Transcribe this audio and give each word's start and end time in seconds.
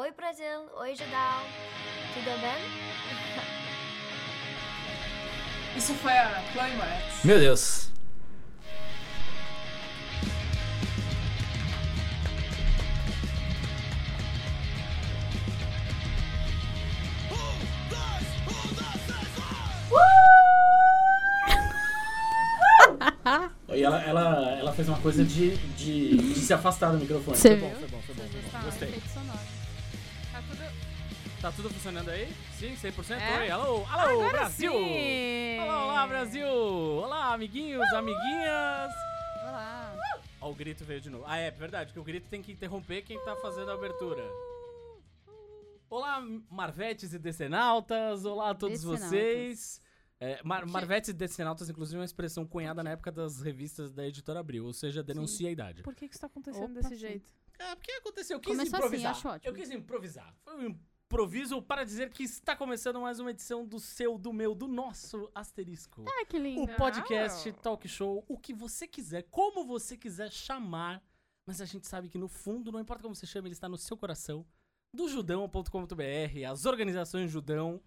Oi, 0.00 0.10
Brasil. 0.12 0.60
Oi, 0.78 0.96
Judal. 0.96 1.44
Tudo 2.14 2.30
bem? 2.40 2.56
Isso 5.76 5.92
foi 5.92 6.10
a 6.10 6.42
Chloe 6.52 6.70
Moretz. 6.74 7.22
Meu 7.22 7.38
Deus. 7.38 7.90
E 23.68 23.82
ela, 23.82 24.02
ela, 24.02 24.58
ela 24.58 24.72
fez 24.72 24.88
uma 24.88 24.98
coisa 25.00 25.22
de, 25.22 25.58
de, 25.76 26.16
de 26.16 26.40
se 26.40 26.54
afastar 26.54 26.90
do 26.90 26.98
microfone. 26.98 27.36
Você 27.36 27.54
foi 27.58 27.68
bom, 27.68 27.76
foi 27.76 27.88
bom, 27.88 28.00
foi 28.00 28.14
bom. 28.14 28.22
Foi 28.22 28.40
bom. 28.50 28.64
Gostei. 28.64 28.94
Tá 30.32 30.42
tudo... 30.42 30.90
Tá 31.40 31.52
tudo 31.52 31.70
funcionando 31.70 32.10
aí? 32.10 32.32
Sim, 32.58 32.74
100%? 32.74 33.18
É? 33.18 33.38
Oi, 33.40 33.50
alô, 33.50 33.84
alô, 33.86 34.20
Agora 34.20 34.30
Brasil! 34.30 34.72
sim! 34.72 35.58
Olá, 35.60 35.84
olá, 35.84 36.06
Brasil! 36.06 36.46
Olá, 36.46 37.32
amiguinhos, 37.32 37.82
amiguinhas! 37.94 38.92
Olá. 39.42 39.96
Ó, 40.40 40.50
o 40.50 40.54
grito 40.54 40.84
veio 40.84 41.00
de 41.00 41.08
novo. 41.08 41.24
Ah, 41.26 41.38
é 41.38 41.50
verdade, 41.50 41.92
que 41.92 41.98
o 41.98 42.04
grito 42.04 42.28
tem 42.28 42.42
que 42.42 42.52
interromper 42.52 43.02
quem 43.02 43.18
tá 43.24 43.34
fazendo 43.36 43.70
a 43.70 43.74
abertura. 43.74 44.22
Olá, 45.88 46.22
Marvetes 46.50 47.12
e 47.14 47.18
Decenautas! 47.18 48.24
Olá 48.24 48.50
a 48.50 48.54
todos 48.54 48.82
Decenautas. 48.82 49.08
vocês! 49.08 49.80
É, 50.20 50.38
Mar 50.44 50.66
Marvetes 50.66 51.08
e 51.08 51.12
Decenautas, 51.14 51.70
inclusive, 51.70 51.96
é 51.96 52.00
uma 52.00 52.04
expressão 52.04 52.44
cunhada 52.46 52.82
na 52.84 52.90
época 52.90 53.10
das 53.10 53.40
revistas 53.40 53.90
da 53.90 54.06
editora 54.06 54.40
Abril, 54.40 54.66
ou 54.66 54.72
seja, 54.74 55.02
denuncia 55.02 55.48
a 55.48 55.52
idade. 55.52 55.82
Por 55.82 55.94
que 55.94 56.06
que 56.06 56.14
isso 56.14 56.20
tá 56.20 56.26
acontecendo 56.26 56.72
Opa, 56.72 56.74
desse 56.74 56.90
sim. 56.90 56.96
jeito? 57.00 57.32
É, 57.60 57.74
porque 57.76 57.92
aconteceu, 57.92 58.36
eu 58.36 58.40
quis 58.40 58.56
Começou 58.56 58.78
assim, 58.78 58.86
improvisar. 58.86 59.10
acho 59.12 59.28
ótimo. 59.28 59.48
Eu 59.50 59.54
quis 59.54 59.70
improvisar. 59.70 60.34
Foi 60.42 60.56
um 60.56 60.76
improviso 61.04 61.60
para 61.60 61.84
dizer 61.84 62.08
que 62.10 62.22
está 62.22 62.56
começando 62.56 62.98
mais 63.00 63.20
uma 63.20 63.30
edição 63.30 63.66
do 63.66 63.78
seu, 63.78 64.16
do 64.16 64.32
meu, 64.32 64.54
do 64.54 64.66
nosso 64.66 65.30
asterisco. 65.34 66.04
Ah, 66.08 66.24
que 66.24 66.38
O 66.38 66.42
lindo. 66.42 66.72
podcast, 66.76 67.48
Ah. 67.50 67.52
talk 67.52 67.86
show, 67.86 68.24
o 68.28 68.38
que 68.38 68.54
você 68.54 68.86
quiser, 68.88 69.24
como 69.30 69.64
você 69.64 69.96
quiser 69.96 70.30
chamar. 70.32 71.02
Mas 71.44 71.60
a 71.60 71.64
gente 71.64 71.86
sabe 71.86 72.08
que 72.08 72.16
no 72.16 72.28
fundo, 72.28 72.70
não 72.72 72.80
importa 72.80 73.02
como 73.02 73.14
você 73.14 73.26
chama, 73.26 73.48
ele 73.48 73.54
está 73.54 73.68
no 73.68 73.76
seu 73.76 73.96
coração. 73.96 74.46
Do 74.92 75.08
judão.com.br, 75.08 76.44
as 76.50 76.64
organizações 76.64 77.30
Judão. 77.30 77.80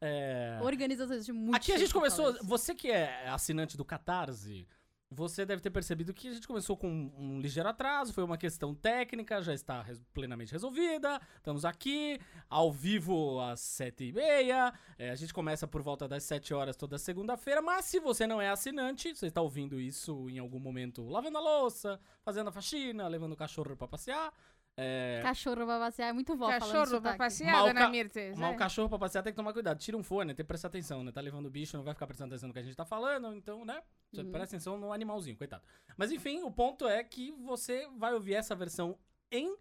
É... 0.00 0.58
Organizações 0.62 1.26
de 1.26 1.32
muito 1.32 1.56
Aqui 1.56 1.72
a 1.72 1.78
gente 1.78 1.92
começou. 1.92 2.32
Você 2.44 2.74
que 2.74 2.88
é 2.90 3.28
assinante 3.28 3.76
do 3.76 3.84
Catarse, 3.84 4.66
você 5.10 5.46
deve 5.46 5.62
ter 5.62 5.70
percebido 5.70 6.12
que 6.12 6.28
a 6.28 6.32
gente 6.34 6.46
começou 6.46 6.76
com 6.76 6.88
um 7.18 7.40
ligeiro 7.40 7.68
atraso. 7.68 8.12
Foi 8.12 8.22
uma 8.22 8.36
questão 8.36 8.74
técnica, 8.74 9.40
já 9.42 9.54
está 9.54 9.80
res- 9.82 10.00
plenamente 10.12 10.52
resolvida. 10.52 11.20
Estamos 11.36 11.64
aqui, 11.64 12.20
ao 12.48 12.70
vivo 12.70 13.40
às 13.40 13.60
sete 13.60 14.04
e 14.04 14.12
meia. 14.12 14.72
É, 14.98 15.10
a 15.10 15.14
gente 15.14 15.32
começa 15.32 15.66
por 15.66 15.80
volta 15.82 16.06
das 16.06 16.24
sete 16.24 16.52
horas 16.52 16.76
toda 16.76 16.98
segunda-feira. 16.98 17.62
Mas 17.62 17.86
se 17.86 17.98
você 17.98 18.26
não 18.26 18.40
é 18.40 18.50
assinante, 18.50 19.14
você 19.14 19.26
está 19.28 19.40
ouvindo 19.40 19.80
isso 19.80 20.28
em 20.28 20.38
algum 20.38 20.58
momento 20.60 21.08
lavando 21.08 21.38
a 21.38 21.40
louça, 21.40 21.98
fazendo 22.22 22.48
a 22.48 22.52
faxina, 22.52 23.08
levando 23.08 23.32
o 23.32 23.36
cachorro 23.36 23.74
pra 23.76 23.88
passear. 23.88 24.32
É, 24.80 25.18
Cachorro 25.24 25.56
pra 25.66 25.78
passear 25.80 26.08
é 26.08 26.12
muito 26.12 26.36
vó 26.36 26.46
Cachorro 26.48 27.00
pra 27.00 27.16
passear, 27.16 27.50
Mal 27.52 27.66
dona 27.66 27.80
ca- 27.80 27.88
Mirtes. 27.88 28.40
é. 28.40 28.48
o 28.48 28.56
cachorro 28.56 28.88
pra 28.88 28.98
passear 28.98 29.22
tem 29.24 29.32
que 29.32 29.36
tomar 29.36 29.52
cuidado. 29.52 29.76
Tira 29.78 29.96
um 29.96 30.04
fone, 30.04 30.28
tem 30.34 30.44
que 30.44 30.48
prestar 30.48 30.68
atenção, 30.68 31.02
né? 31.02 31.10
Tá 31.10 31.20
levando 31.20 31.46
o 31.46 31.50
bicho, 31.50 31.76
não 31.76 31.82
vai 31.82 31.94
ficar 31.94 32.06
prestando 32.06 32.32
atenção 32.32 32.46
no 32.46 32.52
que 32.52 32.60
a 32.60 32.62
gente 32.62 32.76
tá 32.76 32.84
falando, 32.84 33.34
então, 33.34 33.64
né? 33.64 33.82
Você 34.12 34.22
Uhum. 34.22 34.30
presta 34.30 34.54
atenção 34.56 34.78
no 34.78 34.92
animalzinho, 34.92 35.36
coitado. 35.36 35.64
Mas 35.96 36.12
enfim, 36.12 36.42
o 36.44 36.50
ponto 36.52 36.86
é 36.86 37.02
que 37.02 37.32
você 37.32 37.88
vai 37.96 38.14
ouvir 38.14 38.34
essa 38.34 38.54
versão 38.54 38.96
em 39.32 39.56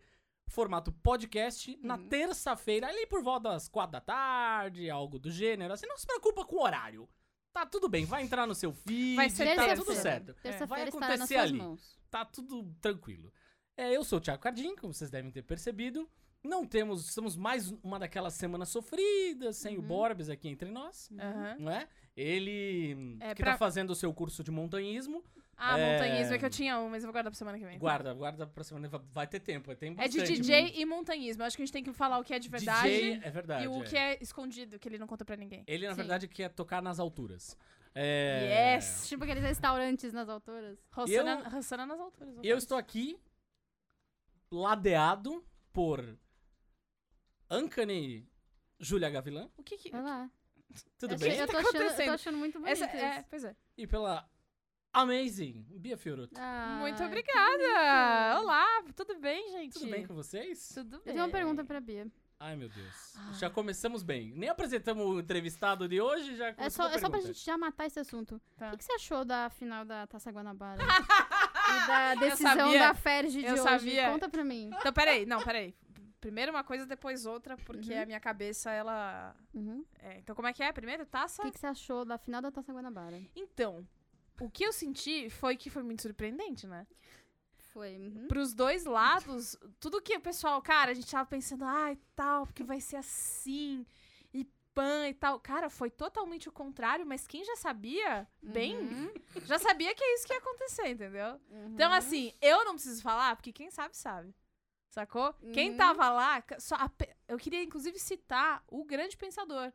formato 0.49 0.91
podcast 0.91 1.77
na 1.81 1.95
Uhum. 1.95 2.07
terça-feira, 2.07 2.87
ali 2.87 3.07
por 3.07 3.23
volta 3.23 3.49
das 3.49 3.67
quatro 3.67 3.93
da 3.93 4.01
tarde, 4.01 4.87
algo 4.89 5.17
do 5.17 5.31
gênero. 5.31 5.73
Assim, 5.73 5.87
não 5.87 5.97
se 5.97 6.05
preocupa 6.05 6.45
com 6.45 6.57
o 6.57 6.61
horário. 6.63 7.09
Tá 7.51 7.65
tudo 7.65 7.89
bem, 7.89 8.05
vai 8.05 8.21
entrar 8.21 8.45
no 8.45 8.53
seu 8.53 8.71
feed, 8.71 9.15
Vai 9.15 9.31
ser 9.31 9.55
tá 9.55 9.75
tudo 9.75 9.95
certo. 9.95 10.27
Vai 10.33 10.41
Terça-feira 10.43 10.89
estará 10.89 11.07
nas 11.07 11.15
acontecer 11.21 11.37
ali. 11.37 11.57
mãos. 11.57 11.97
Tá 12.11 12.23
tudo 12.23 12.71
tranquilo. 12.79 13.33
É, 13.77 13.95
eu 13.95 14.03
sou 14.03 14.17
o 14.17 14.21
Thiago 14.21 14.41
Cardim, 14.41 14.75
como 14.75 14.93
vocês 14.93 15.09
devem 15.11 15.29
ter 15.31 15.43
percebido. 15.43 16.09
Não 16.43 16.65
temos, 16.65 17.07
estamos 17.07 17.35
mais 17.35 17.71
uma 17.83 17.99
daquelas 17.99 18.33
semanas 18.33 18.69
sofridas, 18.69 19.57
sem 19.57 19.77
o 19.77 19.81
Uhum. 19.81 19.87
Borbes 19.87 20.29
aqui 20.29 20.47
entre 20.49 20.69
nós, 20.69 21.09
Aham. 21.19 21.55
não 21.59 21.71
é? 21.71 21.87
Ele 22.15 23.17
É, 23.19 23.35
que 23.35 23.43
pra- 23.43 23.51
tá 23.53 23.57
fazendo 23.57 23.91
o 23.91 23.95
seu 23.95 24.13
curso 24.13 24.43
de 24.43 24.49
montanhismo. 24.51 25.23
Ah, 25.59 25.77
É. 25.77 25.93
montanhismo 25.93 26.33
é 26.35 26.37
que 26.37 26.45
eu 26.45 26.49
tinha 26.49 26.79
um, 26.79 26.89
mas 26.89 27.03
eu 27.03 27.07
vou 27.07 27.13
guardar 27.13 27.31
pra 27.31 27.37
semana 27.37 27.57
que 27.57 27.65
vem. 27.65 27.79
Guarda, 27.79 28.13
guarda 28.13 28.45
pra 28.47 28.63
semana, 28.63 28.87
vai- 28.87 29.01
vai 29.11 29.27
ter 29.27 29.39
tempo, 29.39 29.75
tem 29.75 29.95
É 29.97 30.07
de 30.07 30.19
bastante. 30.19 30.39
DJ 30.41 30.73
e 30.79 30.85
montanhismo. 30.85 31.41
Eu 31.41 31.47
acho 31.47 31.55
que 31.57 31.63
a 31.63 31.65
gente 31.65 31.73
tem 31.73 31.83
que 31.83 31.91
falar 31.93 32.19
o 32.19 32.23
que 32.23 32.33
é 32.33 32.39
de 32.39 32.47
verdade 32.49 32.87
DJ, 32.87 33.19
é 33.23 33.29
verdade. 33.31 33.63
e 33.65 33.67
o 33.67 33.81
é. 33.81 33.85
que 33.85 33.97
é 33.97 34.17
escondido, 34.21 34.77
que 34.79 34.87
ele 34.87 34.99
não 34.99 35.07
conta 35.07 35.25
pra 35.25 35.35
ninguém. 35.35 35.63
Ele, 35.67 35.85
na 35.87 35.93
Sim. 35.93 35.97
verdade, 35.97 36.27
quer 36.27 36.49
tocar 36.49 36.81
nas 36.81 36.99
alturas. 36.99 37.57
É... 37.95 38.75
Yes! 38.75 39.07
Tipo 39.07 39.23
aqueles 39.23 39.41
restaurantes 39.43 40.13
nas 40.13 40.29
alturas. 40.29 40.77
Roçando, 40.91 41.49
roçando 41.49 41.85
nas 41.87 41.99
alturas. 41.99 42.35
E 42.43 42.47
eu 42.47 42.57
estou 42.57 42.77
aqui 42.77 43.19
ladeado 44.51 45.45
por 45.73 46.17
Ancane 47.49 48.27
Júlia 48.79 49.09
Gavilã. 49.09 49.49
O 49.57 49.63
que 49.63 49.77
que... 49.77 49.89
Vai 49.89 50.01
lá. 50.03 50.29
Tudo 50.99 51.13
eu 51.13 51.17
bem? 51.19 51.31
achei- 51.31 51.41
Eu 51.43 51.47
tô, 51.47 51.53
tá 51.53 51.59
achando, 51.59 51.81
eu 51.83 51.95
tô 52.05 52.11
achando 52.11 52.37
muito 52.37 52.59
bonito 52.59 52.71
Essa, 52.83 52.85
é, 52.85 53.23
pois 53.23 53.43
é. 53.43 53.55
E 53.77 53.87
pela 53.87 54.29
Amazing 54.93 55.65
Bia 55.77 55.97
Fiorotto. 55.97 56.33
Ah, 56.39 56.77
Muito 56.81 57.01
obrigada! 57.03 58.39
Olá, 58.41 58.83
tudo 58.95 59.15
bem, 59.19 59.49
gente? 59.51 59.73
Tudo 59.73 59.89
bem 59.89 60.05
com 60.05 60.13
vocês? 60.13 60.69
Tudo 60.73 60.99
bem. 60.99 60.99
Eu 60.99 61.13
tenho 61.13 61.17
uma 61.25 61.29
pergunta 61.31 61.63
pra 61.63 61.79
Bia. 61.79 62.07
Ai, 62.39 62.55
meu 62.55 62.69
Deus. 62.69 63.15
Ah. 63.17 63.33
Já 63.33 63.49
começamos 63.49 64.03
bem. 64.03 64.31
Nem 64.35 64.49
apresentamos 64.49 65.03
o 65.03 65.19
entrevistado 65.19 65.87
de 65.87 65.99
hoje, 65.99 66.35
já 66.35 66.49
É 66.49 66.53
começou 66.53 66.83
só, 66.85 66.89
com 66.89 66.93
a 66.93 66.97
é 66.97 66.99
só 66.99 67.09
pra 67.09 67.19
gente 67.21 67.43
já 67.43 67.57
matar 67.57 67.87
esse 67.87 67.99
assunto. 67.99 68.39
Tá. 68.57 68.67
O 68.67 68.71
que, 68.71 68.77
que 68.77 68.83
você 68.83 68.91
achou 68.93 69.25
da 69.25 69.49
final 69.49 69.83
da 69.83 70.05
Taça 70.05 70.29
Guanabara? 70.31 70.77
da 71.85 72.15
decisão 72.25 72.73
da 72.73 72.93
Ferge 72.93 73.39
de 73.41 73.45
Eu 73.45 73.53
hoje? 73.53 73.63
sabia. 73.63 74.09
Conta 74.11 74.29
pra 74.29 74.43
mim. 74.43 74.69
Então, 74.79 74.91
peraí, 74.93 75.25
não, 75.25 75.41
peraí. 75.43 75.75
Primeiro 76.19 76.51
uma 76.51 76.63
coisa, 76.63 76.85
depois 76.85 77.25
outra, 77.25 77.55
porque 77.57 77.93
Uhum. 77.93 78.01
a 78.01 78.05
minha 78.05 78.19
cabeça, 78.19 78.71
ela... 78.71 79.35
Uhum. 79.53 79.85
é, 79.99 80.17
então, 80.17 80.35
como 80.35 80.47
é 80.47 80.53
que 80.53 80.63
é? 80.63 80.71
Primeiro, 80.71 81.03
O 81.03 81.05
taça? 81.05 81.41
que, 81.43 81.51
que 81.51 81.59
você 81.59 81.67
achou 81.67 82.03
da 82.03 82.17
final 82.17 82.41
da 82.41 82.51
Taça 82.51 82.73
Guanabara? 82.73 83.21
Então, 83.35 83.87
o 84.41 84.49
que 84.49 84.63
eu 84.65 84.73
senti 84.73 85.29
foi 85.29 85.55
que 85.55 85.69
foi 85.69 85.83
muito 85.83 86.01
surpreendente, 86.01 86.65
né? 86.65 86.87
Foi. 87.71 87.95
Uhum. 87.97 88.27
Pros 88.27 88.53
dois 88.53 88.85
lados, 88.85 89.55
tudo 89.79 90.01
que 90.01 90.17
o 90.17 90.21
pessoal, 90.21 90.59
cara, 90.61 90.91
a 90.91 90.93
gente 90.95 91.09
tava 91.09 91.25
pensando, 91.29 91.63
ai, 91.63 91.97
tal, 92.15 92.47
porque 92.47 92.63
vai 92.63 92.81
ser 92.81 92.95
assim, 92.97 93.85
pan 94.77 95.07
e 95.09 95.13
tal. 95.15 95.39
Cara, 95.39 95.69
foi 95.71 95.89
totalmente 95.89 96.47
o 96.47 96.51
contrário, 96.51 97.03
mas 97.05 97.25
quem 97.25 97.43
já 97.43 97.55
sabia, 97.55 98.27
bem, 98.43 98.77
Uhum. 98.77 99.11
já 99.43 99.57
sabia 99.57 99.95
que 99.95 100.03
é 100.03 100.13
isso 100.13 100.27
que 100.27 100.33
ia 100.33 100.37
acontecer, 100.39 100.87
entendeu? 100.89 101.41
Uhum. 101.49 101.71
Então, 101.73 101.91
assim, 101.91 102.31
eu 102.39 102.63
não 102.63 102.73
preciso 102.75 103.01
falar, 103.01 103.35
porque 103.35 103.51
quem 103.51 103.71
sabe, 103.71 103.97
sabe. 103.97 104.35
Sacou? 104.89 105.33
Quem 105.51 105.71
Uhum. 105.71 105.77
tava 105.77 106.09
lá, 106.09 106.43
só 106.59 106.75
a 106.75 106.91
eu 107.27 107.37
queria 107.37 107.61
inclusive 107.63 107.97
citar 107.99 108.63
o 108.67 108.83
grande 108.85 109.17
pensador, 109.17 109.73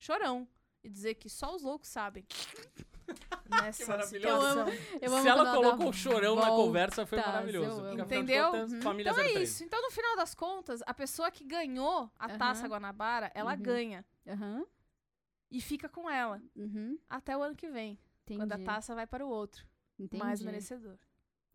Chorão, 0.00 0.46
e 0.82 0.88
dizer 0.88 1.14
que 1.14 1.28
só 1.28 1.54
os 1.54 1.62
loucos 1.62 1.88
sabem. 1.88 2.26
Nessa 3.48 4.00
situação. 4.02 4.68
Eu 5.00 5.12
amo 5.12 5.22
Se 5.22 5.28
ela 5.28 5.52
colocou 5.52 5.88
o 5.88 5.92
chorão 5.92 6.36
na 6.36 6.50
conversa, 6.52 7.04
foi 7.04 7.18
maravilhoso. 7.18 7.82
Entendeu? 7.98 8.50
contas, 8.50 8.72
Uhum. 8.72 9.00
Então 9.00 9.18
é 9.18 9.32
isso. 9.32 9.64
Então, 9.64 9.80
no 9.82 9.90
final 9.90 10.14
das 10.16 10.34
contas, 10.34 10.82
a 10.86 10.94
pessoa 10.94 11.30
que 11.30 11.42
ganhou 11.44 12.10
a 12.18 12.26
Aham. 12.26 12.38
taça 12.38 12.68
Guanabara, 12.68 13.30
ela 13.34 13.52
Uhum. 13.54 13.62
ganha. 13.62 14.04
Aham. 14.32 14.66
E 15.50 15.60
fica 15.60 15.88
com 15.88 16.08
ela 16.08 16.40
Uhum. 16.54 16.98
até 17.08 17.36
o 17.36 17.42
ano 17.42 17.56
que 17.56 17.68
vem. 17.70 17.98
Entendi. 18.22 18.40
Quando 18.40 18.52
a 18.52 18.58
taça 18.58 18.94
vai 18.94 19.06
para 19.06 19.26
o 19.26 19.28
outro. 19.28 19.66
Entendi. 19.98 20.22
Mais 20.22 20.40
merecedor. 20.42 20.96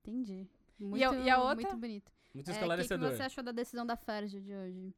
Entendi. 0.02 0.48
Muito, 0.78 1.04
a- 1.04 1.16
e 1.16 1.30
a 1.30 1.38
outra? 1.42 1.56
Muito 1.56 1.78
bonito. 1.78 2.12
Muito 2.34 2.48
É, 2.50 2.52
O 2.52 2.54
que, 2.54 2.60
esclarecedor. 2.60 3.10
que 3.12 3.16
você 3.18 3.24
achou 3.24 3.44
da 3.44 3.52
decisão 3.54 3.86
da 3.86 3.96
Ferge 3.96 4.42
de 4.42 4.54
hoje? 4.54 4.94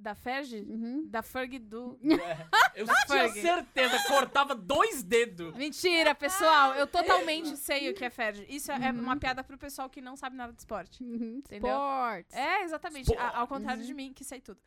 Da 0.00 0.14
Ferg? 0.14 0.54
Uhum. 0.66 1.06
Da 1.08 1.22
Ferg 1.22 1.58
do. 1.58 1.98
É, 2.72 2.80
eu 2.82 2.86
tinha 2.86 3.28
Ferg. 3.28 3.40
certeza, 3.42 4.02
cortava 4.08 4.54
dois 4.54 5.02
dedos. 5.02 5.54
Mentira, 5.56 6.14
pessoal. 6.14 6.74
Eu 6.74 6.86
totalmente 6.86 7.56
sei 7.56 7.90
o 7.90 7.94
que 7.94 8.04
é 8.04 8.08
Ferg. 8.10 8.46
Isso 8.48 8.70
é 8.72 8.90
Uhum. 8.92 9.00
uma 9.00 9.16
piada 9.18 9.42
pro 9.44 9.58
pessoal 9.58 9.90
que 9.90 10.00
não 10.00 10.16
sabe 10.16 10.36
nada 10.36 10.52
de 10.52 10.60
esporte. 10.60 11.02
Uhum. 11.02 11.38
Entendeu? 11.38 11.68
Sports. 11.70 12.34
É, 12.34 12.62
exatamente. 12.62 13.10
Sport. 13.10 13.20
A- 13.34 13.38
ao 13.40 13.46
contrário 13.48 13.82
de 13.84 13.90
Uhum. 13.90 13.96
mim, 13.96 14.12
que 14.14 14.24
sei 14.24 14.40
tudo. 14.40 14.60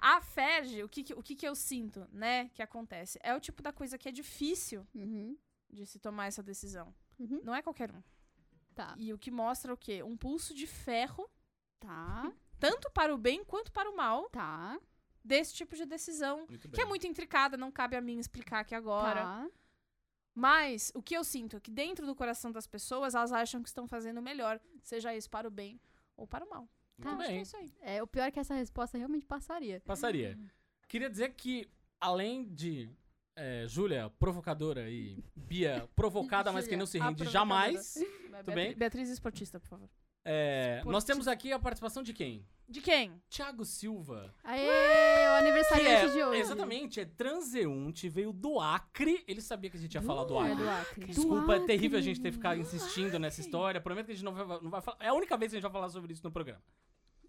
A 0.00 0.20
Ferg, 0.22 0.82
o 0.84 0.88
que, 0.88 1.02
que- 1.02 1.14
o 1.14 1.22
que, 1.22 1.34
que 1.34 1.46
eu 1.46 1.54
sinto, 1.54 2.06
né, 2.12 2.48
que 2.54 2.62
acontece? 2.62 3.18
É 3.22 3.34
o 3.34 3.40
tipo 3.40 3.60
da 3.62 3.72
coisa 3.72 3.98
que 3.98 4.08
é 4.08 4.12
difícil 4.12 4.86
Uhum. 4.94 5.36
de 5.68 5.84
se 5.84 5.98
tomar 5.98 6.26
essa 6.28 6.42
decisão. 6.42 6.94
Uhum. 7.18 7.40
Não 7.44 7.54
é 7.54 7.60
qualquer 7.60 7.90
um. 7.92 8.02
Tá. 8.74 8.94
E 8.96 9.12
o 9.12 9.18
que 9.18 9.30
mostra 9.30 9.74
o 9.74 9.76
quê? 9.76 10.02
Um 10.02 10.16
pulso 10.16 10.54
de 10.54 10.66
ferro, 10.66 11.28
Tá. 11.80 12.32
Tanto 12.58 12.90
para 12.90 13.14
o 13.14 13.18
bem 13.18 13.44
quanto 13.44 13.70
para 13.72 13.90
o 13.90 13.96
mal, 13.96 14.28
Tá. 14.30 14.78
desse 15.24 15.54
tipo 15.54 15.74
de 15.76 15.84
decisão. 15.86 16.46
Muito 16.48 16.68
Que 16.70 16.80
é 16.80 16.84
muito 16.84 17.06
intricada, 17.06 17.56
não 17.56 17.70
cabe 17.70 17.96
a 17.96 18.00
mim 18.00 18.18
explicar 18.18 18.60
aqui 18.60 18.74
agora. 18.74 19.20
Tá. 19.22 19.48
Mas 20.34 20.92
o 20.94 21.02
que 21.02 21.16
eu 21.16 21.24
sinto 21.24 21.56
é 21.56 21.60
que 21.60 21.70
dentro 21.70 22.06
do 22.06 22.14
coração 22.14 22.52
das 22.52 22.66
pessoas, 22.66 23.14
elas 23.14 23.32
acham 23.32 23.60
que 23.62 23.68
estão 23.68 23.88
fazendo 23.88 24.18
o 24.18 24.22
melhor, 24.22 24.60
seja 24.82 25.14
isso 25.14 25.28
para 25.28 25.48
o 25.48 25.50
bem 25.50 25.80
ou 26.16 26.26
para 26.26 26.44
o 26.44 26.48
mal. 26.48 26.68
Tá, 27.00 27.10
Muito 27.10 27.18
que 27.24 27.24
é 27.24 27.32
bem. 27.32 27.42
isso 27.42 27.56
aí. 27.56 27.72
É, 27.80 28.02
o 28.02 28.06
pior 28.06 28.24
é 28.24 28.30
que 28.30 28.38
essa 28.40 28.54
resposta 28.54 28.96
realmente 28.98 29.26
passaria. 29.26 29.80
Passaria. 29.84 30.38
Queria 30.88 31.10
dizer 31.10 31.34
que, 31.34 31.68
além 32.00 32.44
de 32.54 32.88
é, 33.36 33.66
Júlia, 33.68 34.10
provocadora, 34.18 34.88
e 34.90 35.22
Bia, 35.34 35.88
provocada, 35.94 36.52
mas 36.52 36.66
que 36.66 36.76
não 36.76 36.86
se 36.86 36.98
rende 36.98 37.24
jamais, 37.26 37.94
Beatri- 38.30 38.54
bem? 38.54 38.74
Beatriz 38.74 39.08
Esportista, 39.10 39.58
por 39.60 39.68
favor. 39.68 39.88
É, 40.24 40.82
nós 40.84 41.04
temos 41.04 41.26
aqui 41.28 41.52
a 41.52 41.58
participação 41.58 42.02
de 42.02 42.12
quem? 42.12 42.46
De 42.68 42.82
quem? 42.82 43.22
Tiago 43.30 43.64
Silva. 43.64 44.34
Aê, 44.44 44.60
o 45.30 45.36
aniversariante 45.38 46.04
é, 46.04 46.08
de 46.12 46.22
hoje. 46.22 46.40
exatamente, 46.40 47.00
é 47.00 47.06
transeunte, 47.06 48.10
veio 48.10 48.30
do 48.30 48.60
Acre. 48.60 49.24
Ele 49.26 49.40
sabia 49.40 49.70
que 49.70 49.78
a 49.78 49.80
gente 49.80 49.94
ia 49.94 50.02
falar 50.02 50.24
do 50.24 50.36
É, 50.36 50.52
Acre. 50.52 50.54
do 50.64 50.68
Acre. 50.70 51.04
Desculpa, 51.06 51.54
é 51.54 51.58
Do 51.60 51.66
terrível 51.66 51.96
a 51.96 52.00
Acre. 52.00 52.14
gente 52.14 52.20
ter 52.20 52.30
ficar 52.30 52.58
insistindo 52.58 53.18
nessa 53.18 53.40
história. 53.40 53.80
Prometo 53.80 54.06
que 54.06 54.12
a 54.12 54.14
gente 54.14 54.24
não 54.24 54.34
vai, 54.34 54.60
não 54.60 54.70
vai 54.70 54.82
falar. 54.82 54.98
É 55.00 55.08
a 55.08 55.14
única 55.14 55.34
vez 55.38 55.50
que 55.50 55.56
a 55.56 55.60
gente 55.60 55.62
vai 55.62 55.72
falar 55.72 55.88
sobre 55.88 56.12
isso 56.12 56.22
no 56.22 56.30
programa. 56.30 56.62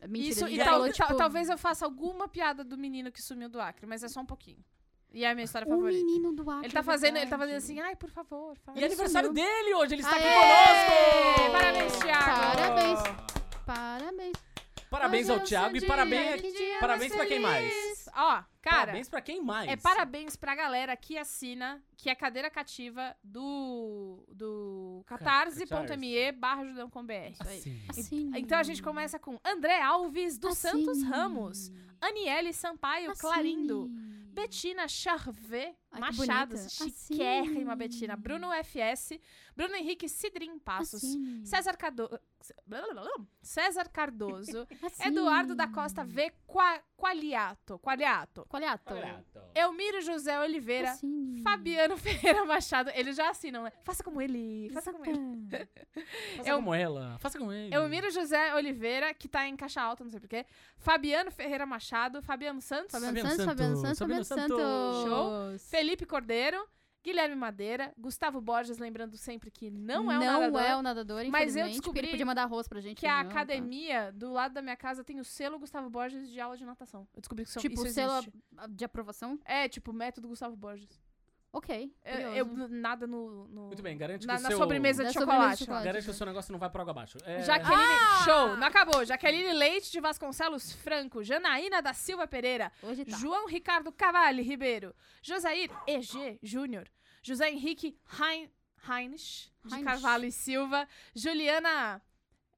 Mentira, 0.08 0.30
Isso, 0.30 0.48
e 0.48 0.58
tal- 0.58 0.66
falou, 0.66 0.86
tal- 0.94 1.08
tipo, 1.08 1.18
talvez 1.18 1.50
eu 1.50 1.58
faça 1.58 1.86
alguma 1.86 2.28
piada 2.28 2.64
do 2.64 2.78
menino 2.78 3.12
que 3.12 3.22
sumiu 3.22 3.50
do 3.50 3.60
Acre, 3.62 3.86
mas 3.86 4.04
é 4.04 4.08
só 4.10 4.20
um 4.22 4.26
pouquinho. 4.26 4.64
E 5.12 5.24
é 5.26 5.30
a 5.32 5.34
minha 5.36 5.46
história 5.46 5.68
O 5.68 5.70
favorita. 5.72 6.06
menino 6.06 6.32
do 6.34 6.50
Acre. 6.50 6.66
Ele 6.68 6.74
tá 6.74 6.80
é 6.80 6.84
fazendo, 6.84 7.18
ele 7.18 7.28
tá 7.28 7.38
fazendo 7.38 7.58
assim, 7.58 7.80
ai, 7.80 7.96
por 7.96 8.10
favor, 8.12 8.56
fala. 8.58 8.78
E 8.78 8.84
é 8.84 8.86
aniversário 8.86 9.34
dele 9.34 9.74
hoje, 9.74 9.96
ele 9.96 10.02
está 10.02 10.16
aqui 10.16 10.28
Aê! 10.28 10.36
conosco! 10.36 11.52
Parabéns, 11.52 11.98
Thiago! 12.00 12.26
Parabéns. 12.58 13.00
Parabéns. 13.66 14.50
Parabéns 14.90 15.26
Hoje 15.26 15.32
ao 15.34 15.38
é 15.40 15.44
o 15.44 15.46
Thiago 15.46 15.78
e 15.78 15.82
parabéns, 15.86 16.42
que 16.42 16.78
parabéns 16.80 17.16
pra 17.16 17.26
quem 17.28 17.40
mais? 17.40 18.10
Ó, 18.12 18.44
cara, 18.60 18.78
Parabéns 18.80 19.08
pra 19.08 19.22
quem 19.22 19.40
mais? 19.40 19.70
é 19.70 19.76
parabéns 19.78 20.36
pra 20.36 20.56
galera 20.56 20.98
que 20.98 21.16
assina, 21.16 21.80
que 21.96 22.10
é 22.10 22.16
cadeira 22.16 22.50
cativa 22.50 23.16
do, 23.24 24.26
do 24.30 25.04
catarse.me 25.06 26.32
barra 26.32 26.66
judão 26.66 26.90
com 26.90 27.06
BR. 27.06 27.36
Assim. 27.40 27.80
Assim. 27.88 28.32
Então 28.36 28.58
a 28.58 28.64
gente 28.64 28.82
começa 28.82 29.20
com 29.20 29.40
André 29.46 29.80
Alves 29.80 30.40
dos. 30.40 30.58
Santos 30.58 31.04
Ramos, 31.04 31.72
Aniele 32.02 32.52
Sampaio 32.52 33.12
Assim. 33.12 33.22
Clarindo, 33.22 33.92
Betina 34.40 34.88
Charvet 34.88 35.76
Ai, 35.92 36.02
que 36.12 36.18
Machado, 36.18 36.56
bonita. 36.56 36.70
chiquérrima 36.70 37.72
Assim. 37.74 37.78
Betina, 37.80 38.16
Bruno 38.16 38.52
FS, 38.64 39.20
Bruno 39.56 39.76
Henrique 39.76 40.08
Cidrim 40.08 40.60
Passos, 40.60 41.04
Assim. 41.04 41.44
César, 41.46 41.76
Cado... 41.78 42.10
César 43.42 43.90
Cardoso, 43.90 44.68
Assim. 44.84 45.08
Eduardo 45.08 45.56
da 45.56 45.68
Costa 45.68 46.04
V 46.04 46.32
Qua... 46.46 46.80
Qualiato, 46.96 47.80
Qualiato, 47.80 48.46
Qualiato. 48.50 48.94
Elmiro 49.56 50.02
José 50.02 50.38
Oliveira, 50.40 50.92
Assim. 50.92 51.42
Fabiano 51.44 51.96
Ferreira 51.98 52.44
Machado, 52.46 52.92
eles 52.94 53.16
já 53.16 53.30
assinam, 53.30 53.64
né? 53.64 53.72
Faça 53.84 54.04
como 54.04 54.22
ele, 54.22 54.70
faça 54.74 54.92
como 54.92 55.06
ele. 55.06 55.18
Faça 56.38 56.50
Eu- 56.50 56.58
como 56.58 56.74
ela, 56.74 57.18
faça 57.20 57.40
como 57.40 57.52
ele. 57.54 57.74
Elmiro 57.74 58.12
José 58.12 58.54
Oliveira, 58.54 59.14
que 59.14 59.28
tá 59.30 59.48
em 59.48 59.56
caixa 59.56 59.82
alta, 59.82 60.04
não 60.04 60.12
sei 60.12 60.20
porquê. 60.20 60.46
Fabiano 60.78 61.32
Ferreira 61.32 61.66
Machado, 61.66 62.22
Fabiano 62.22 62.62
Santos, 62.62 62.92
Fabiano 62.92 63.16
Fabiano 63.18 63.30
Santos, 63.30 63.46
Fabiano 63.46 63.76
Santos, 63.76 63.98
Santos, 63.98 64.00
Fabiano 64.00 64.26
Fabiano 64.26 65.00
Santos. 65.50 65.62
Felipe 65.80 66.06
Cordeiro, 66.06 66.68
Guilherme 67.02 67.36
Madeira, 67.36 67.94
Gustavo 67.98 68.42
Borges, 68.42 68.78
lembrando 68.78 69.16
sempre 69.16 69.50
que 69.50 69.72
não 69.72 70.12
é 70.12 70.18
um 70.18 70.20
não 70.20 70.40
nadador, 70.42 70.62
é 70.62 70.76
o 70.76 70.82
nadador, 70.82 71.26
Mas 71.30 71.56
eu 71.56 71.68
descobri 71.70 72.02
ele 72.02 72.10
podia 72.10 72.26
mandar 72.26 72.44
arroz 72.44 72.68
pra 72.68 72.82
gente. 72.82 72.98
que 73.00 73.08
a 73.08 73.24
não, 73.24 73.30
tá. 73.30 73.30
academia 73.30 74.12
do 74.12 74.30
lado 74.34 74.54
da 74.54 74.62
minha 74.62 74.76
casa 74.76 75.02
tem 75.04 75.20
o 75.22 75.24
selo 75.24 75.58
Gustavo 75.58 75.90
Borges 75.90 76.30
de 76.30 76.40
aula 76.42 76.58
de 76.58 76.66
natação. 76.66 77.08
Eu 77.16 77.22
descobri 77.22 77.46
que 77.46 77.50
isso, 77.52 77.60
Tipo, 77.60 77.86
isso 77.86 77.94
selo 77.94 78.12
existe. 78.18 78.34
de 78.72 78.84
aprovação? 78.84 79.40
É, 79.46 79.70
tipo, 79.70 79.94
método 79.94 80.28
Gustavo 80.28 80.58
Borges. 80.58 80.90
Ok. 81.52 81.92
Eu, 82.06 82.20
eu 82.36 82.46
curioso. 82.46 82.74
nada 82.74 83.08
no, 83.08 83.48
no- 83.48 83.68
Muito 83.68 83.82
bem, 83.82 83.98
garante 83.98 84.28
na, 84.28 84.36
que 84.36 84.40
o 84.40 84.44
na 84.44 84.50
seu... 84.50 84.58
sobremesa 84.60 85.04
de 85.04 85.08
Da 85.08 85.14
sobremesa 85.14 85.34
de 85.34 85.42
chocolate. 85.42 85.60
chocolate. 85.66 85.86
Garante 85.86 86.06
que 86.06 86.12
o 86.12 86.14
seu 86.14 86.26
negócio 86.28 86.52
não 86.52 86.60
vai 86.60 86.70
pra 86.70 86.82
água 86.82 86.92
abaixo. 86.92 87.18
É... 87.26 87.42
Jaqueline, 87.42 88.24
show, 88.24 88.56
não 88.58 88.68
acabou. 88.68 89.04
Jaqueline 89.04 89.54
Leite 89.54 89.92
de 89.92 90.00
Vasconcelos 90.00 90.72
Franco, 90.74 91.24
Janaína 91.24 91.82
da 91.82 91.94
Silva 91.94 92.28
Pereira, 92.28 92.72
Hoje 92.84 93.04
tá. 93.04 93.18
João 93.18 93.48
Ricardo 93.48 93.92
Cavalli 93.92 94.44
Ribeiro, 94.44 94.94
Josair 95.24 95.72
EG 95.88 96.38
Júnior, 96.44 96.88
José 97.24 97.50
Henrique 97.50 97.98
Hein, 98.22 98.52
Heinrich 98.88 99.52
de. 99.66 99.84
Carvalho 99.84 100.26
e 100.26 100.32
Silva, 100.32 100.88
Juliana 101.16 102.00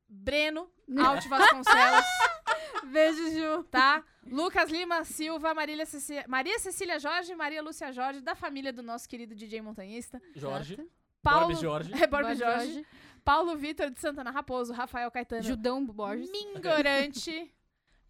Breno, 0.09 0.69
Alt 1.01 1.27
Vasconcelos, 1.29 2.05
Beijo, 2.91 3.31
Ju. 3.31 3.63
tá? 3.71 4.03
Lucas 4.25 4.69
Lima 4.69 5.03
Silva, 5.03 5.53
Marília 5.53 5.85
Cecília, 5.85 6.25
Maria 6.27 6.59
Cecília 6.59 6.99
Jorge, 6.99 7.33
Maria 7.35 7.61
Lúcia 7.61 7.91
Jorge, 7.91 8.21
da 8.21 8.35
família 8.35 8.71
do 8.71 8.83
nosso 8.83 9.07
querido 9.09 9.33
DJ 9.35 9.61
montanhista, 9.61 10.21
Jorge. 10.35 10.77
Paulo, 11.23 11.39
Borbes 11.47 11.59
Jorge. 11.61 11.91
é 12.03 12.07
Borges 12.07 12.37
Jorge, 12.39 12.85
Paulo 13.23 13.55
Vitor 13.55 13.89
de 13.89 13.99
Santana 13.99 14.31
Raposo, 14.31 14.73
Rafael 14.73 15.09
Caetano, 15.11 15.43
Judão 15.43 15.85
Borges. 15.85 16.31
Mingorante, 16.31 17.51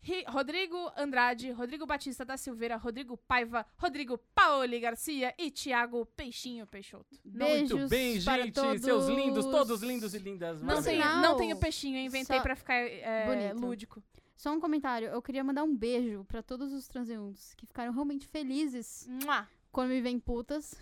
Ri- 0.03 0.23
Rodrigo 0.27 0.91
Andrade, 0.97 1.51
Rodrigo 1.51 1.85
Batista 1.85 2.25
da 2.25 2.35
Silveira, 2.37 2.75
Rodrigo 2.75 3.15
Paiva, 3.17 3.65
Rodrigo 3.77 4.17
Paoli 4.33 4.79
Garcia 4.79 5.33
e 5.37 5.51
Thiago 5.51 6.05
Peixinho 6.07 6.65
Peixoto. 6.65 7.19
Não, 7.23 7.45
Beijos 7.45 7.71
Muito 7.71 7.89
bem, 7.89 8.21
para 8.23 8.43
gente. 8.43 8.53
todos. 8.53 8.81
Seus 8.81 9.07
lindos, 9.07 9.45
todos 9.45 9.81
lindos 9.83 10.13
e 10.13 10.17
lindas. 10.19 10.61
não, 10.61 10.81
final- 10.81 11.21
não 11.21 11.37
tem 11.37 11.53
o 11.53 11.57
peixinho, 11.57 11.97
eu 11.97 12.03
inventei 12.05 12.37
Só- 12.37 12.43
pra 12.43 12.55
ficar 12.55 12.75
é, 12.75 13.53
lúdico. 13.53 14.01
Só 14.41 14.51
um 14.51 14.59
comentário. 14.59 15.07
Eu 15.09 15.21
queria 15.21 15.43
mandar 15.43 15.61
um 15.63 15.75
beijo 15.75 16.25
pra 16.25 16.41
todos 16.41 16.73
os 16.73 16.87
transeuntes 16.87 17.53
que 17.53 17.67
ficaram 17.67 17.91
realmente 17.93 18.25
felizes 18.25 19.07
Mua, 19.07 19.47
quando 19.71 19.89
me 19.89 20.01
veem 20.01 20.19
putas. 20.19 20.73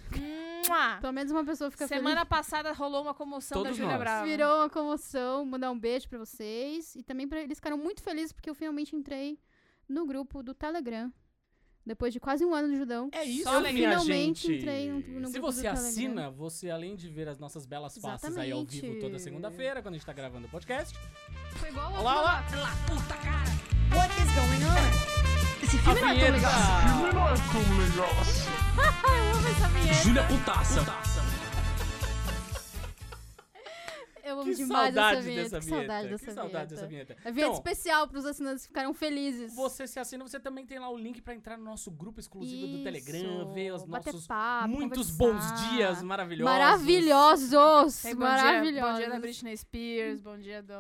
mua. 0.66 0.96
Pelo 1.02 1.12
menos 1.12 1.30
uma 1.30 1.44
pessoa 1.44 1.70
fica 1.70 1.86
Semana 1.86 2.26
passada 2.26 2.72
rolou 2.72 3.02
uma 3.02 3.14
comoção 3.14 3.58
da 3.58 3.64
Todos 3.66 3.78
Júlia 3.78 3.92
nós. 3.92 4.00
Brava. 4.00 4.24
feliz. 4.24 4.38
Virou 4.38 4.60
uma 4.60 4.70
comoção. 4.70 5.44
Mandar 5.46 5.72
um 5.72 5.78
beijo 5.78 6.08
pra 6.08 6.18
vocês. 6.20 6.96
E 6.96 7.04
também 7.04 7.28
pra 7.28 7.42
eles 7.42 7.58
ficaram 7.58 7.78
muito 7.78 8.02
felizes 8.02 8.32
porque 8.32 8.50
eu 8.50 8.56
finalmente 8.56 8.96
entrei 8.96 9.38
no 9.90 10.06
grupo 10.06 10.42
do 10.42 10.54
Telegram. 10.54 11.12
Depois 11.86 12.14
de 12.14 12.20
quase 12.22 12.46
um 12.46 12.54
ano 12.56 12.70
de 12.70 12.78
judão. 12.78 13.10
É 13.12 13.26
isso, 13.26 13.50
minha 13.62 13.74
finalmente 13.74 14.48
gente. 14.48 14.58
entrei 14.58 14.90
no- 14.90 15.20
no 15.22 15.28
Se 15.28 15.34
grupo 15.34 15.52
você 15.52 15.58
do 15.60 15.64
Telegram. 15.64 15.86
assina, 15.90 16.30
você 16.32 16.70
além 16.70 16.96
de 16.96 17.10
ver 17.10 17.28
as 17.28 17.38
nossas 17.40 17.66
belas 17.66 17.98
faces 17.98 18.38
aí 18.38 18.52
ao 18.54 18.64
vivo 18.64 19.00
toda 19.02 19.20
segunda-feira, 19.20 19.82
quando 19.82 19.96
a 19.96 19.98
gente 19.98 20.06
tá 20.06 20.14
gravando 20.14 20.48
o 20.48 20.50
podcast. 20.50 20.98
Foi 21.58 21.68
igual 21.70 21.92
Olá, 21.94 22.22
olá. 22.22 22.46
What 23.96 24.10
is 24.22 24.30
going 24.36 24.64
on? 24.66 24.90
Esse 25.64 25.78
A 25.78 25.80
filme 25.80 26.02
não 26.02 26.10
é 26.10 26.14
tão 26.14 26.14
vinheta. 26.14 26.32
legal. 26.32 26.52
Júlia 30.04 30.24
Putaça. 30.28 30.80
Eu 34.24 34.34
amo 34.42 34.44
Que 34.44 34.54
demais 34.56 34.94
saudade 34.94 35.18
essa 35.18 35.22
vinheta. 35.28 35.50
dessa 35.50 35.60
que 35.60 35.66
vinheta. 35.66 35.88
saudade 35.88 36.08
dessa 36.10 36.26
que 36.26 36.32
saudade 36.34 36.52
vinheta. 36.54 36.76
dessa 36.76 36.88
vinheta. 36.88 37.14
A 37.26 37.32
vinheta 37.32 37.52
Então, 37.52 37.54
especial 37.54 38.08
pros 38.08 38.26
assinantes 38.28 38.62
que 38.64 38.68
ficaram 38.68 38.94
felizes. 38.94 39.56
você 39.56 39.88
se 39.88 40.00
assina, 40.00 40.24
você 40.24 40.40
também 40.40 40.68
tem 40.68 40.78
lá 40.78 40.88
o 40.90 40.98
link 40.98 41.20
pra 41.22 41.34
entrar 41.34 41.58
no 41.58 41.64
nosso 41.64 41.90
grupo 41.90 42.20
exclusivo 42.20 42.68
do 42.78 42.84
Telegram, 42.84 43.20
Isso, 43.42 43.54
ver 43.54 43.74
os 43.74 43.84
bater 43.86 44.14
nossos 44.14 44.28
papo, 44.28 44.68
muitos 44.68 45.10
conversar. 45.12 45.54
bons 45.58 45.72
dias 45.72 46.04
maravilhosos. 46.04 46.54
Maravilhosos! 46.54 48.02
Tem 48.04 48.14
bom 48.16 48.26
dia, 48.26 48.28
maravilhosos. 48.44 48.92
bom 48.92 48.98
dia 49.00 49.10
da 49.10 49.20
Britney 49.20 49.58
Spears, 49.58 50.22
bom 50.22 50.38
dia 50.38 50.62
do, 50.62 50.74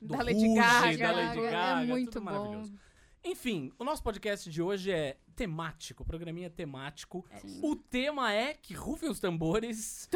Do 0.00 0.16
da 0.16 0.22
Lady 0.22 0.46
Ruge, 0.46 0.54
Gaga. 0.54 0.96
da 0.98 1.12
Lady 1.12 1.38
É 1.40 1.50
Gaga, 1.50 1.86
muito 1.86 2.12
tudo 2.12 2.24
bom. 2.24 2.30
maravilhoso. 2.32 2.72
Enfim, 3.24 3.72
o 3.78 3.84
nosso 3.84 4.02
podcast 4.02 4.48
de 4.48 4.62
hoje 4.62 4.90
é 4.92 5.16
temático, 5.34 6.02
o 6.02 6.06
programinha 6.06 6.46
é 6.46 6.50
temático. 6.50 7.26
Sim. 7.40 7.60
O 7.62 7.74
tema 7.74 8.32
é 8.32 8.54
que 8.54 8.74
rufem 8.74 9.10
os 9.10 9.18
tambores. 9.20 10.08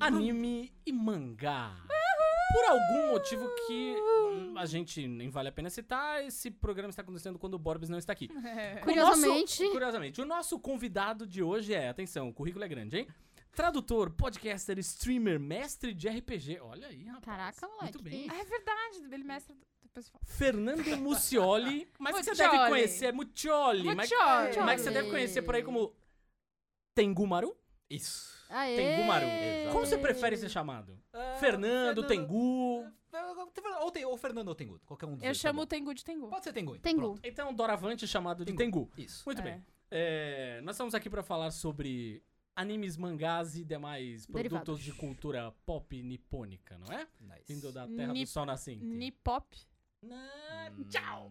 anime 0.00 0.72
e 0.86 0.92
mangá. 0.92 1.76
Por 2.52 2.64
algum 2.64 3.12
motivo 3.12 3.48
que 3.66 3.94
a 4.56 4.66
gente 4.66 5.06
nem 5.06 5.28
vale 5.28 5.48
a 5.50 5.52
pena 5.52 5.70
citar, 5.70 6.24
esse 6.24 6.50
programa 6.50 6.90
está 6.90 7.00
acontecendo 7.02 7.38
quando 7.38 7.54
o 7.54 7.58
Borbs 7.58 7.88
não 7.88 7.98
está 7.98 8.12
aqui. 8.12 8.28
É. 8.44 8.78
O 8.80 8.84
Curiosamente- 8.84 9.60
nosso- 9.62 9.72
curiosamente, 9.72 10.20
o 10.20 10.24
nosso 10.24 10.58
convidado 10.58 11.26
de 11.26 11.42
hoje 11.44 11.72
é, 11.74 11.88
atenção, 11.88 12.28
o 12.28 12.32
currículo 12.34 12.64
é 12.64 12.68
grande, 12.68 12.98
hein? 12.98 13.08
Tradutor, 13.52 14.10
podcaster, 14.10 14.78
streamer, 14.78 15.38
mestre 15.40 15.92
de 15.92 16.08
RPG. 16.08 16.60
Olha 16.60 16.86
aí, 16.88 17.04
rapaz. 17.04 17.24
Caraca, 17.24 17.66
moleque, 17.68 17.82
Muito 17.84 18.02
bem. 18.02 18.26
Ah, 18.30 18.36
é 18.36 18.44
verdade, 18.44 19.14
ele 19.14 19.24
mestre. 19.24 19.56
Depois 19.82 20.06
eu 20.06 20.12
falo. 20.12 20.24
Fernando 20.24 20.96
Mucioli, 20.98 21.88
mas 21.98 22.16
que 22.16 22.22
você 22.22 22.30
Muccioli. 22.30 22.50
deve 22.58 22.68
conhecer, 22.70 23.12
Muccioli, 23.12 23.82
mas, 23.94 23.96
Muccioli. 24.10 24.60
mas 24.60 24.76
que 24.76 24.82
você 24.88 24.90
deve 24.92 25.10
conhecer 25.10 25.42
por 25.42 25.54
aí 25.56 25.62
como 25.64 25.92
Tengumaru? 26.94 27.56
Isso. 27.88 28.38
Aê! 28.48 28.76
Tengumaru. 28.76 29.26
Exato. 29.26 29.72
Como 29.72 29.86
você 29.86 29.98
prefere 29.98 30.36
ser 30.36 30.48
chamado? 30.48 30.96
Ah, 31.12 31.36
Fernando, 31.40 32.06
Tengu. 32.06 32.84
Ou, 33.80 33.90
tem, 33.90 34.04
ou 34.04 34.16
Fernando 34.16 34.48
ou 34.48 34.54
Tengu. 34.54 34.78
Qualquer 34.86 35.06
um 35.06 35.14
dos 35.14 35.22
Eu 35.22 35.26
dois. 35.30 35.38
tá 35.42 35.48
chamo 35.48 35.56
bom. 35.58 35.62
o 35.62 35.66
Tengu 35.66 35.92
de 35.94 36.04
Tengu. 36.04 36.28
Pode 36.28 36.44
ser 36.44 36.52
Tengu. 36.52 36.70
então. 36.76 36.82
Tengu. 36.82 37.00
Pronto. 37.14 37.20
Então, 37.24 37.52
doravante 37.52 38.06
chamado 38.06 38.44
de 38.44 38.52
Tengu. 38.54 38.88
Isso. 38.96 39.22
Muito 39.26 39.40
É. 39.40 39.42
bem. 39.42 39.66
É, 39.90 40.60
nós 40.62 40.76
estamos 40.76 40.94
aqui 40.94 41.10
para 41.10 41.20
falar 41.24 41.50
sobre 41.50 42.22
animes, 42.60 42.96
mangás 42.96 43.56
e 43.56 43.64
demais 43.64 44.26
produtos 44.26 44.42
Derivados. 44.52 44.80
de 44.82 44.92
cultura 44.92 45.52
pop 45.64 46.02
nipônica, 46.02 46.76
não 46.78 46.92
é? 46.92 47.06
Nice. 47.20 47.44
Vindo 47.52 47.72
da 47.72 47.86
terra 47.88 48.12
Nip- 48.12 48.24
do 48.26 48.30
sol 48.30 48.44
nascente. 48.46 48.84
Nipop. 48.84 49.56
Hum, 50.02 50.84
Tchau! 50.88 51.30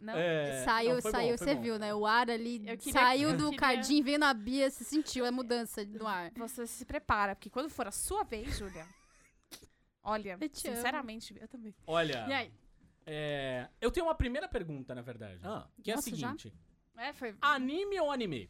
Não. 0.00 0.14
É, 0.16 0.62
Saiu, 0.64 0.94
não, 0.94 1.00
saiu, 1.10 1.30
bom, 1.32 1.36
você 1.38 1.54
bom. 1.56 1.60
viu, 1.60 1.78
né? 1.78 1.92
O 1.92 2.06
ar 2.06 2.30
ali 2.30 2.60
queria- 2.60 2.92
saiu 2.92 3.36
do 3.36 3.44
queria- 3.50 3.58
cardinho, 3.58 4.04
veio 4.04 4.18
na 4.18 4.32
Bia, 4.32 4.70
se 4.70 4.84
sentiu 4.84 5.24
a 5.26 5.32
mudança 5.32 5.84
no 5.84 6.06
ar. 6.06 6.30
Você 6.36 6.66
se 6.68 6.84
prepara, 6.84 7.34
porque 7.34 7.50
quando 7.50 7.68
for 7.68 7.88
a 7.88 7.90
sua 7.90 8.22
vez, 8.22 8.56
Júlia. 8.58 8.86
Olha, 10.02 10.38
Eu 10.40 10.48
te 10.48 10.68
amo. 10.68 10.76
sinceramente, 10.76 11.34
eu 11.40 11.48
também. 11.48 11.74
Olha, 11.86 12.26
E 12.28 12.32
aí? 12.32 12.52
É, 13.04 13.68
eu 13.80 13.90
tenho 13.90 14.06
uma 14.06 14.14
primeira 14.14 14.46
pergunta, 14.48 14.94
na 14.94 15.02
verdade. 15.02 15.40
Ah. 15.42 15.66
Que 15.82 15.90
é 15.90 15.94
a 15.94 15.98
seguinte: 16.00 16.52
É, 16.96 17.12
foi. 17.12 17.34
anime 17.40 17.98
ou 17.98 18.10
anime? 18.12 18.48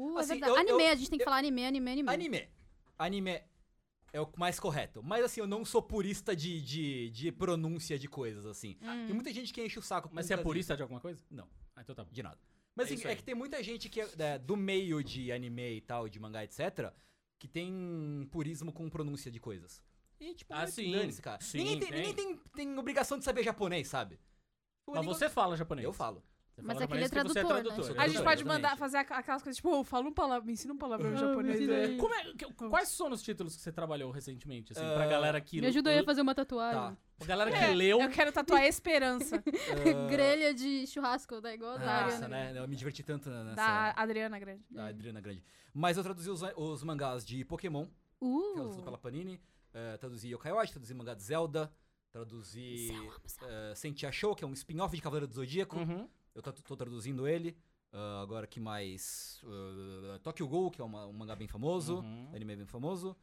Uh, 0.00 0.16
é 0.18 0.20
Assim, 0.20 0.28
verdade. 0.34 0.52
eu- 0.52 0.56
anime, 0.56 0.84
eu- 0.84 0.92
a 0.92 0.94
gente 0.94 1.10
tem 1.10 1.18
que 1.18 1.22
eu- 1.22 1.24
falar 1.24 1.38
anime, 1.38 1.64
anime, 1.66 1.90
anime. 1.90 2.08
Anime. 2.10 2.48
Anime 2.98 3.42
é 4.12 4.20
o 4.20 4.28
mais 4.36 4.60
correto. 4.60 5.02
Mas 5.02 5.24
assim, 5.24 5.40
eu 5.40 5.46
não 5.46 5.64
sou 5.64 5.82
purista 5.82 6.36
de, 6.36 6.60
de, 6.62 7.10
de 7.10 7.32
pronúncia 7.32 7.98
de 7.98 8.08
coisas, 8.08 8.46
assim. 8.46 8.74
Tem 9.06 9.12
muita 9.12 9.32
gente 9.32 9.52
que 9.52 9.60
enche 9.64 9.78
o 9.78 9.82
saco. 9.82 10.08
Mas 10.12 10.26
você 10.26 10.34
é 10.34 10.36
purista 10.36 10.76
de 10.76 10.82
alguma 10.82 11.00
coisa? 11.00 11.24
Não. 11.30 11.48
Ah, 11.74 11.82
então 11.82 11.94
tá 11.94 12.04
bom. 12.04 12.10
De 12.12 12.22
nada. 12.22 12.38
Mas 12.76 12.90
É 12.90 12.94
assim, 12.94 13.08
é, 13.08 13.16
que 13.16 13.24
tem 13.24 13.34
muita 13.34 13.60
gente 13.62 13.88
que 13.88 14.00
é, 14.00 14.08
é, 14.18 14.38
do 14.38 14.56
meio 14.56 15.02
de 15.02 15.32
anime 15.32 15.76
e 15.76 15.80
tal, 15.80 16.08
de 16.08 16.20
mangá, 16.20 16.44
etc., 16.44 16.92
que 17.36 17.48
tem 17.48 18.28
purismo 18.30 18.72
com 18.72 18.88
pronúncia 18.88 19.30
de 19.32 19.40
coisas. 19.40 19.82
E, 20.20 20.34
tipo, 20.34 20.52
Ah, 20.54 20.62
é, 20.62 20.66
sim, 20.68 20.90
dane-se, 20.92 21.20
cara. 21.22 21.40
sim, 21.42 21.58
ninguém 21.58 21.78
tem, 21.80 21.88
tem. 21.88 21.98
ninguém 21.98 22.14
tem, 22.14 22.36
tem 22.54 22.78
obrigação 22.78 23.18
de 23.18 23.24
saber 23.24 23.42
japonês, 23.44 23.88
sabe? 23.88 24.18
Mas 24.86 25.00
ninguém- 25.00 25.14
você 25.14 25.28
fala 25.28 25.56
japonês. 25.56 25.84
Eu 25.84 25.92
falo. 25.92 26.22
Você 26.58 26.66
Mas 26.66 26.74
fala 26.74 26.84
aquele 26.86 27.00
é 27.00 27.04
japonês 27.04 27.10
porque 27.10 27.34
tradutor, 27.40 27.54
né? 27.54 27.60
é 27.60 27.62
tradutor. 27.74 28.00
A 28.02 28.08
gente 28.08 28.24
pode 28.24 28.44
mandar 28.44 28.76
fazer 28.76 28.96
aqu- 28.98 29.12
aquelas 29.14 29.42
coisas, 29.42 29.56
tipo, 29.56 29.70
oh, 29.70 29.84
fala 29.84 30.08
um 30.08 30.12
palavra, 30.12 30.44
me 30.44 30.52
ensina 30.52 30.74
um 30.74 30.76
palavrão 30.76 31.12
Ah, 31.12 31.16
japonês. 31.16 31.60
é, 31.60 31.88
que- 32.36 32.52
quais 32.68 32.88
são 32.88 33.10
os 33.12 33.22
títulos 33.22 33.54
que 33.54 33.62
você 33.62 33.70
trabalhou 33.70 34.10
recentemente, 34.10 34.72
assim, 34.72 34.80
pra 34.80 35.04
Ah, 35.04 35.06
galera 35.06 35.40
que... 35.40 35.60
Me 35.60 35.68
ajuda 35.68 35.90
aí 35.90 36.00
a 36.00 36.04
fazer 36.04 36.20
uma 36.20 36.34
tatuagem. 36.34 36.80
Tá. 36.80 36.96
A 37.20 37.24
galera 37.24 37.50
que 37.52 37.56
É, 37.56 37.74
leu... 37.74 38.00
Eu 38.00 38.10
quero 38.10 38.32
tatuar 38.32 38.64
esperança 38.64 39.36
Ah, 39.46 40.08
Grelha 40.10 40.52
de 40.52 40.84
churrasco, 40.88 41.40
da 41.40 41.54
igual 41.54 41.74
a 41.74 41.76
da 41.78 41.84
Nossa, 42.02 42.24
Ariana. 42.24 42.28
né? 42.28 42.52
Eu 42.58 42.66
me 42.66 42.74
diverti 42.74 43.02
tanto 43.04 43.30
nessa... 43.30 43.54
da 43.54 43.90
Adriana 43.96 44.38
Grande. 44.40 44.64
da 44.70 44.86
Adriana 44.88 45.20
Grande. 45.20 45.44
Mas 45.72 45.96
eu 45.96 46.02
traduzi 46.02 46.28
os, 46.28 46.42
os 46.56 46.82
mangás 46.82 47.24
de 47.24 47.44
Pokémon, 47.44 47.86
que 47.86 48.24
é 48.26 48.52
traduzido 48.54 48.80
Uh. 48.82 48.84
pela 48.84 48.98
Panini. 48.98 49.40
eh, 49.72 49.96
traduzi 49.96 50.28
Yokai 50.28 50.50
Watch, 50.52 50.72
traduzi 50.72 50.92
mangá 50.92 51.14
de 51.14 51.22
Zelda. 51.22 51.72
Traduzi 52.10 52.88
uh, 53.42 53.76
Sentia 53.76 54.10
Show, 54.10 54.34
que 54.34 54.42
é 54.42 54.46
um 54.46 54.52
spin-off 54.54 54.96
de 54.96 55.02
Cavaleiro 55.02 55.26
do 55.26 55.34
Zodíaco. 55.34 55.76
Uhum. 55.78 56.08
Eu 56.38 56.42
tô, 56.42 56.52
tô 56.52 56.76
traduzindo 56.76 57.26
ele. 57.26 57.56
Ah, 57.92 58.20
agora 58.22 58.46
que 58.46 58.60
mais. 58.60 59.40
Uh, 59.42 60.18
Tokyo 60.20 60.46
Ghoul, 60.46 60.70
que 60.70 60.80
é 60.80 60.84
uma- 60.84 61.06
um 61.06 61.12
mangá 61.12 61.34
bem 61.34 61.48
famoso. 61.48 61.96
Uhum. 61.96 62.30
Anime 62.32 62.54
bem 62.56 62.66
famoso. 62.66 63.16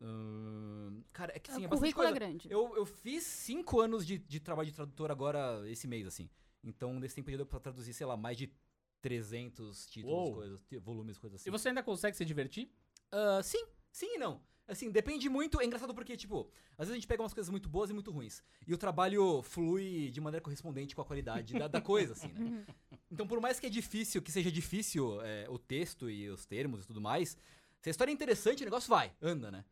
Ahn, 0.00 1.02
cara, 1.12 1.32
é 1.34 1.38
que 1.40 1.50
assim, 1.50 1.64
é 1.64 1.66
o 1.66 1.70
bastante 1.70 1.80
currículo 1.94 2.04
é 2.04 2.10
coisa. 2.10 2.18
grande. 2.26 2.48
Eu, 2.50 2.76
eu 2.76 2.84
fiz 2.86 3.24
cinco 3.24 3.80
anos 3.80 4.06
de, 4.06 4.18
de 4.18 4.38
trabalho 4.38 4.68
de 4.68 4.74
tradutor 4.74 5.10
agora, 5.10 5.62
esse 5.68 5.88
mês, 5.88 6.06
assim. 6.06 6.28
Então, 6.62 6.92
nesse 7.00 7.14
tempo 7.16 7.30
já 7.30 7.36
deu 7.38 7.46
pra 7.46 7.58
traduzir, 7.58 7.92
sei 7.94 8.06
lá, 8.06 8.16
mais 8.16 8.36
de 8.36 8.52
300 9.00 9.86
títulos, 9.86 10.14
Uou. 10.28 10.34
coisas, 10.34 10.60
volumes, 10.82 11.18
coisas 11.18 11.40
assim. 11.40 11.48
E 11.48 11.52
você 11.52 11.68
ainda 11.68 11.82
consegue 11.82 12.16
se 12.16 12.24
divertir? 12.24 12.70
Ah, 13.10 13.40
sim, 13.42 13.64
sim 13.90 14.14
e 14.16 14.18
não. 14.18 14.40
Assim, 14.68 14.90
depende 14.90 15.30
muito. 15.30 15.60
É 15.60 15.64
engraçado 15.64 15.94
porque, 15.94 16.14
tipo, 16.14 16.50
às 16.72 16.86
vezes 16.86 16.92
a 16.92 16.94
gente 16.96 17.06
pega 17.06 17.22
umas 17.22 17.32
coisas 17.32 17.50
muito 17.50 17.70
boas 17.70 17.88
e 17.88 17.94
muito 17.94 18.10
ruins. 18.10 18.42
E 18.66 18.74
o 18.74 18.78
trabalho 18.78 19.42
flui 19.42 20.10
de 20.10 20.20
maneira 20.20 20.44
correspondente 20.44 20.94
com 20.94 21.00
a 21.00 21.04
qualidade 21.06 21.58
da, 21.58 21.66
da 21.66 21.80
coisa, 21.80 22.12
assim, 22.12 22.28
né? 22.28 22.66
Então, 23.10 23.26
por 23.26 23.40
mais 23.40 23.58
que 23.58 23.64
é 23.64 23.70
difícil, 23.70 24.20
que 24.20 24.30
seja 24.30 24.52
difícil 24.52 25.22
é, 25.22 25.46
o 25.48 25.58
texto 25.58 26.10
e 26.10 26.28
os 26.28 26.44
termos 26.44 26.84
e 26.84 26.86
tudo 26.86 27.00
mais, 27.00 27.38
se 27.80 27.88
a 27.88 27.90
história 27.90 28.10
é 28.10 28.14
interessante, 28.14 28.62
o 28.62 28.66
negócio 28.66 28.90
vai, 28.90 29.10
anda, 29.22 29.50
né? 29.50 29.64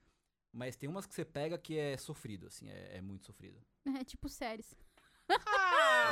Mas 0.50 0.74
tem 0.74 0.88
umas 0.88 1.04
que 1.04 1.14
você 1.14 1.22
pega 1.22 1.58
que 1.58 1.76
é 1.76 1.98
sofrido, 1.98 2.46
assim, 2.46 2.66
é, 2.70 2.96
é 2.96 3.00
muito 3.02 3.26
sofrido. 3.26 3.60
É 4.00 4.02
tipo 4.02 4.28
séries. 4.28 4.74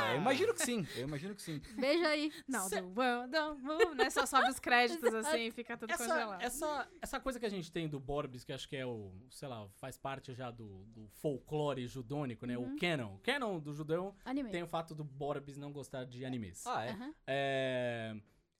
É, 0.03 0.13
eu 0.13 0.17
imagino 0.17 0.53
que 0.53 0.65
sim, 0.65 0.87
eu 0.95 1.07
imagino 1.07 1.35
que 1.35 1.41
sim. 1.41 1.61
Veja 1.77 2.07
aí. 2.07 2.31
Não, 2.47 2.69
do 2.69 2.99
well, 2.99 3.27
do, 3.27 3.89
uh, 3.91 3.95
né? 3.95 4.09
Só 4.09 4.25
sobe 4.25 4.49
os 4.49 4.59
créditos 4.59 5.13
assim 5.13 5.47
e 5.47 5.51
fica 5.51 5.77
tudo 5.77 5.91
Essa, 5.91 6.07
congelado. 6.07 6.41
essa, 6.41 6.87
essa 7.01 7.19
coisa 7.19 7.39
que 7.39 7.45
a 7.45 7.49
gente 7.49 7.71
tem 7.71 7.87
do 7.87 7.99
Borbs, 7.99 8.43
que 8.43 8.53
acho 8.53 8.67
que 8.67 8.75
é 8.75 8.85
o, 8.85 9.11
sei 9.29 9.47
lá, 9.47 9.67
faz 9.77 9.97
parte 9.97 10.33
já 10.33 10.51
do, 10.51 10.85
do 10.85 11.07
folclore 11.07 11.87
judônico, 11.87 12.45
né? 12.45 12.57
O 12.57 12.75
canon. 12.77 13.15
O 13.15 13.19
canon 13.19 13.59
do 13.59 13.73
judeu 13.73 14.15
Anime. 14.23 14.49
tem 14.49 14.63
o 14.63 14.67
fato 14.67 14.93
do 14.93 15.03
Borbs 15.03 15.57
não 15.57 15.71
gostar 15.71 16.05
de 16.05 16.25
animes. 16.25 16.65
Ah, 16.65 16.85
é? 16.85 16.89
Aham. 16.91 17.13
É... 17.27 18.15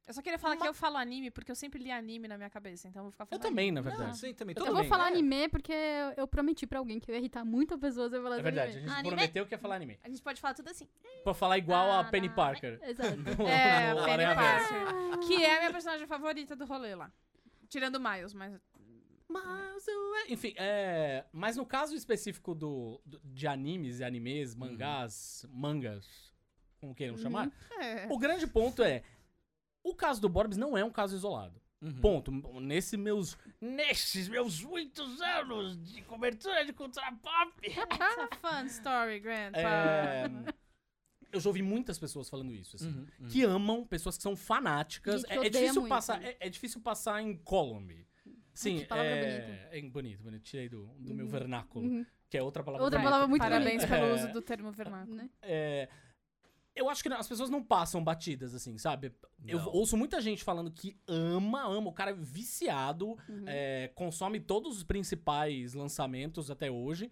Eu 0.07 0.13
só 0.13 0.21
queria 0.21 0.37
falar 0.37 0.55
que 0.55 0.67
eu 0.67 0.73
falo 0.73 0.97
anime 0.97 1.31
porque 1.31 1.49
eu 1.51 1.55
sempre 1.55 1.83
li 1.83 1.89
anime 1.91 2.27
na 2.27 2.37
minha 2.37 2.49
cabeça, 2.49 2.87
então 2.87 2.99
eu 2.99 3.03
vou 3.05 3.11
ficar 3.11 3.23
Eu 3.23 3.27
falando. 3.27 3.41
também, 3.41 3.71
na 3.71 3.81
Não, 3.81 3.89
verdade. 3.89 4.17
sim, 4.19 4.33
também. 4.35 4.53
Eu 4.55 4.59
Tudo 4.63 4.69
Eu 4.69 4.75
vou 4.75 4.83
falar 4.85 5.05
é. 5.05 5.13
anime 5.13 5.49
porque 5.49 5.73
eu 6.15 6.27
prometi 6.27 6.67
pra 6.67 6.77
alguém 6.77 6.99
que 6.99 7.09
eu 7.09 7.15
ia 7.15 7.19
irritar 7.19 7.43
muita 7.43 7.75
pessoas 7.75 8.13
eu 8.13 8.21
falar 8.21 8.35
É 8.35 8.37
de 8.37 8.43
verdade, 8.43 8.67
a 8.67 8.71
anime. 8.73 8.87
gente 8.87 8.99
Anime. 8.99 9.15
prometeu 9.15 9.45
que 9.47 9.53
ia 9.55 9.57
falar 9.57 9.75
anime. 9.77 9.99
A 10.03 10.07
gente 10.09 10.21
pode 10.21 10.39
falar 10.39 10.53
tudo 10.53 10.69
assim. 10.69 10.87
Pra 11.23 11.33
falar 11.33 11.57
igual 11.57 11.89
a 11.91 12.01
Ah, 12.01 12.03
Penny 12.03 12.27
não. 12.27 12.35
Parker. 12.35 12.79
Exato. 12.83 13.15
no- 13.17 13.47
É, 13.47 13.93
no 13.95 14.05
Penny. 14.05 14.35
Parker. 14.35 15.19
Que 15.27 15.43
é 15.43 15.55
a 15.55 15.59
minha 15.61 15.71
personagem 15.71 16.05
favorita 16.05 16.55
do 16.55 16.65
rolê 16.65 16.93
lá. 16.93 17.11
Tirando 17.67 17.95
o 17.95 17.99
Miles, 17.99 18.33
mas. 18.35 18.53
Mas 19.27 19.87
eu- 19.87 20.15
é, 20.17 20.31
Enfim, 20.31 20.53
é, 20.55 21.25
mas 21.33 21.57
no 21.57 21.65
caso 21.65 21.95
específico 21.95 22.53
do, 22.53 23.01
do- 23.03 23.19
de 23.23 23.47
animes 23.47 23.99
e 23.99 24.03
animes, 24.03 24.53
mangás, 24.53 25.45
mangas, 25.49 26.31
como 26.79 26.93
queiram 26.93 27.17
chamar, 27.17 27.49
É. 27.79 28.05
o 28.11 28.19
grande 28.19 28.45
ponto 28.45 28.83
é, 28.83 29.01
o 29.89 29.95
caso 29.95 30.19
do 30.21 30.27
Borbs 30.29 30.57
não 30.57 30.77
é 30.77 30.83
um 30.83 30.89
caso 30.91 31.15
isolado. 31.15 31.61
Uhum. 31.81 31.93
Ponto. 32.01 32.31
Nesse 32.61 32.97
meus, 32.97 33.37
nesses 33.61 34.27
meus 34.27 34.61
muitos 34.63 35.21
anos 35.21 35.77
de 35.83 36.01
cobertura 36.03 36.65
de 36.65 36.73
cultura 36.73 37.11
pop, 37.21 37.51
It's 37.63 37.99
a 37.99 38.35
fun 38.37 38.65
story, 38.67 39.19
Grandpa. 39.19 39.59
é, 39.59 40.25
eu 41.31 41.39
já 41.39 41.49
ouvi 41.49 41.61
muitas 41.61 41.99
pessoas 41.99 42.29
falando 42.29 42.53
isso, 42.53 42.75
assim. 42.77 42.87
Uhum, 42.89 43.05
uhum. 43.19 43.27
que 43.27 43.43
amam, 43.43 43.85
pessoas 43.85 44.15
que 44.17 44.23
são 44.23 44.35
fanáticas. 44.35 45.23
Que 45.25 45.33
É, 45.33 45.45
é 45.45 45.49
difícil 45.49 45.81
muito. 45.81 45.89
passar, 45.89 46.23
é, 46.23 46.37
é 46.39 46.49
difícil 46.49 46.81
passar 46.81 47.21
em 47.21 47.35
column. 47.37 48.05
Sim, 48.53 48.79
que 48.79 48.85
palavra 48.85 49.11
é, 49.11 49.69
é 49.73 49.81
bonito, 49.81 50.23
bonito. 50.23 50.41
Tirei 50.43 50.69
do, 50.69 50.85
do 50.97 51.13
meu 51.13 51.27
vernáculo, 51.27 51.85
Uhum. 51.85 52.05
que 52.29 52.37
é 52.37 52.41
outra 52.41 52.63
palavra. 52.63 52.83
Outra 52.85 52.99
bonita. 52.99 53.11
palavra 53.11 53.27
muito 53.27 53.41
Parabéns 53.41 53.83
bonita. 53.83 53.87
pelo 53.89 54.05
É. 54.07 54.13
uso 54.13 54.31
do 54.31 54.41
termo 54.41 54.71
vernáculo. 54.71 55.17
Né? 55.17 55.29
É, 55.41 55.89
eu 56.75 56.89
acho 56.89 57.01
que 57.01 57.09
as 57.09 57.27
pessoas 57.27 57.49
não 57.49 57.63
passam 57.63 58.03
batidas, 58.03 58.53
assim, 58.53 58.77
sabe? 58.77 59.13
Eu 59.47 59.59
Não. 59.59 59.71
ouço 59.71 59.95
muita 59.95 60.19
gente 60.21 60.43
falando 60.43 60.69
que 60.71 60.97
ama, 61.07 61.63
ama. 61.65 61.89
O 61.89 61.93
cara 61.93 62.11
é 62.11 62.13
viciado, 62.13 63.17
Uhum. 63.29 63.43
é, 63.47 63.89
consome 63.95 64.39
todos 64.39 64.77
os 64.77 64.83
principais 64.83 65.73
lançamentos 65.73 66.51
até 66.51 66.69
hoje. 66.69 67.11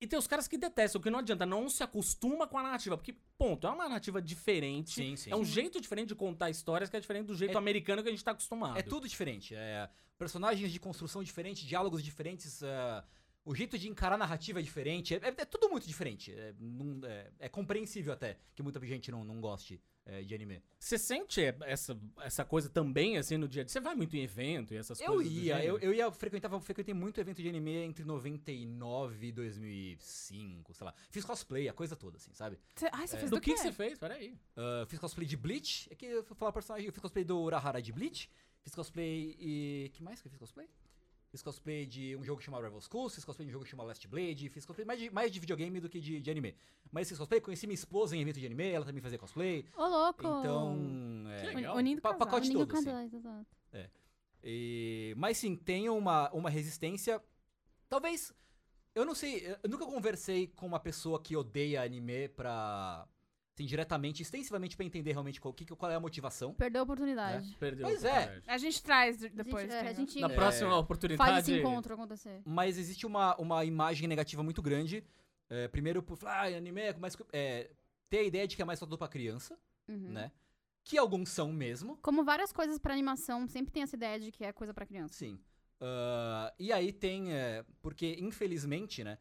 E 0.00 0.06
tem 0.06 0.18
os 0.18 0.26
caras 0.26 0.46
que 0.46 0.58
detestam, 0.58 1.00
que 1.00 1.08
não 1.08 1.20
adianta, 1.20 1.46
não 1.46 1.70
se 1.70 1.82
acostuma 1.82 2.46
com 2.46 2.58
a 2.58 2.62
narrativa. 2.62 2.98
Porque, 2.98 3.14
ponto, 3.38 3.66
é 3.66 3.70
uma 3.70 3.88
narrativa 3.88 4.20
diferente. 4.20 4.90
Sim, 4.92 5.16
sim. 5.16 5.30
É 5.30 5.36
um 5.36 5.44
jeito 5.44 5.80
diferente 5.80 6.08
de 6.08 6.14
contar 6.14 6.50
histórias 6.50 6.90
que 6.90 6.96
é 6.96 7.00
diferente 7.00 7.26
do 7.26 7.34
jeito 7.34 7.54
É- 7.54 7.58
americano 7.58 8.02
que 8.02 8.08
a 8.08 8.12
gente 8.12 8.22
tá 8.22 8.32
acostumado. 8.32 8.78
É 8.78 8.82
tudo 8.82 9.08
diferente. 9.08 9.54
É, 9.54 9.88
personagens 10.18 10.70
de 10.70 10.78
construção 10.78 11.22
diferente, 11.24 11.66
diálogos 11.66 12.02
diferentes, 12.04 12.62
é, 12.62 13.02
o 13.46 13.54
jeito 13.54 13.78
de 13.78 13.88
encarar 13.88 14.16
a 14.16 14.18
narrativa 14.18 14.58
é 14.60 14.62
diferente. 14.62 15.14
É, 15.14 15.18
é- 15.18 15.34
é 15.38 15.44
tudo 15.46 15.70
muito 15.70 15.86
diferente. 15.86 16.32
É, 16.32 16.52
não- 16.60 17.06
é- 17.08 17.30
é 17.38 17.48
compreensível 17.48 18.12
até 18.12 18.36
que 18.54 18.62
muita 18.62 18.78
gente 18.84 19.10
não, 19.10 19.24
não 19.24 19.40
goste 19.40 19.80
é, 20.08 20.22
de 20.22 20.34
anime. 20.36 20.62
Você 20.78 20.96
sente 20.98 21.40
essa, 21.64 21.98
essa 22.20 22.44
coisa 22.44 22.68
também, 22.68 23.18
assim, 23.18 23.36
no 23.36 23.48
dia 23.48 23.62
a 23.62 23.64
dia? 23.64 23.72
Você 23.72 23.80
vai 23.80 23.94
muito 23.96 24.16
em 24.16 24.22
evento 24.22 24.72
e 24.72 24.76
essas 24.76 25.00
Eu 25.00 25.14
coisas? 25.14 25.32
do 25.32 25.38
ia, 25.40 25.64
eu, 25.64 25.78
eu 25.80 25.92
ia, 25.92 26.08
frequentava, 26.12 26.60
frequentei 26.60 26.94
muito 26.94 27.20
evento 27.20 27.42
de 27.42 27.48
anime 27.48 27.72
entre 27.78 28.04
99 28.04 29.26
e 29.26 29.32
2005, 29.32 30.74
sei 30.74 30.84
lá. 30.84 30.94
Fiz 31.10 31.24
cosplay, 31.24 31.68
a 31.68 31.72
coisa 31.72 31.96
toda, 31.96 32.16
assim, 32.18 32.32
sabe? 32.34 32.58
Cê- 32.74 32.88
Ai, 32.92 33.06
você 33.06 33.16
fez 33.18 33.30
Do 33.30 33.36
do, 33.36 33.40
que 33.40 33.52
que 33.52 33.58
você 33.58 33.72
fez? 33.72 33.98
Peraí. 33.98 34.38
Ah, 34.56 34.84
fiz 34.88 34.98
cosplay 34.98 35.26
de 35.26 35.36
Bleach. 35.36 35.88
É 35.90 35.94
que 35.94 36.06
eu 36.06 36.22
vou 36.22 36.36
falar 36.36 36.52
personagem. 36.52 36.86
Eu 36.86 36.92
fiz 36.92 37.00
cosplay 37.02 37.24
do 37.24 37.38
Urahara 37.40 37.80
de 37.82 37.92
Bleach. 37.92 38.30
Fiz 38.62 38.74
cosplay 38.74 39.36
e. 39.38 39.90
que 39.92 40.02
mais 40.02 40.20
que 40.20 40.26
eu 40.26 40.30
fiz 40.30 40.38
cosplay? 40.38 40.68
Fiz 41.36 41.42
cosplay 41.42 41.84
de 41.84 42.16
um 42.16 42.24
jogo 42.24 42.38
que 42.38 42.44
chama 42.46 42.56
Rival 42.62 42.80
Schools, 42.80 43.14
fiz 43.14 43.22
cosplay 43.22 43.44
de 43.44 43.50
um 43.50 43.52
jogo 43.52 43.64
que 43.66 43.70
chama 43.70 43.84
Last 43.84 44.08
Blade, 44.08 44.48
fiz 44.48 44.64
cosplay 44.64 44.86
mais 44.86 44.98
de, 44.98 45.10
mais 45.10 45.30
de 45.30 45.38
videogame 45.38 45.78
do 45.80 45.86
que 45.86 46.00
de, 46.00 46.18
de 46.18 46.30
anime. 46.30 46.56
Mas 46.90 47.10
fiz 47.10 47.18
cosplay, 47.18 47.42
conheci 47.42 47.66
minha 47.66 47.74
esposa 47.74 48.16
em 48.16 48.22
evento 48.22 48.40
de 48.40 48.46
anime, 48.46 48.70
ela 48.70 48.86
também 48.86 49.02
fazia 49.02 49.18
cosplay. 49.18 49.66
Ô, 49.76 49.86
louco! 49.86 50.20
Então. 50.20 51.24
É, 51.28 51.52
legal. 51.52 51.76
Unindo 51.76 52.00
Pa- 52.00 52.14
casal. 52.14 52.26
pacote 52.26 52.46
Unindo 52.48 52.66
todo, 52.66 52.74
assim. 52.74 52.84
casais, 52.86 53.12
exato. 53.12 53.46
E- 54.42 55.14
mas 55.18 55.36
sim, 55.36 55.54
tem 55.56 55.90
uma, 55.90 56.30
uma 56.32 56.48
resistência. 56.48 57.22
Talvez. 57.86 58.32
Eu 58.94 59.04
não 59.04 59.14
sei, 59.14 59.46
eu 59.62 59.68
nunca 59.68 59.84
conversei 59.84 60.46
com 60.46 60.66
uma 60.66 60.80
pessoa 60.80 61.20
que 61.20 61.36
odeia 61.36 61.82
anime 61.82 62.28
pra. 62.30 63.06
Assim, 63.56 63.64
diretamente, 63.64 64.20
extensivamente 64.22 64.76
pra 64.76 64.84
entender 64.84 65.12
realmente 65.12 65.40
qual, 65.40 65.52
que, 65.54 65.64
qual 65.64 65.90
é 65.90 65.94
a 65.94 66.00
motivação. 66.00 66.52
Perdeu 66.52 66.82
a 66.82 66.84
oportunidade. 66.84 67.56
Perdeu. 67.58 67.86
Pois 67.86 68.04
a 68.04 68.08
é. 68.10 68.42
A 68.46 68.58
gente 68.58 68.82
traz 68.82 69.18
de- 69.18 69.24
A 69.24 69.28
gente- 69.28 69.36
depois. 69.44 69.70
é, 69.70 69.80
a 69.80 69.92
gente 69.94 70.20
Na 70.20 70.30
É. 70.30 70.34
próxima 70.34 70.76
oportunidade. 70.78 71.30
faz 71.30 71.48
esse 71.48 71.58
encontro 71.58 71.94
acontecer. 71.94 72.42
Mas 72.44 72.76
existe 72.76 73.06
uma, 73.06 73.34
uma 73.36 73.64
imagem 73.64 74.06
negativa 74.06 74.42
muito 74.42 74.60
grande. 74.60 75.02
É, 75.48 75.68
primeiro, 75.68 76.02
por 76.02 76.18
falar, 76.18 76.42
ah, 76.52 76.56
anime 76.58 76.82
é 76.82 76.92
mais. 76.98 77.16
É, 77.32 77.70
ter 78.10 78.18
a 78.18 78.22
ideia 78.24 78.46
de 78.46 78.56
que 78.56 78.60
é 78.60 78.64
mais 78.66 78.78
voltado 78.78 78.98
pra 78.98 79.08
criança, 79.08 79.58
Uhum. 79.88 79.96
né? 80.12 80.30
Que 80.84 80.98
alguns 80.98 81.30
são 81.30 81.50
mesmo. 81.50 81.96
Como 82.02 82.24
várias 82.24 82.52
coisas 82.52 82.78
pra 82.78 82.92
animação, 82.92 83.48
sempre 83.48 83.72
tem 83.72 83.82
essa 83.82 83.96
ideia 83.96 84.20
de 84.20 84.30
que 84.30 84.44
é 84.44 84.52
coisa 84.52 84.74
pra 84.74 84.84
criança. 84.84 85.14
Sim. 85.14 85.40
Ah, 85.80 86.52
e 86.58 86.70
aí 86.74 86.92
tem. 86.92 87.32
é, 87.32 87.64
porque, 87.80 88.18
infelizmente, 88.20 89.02
né? 89.02 89.16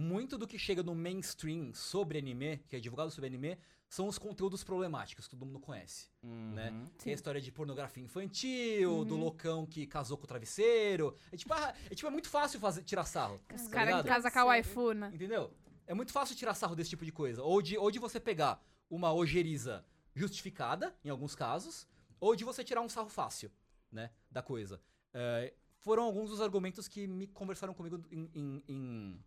Muito 0.00 0.38
do 0.38 0.46
que 0.46 0.56
chega 0.56 0.80
no 0.80 0.94
mainstream 0.94 1.74
sobre 1.74 2.18
anime, 2.18 2.58
que 2.68 2.76
é 2.76 2.78
divulgado 2.78 3.10
sobre 3.10 3.26
anime, 3.26 3.58
são 3.88 4.06
os 4.06 4.16
conteúdos 4.16 4.62
problemáticos 4.62 5.24
que 5.26 5.30
todo 5.32 5.44
mundo 5.44 5.58
conhece. 5.58 6.08
né? 6.22 6.70
Uhum. 6.70 6.86
Tem 7.02 7.12
a 7.12 7.14
história 7.16 7.40
de 7.40 7.50
pornografia 7.50 8.04
infantil, 8.04 9.04
do 9.04 9.16
loucão 9.16 9.66
que 9.66 9.88
casou 9.88 10.16
com 10.16 10.22
o 10.22 10.26
travesseiro. 10.28 11.16
É 11.32 11.36
tipo, 11.36 11.52
ah, 11.52 11.74
é, 11.90 11.94
tipo, 11.96 12.06
é 12.06 12.10
muito 12.12 12.28
fácil 12.28 12.60
fazer, 12.60 12.84
tirar 12.84 13.04
sarro. 13.06 13.40
Os 13.52 13.62
tá 13.64 13.70
caras 13.70 13.88
ligado? 13.88 14.04
em 14.06 14.08
casa 14.08 14.30
com 14.30 14.38
a 14.38 14.44
waifu, 14.44 14.92
né? 14.92 15.10
Entendeu? 15.12 15.52
É 15.84 15.94
muito 15.94 16.12
fácil 16.12 16.36
tirar 16.36 16.54
sarro 16.54 16.76
desse 16.76 16.90
tipo 16.90 17.04
de 17.04 17.10
coisa. 17.10 17.42
Ou 17.42 17.60
de, 17.60 17.76
ou 17.76 17.90
de 17.90 17.98
você 17.98 18.20
pegar 18.20 18.64
uma 18.88 19.12
ojeriza 19.12 19.84
justificada, 20.14 20.94
em 21.04 21.08
alguns 21.10 21.34
casos, 21.34 21.88
ou 22.20 22.36
de 22.36 22.44
você 22.44 22.62
tirar 22.62 22.82
um 22.82 22.88
sarro 22.88 23.08
fácil, 23.08 23.50
né, 23.90 24.10
da 24.30 24.42
coisa. 24.42 24.80
É, 25.12 25.52
foram 25.80 26.04
alguns 26.04 26.30
dos 26.30 26.40
argumentos 26.40 26.86
que 26.86 27.08
me 27.08 27.26
conversaram 27.26 27.74
comigo 27.74 28.00
em, 28.12 28.30
em- 28.34 28.62
em 28.68 29.24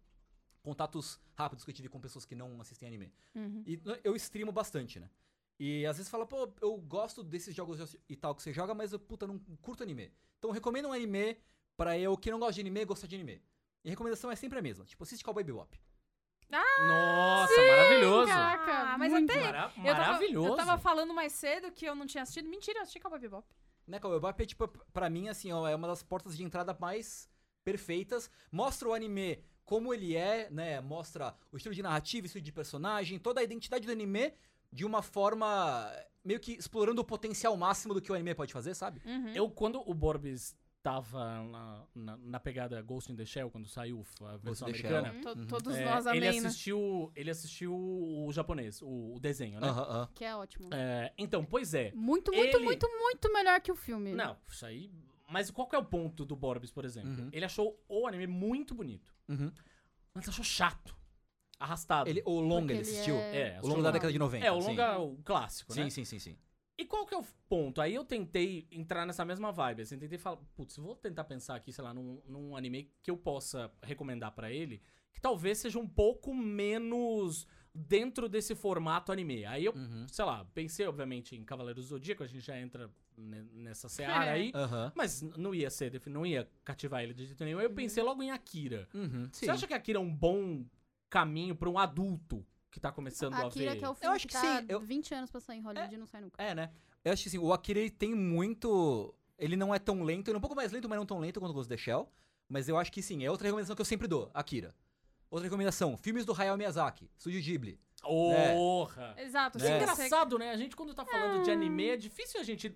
contatos 0.61 1.19
rápidos 1.35 1.63
que 1.65 1.71
eu 1.71 1.75
tive 1.75 1.89
com 1.89 1.99
pessoas 1.99 2.25
que 2.25 2.35
não 2.35 2.59
assistem 2.61 2.87
anime. 2.87 3.13
Uhum. 3.35 3.63
E 3.65 3.73
n- 3.77 3.99
eu 4.03 4.15
streamo 4.15 4.51
bastante, 4.51 4.99
né? 4.99 5.09
E 5.59 5.85
às 5.85 5.97
vezes 5.97 6.09
fala, 6.09 6.25
pô, 6.25 6.51
eu 6.61 6.75
gosto 6.77 7.23
desses 7.23 7.53
jogos 7.55 7.95
e 8.09 8.15
tal 8.15 8.33
que 8.35 8.41
você 8.41 8.51
joga, 8.53 8.73
mas 8.73 8.93
eu, 8.93 8.99
puta, 8.99 9.27
não 9.27 9.37
curto 9.61 9.83
anime. 9.83 10.11
Então 10.39 10.49
eu 10.49 10.53
recomendo 10.53 10.87
um 10.87 10.93
anime 10.93 11.37
pra 11.77 11.97
eu 11.97 12.17
que 12.17 12.31
não 12.31 12.39
gosta 12.39 12.53
de 12.53 12.61
anime 12.61 12.83
gostar 12.85 13.07
de 13.07 13.15
anime. 13.15 13.41
E 13.83 13.89
a 13.89 13.91
recomendação 13.91 14.31
é 14.31 14.35
sempre 14.35 14.57
a 14.59 14.61
mesma. 14.61 14.85
Tipo, 14.85 15.03
assiste 15.03 15.23
Cowboy 15.23 15.43
Bebop. 15.43 15.79
Nossa, 16.87 17.61
maravilhoso. 17.67 18.27
Caraca, 18.27 18.71
Ah, 18.93 18.97
mas 18.97 19.11
muito. 19.11 19.31
até 19.31 19.41
Mara- 19.41 19.71
eu 19.77 19.83
tava, 19.83 19.97
maravilhoso. 20.05 20.47
eu 20.49 20.55
tava 20.55 20.77
falando 20.77 21.13
mais 21.13 21.31
cedo 21.33 21.71
que 21.71 21.85
eu 21.85 21.95
não 21.95 22.05
tinha 22.05 22.23
assistido. 22.23 22.49
Mentira, 22.49 22.79
eu 22.79 22.83
assisti 22.83 22.99
Cowboy 22.99 23.19
Bebop. 23.19 23.47
Né, 23.87 23.99
Cowboy 23.99 24.19
Bebop 24.19 24.41
é, 24.41 24.45
tipo, 24.45 24.67
pra 24.93 25.09
mim, 25.09 25.29
assim, 25.29 25.51
ó, 25.51 25.67
é 25.67 25.75
uma 25.75 25.87
das 25.87 26.03
portas 26.03 26.35
de 26.35 26.43
entrada 26.43 26.75
mais 26.79 27.29
perfeitas. 27.63 28.29
Mostra 28.51 28.89
o 28.89 28.93
anime 28.93 29.43
como 29.71 29.93
ele 29.93 30.17
é, 30.17 30.49
né? 30.51 30.81
Mostra 30.81 31.33
o 31.49 31.55
estilo 31.55 31.73
de 31.73 31.81
narrativa, 31.81 32.25
o 32.25 32.27
estilo 32.27 32.43
de 32.43 32.51
personagem, 32.51 33.17
toda 33.17 33.39
a 33.39 33.43
identidade 33.43 33.85
do 33.85 33.91
anime 33.93 34.33
de 34.69 34.83
uma 34.83 35.01
forma 35.01 35.89
meio 36.25 36.41
que 36.41 36.51
explorando 36.57 36.99
o 36.99 37.05
potencial 37.05 37.55
máximo 37.55 37.93
do 37.93 38.01
que 38.01 38.11
o 38.11 38.15
anime 38.15 38.35
pode 38.35 38.51
fazer, 38.51 38.73
sabe? 38.75 39.01
Uhum. 39.05 39.29
Eu, 39.33 39.49
quando 39.49 39.81
o 39.89 39.93
Borbis 39.93 40.53
tava 40.83 41.41
na, 41.45 41.83
na, 41.95 42.17
na 42.17 42.39
pegada 42.39 42.81
Ghost 42.81 43.09
in 43.13 43.15
the 43.15 43.23
Shell, 43.23 43.49
quando 43.49 43.69
saiu 43.69 44.03
a 44.25 44.35
versão 44.35 44.67
americana. 44.67 45.13
To- 45.21 45.39
Uhum. 45.39 45.47
Todos 45.47 45.77
é, 45.77 45.85
nós 45.85 46.05
ele 46.07 46.27
amém, 46.27 46.41
né? 46.41 46.47
assistiu 46.47 47.09
ele 47.15 47.29
assistiu 47.31 47.73
o 47.73 48.29
japonês, 48.33 48.81
o, 48.81 49.13
o 49.15 49.19
desenho, 49.21 49.57
né? 49.61 49.67
Que 50.15 50.25
é 50.25 50.35
ótimo. 50.35 50.67
É, 50.73 51.13
então, 51.17 51.45
pois 51.45 51.73
é. 51.73 51.93
Muito, 51.95 52.33
muito, 52.33 52.57
Ele- 52.57 52.65
muito, 52.65 52.89
muito 52.99 53.31
melhor 53.31 53.61
que 53.61 53.71
o 53.71 53.75
filme. 53.75 54.11
Não, 54.11 54.35
isso 54.49 54.65
aí... 54.65 54.91
Mas 55.31 55.49
qual 55.49 55.67
que 55.67 55.75
é 55.75 55.79
o 55.79 55.85
ponto 55.85 56.25
do 56.25 56.35
Borbis, 56.35 56.71
por 56.71 56.83
exemplo? 56.85 57.11
Uhum. 57.23 57.29
Ele 57.31 57.45
achou 57.45 57.79
o 57.87 58.05
anime 58.07 58.27
muito 58.27 58.75
bonito, 58.75 59.13
Uhum. 59.29 59.51
mas 60.13 60.27
achou 60.27 60.43
chato. 60.43 60.95
Arrastado. 61.59 62.09
Ele, 62.09 62.23
o 62.25 62.39
longa 62.39 62.61
Porque 62.61 62.73
ele 62.73 62.81
assistiu? 62.81 63.15
é- 63.15 63.55
É, 63.57 63.59
O 63.61 63.67
longa 63.67 63.83
da 63.83 63.91
década 63.91 64.11
de 64.11 64.17
90. 64.19 64.45
É, 64.45 64.51
o 64.51 64.59
sim. 64.59 64.69
longa, 64.69 64.99
o 64.99 65.17
clássico, 65.23 65.75
né? 65.75 65.83
Sim, 65.83 65.89
sim, 65.91 66.05
sim, 66.05 66.19
sim. 66.19 66.37
E 66.77 66.85
qual 66.85 67.05
que 67.05 67.13
é 67.13 67.17
o 67.17 67.23
ponto? 67.47 67.79
Aí 67.79 67.93
eu 67.93 68.03
tentei 68.03 68.67
entrar 68.71 69.05
nessa 69.05 69.23
mesma 69.23 69.51
vibe, 69.51 69.83
assim, 69.83 69.99
tentei 69.99 70.17
falar, 70.17 70.37
putz, 70.55 70.77
vou 70.77 70.95
tentar 70.95 71.23
pensar 71.25 71.55
aqui, 71.55 71.71
sei 71.71 71.83
lá, 71.83 71.93
num, 71.93 72.19
num 72.25 72.55
anime 72.57 72.91
que 73.03 73.11
eu 73.11 73.15
possa 73.17 73.71
recomendar 73.83 74.31
pra 74.31 74.51
ele, 74.51 74.81
que 75.13 75.21
talvez 75.21 75.59
seja 75.59 75.77
um 75.77 75.87
pouco 75.87 76.33
menos 76.33 77.45
dentro 77.73 78.27
desse 78.27 78.53
formato 78.55 79.11
anime. 79.11 79.45
Aí 79.45 79.65
eu, 79.65 79.73
Uhum. 79.73 80.05
sei 80.07 80.25
lá, 80.25 80.45
pensei, 80.53 80.85
obviamente, 80.87 81.35
em 81.35 81.43
Cavaleiros 81.43 81.85
do 81.85 81.89
Zodíaco, 81.89 82.23
a 82.23 82.27
gente 82.27 82.41
já 82.45 82.59
entra 82.59 82.89
ne- 83.17 83.43
nessa 83.53 83.87
seara 83.87 84.25
É. 84.25 84.31
aí, 84.31 84.51
Aham. 84.53 84.91
mas 84.95 85.21
não 85.21 85.53
ia 85.55 85.69
ser, 85.69 86.01
não 86.07 86.25
ia 86.25 86.49
cativar 86.63 87.01
ele 87.03 87.13
de 87.13 87.25
jeito 87.25 87.43
nenhum. 87.45 87.59
Aí 87.59 87.65
eu 87.65 87.73
pensei 87.73 88.03
logo 88.03 88.21
em 88.21 88.31
Akira. 88.31 88.87
Uhum. 88.93 89.29
Sim. 89.31 89.45
Você 89.45 89.49
acha 89.51 89.67
que 89.67 89.73
Akira 89.73 89.97
é 89.99 90.01
um 90.01 90.13
bom 90.13 90.65
caminho 91.09 91.55
pra 91.55 91.69
um 91.69 91.77
adulto 91.77 92.45
que 92.69 92.79
tá 92.79 92.91
começando 92.91 93.33
a 93.35 93.47
Akira, 93.47 93.71
ver? 93.71 93.77
que 93.79 93.85
é 93.85 93.89
o 93.89 93.93
filme 93.93 94.15
acho 94.15 94.27
que, 94.27 94.33
que 94.33 94.41
tá 94.41 94.59
sim, 94.61 94.65
eu- 94.69 94.79
20 94.79 95.13
anos 95.13 95.29
pra 95.29 95.39
sair 95.41 95.57
em 95.57 95.61
Hollywood 95.61 95.93
e 95.93 95.97
não 95.97 96.05
sai 96.07 96.21
nunca. 96.21 96.41
É, 96.41 96.55
né? 96.55 96.71
Eu 97.03 97.11
acho 97.13 97.23
que 97.23 97.29
assim, 97.29 97.37
o 97.37 97.51
Akira 97.53 97.79
ele 97.79 97.89
tem 97.89 98.13
muito. 98.15 99.13
Ele 99.37 99.55
não 99.55 99.73
é 99.73 99.79
tão 99.79 100.03
lento, 100.03 100.27
ele 100.29 100.35
é 100.35 100.37
um 100.37 100.41
pouco 100.41 100.55
mais 100.55 100.71
lento, 100.71 100.87
mas 100.87 100.97
não 100.99 101.05
tão 101.05 101.19
lento 101.19 101.39
quanto 101.39 101.51
o 101.51 101.53
Ghost 101.53 101.71
in 101.71 101.75
the 101.75 101.81
Shell. 101.81 102.09
Mas 102.47 102.69
eu 102.69 102.77
acho 102.77 102.91
que 102.91 103.01
sim, 103.01 103.23
é 103.25 103.31
outra 103.31 103.47
recomendação 103.47 103.75
que 103.75 103.81
eu 103.81 103.85
sempre 103.85 104.07
dou, 104.07 104.29
Akira. 104.33 104.73
Outra 105.31 105.45
recomendação, 105.47 105.97
filmes 105.97 106.25
do 106.25 106.33
Hayao 106.33 106.57
Miyazaki, 106.57 107.09
Studio 107.17 107.41
Ghibli. 107.41 107.79
Porra! 108.01 109.15
Exato. 109.17 109.57
Isso 109.57 109.67
é 109.67 109.71
É. 109.71 109.77
engraçado, 109.77 110.37
né? 110.37 110.51
A 110.51 110.57
gente, 110.57 110.75
quando 110.75 110.93
tá 110.93 111.05
falando 111.05 111.43
de 111.43 111.49
anime, 111.51 111.87
é 111.89 111.95
difícil 111.97 112.39
a 112.39 112.43
gente 112.43 112.75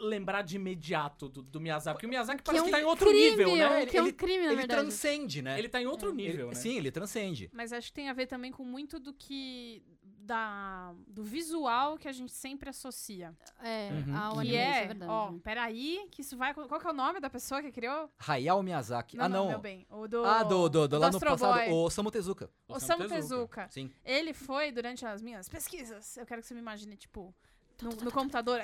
lembrar 0.00 0.42
de 0.42 0.56
imediato 0.56 1.28
do, 1.28 1.42
do 1.42 1.60
Miyazaki. 1.60 1.94
Porque 1.96 2.06
o 2.06 2.08
Miyazaki 2.08 2.42
parece 2.42 2.64
que, 2.64 2.68
é 2.70 2.72
um 2.72 2.78
tá 2.78 2.80
em 2.80 2.84
outro 2.84 3.10
crime, 3.10 3.30
nível, 3.30 3.56
né? 3.56 3.84
Que 3.86 3.96
é 3.98 4.02
um 4.02 4.06
Ele- 4.06 4.12
crime, 4.14 4.38
na 4.46 4.52
ele 4.52 4.56
verdade. 4.56 4.80
transcende, 4.82 5.42
né? 5.42 5.58
Ele 5.58 5.68
tá 5.68 5.82
em 5.82 5.86
outro 5.86 6.12
nível, 6.14 6.46
Ele- 6.46 6.48
né? 6.48 6.54
Sim, 6.54 6.76
ele 6.76 6.90
transcende. 6.90 7.50
Mas 7.52 7.72
acho 7.72 7.88
que 7.88 7.94
tem 7.94 8.08
a 8.08 8.12
ver 8.14 8.26
também 8.26 8.50
com 8.52 8.64
muito 8.64 8.98
do 9.00 9.12
que. 9.12 9.82
Da, 10.22 10.92
do 11.08 11.24
visual 11.24 11.96
que 11.98 12.06
a 12.06 12.12
gente 12.12 12.30
sempre 12.32 12.68
associa. 12.70 13.34
É, 13.58 13.88
Uhum. 13.90 14.16
ao 14.16 14.32
Que 14.34 14.38
anime, 14.40 14.54
isso 14.56 14.64
é, 14.64 14.82
é 14.82 14.86
verdade. 14.86 15.10
ó, 15.10 15.32
peraí, 15.42 16.06
que 16.10 16.20
isso 16.22 16.36
vai. 16.36 16.54
Qual 16.54 16.78
que 16.80 16.86
é 16.86 16.90
o 16.90 16.92
nome 16.92 17.18
da 17.20 17.28
pessoa 17.30 17.60
que 17.62 17.72
criou? 17.72 18.08
Hayao 18.28 18.62
Miyazaki. 18.62 19.16
ah, 19.18 19.28
não. 19.28 19.48
meu 19.48 19.58
bem. 19.58 19.86
O 19.90 20.06
do. 20.06 20.24
Ah, 20.24 20.42
do, 20.44 20.68
do, 20.68 20.86
do 20.86 20.98
lá 20.98 21.10
no 21.10 21.18
passado, 21.18 21.54
Boy. 21.54 21.68
o 21.70 21.74
Osamu 21.84 22.10
Tezuka. 22.10 22.50
O 22.68 22.78
Samu 22.78 23.08
Tezuka. 23.08 23.66
Sim. 23.70 23.90
Ele 24.04 24.32
foi, 24.32 24.70
durante 24.70 25.04
as 25.06 25.20
minhas 25.22 25.48
pesquisas, 25.48 26.16
eu 26.16 26.26
quero 26.26 26.42
que 26.42 26.46
você 26.46 26.54
me 26.54 26.60
imagine, 26.60 26.96
tipo, 26.96 27.34
no, 27.82 27.90
no 28.04 28.12
computador. 28.12 28.60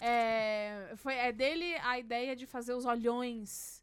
é, 0.00 0.92
foi, 0.96 1.14
é 1.14 1.32
dele 1.32 1.74
a 1.82 1.98
ideia 1.98 2.34
de 2.34 2.46
fazer 2.46 2.74
os 2.74 2.84
olhões 2.84 3.81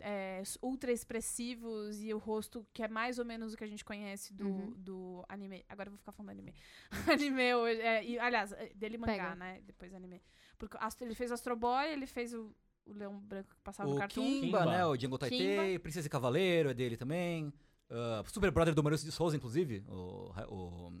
é, 0.00 0.42
ultra 0.62 0.92
expressivos 0.92 2.02
e 2.02 2.12
o 2.14 2.18
rosto 2.18 2.66
que 2.72 2.82
é 2.82 2.88
mais 2.88 3.18
ou 3.18 3.24
menos 3.24 3.52
o 3.54 3.56
que 3.56 3.64
a 3.64 3.66
gente 3.66 3.84
conhece 3.84 4.32
do, 4.34 4.46
Uhum. 4.46 4.74
do 4.76 5.24
anime. 5.28 5.64
Agora 5.68 5.88
eu 5.88 5.92
vou 5.92 5.98
ficar 5.98 6.12
falando 6.12 6.30
anime. 6.30 6.54
anime 7.06 7.54
hoje. 7.54 7.80
é, 7.80 8.04
e, 8.04 8.18
aliás, 8.18 8.52
é, 8.52 8.72
dele 8.74 8.98
mangá, 8.98 9.12
Pega. 9.12 9.34
né? 9.34 9.60
Depois 9.66 9.92
anime. 9.94 10.22
Porque 10.58 10.76
ele 11.00 11.14
fez 11.14 11.30
o 11.30 11.34
Astro 11.34 11.56
Boy, 11.56 11.92
ele 11.92 12.06
fez 12.06 12.34
o, 12.34 12.54
o 12.86 12.92
Leão 12.92 13.18
Branco 13.20 13.50
que 13.54 13.60
passava 13.62 13.88
no 13.88 13.94
O 13.96 13.98
Cartoon. 13.98 14.22
Kimba, 14.22 14.58
Kimba. 14.60 14.66
né? 14.66 14.84
O 14.86 14.96
Django 14.96 15.18
Taitei, 15.18 15.78
Princesa 15.78 16.06
e 16.06 16.10
Cavaleiro 16.10 16.70
é 16.70 16.74
dele 16.74 16.96
também. 16.96 17.52
Ah, 17.90 18.22
Super 18.26 18.50
Brother 18.50 18.74
do 18.74 18.82
Maurício 18.82 19.06
de 19.06 19.12
Souza, 19.12 19.36
inclusive. 19.36 19.84
O, 19.88 20.32
o, 20.48 20.92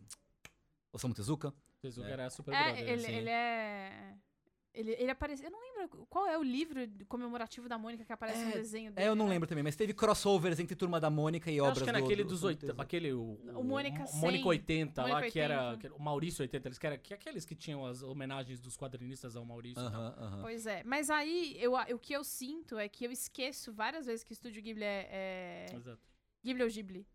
Osamu 0.92 1.14
Tezuka. 1.14 1.52
Tezuka 1.80 2.08
É. 2.08 2.12
era 2.12 2.30
super 2.30 2.54
É, 2.54 2.64
brother. 2.64 2.88
ele, 2.88 3.02
sim. 3.02 3.12
ele 3.12 3.30
é. 3.30 4.14
Ele, 4.74 4.92
ele 4.92 5.10
aparece. 5.10 5.44
Eu 5.44 5.50
não 5.50 5.58
lembro 5.60 6.06
qual 6.08 6.26
é 6.26 6.38
o 6.38 6.42
livro 6.42 6.80
comemorativo 7.08 7.68
da 7.68 7.76
Mônica 7.78 8.04
que 8.04 8.12
aparece 8.12 8.44
no 8.44 8.50
É, 8.50 8.52
desenho 8.52 8.92
dele. 8.92 9.06
É, 9.06 9.10
eu 9.10 9.16
não 9.16 9.24
né? 9.26 9.32
lembro 9.32 9.48
também, 9.48 9.64
mas 9.64 9.74
teve 9.74 9.92
crossovers 9.92 10.60
entre 10.60 10.76
Turma 10.76 11.00
da 11.00 11.10
Mônica 11.10 11.50
e 11.50 11.56
Eu 11.56 11.64
obras 11.64 11.78
acho 11.78 11.84
que 11.84 11.90
é 11.90 11.92
do- 11.94 12.00
naquele 12.00 12.22
do 12.22 12.28
dos 12.28 12.38
Osamu 12.40 12.48
80, 12.48 12.66
Tezuka. 12.66 12.82
aquele 12.82 13.12
o, 13.12 13.38
O 13.56 13.64
Mônica 13.64 14.04
o 14.04 14.16
Mônica 14.16 14.42
100, 14.42 14.46
80 14.46 15.02
lá, 15.02 15.08
Mônica 15.08 15.30
que 15.30 15.40
era 15.40 15.60
80. 15.70 15.80
que 15.80 15.86
era 15.86 15.94
o 15.96 16.00
Maurício 16.00 16.42
80, 16.42 16.68
eles 16.68 16.78
que, 16.78 16.86
era, 16.86 16.98
que 16.98 17.14
aqueles 17.14 17.44
que 17.44 17.54
tinham 17.56 17.84
as 17.84 18.02
homenagens 18.02 18.60
dos 18.60 18.76
quadrinistas 18.76 19.34
ao 19.34 19.44
Maurício. 19.44 19.80
e 19.84 19.90
tal. 19.90 20.00
Aham, 20.00 20.14
aham. 20.18 20.42
Pois 20.42 20.66
é. 20.66 20.84
Mas 20.84 21.10
aí, 21.10 21.56
eu, 21.58 21.72
o 21.74 21.98
que 21.98 22.12
eu 22.12 22.22
sinto 22.22 22.78
é 22.78 22.88
que 22.88 23.04
eu 23.04 23.10
esqueço 23.10 23.72
várias 23.72 24.06
vezes 24.06 24.22
que 24.22 24.30
o 24.32 24.34
Estúdio 24.34 24.62
Ghibli 24.62 24.84
é. 24.84 25.08
é... 25.10 25.66
Exato. 25.74 26.00
Ghibli 26.44 26.62
ou 26.62 26.68
Ghibli? 26.70 27.06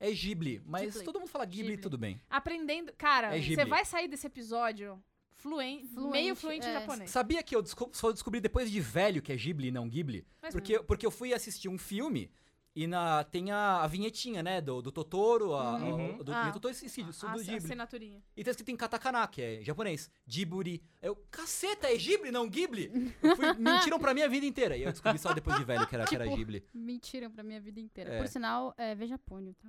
É 0.00 0.10
Ghibli, 0.12 0.62
mas 0.66 0.92
Ghibli. 0.92 1.04
todo 1.04 1.18
mundo 1.20 1.28
fala 1.30 1.44
Ghibli, 1.44 1.62
Ghibli. 1.70 1.82
tudo 1.82 1.96
bem. 1.96 2.20
Aprendendo. 2.28 2.92
Cara, 2.98 3.36
É 3.36 3.40
você 3.40 3.64
vai 3.64 3.84
sair 3.84 4.06
desse 4.08 4.26
episódio 4.26 5.02
fluen... 5.38 5.84
Fluente, 5.86 6.10
meio 6.12 6.36
fluente 6.36 6.66
em 6.66 6.70
é. 6.70 6.80
japonês. 6.80 7.10
Sabia 7.10 7.42
que 7.42 7.54
eu 7.56 7.62
desco- 7.62 7.90
só 7.92 8.12
descobri 8.12 8.40
depois 8.40 8.70
de 8.70 8.80
velho 8.80 9.22
que 9.22 9.32
é 9.32 9.36
Ghibli 9.36 9.68
e 9.68 9.72
não 9.72 9.88
Ghibli? 9.88 10.26
Mas- 10.42 10.52
Porque, 10.52 10.78
porque 10.80 11.06
eu 11.06 11.10
fui 11.10 11.32
assistir 11.32 11.68
um 11.68 11.78
filme 11.78 12.30
e 12.76 12.86
na, 12.86 13.24
tem 13.24 13.50
a, 13.50 13.82
a 13.82 13.86
vinhetinha, 13.88 14.40
né? 14.40 14.60
Do, 14.60 14.80
do 14.80 14.92
Totoro, 14.92 15.54
a, 15.54 15.76
Uhum. 15.78 16.20
o- 16.20 16.24
do, 16.24 16.32
Ah. 16.32 16.48
e 16.48 16.52
Totoro 16.52 16.70
esse, 16.72 16.86
esse, 16.86 17.00
a, 17.00 17.04
do 17.06 17.26
a 17.26 17.42
Ghibli. 17.42 17.56
assinaturinha. 17.56 18.22
E 18.36 18.44
tá 18.44 18.50
escrito 18.52 18.70
em 18.70 18.76
katakana, 18.76 19.26
que 19.26 19.42
é 19.42 19.62
japonês. 19.64 20.08
Jiburi. 20.26 20.80
Eu, 21.02 21.16
caceta, 21.30 21.88
é 21.88 21.96
Ghibli, 21.96 22.30
não 22.30 22.48
Ghibli? 22.48 23.12
Eu 23.22 23.34
fui- 23.34 23.52
mentiram 23.58 23.98
pra 23.98 24.14
mim 24.14 24.22
a 24.22 24.28
vida 24.28 24.46
inteira. 24.46 24.76
E 24.76 24.82
eu 24.82 24.92
descobri 24.92 25.18
só 25.18 25.32
depois 25.32 25.56
de 25.58 25.64
velho 25.64 25.86
que 25.88 25.94
era, 25.94 26.04
que 26.06 26.14
era 26.14 26.24
Tipo, 26.24 26.36
Ghibli. 26.36 26.64
Mentiram 26.72 27.30
pra 27.30 27.42
minha 27.42 27.60
vida 27.60 27.80
inteira. 27.80 28.14
É. 28.14 28.18
Por 28.18 28.28
sinal, 28.28 28.72
é, 28.76 28.94
veja 28.94 29.18
Pônio, 29.18 29.54
tá? 29.54 29.68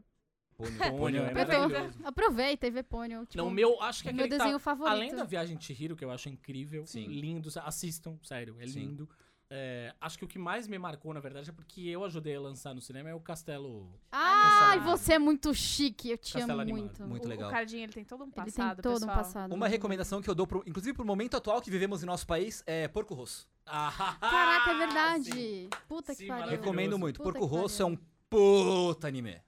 Pônio, 0.59 0.97
Pônio, 0.97 1.23
é 1.23 1.33
maravilhoso. 1.33 1.99
Aproveita 2.03 2.67
e 2.67 2.71
vê 2.71 2.83
Pônio. 2.83 3.25
Tipo, 3.25 3.37
Não, 3.37 3.47
o 3.47 3.51
meu, 3.51 3.81
acho 3.81 4.03
que 4.03 4.09
é 4.09 4.11
meu 4.11 4.25
aquele 4.25 4.33
que 4.33 4.37
tá- 4.37 4.43
desenho 4.43 4.59
favorito. 4.59 4.91
Além 4.93 5.15
da 5.15 5.23
Viagem 5.23 5.55
de 5.57 5.63
Chihiro, 5.65 5.95
que 5.95 6.03
eu 6.03 6.11
acho 6.11 6.27
incrível, 6.29 6.85
Sim. 6.85 7.05
lindo, 7.07 7.49
assistam, 7.63 8.17
sério, 8.23 8.55
é 8.59 8.67
Sim. 8.67 8.79
lindo. 8.79 9.09
É, 9.51 9.95
acho 9.99 10.15
que 10.19 10.23
o 10.23 10.27
que 10.27 10.37
mais 10.37 10.67
me 10.67 10.77
marcou, 10.77 11.11
na 11.11 11.19
verdade, 11.19 11.49
é 11.49 11.51
porque 11.53 11.81
eu 11.81 12.03
ajudei 12.05 12.35
a 12.35 12.39
lançar 12.39 12.75
no 12.75 12.79
cinema 12.81 13.09
é 13.09 13.15
o 13.15 13.19
Castelo. 13.19 13.89
Ai, 14.11 14.77
Essa- 14.77 14.85
você 14.85 15.13
é 15.13 15.19
muito 15.19 15.51
chique. 15.55 16.11
Eu 16.11 16.17
te 16.19 16.33
Castelo 16.33 16.51
amo 16.51 16.61
animado. 16.61 16.81
muito. 16.83 17.03
Muito 17.07 17.25
o, 17.25 17.27
legal. 17.29 17.49
O 17.49 17.51
Cardinho, 17.51 17.81
ele 17.83 17.91
tem 17.93 18.05
todo 18.05 18.21
um 18.21 18.27
Ele 18.27 18.33
passado, 18.33 18.75
tem 18.75 18.83
todo 18.83 18.97
um 18.97 18.99
pessoal. 19.07 19.15
passado. 19.17 19.55
Uma 19.55 19.67
recomendação 19.67 20.21
que 20.21 20.29
eu 20.29 20.35
dou, 20.35 20.45
pro, 20.45 20.63
inclusive 20.67 20.93
pro 20.95 21.03
momento 21.03 21.35
atual 21.35 21.61
que 21.63 21.71
vivemos 21.71 22.03
em 22.03 22.05
nosso 22.05 22.27
país, 22.27 22.63
é 22.67 22.87
Porco 22.87 23.15
Rosso. 23.15 23.47
Ah, 23.65 24.17
Caraca, 24.21 24.69
é 24.69 24.73
sim. 24.73 24.77
verdade. 24.79 25.69
Puta 25.87 26.13
Sim, 26.13 26.23
que 26.23 26.27
pariu. 26.27 26.49
Recomendo 26.49 26.99
muito. 26.99 27.17
Puta 27.17 27.31
Porco 27.39 27.45
Rosso 27.47 27.81
é 27.81 27.85
um 27.85 27.97
puta 28.29 29.07
anime. 29.07 29.41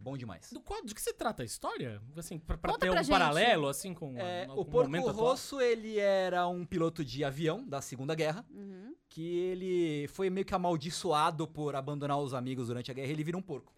Bom 0.00 0.16
demais. 0.16 0.52
Do 0.52 0.60
qual, 0.60 0.82
de 0.84 0.94
que 0.94 1.02
se 1.02 1.12
trata 1.12 1.42
a 1.42 1.46
história? 1.46 2.00
Assim, 2.16 2.38
pra, 2.38 2.56
pra 2.56 2.74
ter 2.78 2.86
pra 2.90 3.00
um 3.00 3.02
gente. 3.02 3.10
paralelo, 3.10 3.66
assim, 3.68 3.92
com, 3.92 4.16
É, 4.16 4.46
o 4.50 4.64
Porco 4.64 4.88
momento 4.88 5.08
atual? 5.10 5.26
Rosso, 5.30 5.60
ele 5.60 5.98
era 5.98 6.46
um 6.46 6.64
piloto 6.64 7.04
de 7.04 7.24
avião 7.24 7.66
da 7.68 7.80
Segunda 7.82 8.14
Guerra, 8.14 8.46
Uhum. 8.50 8.94
que 9.08 9.36
ele 9.38 10.06
foi 10.08 10.30
meio 10.30 10.46
que 10.46 10.54
amaldiçoado 10.54 11.48
por 11.48 11.74
abandonar 11.74 12.18
os 12.20 12.32
amigos 12.32 12.68
durante 12.68 12.90
a 12.90 12.94
guerra 12.94 13.08
e 13.08 13.12
ele 13.12 13.24
vira 13.24 13.36
um 13.36 13.42
porco. 13.42 13.74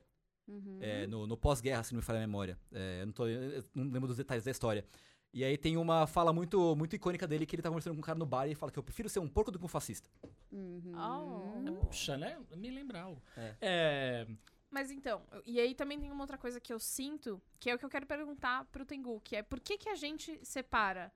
Uhum. 0.46 0.78
É, 0.82 1.06
no, 1.06 1.26
no 1.26 1.36
pós-guerra, 1.38 1.82
se 1.84 1.92
não 1.94 2.00
me 2.00 2.04
falha 2.04 2.18
a 2.18 2.26
memória. 2.26 2.58
É, 2.70 3.00
eu, 3.00 3.06
não 3.06 3.12
tô- 3.14 3.26
eu 3.26 3.64
não 3.74 3.84
lembro 3.84 4.06
dos 4.08 4.16
detalhes 4.18 4.44
da 4.44 4.50
história. 4.50 4.84
E 5.32 5.42
aí 5.44 5.56
tem 5.56 5.76
uma 5.76 6.06
fala 6.08 6.32
muito, 6.32 6.74
muito 6.76 6.96
icônica 6.96 7.24
dele 7.26 7.46
que 7.46 7.54
ele 7.54 7.62
tá 7.62 7.68
conversando 7.70 7.94
com 7.94 8.00
um 8.00 8.04
cara 8.04 8.18
no 8.18 8.26
bar 8.26 8.44
e 8.44 8.48
ele 8.48 8.54
fala 8.56 8.70
que 8.72 8.78
eu 8.78 8.82
prefiro 8.82 9.08
ser 9.08 9.20
um 9.20 9.28
porco 9.28 9.50
do 9.52 9.58
que 9.60 9.64
um 9.64 9.68
fascista. 9.68 10.10
Uhum. 10.52 10.92
Oh. 10.96 11.86
Puxa, 11.86 12.16
né? 12.16 12.36
Me 12.56 12.68
lembra 12.70 13.00
algo. 13.02 13.22
É. 13.36 13.54
É, 13.60 14.26
Mas 14.70 14.90
então, 14.90 15.22
e 15.44 15.58
aí 15.58 15.74
também 15.74 15.98
tem 15.98 16.10
uma 16.12 16.22
outra 16.22 16.38
coisa 16.38 16.60
que 16.60 16.72
eu 16.72 16.78
sinto, 16.78 17.42
que 17.58 17.68
é 17.68 17.74
o 17.74 17.78
que 17.78 17.84
eu 17.84 17.88
quero 17.90 18.06
perguntar 18.06 18.64
pro 18.66 18.84
Tengu, 18.86 19.20
que 19.20 19.34
é 19.36 19.42
por 19.42 19.58
que 19.60 19.76
que 19.76 19.88
a 19.88 19.96
gente 19.96 20.38
separa 20.44 21.12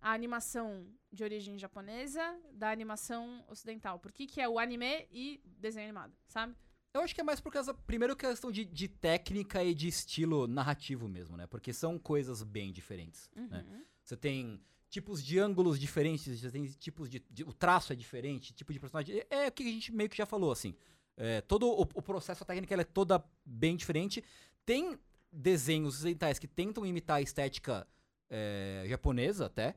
a 0.00 0.12
animação 0.12 0.86
de 1.12 1.22
origem 1.22 1.58
japonesa 1.58 2.38
da 2.52 2.70
animação 2.70 3.44
ocidental? 3.48 3.98
Por 3.98 4.10
que 4.12 4.26
que 4.26 4.40
é 4.40 4.48
o 4.48 4.58
anime 4.58 5.06
e 5.10 5.40
desenho 5.58 5.84
animado, 5.86 6.14
sabe? 6.28 6.54
Eu 6.94 7.00
acho 7.00 7.14
que 7.14 7.20
é 7.20 7.24
mais 7.24 7.40
por 7.40 7.52
causa, 7.52 7.74
primeiro, 7.74 8.14
questão 8.16 8.50
de, 8.52 8.64
de 8.64 8.86
técnica 8.88 9.62
e 9.64 9.74
de 9.74 9.88
estilo 9.88 10.46
narrativo 10.46 11.08
mesmo, 11.08 11.36
né? 11.36 11.46
Porque 11.46 11.72
são 11.72 11.98
coisas 11.98 12.42
bem 12.42 12.72
diferentes, 12.72 13.30
né? 13.34 13.66
Uhum. 13.68 13.84
Você 14.02 14.16
tem 14.16 14.62
tipos 14.88 15.22
de 15.22 15.38
ângulos 15.40 15.78
diferentes, 15.80 16.40
você 16.40 16.50
tem 16.52 16.64
tipos 16.66 17.10
de, 17.10 17.18
de- 17.30 17.42
O 17.42 17.52
traço 17.52 17.92
é 17.92 17.96
diferente, 17.96 18.54
tipo 18.54 18.72
de 18.72 18.78
personagem. 18.78 19.18
É, 19.28 19.46
é 19.46 19.48
o 19.48 19.52
que 19.52 19.64
a 19.64 19.66
gente 19.66 19.90
meio 19.92 20.08
que 20.08 20.16
já 20.16 20.24
falou, 20.24 20.52
assim. 20.52 20.74
É, 21.16 21.40
todo 21.42 21.68
o, 21.68 21.82
o 21.82 22.02
processo, 22.02 22.42
a 22.42 22.46
técnica, 22.46 22.74
ela 22.74 22.82
é 22.82 22.84
toda 22.84 23.22
bem 23.44 23.76
diferente. 23.76 24.22
Tem 24.66 24.98
desenhos 25.32 25.96
ocidentais 25.96 26.38
que 26.38 26.46
tentam 26.46 26.84
imitar 26.86 27.16
a 27.16 27.22
estética 27.22 27.86
é, 28.30 28.84
japonesa 28.88 29.46
até. 29.46 29.76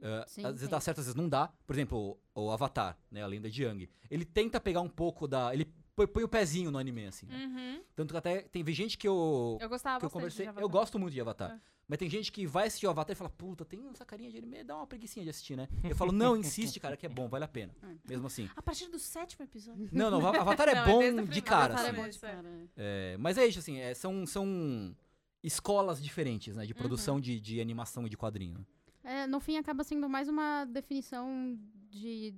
É, 0.00 0.24
Sim, 0.26 0.44
às 0.44 0.52
vezes 0.52 0.60
tem. 0.62 0.70
dá 0.70 0.80
certo, 0.80 0.98
às 0.98 1.06
vezes 1.06 1.16
não 1.16 1.28
dá. 1.28 1.48
Por 1.66 1.74
exemplo, 1.74 2.18
o, 2.34 2.42
o 2.42 2.50
Avatar, 2.50 2.98
né? 3.10 3.22
A 3.22 3.26
lenda 3.26 3.48
de 3.48 3.62
Yang. 3.62 3.88
Ele 4.10 4.24
tenta 4.24 4.60
pegar 4.60 4.80
um 4.80 4.88
pouco 4.88 5.28
da. 5.28 5.54
Ele 5.54 5.72
põe, 5.94 6.06
põe 6.06 6.24
o 6.24 6.28
pezinho 6.28 6.70
no 6.70 6.78
anime, 6.78 7.06
assim. 7.06 7.26
né? 7.26 7.36
Uhum. 7.36 7.82
Tanto 7.94 8.12
que 8.12 8.18
até 8.18 8.42
tem 8.42 8.64
gente 8.72 8.98
que 8.98 9.06
eu, 9.06 9.58
Eu 9.60 9.68
gostava 9.68 10.00
que 10.00 10.06
eu 10.06 10.10
conversei. 10.10 10.48
Eu 10.56 10.68
gosto 10.68 10.98
muito 10.98 11.12
de 11.12 11.20
Avatar. 11.20 11.52
É. 11.52 11.60
Mas 11.92 11.98
tem 11.98 12.08
gente 12.08 12.32
que 12.32 12.46
vai 12.46 12.68
assistir 12.68 12.86
o 12.86 12.88
Avatar 12.88 13.12
e 13.12 13.14
fala, 13.14 13.28
puta, 13.28 13.66
tem 13.66 13.86
essa 13.90 14.02
carinha 14.02 14.30
de 14.30 14.38
anime, 14.38 14.64
dá 14.64 14.74
uma 14.76 14.86
preguicinha 14.86 15.22
de 15.24 15.28
assistir, 15.28 15.58
né? 15.58 15.68
Eu 15.84 15.94
falo, 15.94 16.10
não, 16.10 16.34
insiste, 16.34 16.80
cara, 16.80 16.96
que 16.96 17.04
é 17.04 17.08
bom, 17.10 17.28
vale 17.28 17.44
a 17.44 17.48
pena. 17.48 17.70
Mesmo 18.08 18.28
assim. 18.28 18.48
A 18.56 18.62
partir 18.62 18.88
do 18.88 18.98
sétimo 18.98 19.44
episódio. 19.44 19.90
Não, 19.92 20.10
não, 20.10 20.26
Avatar 20.26 20.70
é 20.70 20.74
Não, 20.74 20.80
é 20.80 20.86
bom 20.86 21.20
a 21.20 21.24
de 21.24 21.42
cara, 21.42 21.74
Avatar 21.74 21.84
é 21.84 21.88
assim. 21.90 21.96
bom. 21.98 22.02
bom 22.04 22.08
de 22.08 22.16
é. 22.16 22.20
cara. 22.20 22.48
é. 22.48 23.12
É, 23.12 23.16
mas 23.18 23.36
é 23.36 23.44
isso, 23.44 23.58
assim, 23.58 23.76
é, 23.78 23.92
são, 23.92 24.26
são 24.26 24.96
escolas 25.42 26.02
diferentes, 26.02 26.56
né? 26.56 26.64
De 26.64 26.72
produção 26.72 27.20
de, 27.20 27.38
de 27.38 27.60
animação 27.60 28.06
e 28.06 28.08
de 28.08 28.16
quadrinho. 28.16 28.66
É, 29.04 29.26
no 29.26 29.38
fim, 29.38 29.58
acaba 29.58 29.84
sendo 29.84 30.08
mais 30.08 30.30
uma 30.30 30.64
definição 30.64 31.58
de, 31.90 32.34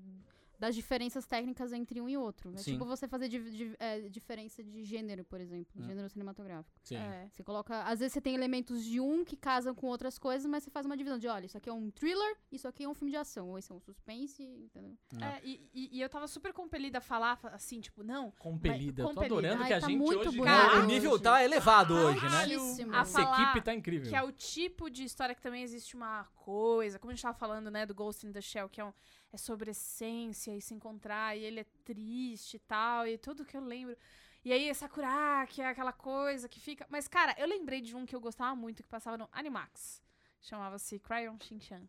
das 0.58 0.74
diferenças 0.74 1.26
técnicas 1.26 1.72
entre 1.72 2.00
um 2.00 2.08
e 2.08 2.16
outro. 2.16 2.52
É 2.54 2.58
Sim. 2.58 2.72
tipo 2.72 2.84
você 2.84 3.06
fazer 3.08 3.28
di- 3.28 3.50
di- 3.50 3.76
é, 3.78 4.00
diferença 4.08 4.62
de 4.62 4.84
gênero, 4.84 5.24
por 5.24 5.40
exemplo, 5.40 5.72
Hum. 5.82 5.86
gênero 5.86 6.08
cinematográfico. 6.08 6.78
Sim. 6.82 6.96
É. 6.96 7.28
Você 7.32 7.42
coloca. 7.42 7.82
Às 7.84 7.98
vezes 8.00 8.12
você 8.12 8.20
tem 8.20 8.34
elementos 8.34 8.84
de 8.84 9.00
um 9.00 9.24
que 9.24 9.36
casam 9.36 9.74
com 9.74 9.86
outras 9.86 10.18
coisas, 10.18 10.46
mas 10.50 10.62
você 10.64 10.70
faz 10.70 10.86
uma 10.86 10.96
divisão 10.96 11.18
de, 11.18 11.26
olha, 11.28 11.46
isso 11.46 11.56
aqui 11.58 11.68
é 11.68 11.72
um 11.72 11.90
thriller, 11.90 12.36
isso 12.52 12.66
aqui 12.68 12.84
é 12.84 12.88
um 12.88 12.94
filme 12.94 13.10
de 13.10 13.16
ação, 13.16 13.48
ou 13.50 13.58
isso 13.58 13.72
é 13.72 13.76
um 13.76 13.80
suspense, 13.80 14.42
entendeu? 14.42 14.96
É, 15.20 15.40
e, 15.44 15.68
e- 15.74 15.88
e 15.98 16.00
eu 16.00 16.08
tava 16.08 16.26
super 16.28 16.52
compelida 16.52 16.98
a 16.98 17.00
falar 17.00 17.38
assim, 17.44 17.80
tipo, 17.80 18.02
não, 18.02 18.30
Compelida. 18.38 19.02
Eu 19.02 19.08
tô 19.08 19.14
compelida. 19.14 19.34
adorando 19.38 19.62
Ai, 19.62 19.68
que 19.68 19.74
a 19.74 19.80
tá 19.80 19.86
gente 19.88 19.98
muito 19.98 20.28
hoje... 20.28 20.38
o 20.40 20.42
hoje. 20.42 20.86
nível 20.86 21.18
tá 21.20 21.42
elevado 21.44 21.94
hoje, 21.94 22.22
né? 22.22 22.96
A 22.96 23.00
Essa 23.00 23.22
equipe 23.22 23.60
tá 23.62 23.74
incrível. 23.74 24.08
que 24.08 24.16
é 24.16 24.22
o 24.22 24.32
tipo 24.32 24.88
de 24.90 25.04
história 25.04 25.34
que 25.34 25.42
também 25.42 25.62
existe 25.62 25.96
uma 25.96 26.24
coisa, 26.36 26.98
como 26.98 27.10
a 27.10 27.14
gente 27.14 27.22
tava 27.22 27.36
falando, 27.36 27.70
né, 27.70 27.86
do 27.86 27.94
Ghost 27.94 28.26
in 28.26 28.32
the 28.32 28.40
Shell, 28.40 28.68
que 28.68 28.80
é, 28.80 28.84
um, 28.84 28.92
é 29.34 29.38
sobre 29.38 29.70
essência 29.72 30.56
e 30.56 30.60
se 30.60 30.72
encontrar, 30.74 31.36
e 31.36 31.42
ele 31.44 31.60
é 31.60 31.66
triste 31.84 32.54
e 32.56 32.60
tal, 32.60 33.06
e 33.06 33.18
tudo 33.18 33.44
que 33.44 33.56
eu 33.56 33.60
lembro. 33.64 33.96
E 34.44 34.52
aí, 34.52 34.72
Sakura, 34.74 35.46
que 35.48 35.62
é 35.62 35.66
aquela 35.68 35.92
coisa 35.92 36.48
que 36.48 36.60
fica. 36.60 36.86
Mas, 36.90 37.08
cara, 37.08 37.34
eu 37.38 37.46
lembrei 37.46 37.80
de 37.80 37.96
um 37.96 38.04
que 38.04 38.14
eu 38.14 38.20
gostava 38.20 38.54
muito, 38.54 38.82
que 38.82 38.88
passava 38.88 39.16
no 39.16 39.28
Animax. 39.32 40.02
Chamava-se 40.40 40.98
Cryon 40.98 41.36
Shinchan. 41.40 41.88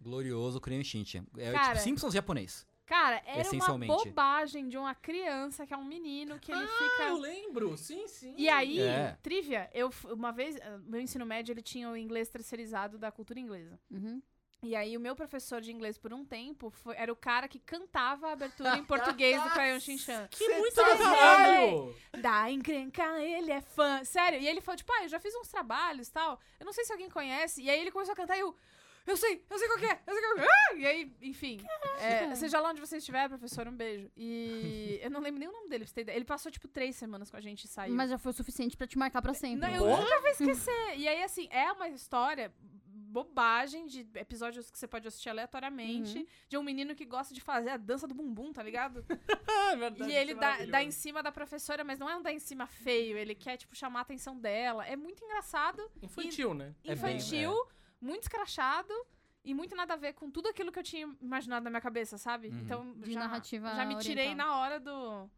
Glorioso 0.00 0.60
Kurian 0.60 0.84
Shinchan. 0.84 1.24
É 1.38 1.50
Cara, 1.52 1.68
tipo 1.72 1.80
Simpsons 1.84 2.12
japonês. 2.12 2.66
Cara, 2.84 3.22
era 3.24 3.50
uma 3.50 3.78
bobagem 3.78 4.68
de 4.68 4.76
uma 4.76 4.94
criança 4.94 5.66
que 5.66 5.72
é 5.72 5.76
um 5.76 5.84
menino 5.86 6.38
que 6.38 6.52
ele 6.52 6.62
Ah, 6.62 6.68
fica. 6.68 7.02
eu 7.08 7.16
lembro. 7.16 7.78
Sim, 7.78 8.06
sim. 8.06 8.34
E 8.36 8.46
aí, 8.46 8.78
É. 8.78 9.16
trivia, 9.22 9.70
eu 9.72 9.90
uma 10.12 10.30
vez, 10.30 10.56
ah, 10.60 10.76
meu 10.84 11.00
ensino 11.00 11.24
médio, 11.24 11.54
ele 11.54 11.62
tinha 11.62 11.88
o 11.88 11.96
inglês 11.96 12.28
terceirizado 12.28 12.98
da 12.98 13.10
cultura 13.10 13.40
inglesa. 13.40 13.80
Uhum. 13.90 14.20
E 14.64 14.74
aí, 14.74 14.96
o 14.96 15.00
meu 15.00 15.14
professor 15.14 15.60
de 15.60 15.70
inglês, 15.72 15.98
por 15.98 16.12
um 16.12 16.24
tempo, 16.24 16.70
foi- 16.70 16.96
era 16.96 17.12
o 17.12 17.16
cara 17.16 17.46
que 17.46 17.58
cantava 17.58 18.28
a 18.28 18.32
abertura 18.32 18.76
em 18.78 18.84
português 18.84 19.42
do 19.42 19.50
Crayon 19.50 19.78
Shinchan. 19.78 20.26
Que 20.32 20.48
muito 20.58 20.74
tá 20.74 20.96
caralho! 20.96 21.94
Da 22.20 22.50
encrenca, 22.50 23.04
ele 23.20 23.52
é 23.52 23.60
fã. 23.60 24.02
Sério. 24.04 24.40
E 24.40 24.48
ele 24.48 24.60
falou, 24.60 24.76
tipo, 24.76 24.92
ah, 24.92 25.02
eu 25.04 25.08
já 25.08 25.20
fiz 25.20 25.34
uns 25.34 25.48
trabalhos 25.48 26.08
e 26.08 26.12
tal. 26.12 26.40
Eu 26.58 26.66
não 26.66 26.72
sei 26.72 26.84
se 26.84 26.92
alguém 26.92 27.10
conhece. 27.10 27.62
E 27.62 27.68
aí 27.70 27.78
ele 27.80 27.90
começou 27.90 28.12
a 28.12 28.16
cantar 28.16 28.36
e 28.36 28.40
eu. 28.40 28.56
Eu 29.06 29.18
sei, 29.18 29.44
eu 29.50 29.58
sei 29.58 29.68
qual 29.68 29.78
que 29.78 29.84
é, 29.84 30.00
eu 30.06 30.14
sei 30.14 30.22
qual 30.22 30.34
que 30.36 30.40
é. 30.40 30.46
Ah! 30.46 30.74
E 30.76 30.86
aí, 30.86 31.12
enfim. 31.20 31.60
É, 32.00 32.34
seja 32.34 32.58
lá 32.58 32.70
onde 32.70 32.80
você 32.80 32.96
estiver, 32.96 33.28
professor, 33.28 33.68
um 33.68 33.76
beijo. 33.76 34.10
E 34.16 34.98
eu 35.02 35.10
não 35.10 35.20
lembro 35.20 35.38
nem 35.38 35.46
o 35.46 35.52
nome 35.52 35.68
dele, 35.68 35.84
pra 35.84 35.88
você 35.88 35.94
ter 35.94 36.00
ideia. 36.00 36.16
Ele 36.16 36.24
passou, 36.24 36.50
tipo, 36.50 36.66
três 36.68 36.96
semanas 36.96 37.30
com 37.30 37.36
a 37.36 37.40
gente 37.40 37.64
e 37.64 37.68
saiu. 37.68 37.94
Mas 37.94 38.08
já 38.08 38.16
foi 38.16 38.30
o 38.30 38.34
suficiente 38.34 38.78
pra 38.78 38.86
te 38.86 38.96
marcar 38.96 39.20
pra 39.20 39.34
sempre. 39.34 39.60
Não, 39.60 39.68
né? 39.68 39.76
eu 39.76 40.02
nunca 40.02 40.20
vou 40.22 40.30
esquecer. 40.30 40.96
E 40.96 41.06
aí, 41.06 41.22
assim, 41.22 41.46
é 41.50 41.70
uma 41.72 41.86
história 41.90 42.50
bobagem 43.14 43.86
de 43.86 44.00
episódios 44.16 44.68
que 44.70 44.76
você 44.78 44.88
pode 44.88 45.06
assistir 45.06 45.28
aleatoriamente 45.30 46.18
Uhum. 46.18 46.26
de 46.48 46.58
um 46.58 46.62
menino 46.64 46.94
que 46.96 47.04
gosta 47.04 47.32
de 47.32 47.40
fazer 47.40 47.70
a 47.70 47.76
dança 47.76 48.08
do 48.08 48.14
bumbum, 48.14 48.52
tá 48.52 48.62
ligado? 48.62 49.04
É 49.72 49.76
verdade, 49.76 50.10
e 50.10 50.14
ele 50.14 50.32
é 50.32 50.34
dá, 50.34 50.64
dá 50.66 50.82
em 50.82 50.90
cima 50.90 51.22
da 51.22 51.30
professora, 51.32 51.82
mas 51.84 51.98
não 51.98 52.08
é 52.10 52.16
um 52.16 52.22
dá 52.22 52.32
em 52.32 52.38
cima 52.38 52.66
feio, 52.66 53.16
ele 53.16 53.34
quer, 53.34 53.56
tipo, 53.56 53.74
chamar 53.74 54.00
a 54.00 54.02
atenção 54.02 54.38
dela. 54.38 54.84
É 54.86 54.94
muito 54.96 55.24
engraçado, 55.24 55.80
Infantil, 56.02 56.52
né? 56.54 56.74
É 56.84 56.94
bem, 56.94 57.16
infantil, 57.16 57.54
muito 58.00 58.22
escrachado 58.22 58.92
e 59.44 59.52
muito 59.54 59.74
nada 59.74 59.94
a 59.94 59.96
ver 59.96 60.12
com 60.14 60.30
tudo 60.30 60.48
aquilo 60.48 60.70
que 60.72 60.78
eu 60.78 60.82
tinha 60.82 61.08
imaginado 61.20 61.64
na 61.64 61.70
minha 61.70 61.80
cabeça, 61.80 62.18
sabe? 62.18 62.48
Uhum. 62.48 62.58
Então, 62.60 62.92
De 63.00 63.12
já, 63.12 63.20
narrativa 63.20 63.74
já 63.74 63.84
me 63.84 63.96
tirei 63.98 64.26
oriental. 64.26 64.46
na 64.48 64.56
hora 64.58 64.78
do. 64.80 65.30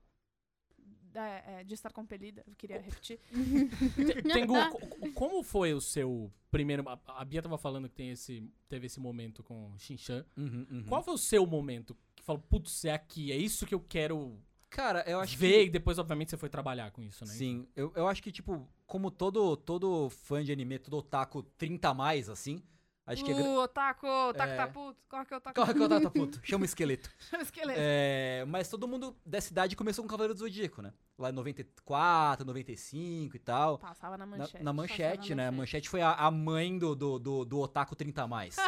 Da- 1.16 1.26
é, 1.26 1.64
de 1.64 1.74
estar 1.74 1.92
compelida, 1.92 2.44
eu 2.46 2.55
queria 2.55 2.79
repetir. 2.81 3.18
Te- 3.29 4.22
Tengu, 4.22 4.55
co- 4.70 5.12
como 5.14 5.42
foi 5.42 5.72
o 5.74 5.81
seu 5.81 6.31
primeiro... 6.50 6.85
A, 6.88 7.24
Bia 7.24 7.42
tava 7.42 7.57
falando 7.59 7.88
que 7.88 7.94
tem 7.94 8.11
esse, 8.11 8.42
teve 8.68 8.87
esse 8.87 9.00
momento 9.00 9.42
com 9.42 9.72
o 9.72 9.79
Shinchan. 9.79 10.24
Uhum, 10.37 10.66
uhum. 10.70 10.85
Qual 10.87 11.02
foi 11.02 11.14
o 11.14 11.18
seu 11.18 11.46
momento 11.46 11.96
que 12.14 12.22
falou, 12.22 12.42
putz, 12.42 12.85
é 12.85 12.92
aqui, 12.92 13.33
é 13.33 13.37
isso 13.37 13.66
que 13.66 13.74
eu 13.74 13.81
quero 13.81 14.38
Cara, 14.68 15.02
eu 15.07 15.20
acho 15.20 15.38
ver 15.38 15.61
que... 15.62 15.66
e 15.66 15.70
depois, 15.70 15.98
obviamente, 15.98 16.31
você 16.31 16.37
foi 16.37 16.48
trabalhar 16.50 16.90
com 16.90 17.02
isso, 17.02 17.24
né? 17.24 17.33
Sim, 17.33 17.66
eu, 17.74 17.92
eu 17.96 18.07
acho 18.07 18.22
que, 18.22 18.31
tipo, 18.31 18.68
como 18.87 19.11
todo, 19.11 19.57
todo 19.57 20.11
fã 20.11 20.44
de 20.44 20.52
anime, 20.52 20.79
todo 20.79 20.98
otaku 20.98 21.42
30 21.57 21.88
a 21.88 21.94
mais, 21.94 22.29
assim, 22.29 22.62
acho 23.07 23.25
que... 23.25 23.31
é 23.31 23.35
Uh, 23.35 23.59
otaku, 23.61 24.07
otaku 24.07 24.53
É. 24.53 24.57
tá 24.57 24.66
puto, 24.66 24.99
corre 25.09 25.25
que 25.27 25.35
o 25.35 25.37
otaku 25.37 25.61
Corre 25.61 25.73
que 25.75 25.81
o 25.81 25.85
otaku 25.85 26.03
tá 26.03 26.11
puto, 26.11 26.40
chama 26.45 26.62
o 26.62 26.64
esqueleto. 26.64 27.09
tá 27.31 27.40
esqueleto. 27.40 27.79
É, 27.81 28.45
mas 28.49 28.69
todo 28.69 28.87
mundo 28.88 29.16
dessa 29.25 29.53
idade 29.53 29.77
começou 29.77 30.05
com 30.05 30.09
Cavaleiro 30.09 30.35
do 30.35 30.40
Zodíaco, 30.40 30.83
né? 30.83 30.92
Lá 31.19 31.31
em 31.31 31.33
94, 31.33 32.45
95 32.47 33.37
e 33.37 33.38
tal. 33.38 33.79
Passava 33.79 34.19
na 34.19 34.27
Na, 34.27 34.37
manchete. 34.37 34.64
na 34.64 34.73
manchete, 34.73 35.35
né? 35.35 35.49
A 35.49 35.53
manchete. 35.53 35.88
foi 35.88 36.03
a, 36.03 36.12
a 36.12 36.31
mãe 36.31 36.79
do, 36.79 36.95
do, 36.95 37.19
do, 37.19 37.45
do 37.45 37.59
Otaku 37.61 37.95
30 37.97 38.23
a 38.23 38.27
mais. 38.27 38.57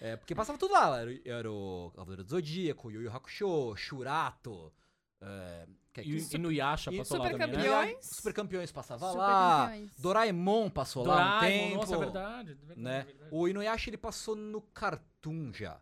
É. 0.00 0.12
É, 0.12 0.16
porque 0.16 0.34
passava 0.34 0.58
tudo 0.58 0.72
lá. 0.74 1.00
Era, 1.00 1.10
era 1.24 1.50
o 1.52 1.92
Cavaleiro 1.94 2.24
do 2.24 2.30
Zodíaco, 2.30 2.90
Yu 2.90 3.02
Yu 3.02 3.12
Hakusho, 3.12 3.76
Shurato. 3.76 4.72
É, 5.20 5.66
que- 5.92 6.00
E, 6.00 6.26
que- 6.26 6.36
e 6.36 6.38
no 6.38 6.50
Yasha 6.50 6.90
e 6.92 6.98
passou 6.98 7.18
lá 7.18 7.24
Super 7.30 7.38
também, 7.38 7.58
né? 7.70 7.96
Super 8.00 8.32
Campeões 8.32 8.72
passava 8.72 9.06
Super 9.06 9.18
lá. 9.18 9.66
Campeões. 9.68 9.90
Doraemon 9.98 10.70
passou 10.70 11.04
lá 11.04 11.14
um 11.14 11.16
Doraemon, 11.40 11.48
tempo. 11.68 11.76
nossa, 11.76 11.94
é 11.94 11.98
verdade. 11.98 12.50
é 12.52 12.54
verdade, 12.54 12.80
né? 12.80 13.00
é 13.00 13.04
verdade. 13.04 13.28
O 13.32 13.48
Inuyasha 13.48 13.90
ele 13.90 13.96
passou 13.98 14.34
no 14.34 14.60
Cartoon 14.60 15.52
já, 15.52 15.80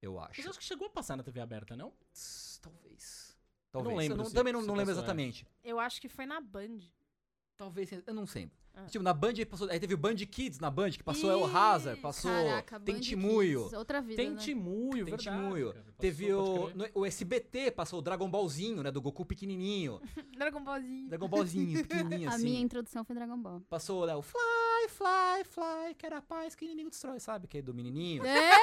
eu 0.00 0.18
acho. 0.20 0.34
Mas 0.38 0.44
eu 0.46 0.50
acho 0.50 0.58
que 0.58 0.64
chegou 0.64 0.86
a 0.86 0.90
passar 0.90 1.16
na 1.16 1.22
TV 1.22 1.40
aberta, 1.40 1.76
não? 1.76 1.92
Tss, 2.12 2.60
Talvez. 2.62 3.36
não 3.72 3.82
Talvez. 3.82 3.98
lembro 4.08 4.22
Eu 4.22 4.28
se- 4.28 4.34
também 4.34 4.52
não, 4.52 4.60
se 4.60 4.66
não 4.66 4.74
lembro 4.74 4.94
passou, 4.94 5.02
é. 5.02 5.04
exatamente. 5.04 5.46
Eu 5.64 5.80
acho 5.80 6.00
que 6.00 6.08
foi 6.08 6.26
na 6.26 6.40
Band. 6.40 6.78
Talvez, 7.56 7.90
eu 7.92 8.14
não 8.14 8.26
sei. 8.26 8.50
Ah. 8.84 8.86
Tipo, 8.88 9.02
na 9.04 9.12
Band 9.12 9.32
aí 9.38 9.44
passou. 9.46 9.68
Aí 9.70 9.78
teve 9.80 9.94
o 9.94 9.98
Band 9.98 10.16
Kids 10.16 10.58
na 10.58 10.70
Band, 10.70 10.90
que 10.90 11.02
passou 11.02 11.30
El 11.30 11.44
Hazard, 11.44 11.98
Ih, 11.98 12.02
passou 12.02 12.30
Caraca, 12.30 12.80
Tentimuyo. 12.80 13.62
Kids, 13.64 13.72
Outra 13.78 14.00
vida, 14.00 14.16
Tem 14.16 14.30
né? 14.30 14.36
Timuyo, 14.36 15.04
Tem. 15.06 15.16
Passou, 15.16 15.74
Teve 15.98 16.32
o, 16.32 16.70
no- 16.74 16.86
o 16.94 17.06
SBT, 17.06 17.70
passou 17.70 17.98
o 17.98 18.02
Dragon 18.02 18.30
Ballzinho, 18.30 18.82
né? 18.82 18.90
Do 18.90 19.00
Goku 19.02 19.24
pequenininho. 19.24 20.00
Dragon 20.36 20.62
Ballzinho. 20.62 21.08
Dragon 21.08 21.28
Ballzinho, 21.28 21.86
pequenininho 21.86 22.28
A 22.30 22.34
assim. 22.34 22.44
minha 22.44 22.60
introdução 22.60 23.04
foi 23.04 23.14
Dragon 23.14 23.36
Ball. 23.38 23.60
Passou 23.68 24.06
né, 24.06 24.14
o 24.16 24.22
Fly, 24.22 24.88
Fly, 24.88 25.44
Fly, 25.44 25.94
quero 25.98 26.16
a 26.16 26.22
paz 26.22 26.54
que 26.54 26.64
o 26.64 26.66
inimigo 26.66 26.90
destrói, 26.90 27.20
sabe? 27.20 27.46
Que 27.46 27.58
é 27.58 27.62
do 27.62 27.74
menininho. 27.74 28.24
É, 28.24 28.50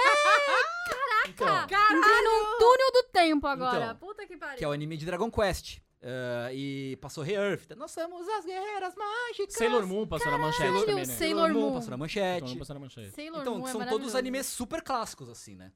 Então, 1.30 1.48
entrei 1.64 2.22
num 2.24 2.58
túnel 2.58 2.92
do 2.94 3.04
tempo 3.12 3.46
agora. 3.48 3.86
Então, 3.86 3.96
Puta 4.08 4.26
que 4.26 4.38
pariu. 4.38 4.58
que 4.58 4.64
é 4.64 4.68
o 4.68 4.72
anime 4.72 4.96
de 4.96 5.06
Dragon 5.06 5.30
Quest. 5.30 5.80
Ah, 6.02 6.50
e 6.54 6.96
passou 7.02 7.24
Re-Earth. 7.24 7.72
Nós 7.76 7.92
somos 7.92 8.28
as 8.28 8.46
guerreiras 8.46 8.94
mágicas. 8.96 9.54
Sailor 9.56 9.86
Moon 9.88 10.08
passou 10.08 10.32
na 10.32 10.38
manchete 10.38 10.64
Caralho, 10.64 10.86
também, 10.86 11.06
né? 11.08 11.14
Sailor 11.14 11.50
Moon. 11.54 11.74
passou 11.74 11.74
na 11.74 11.82
Sailor 11.82 12.00
manchete. 12.00 12.44
Moon 12.50 12.58
passou 12.60 12.74
na 12.76 12.80
manchete. 12.80 13.12
Sailor 13.12 13.42
Então, 13.42 13.58
Moon 13.58 13.68
é 13.68 13.72
são 13.72 13.80
todos 13.80 13.88
maravilhoso. 13.90 14.18
animes 14.18 14.46
super 14.46 14.82
clássicos, 14.82 15.30
assim, 15.30 15.56
né? 15.56 15.72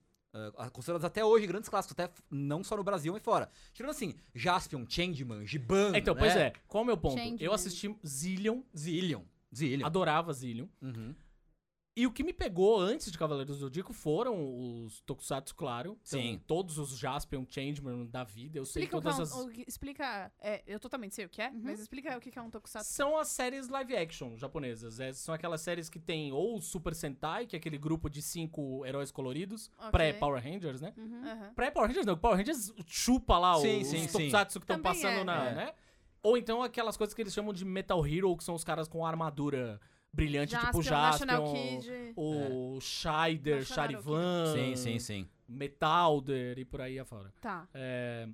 Ah, 0.57 0.69
considerados 0.69 1.03
até 1.03 1.25
hoje 1.25 1.45
grandes 1.45 1.67
clássicos, 1.69 1.91
até 1.99 2.09
não 2.29 2.63
só 2.63 2.77
no 2.77 2.83
Brasil, 2.83 3.11
mas 3.11 3.21
fora. 3.21 3.49
Tirando 3.73 3.91
assim, 3.91 4.15
Jaspion, 4.33 4.85
Changeman, 4.87 5.45
Giban. 5.45 5.91
Então, 5.97 6.13
né? 6.13 6.19
pois 6.21 6.35
é, 6.37 6.53
qual 6.67 6.81
é 6.81 6.83
o 6.83 6.87
meu 6.87 6.97
ponto? 6.97 7.17
Changeman. 7.17 7.37
Eu 7.41 7.51
assisti 7.51 7.93
Zillion, 8.05 8.61
Zillion. 8.77 9.23
Zillion. 9.53 9.85
adorava 9.85 10.31
Zillion. 10.31 10.67
Uhum. 10.81 11.13
E 11.93 12.07
o 12.07 12.11
que 12.11 12.23
me 12.23 12.31
pegou 12.31 12.79
antes 12.79 13.11
de 13.11 13.17
Cavaleiros 13.17 13.57
do 13.57 13.59
Zodíaco 13.65 13.91
foram 13.91 14.85
os 14.85 15.01
Tokusatsu, 15.01 15.53
claro. 15.53 15.99
Então, 16.07 16.21
Sim. 16.21 16.41
Todos 16.47 16.77
os 16.77 16.97
Jaspion, 16.97 17.45
Changeman 17.49 18.05
da 18.05 18.23
vida. 18.23 18.57
Eu 18.57 18.65
sei 18.65 18.83
Explica, 18.83 18.97
o 18.97 19.01
que 19.01 19.03
todas 19.17 19.19
é 19.19 19.23
as... 19.23 19.33
um, 19.33 19.47
o 19.47 19.51
que- 19.51 19.65
explica 19.67 20.31
é, 20.39 20.63
eu 20.65 20.79
totalmente 20.79 21.13
sei 21.15 21.25
o 21.25 21.29
que 21.29 21.41
é, 21.41 21.49
Uhum. 21.49 21.59
mas 21.65 21.81
explica 21.81 22.17
o 22.17 22.21
que 22.21 22.37
é 22.39 22.41
um 22.41 22.49
tokusatsu. 22.49 22.89
São 22.93 23.17
as 23.17 23.27
séries 23.27 23.67
live 23.67 23.93
action 23.93 24.37
japonesas. 24.37 25.01
É, 25.01 25.11
são 25.11 25.35
aquelas 25.35 25.59
séries 25.59 25.89
que 25.89 25.99
tem 25.99 26.31
ou 26.31 26.55
o 26.55 26.61
Super 26.61 26.95
Sentai, 26.95 27.45
que 27.45 27.57
é 27.57 27.59
aquele 27.59 27.77
grupo 27.77 28.09
de 28.09 28.21
cinco 28.21 28.85
heróis 28.85 29.11
coloridos, 29.11 29.69
Ok. 29.77 29.91
pré-Power 29.91 30.41
Rangers, 30.41 30.79
né? 30.79 30.93
Uhum. 30.95 31.25
Aham. 31.27 31.53
Pré-Power 31.55 31.87
Rangers 31.89 32.05
não, 32.05 32.17
Power 32.17 32.37
Rangers 32.37 32.73
chupa 32.87 33.37
lá 33.37 33.55
Sim, 33.59 33.81
os 33.81 33.87
sim, 33.87 34.07
sim. 34.07 34.11
Tokusatsu 34.13 34.59
que 34.61 34.63
estão 34.63 34.81
passando 34.81 35.19
é. 35.19 35.23
na, 35.25 35.49
É. 35.49 35.55
né? 35.55 35.73
Ou 36.23 36.37
então 36.37 36.63
aquelas 36.63 36.95
coisas 36.95 37.13
que 37.13 37.21
eles 37.21 37.33
chamam 37.33 37.51
de 37.51 37.65
Metal 37.65 38.05
Hero, 38.07 38.37
que 38.37 38.45
são 38.45 38.55
os 38.55 38.63
caras 38.63 38.87
com 38.87 39.05
armadura 39.05 39.81
brilhante, 40.13 40.55
tipo 40.57 40.81
Jaspion, 40.83 41.27
National 41.27 41.45
Jaspion, 41.45 41.79
Kid. 41.81 42.13
o 42.15 42.79
Shider, 42.81 43.59
National 43.59 43.65
Charivan, 43.87 44.53
Sim, 44.53 44.75
sim, 44.75 44.99
sim. 44.99 45.29
Metalder 45.47 46.57
e 46.59 46.65
por 46.65 46.81
aí 46.81 46.97
afora. 46.99 47.33
Tá. 47.41 47.67
É, 47.73 48.27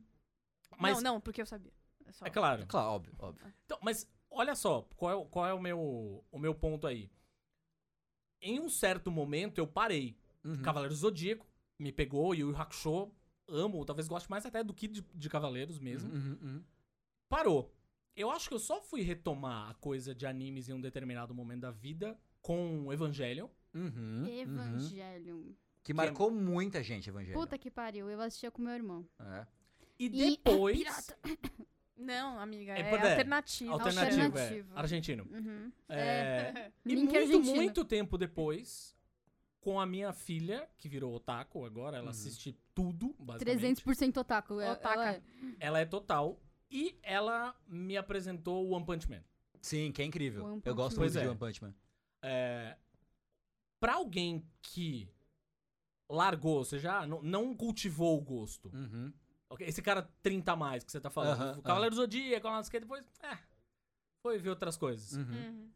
mas, 0.78 1.02
Não, 1.02 1.14
não, 1.16 1.22
porque 1.22 1.42
eu 1.42 1.46
sabia. 1.46 1.72
É, 2.06 2.12
só- 2.12 2.26
é 2.26 2.30
claro. 2.30 2.66
Claro, 2.68 2.90
óbvio, 2.92 3.16
óbvio. 3.20 3.54
Então, 3.66 3.78
mas 3.82 4.08
olha 4.30 4.56
só, 4.56 4.82
qual 4.96 5.12
é, 5.12 5.16
o- 5.16 5.26
qual 5.26 5.46
é 5.46 5.54
o, 5.54 5.60
meu, 5.62 6.24
o 6.32 6.40
meu 6.40 6.54
ponto 6.56 6.86
aí? 6.88 7.10
Em 8.42 8.60
um 8.60 8.70
certo 8.70 9.10
momento 9.12 9.58
eu 9.58 9.68
parei. 9.68 10.18
Uhum. 10.44 10.62
Cavaleiros 10.62 11.00
do 11.00 11.02
Zodíaco 11.02 11.46
me 11.80 11.92
pegou 11.92 12.34
e 12.36 12.44
o 12.44 12.56
Hakusho 12.56 13.12
amo, 13.48 13.84
talvez 13.86 14.08
goste 14.08 14.30
mais 14.30 14.46
até 14.46 14.64
do 14.64 14.74
que 14.74 14.88
de, 14.88 15.02
de 15.14 15.30
Cavaleiros 15.30 15.80
mesmo. 15.80 16.14
Uhum, 16.14 16.38
uhum. 16.42 16.64
Parou. 17.30 17.74
Eu 18.18 18.32
acho 18.32 18.50
que 18.50 18.56
eu 18.56 18.60
só 18.60 18.82
fui 18.82 19.02
retomar 19.02 19.70
a 19.70 19.74
coisa 19.76 20.14
de 20.16 20.26
animes 20.26 20.68
em 20.68 20.74
um 20.74 20.82
determinado 20.82 21.34
momento 21.36 21.62
da 21.62 21.72
vida 21.72 22.18
com 22.42 22.92
Evangelion. 22.92 23.48
Uhum, 23.76 24.24
uhum. 24.24 24.28
Evangelion. 24.28 25.44
Que 25.84 25.94
marcou 25.94 26.32
muita 26.32 26.82
gente, 26.82 27.10
Evangelho. 27.10 27.34
Puta 27.40 27.58
que 27.58 27.70
pariu, 27.70 28.10
eu 28.10 28.20
assistia 28.20 28.50
com 28.50 28.62
meu 28.62 28.74
irmão. 28.74 29.08
É. 29.20 29.46
E 30.00 30.06
E- 30.08 30.10
depois. 30.38 30.78
pirata. 30.80 31.18
Não, 31.96 32.40
amiga, 32.40 32.74
É 32.74 32.82
é, 32.82 32.90
poder. 32.92 33.10
alternativo. 33.12 33.72
Alternativo, 33.74 34.22
é. 34.22 34.26
Alternativo. 34.26 34.72
Argentino. 34.76 35.28
Uhum. 35.32 35.72
É, 35.90 36.72
e 36.86 36.90
Link 36.96 37.06
muito, 37.06 37.18
argentino. 37.18 37.56
muito 37.56 37.86
tempo 37.86 38.18
depois, 38.20 38.96
com 39.60 39.80
a 39.80 39.86
minha 39.86 40.14
filha, 40.14 40.68
que 40.78 40.88
virou 40.88 41.14
otaku 41.16 41.66
agora, 41.66 41.98
ela 41.98 42.06
Uhum. 42.06 42.10
assiste 42.12 42.56
tudo, 42.76 43.16
basicamente. 43.18 43.82
300% 43.84 44.18
otaku. 44.18 44.60
é- 44.60 44.72
Otaka. 44.72 44.94
ela 44.94 45.12
é. 45.12 45.22
Ela 45.60 45.80
é 45.80 45.86
total. 45.86 46.40
E 46.70 46.98
ela 47.02 47.56
me 47.68 47.96
apresentou 47.98 48.66
o 48.68 48.72
One 48.72 48.86
Punch 48.86 49.10
Man. 49.10 49.24
Sim, 49.62 49.92
que 49.92 50.02
é 50.02 50.06
incrível. 50.06 50.46
One 50.46 50.62
Eu 50.66 50.76
gosto 50.76 50.98
Man. 50.98 51.04
muito 51.04 51.14
Pois 51.14 51.14
de 51.14 51.20
é. 51.20 51.30
One 51.30 51.38
Punch 51.40 51.64
Man. 51.64 51.74
É, 52.22 52.78
pra 53.80 53.94
alguém 53.96 54.46
que 54.62 55.10
largou, 56.10 56.58
ou 56.58 56.66
seja, 56.66 57.06
não, 57.06 57.22
não 57.22 57.56
cultivou 57.56 58.18
o 58.18 58.22
gosto. 58.22 58.70
Uhum. 58.74 59.14
Ok, 59.50 59.66
Esse 59.66 59.82
cara 59.82 60.02
30 60.22 60.52
a 60.52 60.56
mais 60.56 60.84
que 60.84 60.92
você 60.92 61.00
tá 61.00 61.10
falando. 61.10 61.42
Aham, 61.42 61.60
o 61.60 61.62
Cavaleiro 61.62 61.96
do 61.96 62.02
Zodíaco, 62.02 62.50
não 62.50 62.64
sei 62.64 62.68
o 62.68 62.72
que, 62.72 62.80
depois. 62.82 63.06
É. 63.24 63.38
Foi 64.22 64.38
ver 64.38 64.50
outras 64.50 64.76
coisas. 64.78 65.14
O 65.14 65.20
Uhum. 65.20 65.26
Uhum. 65.36 65.72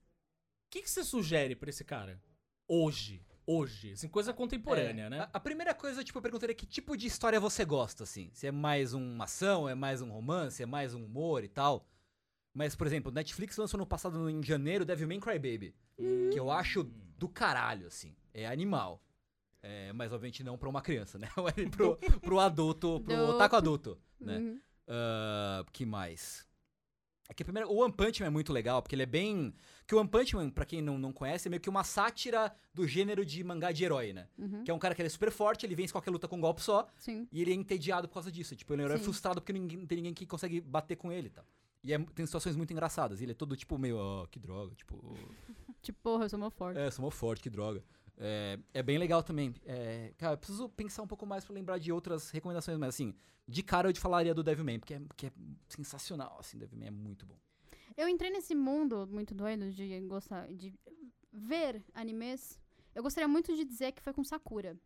que, 0.69 0.81
que 0.81 0.89
você 0.89 1.03
sugere 1.03 1.55
pra 1.55 1.69
esse 1.69 1.83
cara? 1.85 2.21
Hoje. 2.67 3.25
Hoje. 3.45 3.93
Assim, 3.93 4.07
coisa 4.07 4.33
contemporânea, 4.33 5.05
É, 5.05 5.09
né? 5.09 5.19
A, 5.21 5.29
a 5.33 5.39
primeira 5.39 5.73
coisa, 5.73 6.03
tipo, 6.03 6.17
eu 6.17 6.21
perguntaria 6.21 6.55
que 6.55 6.65
tipo 6.65 6.95
de 6.95 7.07
história 7.07 7.39
você 7.39 7.65
gosta, 7.65 8.03
assim. 8.03 8.29
Se 8.33 8.47
é 8.47 8.51
mais 8.51 8.93
uma 8.93 9.23
ação, 9.25 9.67
é 9.67 9.75
mais 9.75 10.01
um 10.01 10.09
romance, 10.11 10.61
é 10.61 10.65
mais 10.65 10.93
um 10.93 11.03
humor 11.05 11.43
e 11.43 11.47
tal. 11.47 11.85
Mas, 12.53 12.75
por 12.75 12.85
exemplo, 12.87 13.11
Netflix 13.11 13.57
lançou 13.57 13.77
no 13.77 13.85
passado, 13.85 14.29
em 14.29 14.43
janeiro, 14.43 14.85
Devilman 14.85 15.19
Crybaby. 15.19 15.73
Que 16.31 16.39
eu 16.39 16.51
acho 16.51 16.83
do 17.17 17.29
caralho, 17.29 17.87
assim. 17.87 18.15
É 18.33 18.47
animal. 18.47 19.03
É, 19.63 19.93
mas, 19.93 20.11
obviamente, 20.11 20.43
não 20.43 20.57
pra 20.57 20.67
uma 20.69 20.81
criança, 20.81 21.17
né? 21.19 21.27
É 21.57 21.69
pro, 21.69 21.97
pro 22.19 22.39
adulto, 22.39 22.99
pro 23.01 23.13
Adulto. 23.13 23.33
otaku 23.35 23.55
adulto, 23.55 24.01
né? 24.19 24.37
Uhum. 24.37 24.61
Ah, 24.87 25.63
que 25.71 25.85
mais? 25.85 26.45
É 27.31 27.33
que 27.33 27.45
primeiro, 27.45 27.71
o 27.71 27.77
One 27.77 27.93
Punch 27.93 28.19
Man 28.21 28.27
é 28.27 28.29
muito 28.29 28.51
legal, 28.51 28.81
porque 28.81 28.93
ele 28.93 29.03
é 29.03 29.05
bem. 29.05 29.53
Que 29.87 29.95
o 29.95 29.99
One 29.99 30.09
Punch 30.09 30.35
Man, 30.35 30.49
pra 30.49 30.65
quem 30.65 30.81
não, 30.81 30.97
não 30.97 31.13
conhece, 31.13 31.47
é 31.47 31.49
meio 31.49 31.61
que 31.61 31.69
uma 31.69 31.81
sátira 31.81 32.53
do 32.73 32.85
gênero 32.85 33.25
de 33.25 33.41
mangá 33.41 33.71
de 33.71 33.85
herói, 33.85 34.11
né? 34.11 34.27
Uhum. 34.37 34.65
Que 34.65 34.69
é 34.69 34.73
um 34.73 34.77
cara 34.77 34.93
que 34.93 35.01
ele 35.01 35.07
é 35.07 35.09
super 35.09 35.31
forte, 35.31 35.65
ele 35.65 35.73
vence 35.73 35.93
qualquer 35.93 36.11
luta 36.11 36.27
com 36.27 36.35
um 36.35 36.41
golpe 36.41 36.61
só, 36.61 36.85
Sim. 36.97 37.25
e 37.31 37.41
ele 37.41 37.51
é 37.51 37.55
entediado 37.55 38.05
por 38.09 38.15
causa 38.15 38.29
disso. 38.29 38.53
Tipo, 38.53 38.73
ele 38.73 38.81
é 38.81 38.83
um 38.83 38.87
herói 38.89 38.97
Sim. 38.97 39.05
frustrado 39.05 39.39
porque 39.39 39.53
ninguém, 39.53 39.77
não 39.77 39.85
tem 39.87 39.95
ninguém 39.95 40.13
que 40.13 40.25
consegue 40.25 40.59
bater 40.59 40.97
com 40.97 41.09
ele 41.09 41.27
e 41.27 41.31
tal. 41.31 41.45
E 41.85 41.93
é- 41.93 41.99
tem 42.13 42.25
situações 42.25 42.57
muito 42.57 42.73
engraçadas. 42.73 43.21
E 43.21 43.23
ele 43.23 43.31
é 43.31 43.35
todo 43.35 43.55
tipo 43.55 43.77
meio, 43.77 43.95
ó, 43.97 44.27
que 44.27 44.37
droga, 44.37 44.75
tipo. 44.75 44.97
Tipo, 45.81 45.97
porra, 46.03 46.25
eu 46.25 46.29
sou 46.29 46.37
uma 46.37 46.51
forte. 46.51 46.77
É, 46.79 46.91
sou 46.91 47.03
mó 47.03 47.09
forte, 47.09 47.41
que 47.41 47.49
droga. 47.49 47.83
É, 48.17 48.59
é 48.73 48.83
bem 48.83 48.97
legal 48.97 49.23
também. 49.23 49.53
É, 49.65 50.13
cara, 50.17 50.33
eu 50.33 50.37
preciso 50.37 50.69
pensar 50.69 51.01
um 51.01 51.07
pouco 51.07 51.25
mais 51.25 51.43
pra 51.43 51.53
lembrar 51.53 51.77
de 51.77 51.91
outras 51.91 52.29
recomendações, 52.29 52.77
mas 52.77 52.89
assim, 52.89 53.15
de 53.47 53.63
cara 53.63 53.89
eu 53.89 53.93
te 53.93 53.99
falaria 53.99 54.33
do 54.33 54.43
Devilman, 54.43 54.79
porque 54.79 54.93
é, 54.93 55.01
que 55.15 55.27
é 55.27 55.31
sensacional, 55.67 56.37
assim, 56.39 56.57
Devilman 56.57 56.87
é 56.87 56.91
muito 56.91 57.25
bom. 57.25 57.37
Eu 57.97 58.07
entrei 58.07 58.31
nesse 58.31 58.55
mundo 58.55 59.07
muito 59.07 59.33
doido 59.33 59.71
de 59.71 59.99
gostar 60.01 60.47
de 60.47 60.73
ver 61.31 61.83
animes. 61.93 62.59
Eu 62.95 63.03
gostaria 63.03 63.27
muito 63.27 63.55
de 63.55 63.65
dizer 63.65 63.91
que 63.91 64.01
foi 64.01 64.13
com 64.13 64.23
Sakura. 64.23 64.77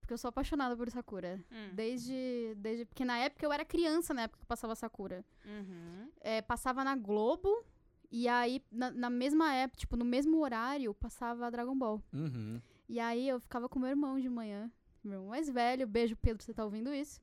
Porque 0.00 0.12
eu 0.12 0.18
sou 0.18 0.28
apaixonada 0.28 0.76
por 0.76 0.90
Sakura. 0.90 1.42
Hum. 1.50 1.70
Desde, 1.72 2.54
desde. 2.58 2.84
Porque 2.84 3.06
na 3.06 3.16
época 3.18 3.46
eu 3.46 3.52
era 3.52 3.64
criança, 3.64 4.12
na 4.12 4.22
época 4.22 4.40
que 4.40 4.46
passava 4.46 4.74
Sakura. 4.74 5.24
Uhum. 5.46 6.10
É, 6.20 6.42
passava 6.42 6.84
na 6.84 6.94
Globo. 6.94 7.64
E 8.10 8.28
aí, 8.28 8.62
na, 8.70 8.90
na 8.90 9.10
mesma 9.10 9.52
época, 9.52 9.80
tipo, 9.80 9.96
no 9.96 10.04
mesmo 10.04 10.38
horário, 10.40 10.94
passava 10.94 11.50
Dragon 11.50 11.76
Ball. 11.76 12.02
Uhum. 12.12 12.60
E 12.88 13.00
aí 13.00 13.28
eu 13.28 13.40
ficava 13.40 13.68
com 13.68 13.78
meu 13.78 13.88
irmão 13.88 14.20
de 14.20 14.28
manhã. 14.28 14.70
Meu 15.02 15.14
irmão 15.14 15.30
mais 15.30 15.48
velho. 15.48 15.86
Beijo, 15.86 16.16
Pedro, 16.16 16.42
você 16.42 16.52
tá 16.52 16.64
ouvindo 16.64 16.92
isso. 16.92 17.20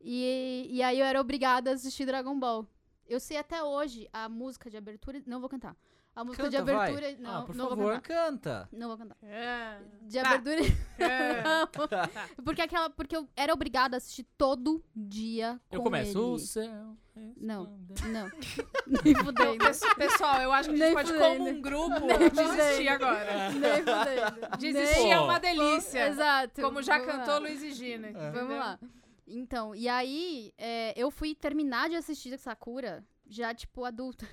E, 0.00 0.66
e 0.70 0.82
aí 0.82 0.98
eu 0.98 1.04
era 1.04 1.20
obrigada 1.20 1.70
a 1.70 1.74
assistir 1.74 2.06
Dragon 2.06 2.38
Ball. 2.38 2.66
Eu 3.06 3.20
sei 3.20 3.36
até 3.36 3.62
hoje 3.62 4.08
a 4.12 4.28
música 4.28 4.70
de 4.70 4.76
abertura. 4.76 5.22
Não 5.26 5.40
vou 5.40 5.48
cantar. 5.48 5.76
A 6.20 6.24
música 6.24 6.50
de 6.50 6.56
Canta, 6.58 6.72
vai. 6.74 6.90
abertura. 6.92 7.16
Não, 7.18 7.36
Ah, 7.38 7.42
por 7.42 7.54
não 7.54 7.68
vou 7.68 7.76
favor. 7.76 8.00
cantar. 8.00 8.08
Canta! 8.30 8.68
Não 8.72 8.88
vou 8.88 8.98
cantar. 8.98 9.16
É. 9.22 9.78
De 10.02 10.20
Tá. 10.20 10.30
abertura. 10.30 10.76
É. 10.98 11.42
Não. 12.38 12.44
porque 12.44 12.60
aquela. 12.62 12.90
Porque 12.90 13.16
eu 13.16 13.26
era 13.36 13.52
obrigada 13.54 13.96
a 13.96 13.98
assistir 13.98 14.26
todo 14.36 14.84
dia. 14.94 15.58
Com 15.70 15.76
Eu 15.76 15.82
começo. 15.82 16.10
Ele. 16.18 16.18
O 16.18 16.38
céu. 16.38 16.96
Não. 17.36 17.62
resplandece." 17.64 18.08
Não. 18.08 18.30
Nem. 19.04 19.58
Pes- 19.58 19.80
Pessoal, 19.96 20.40
eu 20.42 20.52
acho 20.52 20.68
que 20.70 20.74
a 20.74 20.78
Nem 20.78 20.88
gente 20.88 20.96
pode, 20.96 21.12
fudendo. 21.12 21.36
como 21.38 21.48
um 21.50 21.60
grupo, 21.60 22.00
Nem 22.06 22.18
desistir 22.18 22.76
fudendo. 22.76 22.90
agora. 22.90 23.50
Nem 23.50 23.78
fudendo. 23.82 24.56
Desistir 24.58 25.00
Nem- 25.02 25.12
é 25.12 25.20
uma 25.20 25.38
delícia. 25.40 26.08
Exato. 26.08 26.60
Como 26.60 26.82
já 26.82 26.98
Vamos 26.98 27.08
lá. 27.14 27.18
cantou 27.18 27.38
Luiz 27.40 27.62
e 27.62 27.72
Gina. 27.72 28.08
É. 28.08 28.30
Vamos 28.30 28.56
lá. 28.56 28.78
Então, 29.26 29.74
e 29.74 29.88
aí, 29.88 30.52
é, 30.58 30.92
eu 31.00 31.10
fui 31.10 31.34
terminar 31.34 31.88
de 31.88 31.96
assistir 31.96 32.36
Sakura 32.38 33.04
já, 33.28 33.54
tipo, 33.54 33.84
adulta. 33.84 34.26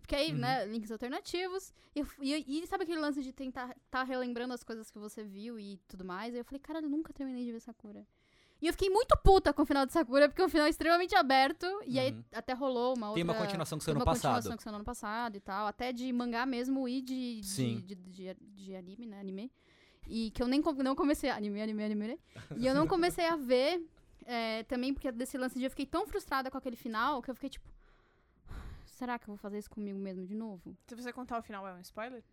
Porque 0.00 0.14
aí, 0.14 0.32
Uhum. 0.32 0.38
né, 0.38 0.64
links 0.66 0.90
alternativos. 0.90 1.72
E, 1.94 2.02
e, 2.20 2.62
e 2.62 2.66
sabe 2.66 2.84
aquele 2.84 3.00
lance 3.00 3.22
de 3.22 3.32
tentar 3.32 3.74
tá 3.90 4.02
relembrando 4.02 4.54
as 4.54 4.62
coisas 4.62 4.90
que 4.90 4.98
você 4.98 5.22
viu 5.22 5.58
e 5.58 5.78
tudo 5.88 6.04
mais? 6.04 6.32
Aí 6.34 6.40
eu 6.40 6.44
falei, 6.44 6.60
cara, 6.60 6.78
eu 6.80 6.88
nunca 6.88 7.12
terminei 7.12 7.44
de 7.44 7.52
ver 7.52 7.60
Sakura. 7.60 8.06
E 8.60 8.66
eu 8.66 8.72
fiquei 8.72 8.90
muito 8.90 9.16
puta 9.18 9.52
com 9.52 9.62
o 9.62 9.66
final 9.66 9.86
de 9.86 9.92
Sakura, 9.92 10.28
porque 10.28 10.42
é 10.42 10.44
um 10.44 10.48
final 10.48 10.66
extremamente 10.66 11.14
aberto. 11.14 11.64
E 11.86 11.98
aí 11.98 12.12
Uhum. 12.12 12.24
até 12.32 12.52
rolou 12.54 12.96
uma 12.96 13.08
outra... 13.10 13.14
Tem 13.14 13.24
uma 13.24 13.34
continuação 13.34 13.78
que 13.78 13.84
saiu 13.84 13.94
tem 13.94 13.98
no 13.98 14.04
uma 14.04 14.12
passado. 14.12 14.34
continuação 14.34 14.56
que 14.56 14.62
saiu 14.64 14.72
no 14.72 14.76
ano 14.78 14.84
passado 14.84 15.36
e 15.36 15.40
tal. 15.40 15.66
Até 15.66 15.92
de 15.92 16.12
mangá 16.12 16.44
mesmo 16.44 16.88
e 16.88 17.00
de, 17.00 17.40
de, 17.40 17.80
de, 17.82 17.94
de, 17.94 18.34
de 18.34 18.74
anime, 18.76 19.06
né? 19.06 19.20
Anime. 19.20 19.52
E 20.08 20.30
que 20.32 20.42
eu 20.42 20.48
nem 20.48 20.60
não 20.82 20.96
comecei. 20.96 21.30
Anime, 21.30 21.60
anime, 21.62 21.84
anime, 21.84 22.06
né? 22.08 22.18
E 22.56 22.66
eu 22.66 22.74
não 22.74 22.86
comecei 22.88 23.26
a 23.26 23.36
ver 23.36 23.86
é, 24.24 24.62
também, 24.64 24.92
porque 24.92 25.12
desse 25.12 25.38
lance 25.38 25.58
de 25.58 25.64
eu 25.64 25.70
fiquei 25.70 25.86
tão 25.86 26.06
frustrada 26.06 26.50
com 26.50 26.58
aquele 26.58 26.76
final 26.76 27.22
que 27.22 27.30
eu 27.30 27.34
fiquei 27.34 27.50
tipo. 27.50 27.68
Será 28.98 29.16
que 29.16 29.24
eu 29.30 29.34
vou 29.34 29.36
fazer 29.36 29.58
isso 29.58 29.70
comigo 29.70 29.96
mesmo 29.98 30.26
de 30.26 30.34
novo? 30.34 30.76
Se 30.88 30.94
você 30.96 31.12
contar 31.12 31.38
o 31.38 31.42
final, 31.42 31.64
é 31.68 31.72
um 31.72 31.80
spoiler? 31.80 32.24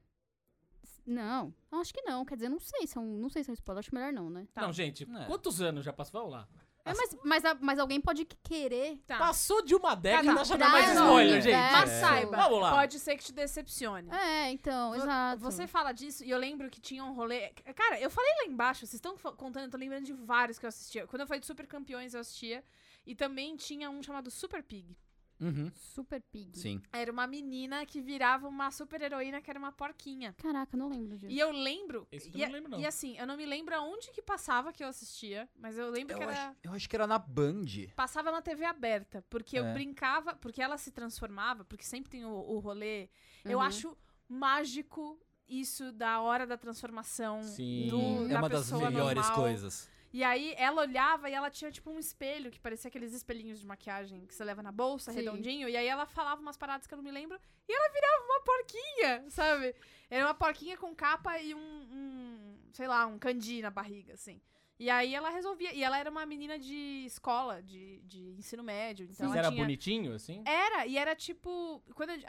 Não, 1.06 1.54
acho 1.72 1.94
que 1.94 2.02
não. 2.02 2.26
Quer 2.26 2.36
dizer, 2.36 2.50
não 2.50 2.60
sei 2.60 2.88
se 2.88 2.98
é 2.98 3.02
um, 3.02 3.18
não 3.20 3.30
sei 3.30 3.44
se 3.44 3.52
é 3.52 3.54
um 3.54 3.54
spoiler. 3.54 3.80
Acho 3.80 3.94
melhor 3.94 4.12
não, 4.12 4.30
né? 4.32 4.48
Tá. 4.52 4.62
Não, 4.64 4.74
gente, 4.74 5.04
É. 5.04 5.26
quantos 5.26 5.62
anos 5.62 5.86
já 5.86 5.94
passou? 5.94 6.22
Vamos 6.22 6.34
lá. 6.36 6.48
É, 6.84 6.94
mas, 6.96 7.18
mas, 7.24 7.44
mas 7.62 7.80
alguém 7.80 8.02
pode 8.02 8.26
querer. 8.44 8.98
Tá. 9.06 9.18
Passou 9.20 9.62
de 9.64 9.76
uma 9.76 9.96
década, 9.96 10.36
Tá, 10.36 10.44
tá. 10.44 10.58
não 10.58 10.66
é 10.68 10.70
mais 10.72 10.92
spoiler, 10.94 11.42
gente. 11.42 11.54
universo. 11.54 11.74
Mas 11.78 11.90
É. 11.92 12.00
saiba, 12.00 12.38
Vamos 12.38 12.62
lá. 12.62 12.72
pode 12.72 13.00
ser 13.00 13.16
que 13.18 13.24
te 13.24 13.34
decepcione. 13.34 14.10
É, 14.12 14.50
então, 14.52 14.90
Vo- 14.92 14.96
exato. 14.96 15.42
Você 15.44 15.68
fala 15.68 15.92
disso 15.92 16.24
e 16.24 16.30
eu 16.32 16.38
lembro 16.40 16.68
que 16.70 16.82
tinha 16.82 17.04
um 17.04 17.14
rolê. 17.14 17.50
Cara, 17.76 18.00
eu 18.00 18.10
falei 18.10 18.32
lá 18.40 18.46
embaixo, 18.46 18.80
vocês 18.82 18.94
estão 18.96 19.16
contando, 19.18 19.66
eu 19.66 19.70
tô 19.72 19.78
lembrando 19.78 20.06
de 20.06 20.14
vários 20.14 20.58
que 20.58 20.66
eu 20.66 20.70
assistia. 20.70 21.06
Quando 21.08 21.22
eu 21.22 21.28
falei 21.28 21.40
de 21.40 21.46
Super 21.46 21.68
Campeões, 21.68 22.14
eu 22.16 22.20
assistia. 22.22 22.64
E 23.06 23.14
também 23.16 23.56
tinha 23.56 23.90
um 23.92 24.02
chamado 24.02 24.32
Super 24.32 24.64
Pig. 24.64 24.96
Uhum. 25.40 25.72
Super 25.76 26.22
Pig. 26.32 26.58
Sim. 26.58 26.82
Era 26.94 27.12
uma 27.12 27.28
menina 27.28 27.86
que 27.86 28.00
virava 28.02 28.48
uma 28.48 28.72
super 28.72 29.02
heroína 29.02 29.42
que 29.42 29.50
era 29.50 29.60
uma 29.60 29.72
porquinha. 29.72 30.34
Caraca, 30.38 30.78
não 30.78 30.88
lembro 30.90 31.18
disso. 31.18 31.32
E 31.32 31.40
eu 31.40 31.52
lembro. 31.52 32.08
Esse 32.12 32.30
eu 32.30 32.36
e, 32.40 32.46
não 32.46 32.52
lembro, 32.54 32.72
não. 32.72 32.80
e 32.80 32.86
assim, 32.86 33.18
eu 33.18 33.28
não 33.28 33.36
me 33.36 33.46
lembro 33.46 33.76
aonde 33.76 34.12
que 34.12 34.22
passava 34.22 34.72
que 34.72 34.84
eu 34.84 34.88
assistia, 34.88 35.50
mas 35.58 35.78
eu 35.78 35.90
lembro 35.90 36.14
Eu 36.14 36.18
que 36.20 36.24
era. 36.24 36.32
acho, 36.50 36.58
eu 36.64 36.72
acho 36.74 36.90
que 36.90 36.96
era 36.96 37.06
na 37.08 37.20
Band. 37.20 37.66
Passava 37.96 38.32
na 38.32 38.42
TV 38.42 38.64
aberta, 38.66 39.24
porque 39.30 39.60
eu 39.60 39.66
É. 39.66 39.74
brincava, 39.74 40.36
porque 40.36 40.62
ela 40.62 40.78
se 40.78 40.92
transformava, 40.92 41.66
porque 41.66 41.84
sempre 41.84 42.10
tem 42.10 42.26
o, 42.26 42.30
o 42.32 42.60
rolê. 42.60 43.10
Eu 43.44 43.58
Uhum. 43.60 43.64
acho 43.64 43.98
mágico 44.28 45.20
isso 45.48 45.92
da 45.92 46.20
hora 46.22 46.48
da 46.48 46.58
transformação 46.58 47.42
Sim. 47.44 47.88
do, 47.90 48.26
É 48.26 48.30
da 48.30 48.40
uma 48.40 48.50
das 48.50 48.62
pessoa 48.64 48.90
melhores 48.90 49.16
normal. 49.28 49.36
coisas. 49.36 49.90
E 50.16 50.24
aí 50.24 50.56
ela 50.58 50.84
olhava 50.84 51.30
e 51.30 51.34
ela 51.34 51.52
tinha 51.52 51.70
tipo 51.70 51.92
um 51.92 52.00
espelho 52.00 52.50
que 52.50 52.58
parecia 52.58 52.88
aqueles 52.88 53.12
espelhinhos 53.12 53.60
de 53.60 53.68
maquiagem 53.68 54.26
que 54.26 54.34
você 54.34 54.46
leva 54.46 54.64
na 54.64 54.72
bolsa, 54.72 55.12
Sim. 55.12 55.18
redondinho. 55.18 55.68
E 55.68 55.76
aí 55.76 55.86
ela 55.86 56.06
falava 56.06 56.40
umas 56.40 56.56
paradas 56.56 56.88
que 56.88 56.94
eu 56.94 56.96
não 56.96 57.04
me 57.04 57.12
lembro. 57.12 57.38
E 57.68 57.74
ela 57.74 57.90
virava 57.92 58.24
uma 58.24 58.40
porquinha, 58.40 59.30
sabe? 59.30 59.76
Era 60.10 60.24
uma 60.24 60.34
porquinha 60.34 60.78
com 60.78 60.96
capa 60.96 61.38
e 61.40 61.54
um, 61.54 61.60
um, 61.60 62.58
sei 62.72 62.88
lá, 62.88 63.06
um 63.06 63.20
candi 63.20 63.62
na 63.62 63.70
barriga, 63.70 64.14
assim. 64.14 64.40
E 64.78 64.90
aí 64.90 65.16
ela 65.16 65.30
resolvia. 65.30 65.74
E 65.74 65.82
ela 65.84 65.98
era 65.98 66.10
uma 66.12 66.26
menina 66.26 66.60
de 66.60 67.04
escola, 67.06 67.64
de, 67.64 68.02
de 68.02 68.36
ensino 68.38 68.62
médio. 68.64 69.06
Então 69.06 69.28
Mas 69.28 69.38
ela 69.38 69.38
era 69.48 69.50
tinha... 69.50 69.64
bonitinho, 69.64 70.14
assim? 70.14 70.44
Era, 70.46 70.86
e 70.86 70.98
era 70.98 71.16
tipo. 71.16 71.82
Quando 71.96 72.10
eu- 72.10 72.20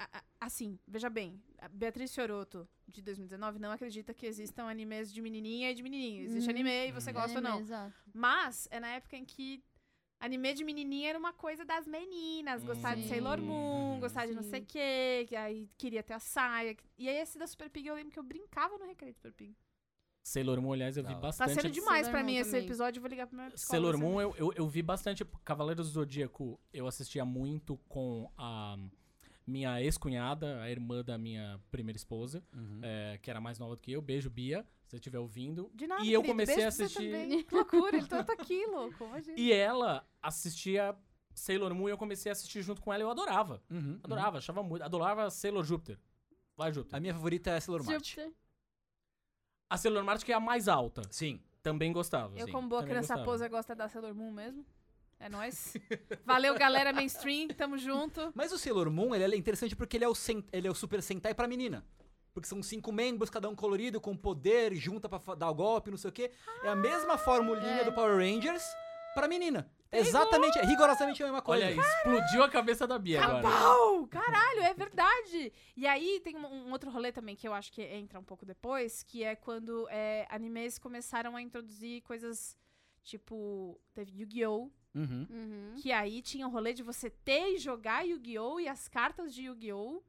assim, 0.40 0.78
veja 0.86 1.10
bem, 1.10 1.42
a 1.58 1.68
Beatriz 1.68 2.14
Fioroto, 2.14 2.68
de 2.86 3.02
2019, 3.02 3.58
não 3.58 3.72
acredita 3.72 4.14
que 4.14 4.26
existam 4.26 4.66
animes 4.68 5.12
de 5.12 5.20
menininha 5.20 5.72
e 5.72 5.74
de 5.74 5.82
menininho. 5.82 6.22
Existe 6.22 6.46
Uhum. 6.48 6.54
anime 6.54 6.88
e 6.88 6.92
você 6.92 7.12
gosta 7.12 7.32
ou 7.32 7.38
Anime, 7.38 7.52
não. 7.52 7.60
Exato. 7.60 7.94
Mas 8.14 8.68
é 8.70 8.78
na 8.78 8.88
época 8.90 9.16
em 9.16 9.24
que 9.24 9.62
anime 10.20 10.54
de 10.54 10.64
menininha 10.64 11.10
era 11.10 11.18
uma 11.18 11.32
coisa 11.32 11.64
das 11.64 11.84
meninas. 11.86 12.62
Gostar 12.62 12.94
de 12.94 13.02
Sim. 13.02 13.08
Sailor 13.08 13.40
Moon, 13.40 13.94
Uhum. 13.94 14.00
gostar 14.00 14.24
de 14.26 14.34
não 14.34 14.44
sei 14.44 14.60
o 14.60 14.66
quê. 14.66 15.26
que 15.28 15.34
Aí 15.34 15.68
queria 15.76 16.02
ter 16.02 16.14
a 16.14 16.20
saia. 16.20 16.76
E 16.96 17.08
aí 17.08 17.16
esse 17.16 17.36
da 17.38 17.46
Super 17.48 17.68
Pig 17.70 17.88
eu 17.88 17.94
lembro 17.96 18.12
que 18.12 18.18
eu 18.20 18.22
brincava 18.22 18.78
no 18.78 18.86
recreio 18.86 19.12
do 19.12 19.16
Super 19.16 19.32
Pig. 19.32 19.56
Sailor 20.28 20.60
Moon, 20.60 20.72
aliás, 20.72 20.96
eu 20.96 21.04
vi 21.04 21.10
Tá. 21.10 21.14
Tá 21.14 21.20
bastante. 21.20 21.54
sendo 21.54 21.70
demais 21.70 22.08
Moon 22.08 22.24
mim 22.24 22.34
esse 22.36 22.50
também. 22.50 22.66
episódio. 22.66 22.98
Eu 22.98 23.02
vou 23.02 23.08
ligar 23.08 23.28
pra 23.28 23.36
minha 23.36 23.50
psicóloga. 23.52 23.70
Sailor 23.92 23.94
assim. 23.94 24.02
Moon, 24.14 24.20
eu, 24.20 24.34
eu, 24.36 24.52
eu 24.56 24.68
vi 24.68 24.82
bastante. 24.82 25.24
Cavaleiros 25.44 25.86
do 25.86 25.92
Zodíaco, 25.92 26.58
eu 26.72 26.88
assistia 26.88 27.24
muito 27.24 27.76
com 27.88 28.28
a 28.36 28.76
minha 29.46 29.80
ex-cunhada, 29.80 30.60
a 30.62 30.68
irmã 30.68 31.04
da 31.04 31.16
minha 31.16 31.60
primeira 31.70 31.96
esposa, 31.96 32.42
Uhum. 32.52 32.80
é, 32.82 33.18
que 33.22 33.30
era 33.30 33.40
mais 33.40 33.60
nova 33.60 33.76
do 33.76 33.80
que 33.80 33.92
eu. 33.92 34.02
Beijo, 34.02 34.28
Bia, 34.28 34.66
se 34.84 34.90
você 34.90 34.96
estiver 34.96 35.20
ouvindo. 35.20 35.70
De 35.72 35.86
nada, 35.86 36.02
E 36.02 36.12
eu 36.12 36.20
querido. 36.20 36.32
comecei 36.34 36.56
Beijo 36.56 36.66
a 36.66 36.68
assistir-. 36.70 37.44
Que 37.44 37.54
loucura, 37.54 37.96
ele 37.96 38.06
tá 38.08 38.18
aqui, 38.20 38.66
louco. 38.66 39.04
Imagina. 39.04 39.38
E 39.38 39.52
ela 39.52 40.04
assistia 40.20 40.96
Sailor 41.32 41.72
Moon 41.72 41.88
e 41.88 41.92
eu 41.92 41.98
comecei 41.98 42.30
a 42.30 42.32
assistir 42.32 42.62
junto 42.62 42.82
com 42.82 42.92
ela 42.92 43.04
e 43.04 43.04
eu 43.04 43.10
adorava. 43.10 43.62
Uhum, 43.70 43.78
uhum. 43.78 44.00
Adorava, 44.02 44.38
achava 44.38 44.60
muito. 44.64 44.82
Adorava 44.82 45.30
Sailor 45.30 45.62
Júpiter. 45.62 46.00
Vai, 46.56 46.72
Júpiter. 46.72 46.96
A 46.96 47.00
minha 47.00 47.14
favorita 47.14 47.50
é 47.50 47.60
Sailor. 47.60 47.82
Júpiter. 47.84 48.32
A 49.68 49.76
Sailor 49.76 50.04
Mart, 50.04 50.22
que 50.22 50.32
é 50.32 50.34
a 50.34 50.40
mais 50.40 50.68
alta. 50.68 51.02
Sim. 51.10 51.40
Também 51.62 51.92
gostava. 51.92 52.38
Eu, 52.38 52.46
Sim, 52.46 52.52
como 52.52 52.68
boa 52.68 52.82
também 52.82 52.94
criança 52.94 53.14
gostava. 53.14 53.24
posa, 53.30 53.48
gosta 53.48 53.74
da 53.74 53.88
Sailor 53.88 54.14
Moon 54.14 54.30
mesmo. 54.30 54.64
É 55.18 55.28
nóis. 55.28 55.74
Valeu, 56.24 56.54
galera 56.54 56.92
mainstream. 56.92 57.48
Tamo 57.48 57.76
junto. 57.76 58.30
Mas 58.34 58.52
o 58.52 58.58
Sailor 58.58 58.90
Moon, 58.90 59.14
ele 59.14 59.34
é 59.34 59.36
interessante 59.38 59.74
porque 59.74 59.96
ele 59.96 60.04
é 60.04 60.08
o, 60.08 60.14
sen- 60.14 60.44
ele 60.52 60.68
é 60.68 60.70
o 60.70 60.74
Super 60.74 61.02
Sentai 61.02 61.34
pra 61.34 61.48
menina. 61.48 61.84
Porque 62.32 62.46
são 62.48 62.62
cinco 62.62 62.92
membros, 62.92 63.30
cada 63.30 63.48
um 63.48 63.54
colorido, 63.56 63.98
com 64.00 64.14
poder, 64.14 64.74
junta 64.74 65.08
pra 65.08 65.34
dar 65.34 65.50
o 65.50 65.54
golpe, 65.54 65.90
não 65.90 65.96
sei 65.96 66.10
o 66.10 66.12
quê. 66.12 66.30
É 66.62 66.68
a 66.68 66.76
mesma 66.76 67.16
formulinha 67.16 67.80
É. 67.80 67.84
do 67.84 67.92
Power 67.94 68.16
Rangers 68.18 68.62
pra 69.14 69.26
menina. 69.26 69.68
Exatamente, 69.92 70.58
é 70.58 70.64
rigorosamente 70.64 71.22
a 71.22 71.26
mesma 71.26 71.42
coisa. 71.42 71.64
Olha, 71.66 71.80
explodiu 71.80 72.42
a 72.42 72.48
cabeça 72.48 72.86
da 72.86 72.98
Bia 72.98 73.22
agora. 73.22 73.42
Pau! 73.42 74.06
Caralho, 74.08 74.60
é 74.60 74.74
verdade. 74.74 75.52
E 75.76 75.86
aí 75.86 76.20
tem 76.20 76.36
um, 76.36 76.46
um 76.46 76.72
outro 76.72 76.90
rolê 76.90 77.12
também 77.12 77.36
que 77.36 77.46
eu 77.46 77.54
acho 77.54 77.72
que 77.72 77.82
entra 77.82 78.18
um 78.18 78.24
pouco 78.24 78.44
depois, 78.44 79.02
que 79.02 79.22
é 79.24 79.34
quando 79.34 79.88
é, 79.88 80.26
animes 80.28 80.78
começaram 80.78 81.36
a 81.36 81.42
introduzir 81.42 82.02
coisas 82.02 82.56
tipo. 83.02 83.80
Teve 83.94 84.20
Yu-Gi-Oh! 84.20 84.70
Uhum. 84.94 85.26
Uhum. 85.30 85.74
Que 85.76 85.92
aí 85.92 86.22
tinha 86.22 86.46
o 86.46 86.50
rolê 86.50 86.72
de 86.72 86.82
você 86.82 87.10
ter 87.10 87.54
e 87.54 87.58
jogar 87.58 88.06
Yu-Gi-Oh! 88.06 88.58
e 88.60 88.68
as 88.68 88.88
cartas 88.88 89.34
de 89.34 89.44
Yu-Gi-Oh! 89.44 90.02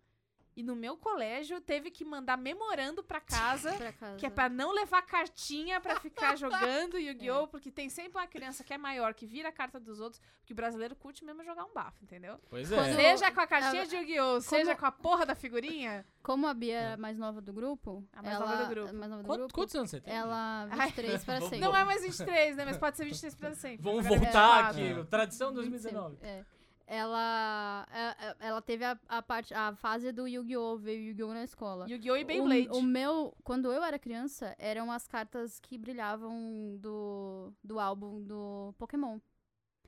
E 0.57 0.63
no 0.63 0.75
meu 0.75 0.97
colégio 0.97 1.61
teve 1.61 1.91
que 1.91 2.03
mandar 2.03 2.35
memorando 2.35 3.03
pra 3.03 3.21
casa. 3.21 3.71
Pra 3.77 3.93
casa. 3.93 4.17
Que 4.17 4.25
é 4.25 4.29
pra 4.29 4.49
não 4.49 4.71
levar 4.73 5.03
cartinha 5.03 5.79
pra 5.79 5.99
ficar 5.99 6.35
jogando 6.35 6.97
Yu-Gi-Oh! 6.97 7.45
Porque 7.51 7.69
tem 7.69 7.89
sempre 7.89 8.17
uma 8.17 8.25
criança 8.25 8.63
que 8.63 8.73
é 8.73 8.77
maior, 8.77 9.13
que 9.13 9.27
vira 9.27 9.49
a 9.49 9.51
carta 9.51 9.79
dos 9.79 9.99
outros, 9.99 10.19
porque 10.39 10.53
o 10.53 10.55
brasileiro 10.55 10.95
curte 10.95 11.23
mesmo 11.23 11.43
jogar 11.43 11.63
um 11.63 11.71
bafo, 11.73 12.03
entendeu? 12.03 12.39
Pois 12.49 12.69
Quando- 12.69 12.87
é. 12.87 12.95
Seja 12.95 13.31
com 13.31 13.39
a 13.39 13.45
cartinha 13.45 13.83
Ah, 13.83 13.85
de 13.85 13.95
Yu-Gi-Oh! 13.97 14.41
Seja 14.41 14.75
com 14.75 14.85
a 14.87 14.91
porra 14.91 15.27
da 15.27 15.35
figurinha. 15.35 16.03
Como 16.23 16.47
a 16.47 16.53
Bia 16.55 16.75
é 16.79 16.93
a 16.93 16.97
mais 16.97 17.17
nova 17.19 17.39
do 17.39 17.53
grupo. 17.53 18.03
A 18.11 18.23
mais 18.23 18.35
ela, 18.35 18.45
nova 18.47 18.63
do 18.63 18.69
grupo. 18.69 18.89
a 18.89 18.93
mais 18.93 19.11
nova 19.11 19.21
do 19.23 19.27
Quanto- 19.27 19.39
grupo. 19.41 19.53
quantos 19.53 19.75
anos 19.75 19.89
você 19.91 20.01
tem? 20.01 20.13
Ela 20.15 20.67
Ai. 20.71 20.87
23 20.87 21.23
para 21.23 21.33
Vamos- 21.37 21.49
sempre. 21.51 21.65
Não 21.65 21.75
é 21.75 21.83
mais 21.83 22.01
23, 22.01 22.55
né? 22.57 22.65
Mas 22.65 22.77
pode 22.77 22.97
ser 22.97 23.05
23 23.05 23.35
pra 23.35 23.53
sempre. 23.53 23.83
Vamos 23.83 24.05
é 24.05 24.09
voltar 24.09 24.71
24. 24.73 25.01
aqui. 25.01 25.09
Tradição 25.09 25.53
2019. 25.53 26.17
É. 26.23 26.43
Ela, 26.89 27.85
é- 27.91 28.27
é- 28.27 28.35
ela 28.47 28.61
teve 28.61 28.85
a, 28.85 28.97
a 29.09 29.21
parte, 29.21 29.53
a 29.53 29.75
fase 29.75 30.11
do 30.13 30.25
Yu-Gi-Oh! 30.25 30.77
Veio 30.77 31.09
Yu-Gi-Oh! 31.09 31.33
na 31.33 31.43
escola. 31.43 31.85
Yu-Gi-Oh! 31.89 32.15
e 32.15 32.23
Beyblade. 32.23 32.69
O, 32.69 32.77
o 32.77 32.81
meu, 32.81 33.35
quando 33.43 33.69
eu 33.71 33.83
era 33.83 33.99
criança, 33.99 34.55
eram 34.57 34.89
as 34.89 35.05
cartas 35.05 35.59
que 35.59 35.77
brilhavam 35.77 36.77
do, 36.79 37.51
do 37.61 37.77
álbum 37.79 38.23
do 38.23 38.73
Pokémon. 38.77 39.19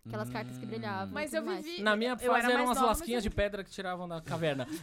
Aquelas 0.06 0.30
cartas 0.30 0.58
que 0.58 0.66
brilhavam. 0.66 1.14
Mas 1.14 1.34
eu 1.34 1.42
mais. 1.44 1.64
vivi- 1.64 1.82
Na 1.84 1.96
minha 1.96 2.12
Eu 2.12 2.18
fase 2.34 2.46
era 2.46 2.54
eram 2.54 2.66
mais 2.66 2.70
as 2.72 2.76
nova, 2.78 2.88
lasquinhas 2.88 3.24
eu 3.24 3.30
de 3.30 3.36
pedra 3.36 3.64
que 3.64 3.70
tiravam 3.72 4.08
da 4.08 4.22
caverna. 4.22 4.68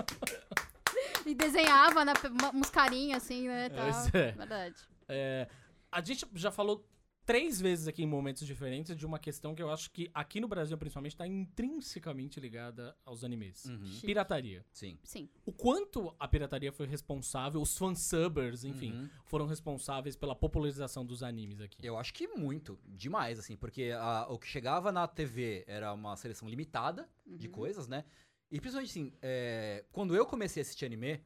E 1.24 1.34
desenhava 1.34 2.04
na, 2.04 2.12
uns 2.54 2.68
carinhos 2.70 3.22
assim, 3.22 3.46
né? 3.48 3.68
Tal. 3.68 3.86
É. 4.20 4.32
Verdade. 4.32 4.74
É, 5.08 5.48
a 5.90 6.00
gente 6.00 6.26
já 6.34 6.50
falou 6.50 6.84
três 7.24 7.60
vezes 7.60 7.86
aqui 7.86 8.02
em 8.02 8.06
momentos 8.06 8.46
diferentes 8.46 8.96
de 8.96 9.06
uma 9.06 9.18
questão 9.18 9.54
que 9.54 9.62
eu 9.62 9.70
acho 9.70 9.90
que 9.90 10.10
aqui 10.12 10.40
no 10.40 10.48
Brasil, 10.48 10.76
principalmente, 10.76 11.12
está 11.12 11.26
intrinsecamente 11.26 12.40
ligada 12.40 12.96
aos 13.04 13.22
animes. 13.24 13.64
Uhum. 13.66 14.00
Pirataria. 14.02 14.64
Sim. 14.72 14.98
Sim. 15.04 15.28
O 15.46 15.52
quanto 15.52 16.14
a 16.18 16.26
pirataria 16.26 16.72
foi 16.72 16.86
responsável, 16.86 17.60
os 17.60 17.76
fansubbers, 17.78 18.64
enfim, 18.64 18.92
Uhum. 18.92 19.08
foram 19.26 19.46
responsáveis 19.46 20.16
pela 20.16 20.34
popularização 20.34 21.04
dos 21.06 21.22
animes 21.22 21.60
aqui. 21.60 21.78
Eu 21.86 21.96
acho 21.98 22.12
que 22.12 22.26
muito, 22.28 22.78
demais, 22.86 23.38
assim, 23.38 23.56
porque 23.56 23.92
a- 23.96 24.26
o 24.28 24.38
que 24.38 24.46
chegava 24.46 24.90
na 24.90 25.06
TV 25.06 25.64
era 25.66 25.92
uma 25.92 26.16
seleção 26.16 26.48
limitada 26.48 27.08
de 27.26 27.46
Uhum. 27.46 27.52
coisas, 27.52 27.86
né? 27.88 28.04
E 28.50 28.60
principalmente 28.60 28.90
assim, 28.90 29.12
é, 29.22 29.84
quando 29.92 30.14
eu 30.14 30.26
comecei 30.26 30.60
a 30.60 30.62
assistir 30.62 30.84
anime, 30.84 31.22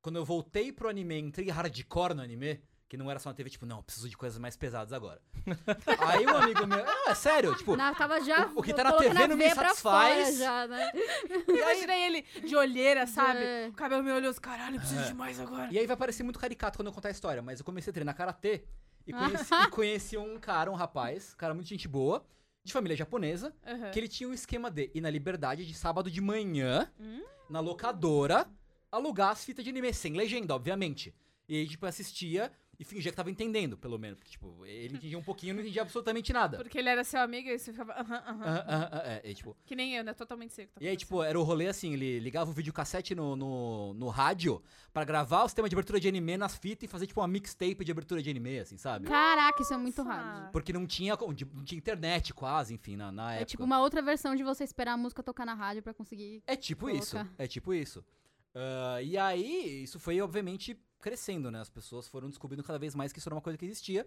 quando 0.00 0.16
eu 0.16 0.24
voltei 0.24 0.72
pro 0.72 0.88
anime, 0.88 1.18
entrei 1.18 1.48
hardcore 1.50 2.14
no 2.14 2.22
anime, 2.22 2.60
que 2.92 2.96
não 2.98 3.10
era 3.10 3.18
só 3.18 3.30
na 3.30 3.34
TV, 3.34 3.48
tipo, 3.48 3.64
não, 3.64 3.78
eu 3.78 3.82
preciso 3.82 4.06
de 4.06 4.14
coisas 4.18 4.38
mais 4.38 4.54
pesadas 4.54 4.92
agora. 4.92 5.18
Aí 6.12 6.26
um 6.26 6.36
amigo 6.36 6.66
meu, 6.66 6.84
não, 6.84 7.08
é 7.08 7.14
sério, 7.14 7.56
tipo, 7.56 7.74
Na, 7.74 7.94
tava 7.94 8.20
já 8.20 8.48
o- 8.48 8.58
o 8.60 8.62
que 8.62 8.74
tá 8.74 8.84
na 8.84 8.92
TV 8.92 9.26
não 9.28 9.34
me 9.34 9.48
satisfaz. 9.48 10.36
já, 10.36 10.66
né? 10.68 10.92
Eu 11.48 11.56
imaginei 11.56 12.02
ele 12.04 12.22
de 12.46 12.54
olheira, 12.54 13.06
sabe? 13.06 13.40
É. 13.42 13.68
O 13.68 13.72
cabelo 13.72 14.02
meio 14.04 14.16
olhoso. 14.16 14.38
Caralho, 14.38 14.74
eu 14.76 14.80
preciso 14.80 15.00
É. 15.00 15.04
de 15.06 15.14
mais 15.14 15.40
agora. 15.40 15.72
E 15.72 15.78
aí 15.78 15.86
vai 15.86 15.96
parecer 15.96 16.22
muito 16.22 16.38
caricato 16.38 16.76
quando 16.78 16.88
eu 16.88 16.92
contar 16.92 17.08
a 17.08 17.12
história, 17.12 17.40
mas 17.40 17.60
eu 17.60 17.64
comecei 17.64 17.90
a 17.90 17.94
treinar 17.94 18.14
karatê 18.14 18.62
e 19.06 19.12
conheci, 19.48 19.54
e 19.54 19.68
conheci 19.70 20.18
um 20.18 20.38
cara, 20.38 20.70
um 20.70 20.74
rapaz, 20.74 21.32
um 21.32 21.36
cara 21.38 21.54
muito 21.54 21.68
gente 21.68 21.88
boa, 21.88 22.22
de 22.62 22.74
família 22.74 22.94
japonesa, 22.94 23.54
Aham. 23.66 23.90
que 23.90 23.98
ele 23.98 24.06
tinha 24.08 24.28
um 24.28 24.34
esquema 24.34 24.70
de 24.70 24.90
ir 24.94 25.00
na 25.00 25.08
liberdade 25.08 25.64
de 25.64 25.72
sábado 25.72 26.10
de 26.10 26.20
manhã, 26.20 26.92
Hum? 27.00 27.22
na 27.48 27.58
locadora, 27.60 28.46
alugar 28.90 29.30
as 29.30 29.42
fitas 29.46 29.64
de 29.64 29.70
anime, 29.70 29.94
sem 29.94 30.12
legenda, 30.12 30.54
obviamente. 30.54 31.14
E 31.48 31.56
aí, 31.56 31.66
tipo, 31.66 31.86
assistia 31.86 32.52
e 32.82 32.84
fingia 32.84 33.12
que 33.12 33.16
tava 33.16 33.30
entendendo, 33.30 33.78
pelo 33.78 33.96
menos. 33.96 34.18
Porque, 34.18 34.32
tipo, 34.32 34.66
ele 34.66 34.96
entendia 34.96 35.16
um 35.16 35.22
pouquinho, 35.22 35.54
não 35.54 35.60
entendia 35.60 35.82
absolutamente 35.82 36.32
nada. 36.32 36.56
Porque 36.58 36.76
ele 36.76 36.88
era 36.88 37.04
seu 37.04 37.20
amigo 37.20 37.48
e 37.48 37.56
você 37.56 37.70
ficava. 37.70 37.92
Aham, 37.92 38.22
aham. 38.26 38.44
Ah, 38.44 38.64
ah, 38.66 38.88
ah, 38.92 39.20
é, 39.22 39.32
tipo, 39.32 39.56
Que 39.64 39.76
nem 39.76 39.94
eu, 39.94 40.02
né? 40.02 40.12
Totalmente 40.12 40.52
seco. 40.52 40.72
e 40.80 40.88
aí, 40.88 40.96
tipo, 40.96 41.22
era 41.22 41.38
o 41.38 41.44
rolê 41.44 41.68
assim, 41.68 41.92
ele 41.92 42.18
ligava 42.18 42.50
o 42.50 42.52
videocassete 42.52 43.14
no, 43.14 43.36
no, 43.36 43.94
no 43.94 44.08
rádio 44.08 44.60
pra 44.92 45.04
gravar 45.04 45.44
o 45.44 45.48
sistema 45.48 45.68
de 45.68 45.76
abertura 45.76 46.00
de 46.00 46.08
anime 46.08 46.36
nas 46.36 46.56
fitas 46.56 46.88
e 46.88 46.90
fazer, 46.90 47.06
tipo, 47.06 47.20
uma 47.20 47.28
mixtape 47.28 47.84
de 47.84 47.92
abertura 47.92 48.20
de 48.20 48.28
anime, 48.28 48.58
assim, 48.58 48.76
sabe? 48.76 49.06
Caraca, 49.06 49.62
isso 49.62 49.72
é 49.72 49.76
muito 49.76 50.02
raro. 50.02 50.50
Porque 50.50 50.72
não 50.72 50.84
tinha, 50.84 51.16
não 51.16 51.64
tinha 51.64 51.78
internet 51.78 52.34
quase, 52.34 52.74
enfim, 52.74 52.96
na, 52.96 53.12
na 53.12 53.34
época. 53.34 53.42
É 53.42 53.46
tipo 53.46 53.62
uma 53.62 53.78
outra 53.80 54.02
versão 54.02 54.34
de 54.34 54.42
você 54.42 54.64
esperar 54.64 54.94
a 54.94 54.96
música 54.96 55.22
tocar 55.22 55.46
na 55.46 55.54
rádio 55.54 55.84
pra 55.84 55.94
conseguir. 55.94 56.42
É 56.48 56.56
tipo 56.56 56.90
isso. 56.90 57.12
colocar. 57.12 57.32
É 57.38 57.46
tipo 57.46 57.72
isso. 57.72 58.04
Ah, 58.54 59.00
e 59.02 59.16
aí, 59.16 59.82
isso 59.82 59.98
foi, 59.98 60.20
obviamente, 60.20 60.78
crescendo, 61.00 61.50
né? 61.50 61.60
As 61.60 61.70
pessoas 61.70 62.06
foram 62.08 62.28
descobrindo 62.28 62.62
cada 62.62 62.78
vez 62.78 62.94
mais 62.94 63.12
que 63.12 63.18
isso 63.18 63.28
era 63.28 63.34
uma 63.34 63.40
coisa 63.42 63.58
que 63.58 63.64
existia. 63.64 64.06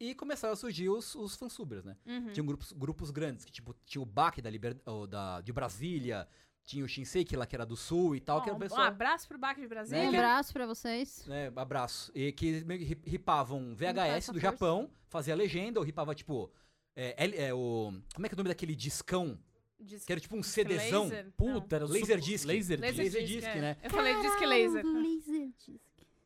E 0.00 0.14
começaram 0.14 0.52
a 0.54 0.56
surgir 0.56 0.88
os, 0.88 1.14
os 1.14 1.36
fansubers, 1.36 1.84
né? 1.84 1.96
Uhum. 2.06 2.32
Tinham 2.32 2.46
grupos, 2.46 2.72
grupos 2.72 3.10
grandes, 3.10 3.44
que 3.44 3.52
tipo, 3.52 3.74
tinha 3.84 4.00
o 4.00 4.06
Bach 4.06 4.34
da, 4.40 4.48
Liber... 4.48 4.76
ou 4.86 5.06
da, 5.06 5.40
de 5.42 5.52
Brasília, 5.52 6.26
tinha 6.64 6.82
o 6.82 6.88
Shinsei, 6.88 7.22
que 7.24 7.36
lá 7.36 7.46
que 7.46 7.54
era 7.54 7.66
do 7.66 7.76
Sul 7.76 8.16
e 8.16 8.20
tal, 8.20 8.40
que 8.40 8.48
era 8.48 8.54
o 8.54 8.56
um 8.56 8.60
pessoal... 8.60 8.80
abraço 8.82 9.28
pro 9.28 9.38
Baque 9.38 9.60
de 9.60 9.68
Brasília. 9.68 10.00
Né, 10.04 10.06
Um 10.06 10.14
abraço 10.14 10.52
pra 10.54 10.66
vocês. 10.66 11.26
né, 11.26 11.52
abraço. 11.54 12.10
E 12.14 12.32
que 12.32 12.64
meio 12.64 12.80
que 12.80 12.86
ri- 12.86 13.00
ripavam 13.04 13.74
VHS 13.76 13.98
essa 14.16 14.32
do 14.32 14.40
força. 14.40 14.52
Japão, 14.52 14.90
fazia 15.08 15.34
legenda, 15.36 15.78
ou 15.78 15.84
ripava, 15.84 16.14
tipo... 16.14 16.50
É, 16.96 17.24
L- 17.24 17.36
é, 17.36 17.52
o... 17.52 17.92
Como 18.14 18.24
é 18.24 18.28
que 18.28 18.34
é 18.34 18.36
o 18.36 18.38
nome 18.38 18.48
daquele 18.48 18.74
discão? 18.74 19.38
Diz- 19.84 20.04
Que 20.04 20.12
era 20.12 20.20
tipo 20.20 20.36
um 20.36 20.42
CDzão. 20.42 21.04
laser? 21.04 21.32
Puta, 21.36 21.76
era 21.76 21.84
o 21.86 21.88
Laser 21.88 22.18
disc. 22.18 22.46
Laser, 22.46 22.80
Laser 22.80 23.04
disc. 23.04 23.14
Laser 23.14 23.20
disc, 23.22 23.34
disc, 23.34 23.48
é. 23.48 23.60
né? 23.60 23.76
Eu 23.82 23.90
falei 23.90 24.14
disque 24.20 24.46
laser. 24.46 24.84
Laser 24.84 25.48
disc. 25.58 25.80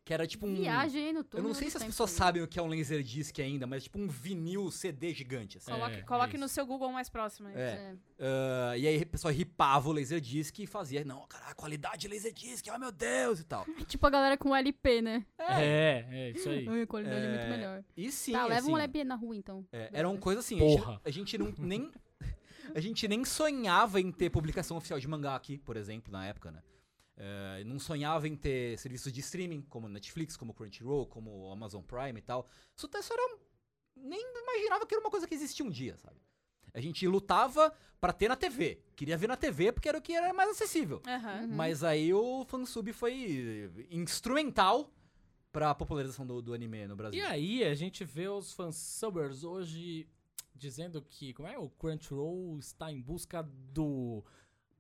que 0.04 0.14
era 0.14 0.26
tipo 0.26 0.46
um... 0.46 0.54
Viagem 0.54 1.08
aí 1.08 1.12
no 1.12 1.18
Eu 1.20 1.24
túnel. 1.24 1.48
não 1.48 1.54
sei 1.54 1.68
se 1.68 1.76
as 1.76 1.84
pessoas 1.84 2.10
sabem 2.10 2.40
o 2.42 2.48
que 2.48 2.58
é 2.58 2.62
um 2.62 2.66
Laserdisc 2.66 3.38
ainda, 3.40 3.66
mas 3.66 3.82
tipo 3.84 3.98
um 3.98 4.08
vinil 4.08 4.70
CD 4.70 5.12
gigante, 5.12 5.58
assim. 5.58 5.70
É, 5.70 5.74
Coloque, 5.74 5.96
é 5.96 6.02
coloque 6.02 6.30
isso. 6.36 6.40
no 6.40 6.48
seu 6.48 6.64
Google 6.64 6.90
mais 6.90 7.10
próximo. 7.10 7.46
É. 7.50 7.60
É. 7.60 7.94
Ah, 8.18 8.78
e 8.78 8.86
aí 8.86 8.96
o 9.02 9.06
pessoal 9.06 9.34
ripava 9.34 9.86
o 9.86 9.92
Laserdisc 9.92 10.58
e 10.60 10.66
fazia, 10.66 11.04
não, 11.04 11.26
cara, 11.26 11.48
a 11.48 11.54
qualidade 11.54 11.98
de 11.98 12.08
Laserdisc, 12.08 12.64
oh 12.74 12.78
meu 12.78 12.90
Deus, 12.90 13.40
e 13.40 13.44
tal. 13.44 13.66
Tipo 13.86 14.06
a 14.06 14.10
galera 14.10 14.38
com 14.38 14.56
LP, 14.56 15.02
né? 15.02 15.26
É, 15.38 16.06
é, 16.10 16.30
isso 16.30 16.48
aí. 16.48 16.66
Ai, 16.66 16.82
a 16.82 16.86
qualidade 16.86 17.26
é, 17.26 17.28
muito 17.28 17.42
É, 17.42 17.50
melhor. 17.50 17.84
E 17.94 18.10
sim, 18.10 18.32
tá, 18.32 18.46
leva 18.46 18.60
assim, 18.60 18.72
um 18.72 18.78
LP 18.78 19.04
na 19.04 19.14
rua, 19.14 19.36
então. 19.36 19.66
é, 19.70 19.76
Beleza. 19.76 19.96
era 19.98 20.08
uma 20.08 20.18
coisa 20.18 20.40
assim, 20.40 20.56
a 20.56 20.68
gente- 20.68 20.78
Porra. 20.80 21.00
A, 21.04 21.10
gente, 21.10 21.36
não 21.36 21.52
nem... 21.58 21.92
A 22.74 22.80
gente 22.80 23.06
nem 23.08 23.24
sonhava 23.24 24.00
em 24.00 24.10
ter 24.12 24.30
publicação 24.30 24.76
oficial 24.76 24.98
de 25.00 25.08
mangá 25.08 25.34
aqui, 25.34 25.58
por 25.58 25.76
exemplo, 25.76 26.12
na 26.12 26.26
época, 26.26 26.50
né? 26.50 26.62
É, 27.16 27.64
não 27.64 27.78
sonhava 27.80 28.28
em 28.28 28.36
ter 28.36 28.78
serviços 28.78 29.12
de 29.12 29.20
streaming, 29.20 29.62
como 29.62 29.88
Netflix, 29.88 30.36
como 30.36 30.54
Crunchyroll, 30.54 31.06
como 31.06 31.50
Amazon 31.50 31.82
Prime 31.82 32.18
e 32.18 32.22
tal. 32.22 32.48
Isso, 32.76 32.86
até- 32.86 33.00
isso 33.00 33.12
era... 33.12 33.38
Nem 33.96 34.20
imaginava 34.20 34.86
que 34.86 34.94
era 34.94 35.02
uma 35.02 35.10
coisa 35.10 35.26
que 35.26 35.34
existia 35.34 35.66
um 35.66 35.70
dia, 35.70 35.96
sabe? 35.98 36.16
A 36.72 36.80
gente 36.80 37.04
lutava 37.08 37.74
pra 38.00 38.12
ter 38.12 38.28
na 38.28 38.36
TV. 38.36 38.80
Queria 38.94 39.16
ver 39.16 39.26
na 39.26 39.36
TV 39.36 39.72
porque 39.72 39.88
era 39.88 39.98
o 39.98 40.02
que 40.02 40.12
era 40.12 40.32
mais 40.32 40.50
acessível. 40.50 41.02
Uhum. 41.04 41.48
Mas 41.56 41.82
aí 41.82 42.14
o 42.14 42.44
fansub 42.44 42.92
foi 42.92 43.68
instrumental 43.90 44.92
pra 45.50 45.74
popularização 45.74 46.24
do, 46.26 46.40
do 46.40 46.54
anime 46.54 46.86
no 46.86 46.94
Brasil. 46.94 47.18
E 47.18 47.22
aí 47.24 47.64
a 47.64 47.74
gente 47.74 48.04
vê 48.04 48.28
os 48.28 48.52
fansubbers 48.52 49.42
hoje 49.42 50.06
dizendo 50.58 51.00
que, 51.02 51.32
como 51.32 51.48
é? 51.48 51.56
O 51.58 51.68
Crunchyroll 51.70 52.58
está 52.58 52.90
em 52.92 53.00
busca 53.00 53.42
do 53.72 54.24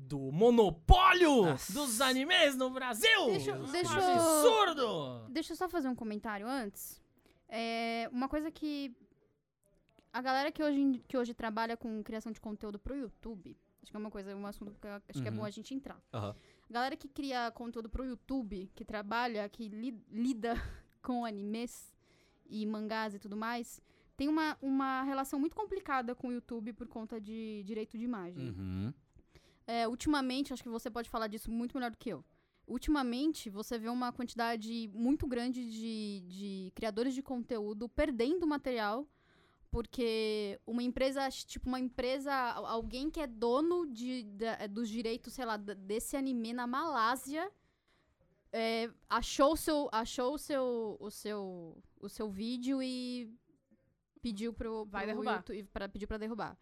do 0.00 0.30
monopólio 0.30 1.42
Nossa. 1.42 1.72
dos 1.72 2.00
animes 2.00 2.54
no 2.56 2.70
Brasil. 2.70 3.26
Deixa- 3.26 3.58
deixa 3.72 3.98
eu- 3.98 4.12
absurdo. 4.12 5.28
Deixa 5.28 5.52
eu 5.52 5.56
só 5.56 5.68
fazer 5.68 5.88
um 5.88 5.94
comentário 5.94 6.46
antes. 6.46 7.02
É, 7.48 8.08
uma 8.12 8.28
coisa 8.28 8.48
que 8.48 8.94
a 10.12 10.22
galera 10.22 10.52
que 10.52 10.62
hoje, 10.62 11.02
que 11.08 11.16
hoje 11.16 11.34
trabalha 11.34 11.76
com 11.76 12.02
criação 12.04 12.30
de 12.30 12.40
conteúdo 12.40 12.78
pro 12.78 12.94
YouTube, 12.96 13.56
acho 13.82 13.90
que 13.90 13.96
é 13.96 14.00
uma 14.00 14.10
coisa, 14.10 14.36
um 14.36 14.46
assunto 14.46 14.78
que 14.80 14.86
acho 14.86 15.20
que 15.22 15.26
é 15.28 15.30
Uhum. 15.32 15.38
bom 15.38 15.44
a 15.44 15.50
gente 15.50 15.74
entrar. 15.74 16.00
Aham. 16.12 16.34
Galera 16.70 16.96
que 16.96 17.08
cria 17.08 17.50
conteúdo 17.50 17.88
pro 17.88 18.04
YouTube, 18.04 18.70
que 18.76 18.84
trabalha, 18.84 19.48
que 19.48 19.68
li- 19.68 20.00
lida 20.10 20.54
com 21.02 21.24
animes 21.24 21.92
e 22.46 22.64
mangás 22.66 23.14
e 23.14 23.18
tudo 23.18 23.36
mais, 23.36 23.80
tem 24.18 24.28
uma, 24.28 24.48
uma 24.60 25.02
relação 25.04 25.38
muito 25.40 25.56
complicada 25.56 26.14
com 26.14 26.26
o 26.28 26.32
YouTube 26.32 26.72
por 26.74 26.88
conta 26.88 27.20
de 27.20 27.62
direito 27.64 27.96
de 27.96 28.04
imagem. 28.04 28.48
Uhum. 28.50 28.92
É, 29.66 29.86
ultimamente, 29.86 30.52
acho 30.52 30.62
que 30.62 30.68
você 30.78 30.90
pode 30.90 31.08
falar 31.08 31.28
disso 31.28 31.50
muito 31.50 31.74
melhor 31.76 31.90
do 31.92 31.96
que 31.96 32.10
eu. 32.10 32.24
Ultimamente, 32.66 33.48
você 33.48 33.78
vê 33.78 33.88
uma 33.88 34.10
quantidade 34.12 34.90
muito 34.92 35.24
grande 35.26 35.60
de, 35.70 36.20
de 36.36 36.72
criadores 36.74 37.14
de 37.14 37.22
conteúdo 37.22 37.88
perdendo 37.88 38.46
material 38.46 39.06
porque 39.70 40.58
uma 40.66 40.82
empresa, 40.82 41.28
tipo, 41.30 41.68
uma 41.68 41.78
empresa, 41.78 42.32
al- 42.34 42.66
alguém 42.66 43.10
que 43.10 43.20
é 43.20 43.26
dono 43.26 43.86
de, 43.86 44.22
da- 44.24 44.66
dos 44.66 44.88
direitos, 44.88 45.34
sei 45.34 45.44
lá, 45.44 45.56
desse 45.58 46.16
anime 46.16 46.52
na 46.54 46.66
Malásia, 46.66 47.50
é, 48.50 48.90
achou 49.08 49.54
seu, 49.56 49.88
achou 49.92 50.34
o 50.34 50.38
seu, 50.38 50.96
o 50.98 51.10
seu, 51.10 51.76
o 52.00 52.08
seu 52.08 52.30
vídeo 52.30 52.82
e 52.82 53.30
pediu 54.18 54.52
pro, 54.52 54.84
Vai 54.86 55.04
pro 55.04 55.12
derrubar. 55.12 55.36
YouTube, 55.38 55.64
pra, 55.72 55.88
pediu 55.88 56.08
pra 56.08 56.18
derrubar. 56.18 56.58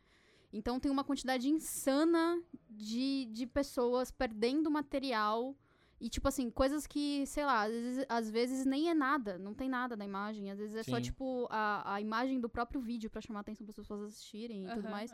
Então 0.52 0.78
tem 0.78 0.90
uma 0.90 1.04
quantidade 1.04 1.48
insana 1.48 2.40
de, 2.70 3.26
de 3.26 3.46
pessoas 3.46 4.10
perdendo 4.10 4.70
material 4.70 5.56
e, 5.98 6.10
tipo 6.10 6.28
assim, 6.28 6.50
coisas 6.50 6.86
que, 6.86 7.26
sei 7.26 7.44
lá, 7.44 7.62
às 7.62 7.72
vezes, 7.72 8.06
às 8.08 8.30
vezes 8.30 8.66
nem 8.66 8.90
é 8.90 8.94
nada, 8.94 9.38
não 9.38 9.54
tem 9.54 9.68
nada 9.68 9.96
na 9.96 10.04
imagem. 10.04 10.50
Às 10.50 10.58
vezes 10.58 10.76
é 10.76 10.82
só, 10.82 10.96
Sim. 10.96 11.02
tipo, 11.02 11.46
a, 11.50 11.94
a 11.94 12.00
imagem 12.00 12.38
do 12.38 12.48
próprio 12.48 12.80
vídeo 12.80 13.08
pra 13.10 13.20
chamar 13.20 13.40
a 13.40 13.42
atenção 13.42 13.66
das 13.66 13.74
pessoas 13.76 14.02
assistirem 14.02 14.66
e 14.66 14.74
tudo 14.74 14.88
mais. 14.90 15.10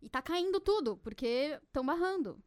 E 0.00 0.08
tá 0.08 0.22
caindo 0.22 0.60
tudo, 0.60 0.96
porque 0.96 1.58
estão 1.62 1.84
barrando. 1.84 2.42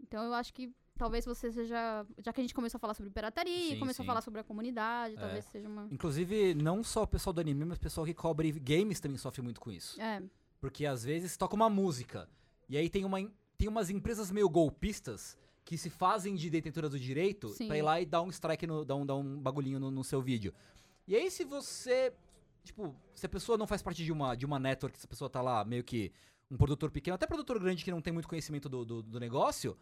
Então 0.00 0.24
eu 0.24 0.34
acho 0.34 0.52
que 0.52 0.74
talvez 1.00 1.24
você 1.24 1.50
seja. 1.50 2.06
Já 2.18 2.32
que 2.32 2.40
a 2.40 2.44
gente 2.44 2.54
começou 2.54 2.76
a 2.76 2.80
falar 2.80 2.92
sobre 2.94 3.10
pirataria, 3.10 3.70
Sim, 3.74 3.78
começou 3.78 4.04
sim. 4.04 4.08
a 4.08 4.12
falar 4.12 4.20
sobre 4.20 4.40
a 4.40 4.44
comunidade, 4.44 5.14
É. 5.16 5.18
talvez 5.18 5.44
seja 5.46 5.66
uma. 5.66 5.88
Inclusive, 5.90 6.54
não 6.54 6.84
só 6.84 7.02
o 7.04 7.06
pessoal 7.06 7.32
do 7.32 7.40
anime, 7.40 7.64
mas 7.64 7.78
o 7.78 7.80
pessoal 7.80 8.04
que 8.06 8.12
cobre 8.14 8.52
games 8.52 9.00
também 9.00 9.16
sofre 9.16 9.40
muito 9.42 9.60
com 9.60 9.70
isso. 9.72 10.00
É. 10.00 10.22
Porque 10.60 10.84
às 10.84 11.02
vezes 11.02 11.36
toca 11.36 11.54
uma 11.56 11.70
música. 11.70 12.28
E 12.68 12.76
aí 12.76 12.90
tem, 12.90 13.04
uma, 13.04 13.18
em- 13.18 13.32
tem 13.56 13.66
umas 13.66 13.88
empresas 13.88 14.30
meio 14.30 14.48
golpistas 14.48 15.36
que 15.64 15.78
se 15.78 15.88
fazem 15.88 16.34
de 16.34 16.50
detentora 16.50 16.88
do 16.88 16.98
direito 16.98 17.48
Sim. 17.48 17.66
pra 17.68 17.78
ir 17.78 17.82
lá 17.82 18.00
e 18.00 18.04
dar 18.06 18.20
um 18.22 18.28
strike, 18.28 18.66
no, 18.66 18.84
dar, 18.84 18.96
um, 18.96 19.06
dar 19.06 19.16
um 19.16 19.40
bagulhinho 19.40 19.80
no, 19.80 19.90
no 19.90 20.04
seu 20.04 20.20
vídeo. 20.20 20.52
E 21.08 21.16
aí 21.16 21.30
se 21.30 21.44
você. 21.44 22.12
Tipo, 22.62 22.94
se 23.14 23.24
a 23.24 23.28
pessoa 23.28 23.56
não 23.56 23.66
faz 23.66 23.80
parte 23.82 24.04
de 24.04 24.12
uma, 24.12 24.34
de 24.34 24.44
uma 24.44 24.58
network, 24.58 24.98
se 24.98 25.06
a 25.06 25.08
pessoa 25.08 25.30
tá 25.30 25.40
lá 25.40 25.64
meio 25.64 25.82
que 25.82 26.12
um 26.50 26.56
produtor 26.58 26.90
pequeno, 26.90 27.14
até 27.14 27.26
produtor 27.26 27.58
grande 27.58 27.82
que 27.82 27.90
não 27.90 28.02
tem 28.02 28.12
muito 28.12 28.28
conhecimento 28.28 28.68
do, 28.68 28.84
do, 28.84 29.02
do 29.02 29.18
negócio, 29.20 29.76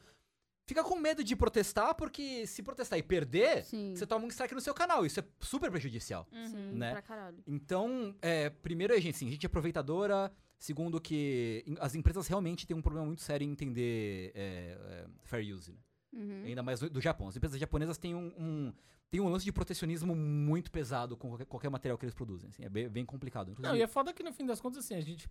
fica 0.68 0.84
com 0.84 0.96
medo 0.96 1.24
de 1.24 1.34
protestar, 1.34 1.94
porque 1.94 2.46
se 2.46 2.62
protestar 2.62 2.98
e 2.98 3.02
perder, 3.02 3.64
Sim. 3.64 3.94
você 3.96 4.06
toma 4.06 4.26
um 4.26 4.28
strike 4.28 4.54
no 4.54 4.60
seu 4.60 4.74
canal. 4.74 5.06
Isso 5.06 5.18
é 5.18 5.24
super 5.40 5.70
prejudicial. 5.70 6.28
Sim, 6.30 6.72
né? 6.74 6.92
pra 6.92 7.00
caralho. 7.00 7.38
Então, 7.46 8.14
é, 8.20 8.50
primeiro 8.50 8.94
é 8.94 9.00
gente, 9.00 9.14
assim, 9.14 9.28
a 9.28 9.30
gente 9.30 9.44
é 9.44 9.48
aproveitadora. 9.48 10.30
Segundo, 10.58 11.00
que 11.00 11.64
as 11.78 11.94
empresas 11.94 12.26
realmente 12.26 12.66
têm 12.66 12.76
um 12.76 12.82
problema 12.82 13.06
muito 13.06 13.22
sério 13.22 13.44
em 13.44 13.50
entender 13.50 14.32
é, 14.34 14.76
é, 14.76 15.06
fair 15.22 15.54
use, 15.54 15.72
né? 15.72 15.78
Uhum. 16.12 16.42
Ainda 16.46 16.62
mais 16.64 16.80
do, 16.80 16.90
do 16.90 17.00
Japão. 17.00 17.28
As 17.28 17.36
empresas 17.36 17.60
japonesas 17.60 17.96
têm 17.96 18.14
um, 18.14 18.32
um, 18.36 18.72
têm 19.08 19.20
um 19.20 19.28
lance 19.28 19.44
de 19.44 19.52
protecionismo 19.52 20.16
muito 20.16 20.70
pesado 20.70 21.16
com 21.16 21.28
qualquer, 21.28 21.46
qualquer 21.46 21.70
material 21.70 21.96
que 21.96 22.04
eles 22.04 22.14
produzem. 22.14 22.50
assim, 22.50 22.64
é 22.64 22.68
bem, 22.68 22.88
bem 22.88 23.06
complicado. 23.06 23.46
Não, 23.46 23.52
Inclusive, 23.52 23.78
e 23.78 23.82
é 23.82 23.86
foda 23.86 24.12
que 24.12 24.22
no 24.22 24.32
fim 24.32 24.44
das 24.44 24.60
contas, 24.60 24.84
assim, 24.84 24.96
a 24.96 25.00
gente 25.00 25.30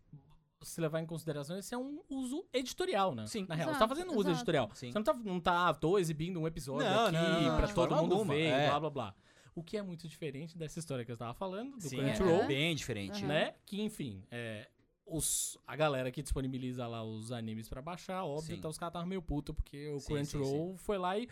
se 0.61 0.81
levar 0.81 1.01
em 1.01 1.05
consideração, 1.05 1.57
esse 1.57 1.73
é 1.73 1.77
um 1.77 2.01
uso 2.09 2.45
editorial, 2.51 3.13
né? 3.13 3.27
Sim. 3.27 3.45
Na 3.47 3.55
real, 3.55 3.67
você 3.67 3.71
Exato, 3.75 3.79
tá 3.79 3.95
fazendo 3.95 4.11
um 4.11 4.15
uso 4.15 4.29
exato. 4.29 4.37
editorial. 4.37 4.69
Sim. 4.73 4.91
Você 4.91 4.97
não 4.97 5.03
tá, 5.03 5.13
não 5.13 5.39
tá, 5.39 5.73
tô 5.73 5.97
exibindo 5.99 6.39
um 6.39 6.47
episódio 6.47 6.89
Não, 6.89 7.05
aqui 7.05 7.13
não, 7.13 7.41
não, 7.41 7.57
pra 7.57 7.67
todo 7.67 7.95
mundo 7.95 8.13
alguma, 8.13 8.33
ver, 8.33 8.47
é. 8.47 8.69
blá 8.69 8.79
blá 8.79 8.89
blá. 8.89 9.15
O 9.55 9.63
que 9.63 9.77
é 9.77 9.81
muito 9.81 10.07
diferente 10.07 10.57
dessa 10.57 10.77
história 10.77 11.03
que 11.03 11.11
eu 11.11 11.17
tava 11.17 11.33
falando, 11.33 11.77
do 11.77 11.81
Sim, 11.81 11.97
Crunchyroll, 11.97 12.43
é 12.43 12.47
bem 12.47 12.75
diferente. 12.75 13.25
Né? 13.25 13.55
Que, 13.65 13.81
enfim, 13.81 14.23
é, 14.29 14.69
os, 15.05 15.57
a 15.65 15.75
galera 15.75 16.11
que 16.11 16.21
disponibiliza 16.21 16.85
lá 16.85 17.03
os 17.03 17.31
animes 17.31 17.67
pra 17.67 17.81
baixar, 17.81 18.23
óbvio, 18.23 18.47
Sim. 18.47 18.55
então 18.55 18.69
os 18.69 18.77
caras 18.77 18.91
estavam 18.91 19.07
meio 19.07 19.21
puto 19.21 19.53
porque 19.53 19.89
o 19.89 19.99
Sim, 19.99 20.23
sim, 20.23 20.37
Crunchyroll 20.37 20.77
foi 20.77 20.97
lá 20.97 21.17
e. 21.17 21.27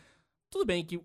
Tudo 0.49 0.65
bem 0.65 0.85
que 0.85 0.99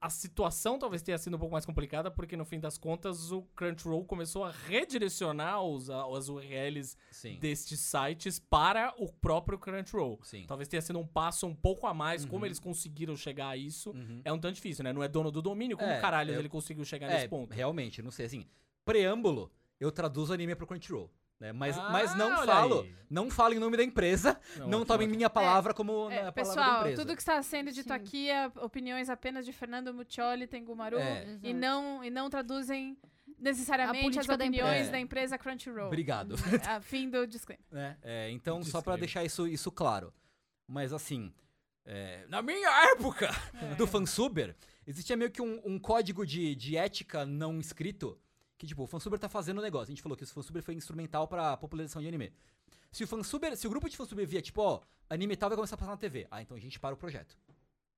a, 0.00 0.10
situação 0.10 0.78
talvez 0.78 1.02
tenha 1.02 1.18
sido 1.18 1.36
um 1.36 1.38
pouco 1.38 1.52
mais 1.52 1.64
complicada, 1.66 2.10
porque 2.10 2.36
no 2.36 2.44
fim 2.44 2.58
das 2.60 2.76
contas 2.78 3.30
o 3.32 3.42
Crunchyroll 3.54 4.04
começou 4.04 4.44
a 4.44 4.50
redirecionar 4.50 5.62
os, 5.62 5.88
as 5.90 6.28
URLs 6.28 6.96
Sim. 7.10 7.38
destes 7.38 7.80
sites 7.80 8.38
para 8.38 8.94
o 8.98 9.12
próprio 9.12 9.58
Crunchyroll. 9.58 10.18
Sim. 10.22 10.44
Talvez 10.46 10.68
tenha 10.68 10.80
sido 10.82 10.98
um 10.98 11.06
passo 11.06 11.46
um 11.46 11.54
pouco 11.54 11.86
a 11.86 11.94
mais, 11.94 12.24
como 12.24 12.38
Uhum. 12.40 12.46
eles 12.46 12.58
conseguiram 12.58 13.16
chegar 13.16 13.48
a 13.48 13.56
isso. 13.56 13.90
Uhum. 13.90 14.20
É 14.24 14.32
um 14.32 14.38
tanto 14.38 14.54
difícil, 14.56 14.84
né? 14.84 14.92
Não 14.92 15.02
é 15.02 15.08
dono 15.08 15.30
do 15.30 15.40
domínio, 15.42 15.76
como 15.76 15.90
É, 15.90 16.00
caralho 16.00 16.32
eu- 16.34 16.38
ele 16.38 16.48
conseguiu 16.48 16.84
chegar 16.84 17.08
É, 17.10 17.14
nesse 17.14 17.28
ponto. 17.28 17.52
realmente, 17.54 18.02
não 18.02 18.10
sei, 18.10 18.26
assim, 18.26 18.44
preâmbulo, 18.84 19.50
eu 19.78 19.92
traduzo 19.92 20.32
anime 20.32 20.54
pro 20.54 20.66
Crunchyroll. 20.66 21.10
Né? 21.40 21.52
Mas, 21.52 21.78
Ah, 21.78 21.88
mas 21.90 22.14
não 22.16 22.30
não 22.30 22.82
aí. 22.82 22.94
não 23.08 23.30
falo 23.30 23.54
em 23.54 23.58
nome 23.60 23.76
da 23.76 23.84
empresa, 23.84 24.40
não, 24.56 24.64
ótimo, 24.66 24.84
tomem 24.86 25.06
ótimo. 25.06 25.16
minha 25.16 25.30
palavra 25.30 25.72
como 25.72 26.10
É, 26.10 26.24
na 26.24 26.32
palavra 26.32 26.32
da 26.32 26.32
pessoal, 26.32 26.78
empresa. 26.80 27.02
tudo 27.02 27.14
que 27.14 27.22
está 27.22 27.40
sendo 27.42 27.70
dito 27.70 27.88
Sim. 27.88 27.94
aqui 27.94 28.28
é 28.30 28.46
opiniões 28.56 29.08
apenas 29.08 29.46
de 29.46 29.52
Fernando 29.52 29.94
Muccioli, 29.94 30.46
Tengumaru, 30.48 30.98
É. 30.98 31.38
e 31.42 31.54
não, 31.54 32.02
e 32.02 32.10
não 32.10 32.28
traduzem 32.28 32.98
necessariamente 33.38 34.18
as 34.18 34.28
opiniões 34.28 34.90
da 34.90 34.98
empresa 34.98 35.38
Crunchyroll. 35.38 35.86
Obrigado. 35.86 36.34
A 36.66 36.80
fim 36.80 37.08
do 37.08 37.24
disclaimer. 37.26 37.64
né? 37.70 37.96
É, 38.02 38.30
então, 38.30 38.56
só 38.64 38.82
pra 38.82 38.96
Disclaimer. 38.96 39.00
deixar 39.00 39.24
isso, 39.24 39.46
isso 39.46 39.70
claro. 39.70 40.12
Mas 40.66 40.92
assim, 40.92 41.32
é, 41.84 42.24
na 42.28 42.42
minha 42.42 42.68
época 42.92 43.30
do 43.76 43.86
fansuber, 43.86 44.56
existia 44.86 45.16
meio 45.16 45.30
que 45.30 45.40
um, 45.40 45.60
um 45.64 45.78
código 45.78 46.26
de, 46.26 46.54
de 46.56 46.76
ética 46.76 47.24
não 47.24 47.60
escrito 47.60 48.18
que, 48.58 48.66
tipo, 48.66 48.82
o 48.82 48.86
fansuber 48.86 49.18
tá 49.18 49.28
fazendo 49.28 49.58
o 49.58 49.62
negócio. 49.62 49.84
A 49.92 49.94
gente 49.94 50.02
falou 50.02 50.16
que 50.18 50.24
o 50.24 50.26
fansuber 50.26 50.62
foi 50.62 50.74
instrumental 50.74 51.26
pra 51.28 51.56
popularização 51.56 52.02
de 52.02 52.08
anime. 52.08 52.32
Se 52.90 53.04
o 53.04 53.06
fansuber, 53.06 53.56
se 53.56 53.66
o 53.66 53.70
grupo 53.70 53.88
de 53.88 53.96
fansuber 53.96 54.26
via, 54.26 54.42
tipo, 54.42 54.60
ó, 54.60 54.80
anime 55.08 55.36
tal 55.36 55.48
vai 55.48 55.56
começar 55.56 55.76
a 55.76 55.78
passar 55.78 55.92
na 55.92 55.96
TV, 55.96 56.26
ah, 56.30 56.42
então 56.42 56.56
a 56.56 56.60
gente 56.60 56.80
para 56.80 56.94
o 56.94 56.98
projeto. 56.98 57.38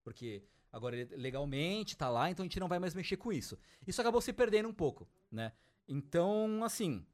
Porque 0.04 0.42
agora 0.72 0.96
ele 0.96 1.16
legalmente 1.16 1.96
tá 1.96 2.08
lá, 2.08 2.30
então 2.30 2.42
a 2.42 2.46
gente 2.46 2.60
não 2.60 2.68
vai 2.68 2.78
mais 2.78 2.94
mexer 2.94 3.16
com 3.16 3.32
isso. 3.32 3.58
Isso 3.86 4.00
acabou 4.00 4.20
se 4.20 4.32
perdendo 4.32 4.68
um 4.68 4.72
pouco, 4.72 5.08
né? 5.30 5.52
Então, 5.88 6.62
assim, 6.62 7.04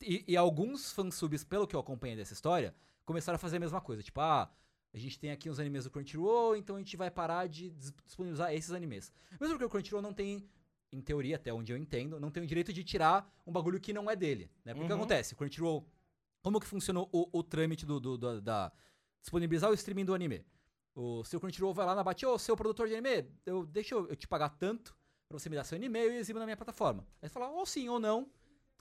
e, 0.00 0.24
e 0.28 0.36
alguns 0.36 0.92
fansubs, 0.92 1.42
pelo 1.42 1.66
que 1.66 1.74
eu 1.74 1.80
acompanhei 1.80 2.16
dessa 2.16 2.32
história, 2.32 2.74
começaram 3.04 3.36
a 3.36 3.38
fazer 3.38 3.56
a 3.56 3.60
mesma 3.60 3.80
coisa. 3.80 4.02
Tipo, 4.02 4.20
ah, 4.20 4.50
a 4.92 4.98
gente 4.98 5.18
tem 5.18 5.30
aqui 5.30 5.48
uns 5.50 5.58
animes 5.58 5.84
do 5.84 5.90
Crunchyroll, 5.90 6.56
então 6.56 6.76
a 6.76 6.78
gente 6.78 6.96
vai 6.96 7.10
parar 7.10 7.48
de 7.48 7.70
dis- 7.70 7.92
disponibilizar 8.04 8.52
esses 8.54 8.70
animes. 8.72 9.12
Mesmo 9.40 9.54
porque 9.54 9.64
o 9.64 9.68
Crunchyroll 9.70 10.02
não 10.02 10.12
tem, 10.12 10.46
em 10.94 11.00
teoria, 11.00 11.36
até 11.36 11.52
onde 11.52 11.72
eu 11.72 11.76
entendo, 11.76 12.18
não 12.20 12.30
tem 12.30 12.42
o 12.42 12.46
direito 12.46 12.72
de 12.72 12.84
tirar 12.84 13.30
um 13.46 13.52
bagulho 13.52 13.80
que 13.80 13.92
não 13.92 14.10
é 14.10 14.16
dele. 14.16 14.50
Né? 14.64 14.72
Porque 14.72 14.84
o 14.84 14.86
que 14.86 14.92
Uhum. 14.92 14.98
acontece? 15.00 15.34
O 15.34 15.36
Crunchyroll, 15.36 15.86
como 16.42 16.60
que 16.60 16.66
funcionou 16.66 17.08
o, 17.12 17.28
o 17.38 17.42
trâmite 17.42 17.84
do, 17.84 17.98
do- 18.00 18.16
do- 18.18 18.40
da... 18.40 18.72
disponibilizar 19.20 19.70
o 19.70 19.74
streaming 19.74 20.04
do 20.04 20.14
anime? 20.14 20.44
O 20.94 21.24
seu 21.24 21.40
Crunchyroll 21.40 21.74
vai 21.74 21.84
lá 21.86 21.94
na 21.94 22.04
bate, 22.04 22.24
ô, 22.24 22.38
seu 22.38 22.56
produtor 22.56 22.86
de 22.88 22.94
anime, 22.94 23.28
eu, 23.44 23.66
deixa 23.66 23.94
eu, 23.94 24.06
eu 24.08 24.14
te 24.16 24.28
pagar 24.28 24.50
tanto 24.50 24.96
pra 25.28 25.38
você 25.38 25.48
me 25.48 25.56
dar 25.56 25.64
seu 25.64 25.82
e-mail 25.82 26.12
e 26.12 26.16
exibir 26.16 26.38
na 26.38 26.44
minha 26.44 26.56
plataforma. 26.56 27.04
Aí 27.20 27.28
você 27.28 27.32
fala 27.32 27.48
ou 27.48 27.66
sim 27.66 27.88
ou 27.88 27.98
não, 27.98 28.30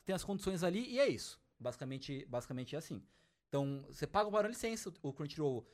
tem 0.05 0.13
as 0.13 0.23
condições 0.23 0.63
ali 0.63 0.87
e 0.91 0.99
é 0.99 1.07
isso. 1.07 1.41
Basicamente, 1.59 2.25
basicamente 2.29 2.75
é 2.75 2.77
assim. 2.77 3.01
Então, 3.49 3.83
você 3.87 4.05
paga 4.05 4.29
uma 4.29 4.41
licença, 4.41 4.93
o 5.01 5.11
Crunchyroll 5.13 5.65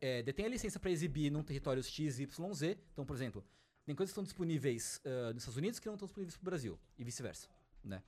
é, 0.00 0.22
detém 0.22 0.46
a 0.46 0.48
licença 0.48 0.78
para 0.78 0.90
exibir 0.90 1.30
num 1.30 1.42
território 1.42 1.82
X, 1.82 2.20
Y, 2.20 2.54
Z. 2.54 2.78
Então, 2.92 3.04
por 3.04 3.14
exemplo, 3.16 3.44
tem 3.84 3.94
coisas 3.94 4.10
que 4.10 4.14
estão 4.14 4.24
disponíveis 4.24 5.00
ah, 5.04 5.32
nos 5.32 5.42
Estados 5.42 5.56
Unidos 5.56 5.78
que 5.78 5.86
não 5.86 5.94
estão 5.94 6.06
disponíveis 6.06 6.36
pro 6.36 6.44
Brasil, 6.44 6.78
e 6.98 7.04
vice-versa, 7.04 7.48
né? 7.82 8.02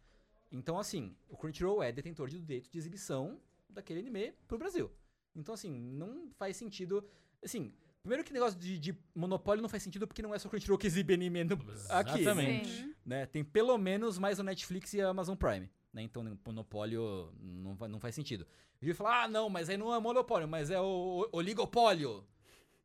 Então, 0.50 0.78
assim, 0.78 1.16
o 1.28 1.36
Crunchyroll 1.36 1.82
é 1.82 1.90
detentor 1.90 2.28
de 2.28 2.38
direito 2.38 2.70
de 2.70 2.78
exibição 2.78 3.40
daquele 3.68 4.00
anime 4.00 4.32
pro 4.46 4.56
Brasil. 4.56 4.90
Então, 5.34 5.52
assim, 5.52 5.70
não 5.70 6.30
faz 6.38 6.56
sentido. 6.56 7.04
Assim, 7.42 7.74
primeiro 8.02 8.22
que 8.22 8.32
negócio 8.32 8.56
de, 8.58 8.78
de 8.78 8.96
monopólio 9.14 9.60
não 9.60 9.68
faz 9.68 9.82
sentido 9.82 10.06
porque 10.06 10.22
não 10.22 10.32
é 10.32 10.38
só 10.38 10.46
o 10.46 10.50
Crunchyroll 10.50 10.78
que 10.78 10.86
exibe 10.86 11.12
anime 11.12 11.42
no, 11.42 11.54
aqui. 11.88 12.20
Exatamente. 12.20 12.96
Né? 13.04 13.26
Tem 13.26 13.42
pelo 13.42 13.76
menos 13.76 14.16
mais 14.16 14.38
o 14.38 14.44
Netflix 14.44 14.94
e 14.94 15.00
a 15.00 15.08
Amazon 15.08 15.34
Prime. 15.34 15.68
Né? 15.92 16.02
Então, 16.02 16.22
o 16.22 16.38
monopólio 16.46 17.32
não, 17.40 17.74
vai- 17.74 17.88
não 17.88 17.98
faz 17.98 18.14
sentido. 18.14 18.46
Eu 18.80 18.88
ia 18.88 18.94
falar, 18.94 19.24
ah, 19.24 19.28
não, 19.28 19.48
mas 19.48 19.68
aí 19.68 19.76
não 19.76 19.92
é 19.92 19.98
monopólio, 19.98 20.46
mas 20.46 20.70
é 20.70 20.80
o, 20.80 21.28
o 21.32 21.36
oligopólio. 21.36 22.24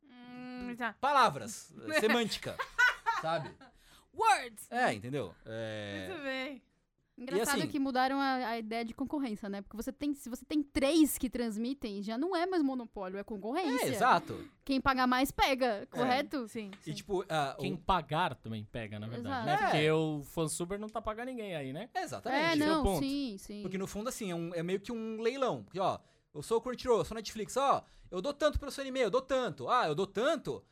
Hum, 0.02 0.74
tá. 0.76 0.94
Palavras, 1.00 1.72
semântica, 2.00 2.56
sabe? 3.20 3.50
Words! 4.14 4.66
É, 4.70 4.92
entendeu? 4.92 5.34
É, 5.46 6.06
Muito 6.08 6.22
bem. 6.22 6.62
Engraçado 7.16 7.58
assim- 7.58 7.66
que 7.68 7.78
mudaram 7.78 8.18
a, 8.18 8.32
a 8.48 8.58
ideia 8.58 8.82
de 8.82 8.94
concorrência, 8.94 9.46
né? 9.46 9.60
Porque 9.60 9.76
você 9.76 9.92
tem, 9.92 10.14
se 10.14 10.30
você 10.30 10.42
tem 10.42 10.62
três 10.62 11.18
que 11.18 11.28
transmitem, 11.28 12.02
já 12.02 12.16
não 12.16 12.34
é 12.34 12.46
mais 12.46 12.62
monopólio, 12.62 13.18
é 13.18 13.22
concorrência. 13.22 13.84
é, 13.86 13.88
exato. 13.90 14.42
Quem 14.64 14.80
pagar 14.80 15.06
mais 15.06 15.30
pega, 15.30 15.86
correto? 15.90 16.48
Sim, 16.48 16.70
E 16.80 16.84
sim. 16.84 16.94
tipo, 16.94 17.22
ah, 17.28 17.54
o- 17.58 17.60
Quem 17.60 17.76
pagar 17.76 18.34
também 18.36 18.64
pega, 18.64 18.98
na 18.98 19.06
verdade. 19.06 19.46
Né? 19.46 19.56
Porque 19.58 19.76
É. 19.76 19.92
o 19.92 20.22
fansuber 20.24 20.78
não 20.78 20.88
tá 20.88 21.02
pagando 21.02 21.26
ninguém 21.26 21.54
aí, 21.54 21.74
né? 21.74 21.90
exatamente. 21.94 22.62
É, 22.62 22.64
é 22.64 22.70
o 22.70 22.74
não, 22.76 22.82
ponto. 22.84 23.00
sim, 23.00 23.36
sim. 23.38 23.60
Porque 23.60 23.76
no 23.76 23.86
fundo, 23.86 24.08
assim, 24.08 24.30
é, 24.30 24.34
um- 24.34 24.54
é 24.54 24.62
meio 24.62 24.80
que 24.80 24.90
um 24.90 25.20
leilão. 25.20 25.62
Porque, 25.62 25.78
ó, 25.78 25.98
eu 26.34 26.42
sou 26.42 26.56
o 26.56 26.60
Crunchyroll, 26.62 27.00
eu 27.00 27.04
sou 27.04 27.14
Netflix, 27.14 27.54
ó, 27.58 27.84
eu 28.10 28.22
dou 28.22 28.32
tanto 28.32 28.58
pelo 28.58 28.70
seu 28.72 28.80
anime, 28.80 29.00
eu 29.00 29.10
dou 29.10 29.20
tanto. 29.20 29.68
Ah, 29.68 29.86
eu 29.86 29.94
dou 29.94 30.06
tanto. 30.06 30.64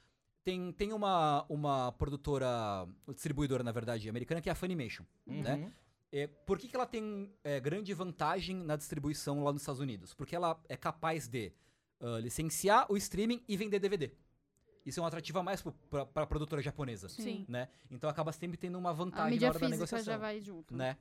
Tem, 0.44 0.72
tem 0.72 0.92
uma, 0.92 1.44
uma 1.48 1.92
produtora, 1.92 2.88
distribuidora, 3.08 3.62
na 3.62 3.72
verdade, 3.72 4.08
americana, 4.08 4.40
que 4.40 4.48
é 4.48 4.52
a 4.52 4.54
Funimation, 4.54 5.04
né? 5.26 5.56
Uhum. 5.56 5.72
É, 6.10 6.26
por 6.26 6.58
que, 6.58 6.68
que 6.68 6.74
ela 6.74 6.86
tem 6.86 7.30
é, 7.44 7.60
grande 7.60 7.92
vantagem 7.92 8.56
na 8.56 8.76
distribuição 8.76 9.44
lá 9.44 9.52
nos 9.52 9.60
Estados 9.60 9.80
Unidos? 9.80 10.14
Porque 10.14 10.34
ela 10.34 10.58
é 10.68 10.76
capaz 10.76 11.28
de 11.28 11.52
ah, 12.00 12.18
licenciar 12.20 12.86
o 12.90 12.96
streaming 12.96 13.42
e 13.48 13.56
vender 13.56 13.78
DVD. 13.78 14.10
Isso 14.86 15.00
é 15.00 15.02
um 15.02 15.06
atrativo 15.06 15.38
a 15.38 15.42
mais 15.42 15.62
pra, 15.90 16.06
pra 16.06 16.26
produtora 16.26 16.62
japonesa, 16.62 17.08
Sim. 17.08 17.44
né? 17.48 17.68
Então 17.90 18.08
acaba 18.08 18.32
sempre 18.32 18.56
tendo 18.56 18.78
uma 18.78 18.90
a 18.90 18.92
vantagem 18.92 19.38
na 19.38 19.48
hora 19.48 19.58
da 19.58 19.68
negociação 19.68 20.14
já 20.14 20.16
vai 20.16 20.40
junto. 20.40 20.74
né? 20.74 20.96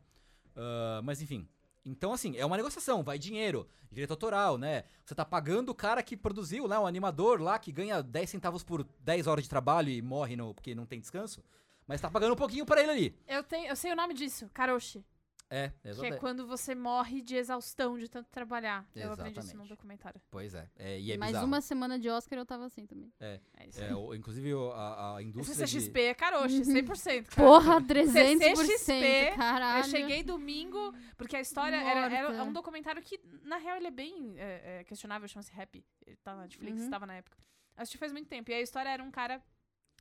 Ah, 0.55 0.99
mas 1.03 1.21
enfim. 1.21 1.47
Então, 1.87 2.11
assim, 2.11 2.35
é 2.35 2.45
uma 2.45 2.57
negociação, 2.57 3.01
vai 3.01 3.17
dinheiro, 3.17 3.65
direito 3.89 4.11
autoral, 4.11 4.57
né? 4.57 4.83
Você 5.05 5.15
tá 5.15 5.23
pagando 5.23 5.69
o 5.69 5.75
cara 5.75 6.03
que 6.03 6.17
produziu, 6.17 6.67
né? 6.67 6.77
O 6.77 6.85
animador 6.85 7.41
lá 7.41 7.57
que 7.57 7.71
ganha 7.71 8.03
10 8.03 8.29
centavos 8.29 8.61
por 8.61 8.85
10 8.99 9.25
horas 9.25 9.45
de 9.45 9.49
trabalho 9.49 9.89
e 9.89 10.01
morre 10.01 10.35
no, 10.35 10.53
porque 10.53 10.75
não 10.75 10.85
tem 10.85 10.99
descanso. 10.99 11.41
Mas 11.87 12.01
tá 12.01 12.11
pagando 12.11 12.33
um 12.33 12.37
pouquinho 12.37 12.65
pra 12.65 12.81
ele 12.81 12.91
ali. 12.91 13.19
Eu, 13.25 13.41
tenho, 13.41 13.69
eu 13.69 13.75
sei 13.77 13.93
o 13.93 13.95
nome 13.95 14.13
disso, 14.13 14.49
Karoshi. 14.53 15.01
É, 15.49 15.69
Que 15.81 15.87
é 15.87 15.91
exatamente. 15.91 16.19
quando 16.19 16.45
você 16.45 16.75
morre 16.75 17.21
de 17.21 17.35
exaustão 17.37 17.97
de 17.97 18.09
tanto 18.09 18.29
trabalhar. 18.29 18.85
Eu 18.93 19.13
aprendi 19.13 19.39
isso 19.39 19.47
num 19.55 19.63
Exatamente. 19.63 19.69
documentário. 19.69 20.21
Pois 20.29 20.53
é. 20.53 20.69
é 20.75 20.99
e 20.99 21.11
é 21.13 21.17
Mais 21.17 21.31
bizarro. 21.31 21.47
uma 21.47 21.61
semana 21.61 21.97
de 21.97 22.09
Oscar 22.09 22.37
eu 22.37 22.45
tava 22.45 22.65
assim 22.65 22.85
também. 22.85 23.13
É 23.19 23.39
isso. 23.65 23.81
É, 23.81 23.95
o- 23.95 24.13
inclusive, 24.13 24.51
a, 24.73 25.15
a 25.15 25.23
indústria 25.23 25.65
de... 25.65 25.71
CCXP 25.71 26.01
é 26.01 26.13
Karoshi, 26.13 26.61
100%. 26.63 27.25
Cara. 27.27 27.47
Porra, 27.47 27.79
300%, 27.81 28.55
CCXP, 28.57 29.35
caralho. 29.37 29.79
Eu 29.85 29.89
cheguei 29.89 30.21
domingo, 30.23 30.93
porque 31.15 31.35
a 31.37 31.41
história 31.41 31.77
era, 31.77 32.13
era 32.13 32.35
é 32.35 32.43
um 32.43 32.51
documentário 32.51 33.01
que, 33.01 33.17
na 33.43 33.55
real, 33.57 33.77
ele 33.77 33.87
é 33.87 33.91
bem 33.91 34.33
é, 34.37 34.79
é, 34.79 34.83
questionável, 34.83 35.27
chama-se 35.29 35.51
Happy. 35.59 35.85
Ele 36.05 36.17
tá 36.17 36.35
na 36.35 36.41
Netflix, 36.41 36.81
Uhum. 36.81 36.89
tava 36.89 37.05
na 37.05 37.15
época. 37.15 37.37
Assisti 37.77 37.97
faz 37.97 38.11
muito 38.11 38.27
tempo. 38.27 38.51
E 38.51 38.53
a 38.53 38.61
história 38.61 38.89
era 38.89 39.01
um 39.01 39.11
cara, 39.11 39.41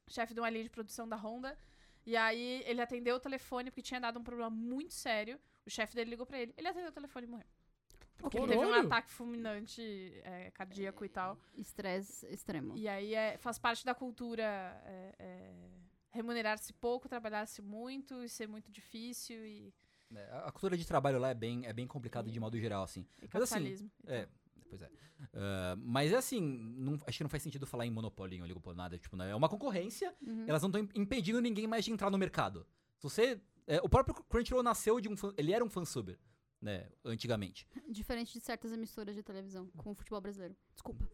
chefe 0.08 0.34
de 0.34 0.40
uma 0.40 0.50
linha 0.50 0.64
de 0.64 0.70
produção 0.70 1.08
da 1.08 1.14
Honda, 1.16 1.56
e 2.06 2.16
aí 2.16 2.62
ele 2.66 2.80
atendeu 2.80 3.16
o 3.16 3.20
telefone 3.20 3.70
porque 3.70 3.82
tinha 3.82 4.00
dado 4.00 4.18
um 4.18 4.22
problema 4.22 4.48
muito 4.50 4.94
sério. 4.94 5.38
O 5.66 5.70
chefe 5.70 5.94
dele 5.94 6.10
ligou 6.10 6.24
pra 6.24 6.38
ele. 6.40 6.54
Ele 6.56 6.68
atendeu 6.68 6.90
o 6.90 6.92
telefone 6.92 7.26
e 7.26 7.30
morreu. 7.30 7.46
Porque 8.18 8.38
ele 8.38 8.46
teve 8.46 8.64
um 8.64 8.68
Caralho. 8.70 8.86
ataque 8.86 9.10
fulminante 9.10 9.82
é, 10.24 10.50
cardíaco 10.52 11.04
e 11.04 11.08
tal. 11.08 11.38
Estresse 11.54 12.26
extremo. 12.28 12.74
E 12.76 12.88
aí 12.88 13.14
é, 13.14 13.36
faz 13.36 13.58
parte 13.58 13.84
da 13.84 13.94
cultura 13.94 14.42
é, 14.86 15.14
é, 15.18 15.54
remunerar-se 16.12 16.72
pouco, 16.72 17.08
trabalhar-se 17.08 17.60
muito 17.60 18.22
e 18.22 18.28
ser 18.28 18.46
muito 18.48 18.70
difícil 18.72 19.44
e, 19.44 19.74
né, 20.10 20.26
a 20.44 20.50
cultura 20.52 20.78
de 20.78 20.86
trabalho 20.86 21.18
lá 21.18 21.28
é 21.30 21.34
bem, 21.34 21.66
é 21.66 21.72
bem 21.74 21.86
complicada 21.86 22.30
de 22.30 22.40
modo 22.40 22.58
geral, 22.58 22.84
assim. 22.84 23.06
e 23.20 23.28
Mas 23.32 23.42
assim, 23.42 23.54
capitalismo. 23.54 23.90
e 24.06 24.10
É, 24.12 24.22
tal. 24.24 24.34
Pois 24.68 24.82
é. 24.82 24.90
Ah, 25.34 25.76
mas 25.78 26.12
é 26.12 26.16
assim, 26.16 26.40
não- 26.40 26.98
acho 27.06 27.18
que 27.18 27.24
não 27.24 27.30
faz 27.30 27.42
sentido 27.42 27.66
falar 27.66 27.86
em 27.86 27.90
monopólio, 27.90 28.36
em 28.38 28.42
oligopólio, 28.42 28.76
nada. 28.76 28.98
Tipo, 28.98 29.16
né, 29.16 29.30
é 29.30 29.34
uma 29.34 29.48
concorrência, 29.48 30.14
Uhum. 30.26 30.44
elas 30.46 30.62
não 30.62 30.68
estão 30.68 30.88
impedindo 30.94 31.40
ninguém 31.40 31.66
mais 31.66 31.84
de 31.84 31.92
entrar 31.92 32.10
no 32.10 32.18
mercado. 32.18 32.66
Se 32.98 33.02
você. 33.04 33.40
é, 33.66 33.80
o 33.82 33.88
próprio 33.88 34.14
Crunchyroll 34.28 34.62
nasceu 34.62 35.00
de 35.00 35.08
um. 35.08 35.16
fan- 35.16 35.34
ele 35.36 35.52
era 35.52 35.64
um 35.64 35.68
fansuber, 35.68 36.18
né? 36.60 36.88
Antigamente. 37.04 37.66
Diferente 37.88 38.32
de 38.34 38.40
certas 38.40 38.72
emissoras 38.72 39.14
de 39.14 39.22
televisão 39.22 39.66
com 39.76 39.90
o 39.90 39.94
futebol 39.94 40.20
brasileiro. 40.20 40.56
Desculpa. 40.74 41.08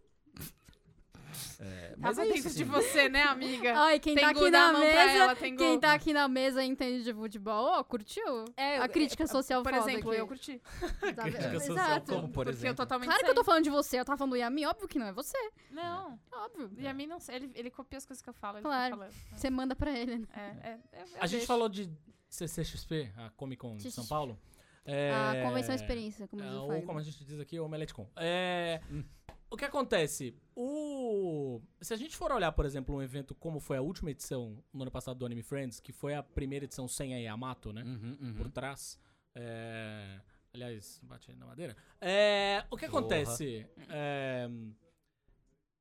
É, 1.60 1.94
mas 1.96 2.16
Tava 2.16 2.28
é 2.28 2.32
dentro 2.32 2.48
isso, 2.48 2.56
de 2.56 2.62
assim. 2.64 2.70
você, 2.72 3.08
né, 3.08 3.22
amiga? 3.22 3.72
Ai, 3.80 3.98
quem 3.98 4.14
Tem 4.14 4.24
tá 4.24 4.30
aqui 4.30 4.50
na 4.50 4.72
mesa, 4.72 5.00
ela, 5.10 5.36
tem 5.36 5.56
quem 5.56 5.80
tá 5.80 5.92
aqui 5.94 6.12
na 6.12 6.28
mesa 6.28 6.62
entende 6.64 7.02
de 7.04 7.12
futebol, 7.14 7.64
ó, 7.78 7.82
curtiu? 7.84 8.44
É, 8.56 8.78
a 8.78 8.88
crítica 8.88 9.26
social 9.26 9.62
Por 9.62 9.72
foda 9.72 9.90
exemplo, 9.90 10.10
aqui. 10.10 10.20
eu 10.20 10.26
curti. 10.26 10.62
Tá 11.16 11.22
Crítica 11.24 11.60
social 11.60 11.72
Exato. 11.76 12.12
Como, 12.14 12.28
por 12.28 12.32
porque 12.44 12.48
eu 12.50 12.52
exemplo. 12.52 12.76
totalmente 12.76 13.08
Claro 13.08 13.24
que 13.24 13.30
eu 13.30 13.34
tô 13.34 13.40
sei. 13.42 13.46
falando 13.46 13.64
de 13.64 13.70
você, 13.70 14.00
eu 14.00 14.04
tava 14.04 14.18
falando 14.18 14.32
do 14.32 14.36
Yami, 14.36 14.66
óbvio 14.66 14.88
que 14.88 14.98
não 14.98 15.06
é 15.06 15.12
você. 15.12 15.38
Não, 15.70 16.18
Óbvio. 16.32 16.70
e 16.78 16.86
a 16.86 16.94
mim 16.94 17.06
não 17.06 17.18
sei. 17.20 17.36
Ele, 17.36 17.50
ele 17.54 17.70
copia 17.70 17.98
as 17.98 18.06
coisas 18.06 18.22
que 18.22 18.28
eu 18.28 18.34
falo, 18.34 18.58
ele 18.58 18.64
Claro. 18.64 19.00
Você 19.34 19.50
manda 19.50 19.74
pra 19.74 19.90
ele, 19.90 20.18
né? 20.18 20.26
É, 20.34 20.40
é, 20.40 20.78
é, 20.92 21.02
eu 21.02 21.06
A 21.20 21.26
gente 21.26 21.46
falou 21.46 21.68
de 21.68 21.90
CCXP, 22.28 23.12
a 23.16 23.30
Comic 23.30 23.60
Con 23.60 23.76
de 23.76 23.90
São 23.90 24.06
Paulo. 24.06 24.38
É, 24.84 25.12
A 25.12 25.42
convenção 25.46 25.74
experiência, 25.74 26.26
como 26.26 26.42
é, 26.42 26.50
ou 26.52 26.82
como 26.82 26.98
a 26.98 27.02
gente 27.02 27.24
diz 27.24 27.38
aqui, 27.38 27.58
o 27.60 27.64
Omeletecon. 27.64 28.08
É, 28.16 28.80
Hum. 28.90 29.04
O 29.52 29.56
que 29.56 29.66
acontece? 29.66 30.34
O... 30.56 31.60
Se 31.80 31.92
a 31.92 31.96
gente 31.96 32.16
for 32.16 32.32
olhar, 32.32 32.50
por 32.52 32.64
exemplo, 32.64 32.96
um 32.96 33.02
evento 33.02 33.34
como 33.34 33.60
foi 33.60 33.76
a 33.76 33.82
última 33.82 34.10
edição 34.10 34.64
no 34.72 34.82
ano 34.82 34.90
passado 34.90 35.18
do 35.18 35.26
Anime 35.26 35.42
Friends, 35.42 35.78
que 35.78 35.92
foi 35.92 36.14
a 36.14 36.22
primeira 36.22 36.64
edição 36.64 36.88
sem 36.88 37.14
a 37.14 37.18
Yamato, 37.18 37.70
né? 37.72 37.82
Uhum, 37.82 38.18
uhum. 38.20 38.34
Por 38.34 38.50
trás. 38.50 38.98
É, 39.34 40.20
Aliás, 40.54 41.00
bate 41.02 41.34
na 41.34 41.46
madeira. 41.46 41.76
É, 42.00 42.64
O 42.70 42.76
que 42.76 42.84
acontece? 42.84 43.66
É... 43.88 44.48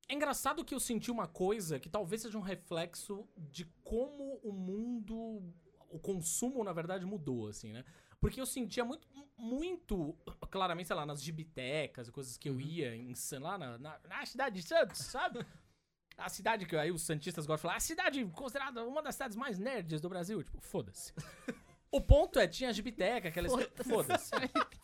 é 0.08 0.14
engraçado 0.14 0.64
que 0.64 0.74
eu 0.74 0.80
senti 0.80 1.10
uma 1.10 1.26
coisa 1.26 1.78
que 1.78 1.88
talvez 1.88 2.22
seja 2.22 2.38
um 2.38 2.42
reflexo 2.42 3.28
de 3.36 3.66
como 3.84 4.40
o 4.42 4.52
mundo, 4.52 5.42
o 5.90 5.98
consumo, 5.98 6.64
na 6.64 6.72
verdade, 6.72 7.04
mudou, 7.04 7.48
assim, 7.48 7.72
né? 7.72 7.84
Porque 8.22 8.40
eu 8.40 8.46
sentia 8.46 8.84
muito, 8.84 9.08
muito 9.36 10.16
claramente, 10.48 10.86
sei 10.86 10.94
lá, 10.94 11.04
nas 11.04 11.20
gibitecas 11.20 12.06
e 12.06 12.12
coisas 12.12 12.36
que 12.38 12.48
eu 12.48 12.60
ia 12.60 12.94
em, 12.94 13.12
lá 13.40 13.58
na, 13.58 13.76
na, 13.78 13.98
na 14.08 14.24
cidade 14.24 14.60
de 14.60 14.62
Santos, 14.62 15.00
sabe? 15.00 15.44
A 16.16 16.28
cidade 16.28 16.64
que 16.64 16.76
aí 16.76 16.92
os 16.92 17.02
santistas 17.02 17.46
gostam 17.46 17.56
de 17.56 17.62
falar, 17.62 17.76
a 17.78 17.80
cidade 17.80 18.24
considerada 18.26 18.84
uma 18.86 19.02
das 19.02 19.16
cidades 19.16 19.36
mais 19.36 19.58
nerds 19.58 20.00
do 20.00 20.08
Brasil. 20.08 20.40
Tipo, 20.44 20.60
foda-se. 20.60 21.12
O 21.90 22.00
ponto 22.00 22.38
é, 22.38 22.46
tinha 22.46 22.70
a 22.70 22.72
gibiteca, 22.72 23.28
aquelas... 23.28 23.50
Foda-se. 23.82 24.30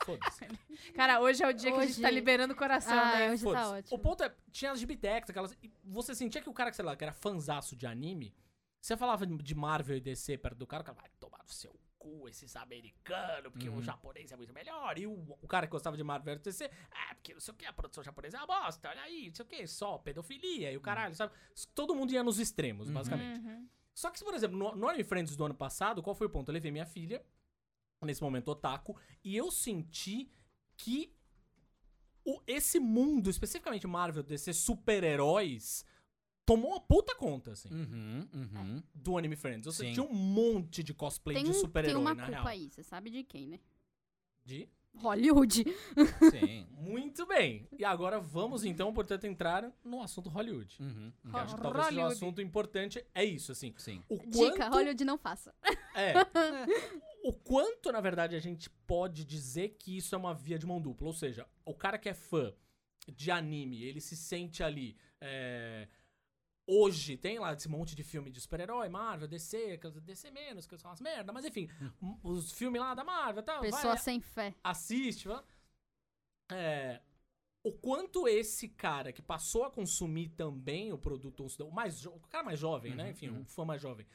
Foda-se. 0.04 0.92
Cara, 0.94 1.20
hoje 1.20 1.42
é 1.44 1.48
o 1.48 1.52
dia 1.52 1.70
que 1.70 1.78
a 1.78 1.86
gente 1.86 2.02
tá 2.02 2.10
liberando 2.10 2.54
o 2.54 2.56
coração, 2.56 2.92
Ah, 2.98 3.12
né? 3.18 3.30
hoje 3.30 3.44
tá 3.44 3.50
Foda-se. 3.50 3.70
ótimo. 3.72 3.96
O 3.96 4.00
ponto 4.00 4.24
é, 4.24 4.34
tinha 4.50 4.72
as 4.72 4.80
gibitecas, 4.80 5.30
aquelas. 5.30 5.56
e 5.62 5.72
Você 5.84 6.12
sentia 6.12 6.42
que 6.42 6.50
o 6.50 6.52
cara, 6.52 6.70
que, 6.70 6.76
sei 6.76 6.84
lá, 6.84 6.96
que 6.96 7.04
era 7.04 7.12
fanzaço 7.12 7.76
de 7.76 7.86
anime, 7.86 8.34
você 8.80 8.96
falava 8.96 9.24
de 9.26 9.54
Marvel 9.54 9.96
e 9.96 10.00
DC 10.00 10.38
perto 10.38 10.56
do 10.58 10.66
cara, 10.66 10.82
o 10.82 10.86
cara 10.86 10.98
vai 11.00 11.08
tomar 11.20 11.38
no 11.44 11.50
seu 11.50 11.72
cu 11.98 12.28
esses 12.28 12.54
americanos, 12.56 13.50
porque 13.52 13.68
Uhum. 13.68 13.78
o 13.78 13.82
japonês 13.82 14.30
é 14.32 14.36
muito 14.36 14.52
melhor. 14.52 14.96
E 14.98 15.06
o, 15.06 15.12
o 15.42 15.48
cara 15.48 15.66
que 15.66 15.72
gostava 15.72 15.96
de 15.96 16.02
Marvel 16.04 16.36
e 16.36 16.38
DC, 16.38 16.64
é, 16.64 17.14
porque 17.14 17.34
não 17.34 17.40
sei 17.40 17.52
o 17.52 17.56
que, 17.56 17.66
a 17.66 17.72
produção 17.72 18.02
japonesa 18.04 18.36
é 18.38 18.40
uma 18.40 18.46
bosta, 18.46 18.88
olha 18.88 19.02
aí, 19.02 19.28
não 19.28 19.34
sei 19.34 19.44
o 19.44 19.48
que, 19.48 19.66
só 19.66 19.98
pedofilia 19.98 20.72
e 20.72 20.76
o 20.76 20.80
caralho, 20.80 21.14
sabe? 21.14 21.32
Todo 21.74 21.94
mundo 21.94 22.12
ia 22.12 22.22
nos 22.22 22.38
extremos, 22.38 22.88
Uhum. 22.88 22.94
basicamente. 22.94 23.40
Uhum. 23.40 23.68
Só 23.94 24.10
que, 24.10 24.22
por 24.22 24.32
exemplo, 24.34 24.56
no, 24.56 24.76
no 24.76 24.88
Anime 24.88 25.02
Friends 25.04 25.34
do 25.36 25.44
ano 25.44 25.54
passado, 25.54 26.02
qual 26.02 26.14
foi 26.14 26.28
o 26.28 26.30
ponto? 26.30 26.48
Eu 26.50 26.54
levei 26.54 26.70
minha 26.70 26.86
filha, 26.86 27.24
nesse 28.02 28.22
momento 28.22 28.48
otaku, 28.48 28.96
e 29.24 29.36
eu 29.36 29.50
senti 29.50 30.30
que 30.76 31.12
o- 32.24 32.40
esse 32.46 32.78
mundo, 32.78 33.28
especificamente 33.28 33.86
Marvel, 33.88 34.22
DC 34.22 34.52
super-heróis, 34.52 35.84
tomou 36.48 36.70
uma 36.70 36.80
puta 36.80 37.14
conta, 37.14 37.52
assim, 37.52 37.68
Uhum, 37.70 38.26
uhum. 38.32 38.82
do 38.94 39.18
Anime 39.18 39.36
Friends. 39.36 39.66
Ou 39.66 39.72
seja, 39.72 39.88
Sim. 39.90 39.94
tinha 39.94 40.06
um 40.06 40.14
monte 40.14 40.82
de 40.82 40.94
cosplay 40.94 41.34
Tem, 41.36 41.44
de 41.44 41.50
um- 41.50 41.52
tem 41.52 41.60
super-herói, 41.60 42.00
uma 42.00 42.14
na 42.14 42.24
culpa 42.24 42.40
real. 42.40 42.48
aí, 42.48 42.70
você 42.70 42.82
sabe 42.82 43.10
de 43.10 43.22
quem, 43.22 43.46
né? 43.48 43.60
De? 44.44 44.66
Hollywood. 44.96 45.64
Sim. 46.30 46.66
Muito 46.72 47.26
bem. 47.26 47.68
E 47.78 47.84
agora 47.84 48.18
vamos 48.18 48.64
então, 48.64 48.92
portanto, 48.94 49.24
entrar 49.24 49.70
no 49.84 50.02
assunto 50.02 50.30
Hollywood. 50.30 50.76
Uhum. 50.80 51.12
Que 51.30 51.36
acho 51.36 51.54
que 51.54 51.60
talvez 51.60 51.84
seja 51.84 51.96
um 51.98 52.00
Hollywood. 52.02 52.12
assunto 52.24 52.40
importante. 52.40 53.04
É 53.14 53.22
isso, 53.24 53.52
assim. 53.52 53.74
Sim. 53.76 54.02
O 54.08 54.16
quanto, 54.16 54.30
Dica, 54.52 54.68
Hollywood 54.70 55.04
não 55.04 55.18
faça. 55.18 55.54
É. 55.94 56.14
o 57.22 57.32
quanto, 57.32 57.92
na 57.92 58.00
verdade, 58.00 58.34
a 58.34 58.40
gente 58.40 58.70
pode 58.86 59.24
dizer 59.24 59.76
que 59.78 59.96
isso 59.98 60.14
é 60.14 60.18
uma 60.18 60.32
via 60.34 60.58
de 60.58 60.66
mão 60.66 60.80
dupla. 60.80 61.06
Ou 61.06 61.12
seja, 61.14 61.46
o 61.64 61.74
cara 61.74 61.98
que 61.98 62.08
é 62.08 62.14
fã 62.14 62.52
de 63.14 63.30
anime, 63.30 63.82
ele 63.84 64.00
se 64.00 64.16
sente 64.16 64.62
ali. 64.62 64.96
é, 65.20 65.86
Hoje 66.70 67.16
tem 67.16 67.38
lá 67.38 67.54
esse 67.54 67.66
monte 67.68 67.94
de 67.96 68.04
filme 68.04 68.30
de 68.30 68.38
super-herói, 68.42 68.90
Marvel, 68.90 69.26
DC, 69.26 69.78
que 69.78 69.88
DC 70.02 70.30
menos, 70.30 70.66
que 70.66 70.76
são 70.76 70.90
umas 70.90 71.00
merda, 71.00 71.32
mas 71.32 71.44
enfim, 71.46 71.66
Hum. 72.02 72.18
os 72.22 72.52
filmes 72.52 72.78
lá 72.78 72.94
da 72.94 73.02
Marvel 73.02 73.40
e 73.42 73.44
tal. 73.44 73.60
vai, 73.62 73.70
Pessoa 73.70 73.96
sem 73.96 74.20
fé. 74.20 74.54
assiste. 74.62 75.28
É, 76.52 77.00
o 77.64 77.72
quanto 77.72 78.28
esse 78.28 78.68
cara 78.68 79.12
que 79.12 79.22
passou 79.22 79.64
a 79.64 79.70
consumir 79.70 80.28
também 80.30 80.92
o 80.92 80.98
produto, 80.98 81.46
o, 81.60 81.70
mais 81.70 82.04
o 82.06 82.20
cara 82.28 82.44
mais 82.44 82.58
jovem, 82.58 82.94
né? 82.94 83.04
Uhum, 83.04 83.10
Enfim, 83.10 83.28
uhum. 83.30 83.40
um 83.40 83.44
fã 83.46 83.64
mais 83.64 83.80
jovem, 83.80 84.06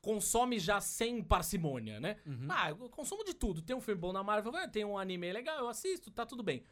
consome 0.00 0.58
já 0.58 0.80
sem 0.80 1.22
parcimônia, 1.22 2.00
né? 2.00 2.20
Uhum. 2.26 2.48
Ah, 2.50 2.70
eu 2.70 2.88
consumo 2.90 3.24
de 3.24 3.34
tudo. 3.34 3.62
Tem 3.62 3.74
um 3.76 3.80
filme 3.80 4.00
bom 4.00 4.12
na 4.12 4.22
Marvel, 4.24 4.52
tem 4.70 4.84
um 4.84 4.98
anime 4.98 5.32
legal, 5.32 5.58
eu 5.58 5.68
assisto, 5.68 6.10
tá 6.10 6.26
tudo 6.26 6.42
bem. 6.42 6.64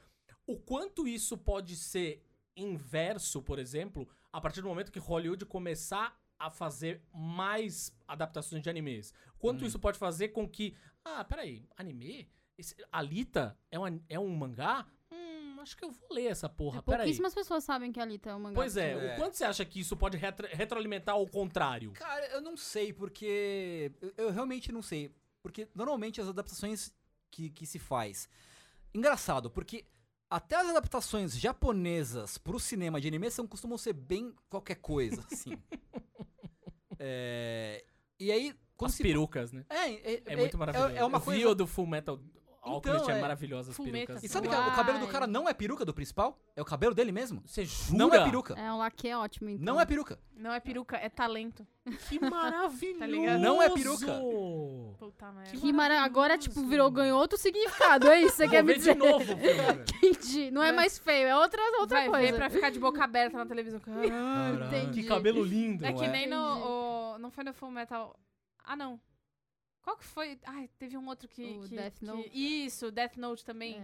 O 0.47 0.59
quanto 0.59 1.07
isso 1.07 1.39
pode 1.39 1.77
ser 1.77 2.21
inverso, 2.61 3.43
por 3.43 3.59
exemplo, 3.59 4.09
a 4.33 4.41
partir 4.41 4.61
do 4.63 4.69
momento 4.69 4.93
que 4.93 4.99
Hollywood 4.99 5.45
começar 5.47 6.19
a 6.39 6.49
fazer 6.51 7.03
mais 7.13 7.93
adaptações 8.09 8.63
de 8.63 8.71
animes? 8.71 9.13
Quanto 9.39 9.65
Hum. 9.65 9.67
isso 9.67 9.79
pode 9.79 9.99
fazer 9.99 10.29
com 10.29 10.49
que. 10.49 10.75
Ah, 11.05 11.25
peraí, 11.25 11.67
anime? 11.77 12.29
Esse, 12.59 12.75
Alita 12.93 13.59
é 13.71 13.79
um, 13.79 14.01
é 14.09 14.19
um 14.19 14.29
mangá? 14.37 14.87
Hum, 15.11 15.57
acho 15.61 15.77
que 15.77 15.85
eu 15.85 15.91
vou 15.91 16.09
ler 16.13 16.27
essa 16.27 16.49
porra, 16.49 16.83
peraí. 16.83 16.99
Pouquíssimas 17.01 17.33
pessoas 17.35 17.65
sabem 17.65 17.91
que 17.91 17.99
a 17.99 18.03
Alita 18.03 18.31
é 18.31 18.35
um 18.35 18.41
mangá. 18.41 18.55
Pois 18.55 18.77
é, 18.77 18.93
É. 18.93 19.15
o 19.15 19.17
quanto 19.17 19.35
você 19.37 19.45
acha 19.45 19.65
que 19.65 19.81
isso 19.81 19.97
pode 19.97 20.17
retro- 20.19 20.47
retroalimentar 20.51 21.15
ao 21.15 21.27
contrário? 21.27 21.93
Cara, 21.93 22.27
eu 22.29 22.41
não 22.41 22.57
sei, 22.57 22.93
porque. 22.93 23.91
Eu, 24.01 24.13
eu 24.27 24.31
realmente 24.31 24.71
não 24.71 24.83
sei. 24.83 25.15
Porque 25.43 25.67
normalmente 25.75 26.21
as 26.21 26.29
adaptações 26.29 26.93
que, 27.31 27.49
que 27.49 27.65
se 27.65 27.79
faz. 27.79 28.29
Engraçado, 28.93 29.51
porque 29.51 29.87
até 30.31 30.57
as 30.57 30.69
adaptações 30.69 31.37
japonesas 31.37 32.39
pro 32.39 32.61
cinema 32.61 33.01
de 33.01 33.09
anime 33.09 33.31
são, 33.31 33.47
costumam 33.47 33.77
ser 33.77 33.93
bem 33.93 34.33
qualquer 34.49 34.77
coisa, 34.77 35.25
assim. 35.31 35.53
É, 37.03 37.83
E 38.19 38.31
aí. 38.31 38.55
As 38.83 38.93
se. 38.93 39.03
perucas, 39.03 39.53
né? 39.53 39.65
É, 39.71 40.15
é, 40.15 40.23
É, 40.27 40.37
muito 40.37 40.59
maravilhoso. 40.59 40.95
É, 40.95 41.03
uma 41.03 41.19
coisa. 41.19 41.49
o 41.49 41.55
do 41.55 41.67
Full 41.67 41.87
Metal 41.87 42.21
Alchemist, 42.63 43.03
Então, 43.03 43.15
é 43.15 43.19
é. 43.19 43.21
maravilhoso 43.23 43.71
as 43.71 43.77
perucas. 43.79 44.23
E 44.23 44.29
sabe 44.29 44.47
que 44.49 44.55
o 44.55 44.75
cabelo 44.75 44.99
do 44.99 45.09
cara 45.09 45.27
não 45.27 45.49
é 45.49 45.55
peruca 45.55 45.85
do 45.85 45.95
principal? 45.95 46.39
É 46.55 46.61
o 46.61 46.65
cabelo 46.65 46.95
dele 46.95 47.11
mesmo? 47.11 47.43
Você 47.47 47.65
jura? 47.65 47.97
Não 47.99 48.13
é 48.15 48.23
peruca. 48.23 48.55
É 48.55 48.71
um 48.73 48.77
laque 48.79 49.09
é 49.09 49.17
ótimo, 49.17 49.49
então. 49.49 49.65
Não 49.75 49.81
é 49.81 49.87
peruca. 49.87 50.19
Não 50.37 50.53
é 50.53 50.61
peruca, 50.61 50.97
é 50.99 51.09
talento. 51.09 51.67
Que 52.09 52.21
maravilhoso! 52.21 52.99
Tá 52.99 53.07
ligado? 53.07 53.41
Não 53.41 53.63
é 53.63 53.71
peruca. 53.71 54.21
Puta 54.99 55.33
merda. 55.33 55.51
Que 55.57 55.73
mara... 55.73 56.03
Agora, 56.03 56.37
tipo, 56.37 56.63
virou, 56.67 56.91
ganhou 56.91 57.19
outro 57.19 57.39
significado, 57.39 58.09
é 58.09 58.21
isso 58.23 58.37
você 58.37 58.49
quer 58.49 58.63
me 58.63 58.73
ver 58.75 58.79
dizer? 58.79 58.93
de 58.95 58.99
novo. 58.99 59.25
Entendi. 60.03 60.51
Não 60.51 60.63
é 60.63 60.67
Vai. 60.67 60.77
mais 60.77 60.99
feio, 60.99 61.29
é 61.29 61.37
outra, 61.37 61.61
outra 61.81 61.99
Vai 62.01 62.09
coisa. 62.09 62.27
ver 62.33 62.37
pra 62.37 62.51
ficar 62.51 62.71
de 62.71 62.79
boca 62.79 63.03
aberta 63.03 63.37
na 63.39 63.47
televisão. 63.47 63.81
Caralho. 63.81 64.65
Entendi. 64.67 65.03
Que 65.03 65.09
cabelo 65.09 65.43
lindo. 65.43 65.85
É 65.85 65.93
que 65.93 66.05
é? 66.05 66.09
nem 66.09 66.29
no, 66.29 66.37
o- 67.15 67.19
Não 67.19 67.31
foi 67.31 67.43
no 67.45 67.53
Full 67.55 67.71
Metal. 67.71 68.15
Ah, 68.65 68.77
não. 68.77 69.01
Qual 69.83 69.97
que 69.97 70.05
foi? 70.05 70.39
Ai, 70.45 70.69
teve 70.79 70.97
um 70.97 71.07
outro 71.09 71.29
que. 71.29 71.43
O 71.59 71.63
que- 71.69 71.77
Death 71.77 71.99
que- 71.99 72.05
Note. 72.05 72.31
Isso, 72.33 72.91
Death 72.91 73.17
Note 73.17 73.45
também. 73.45 73.79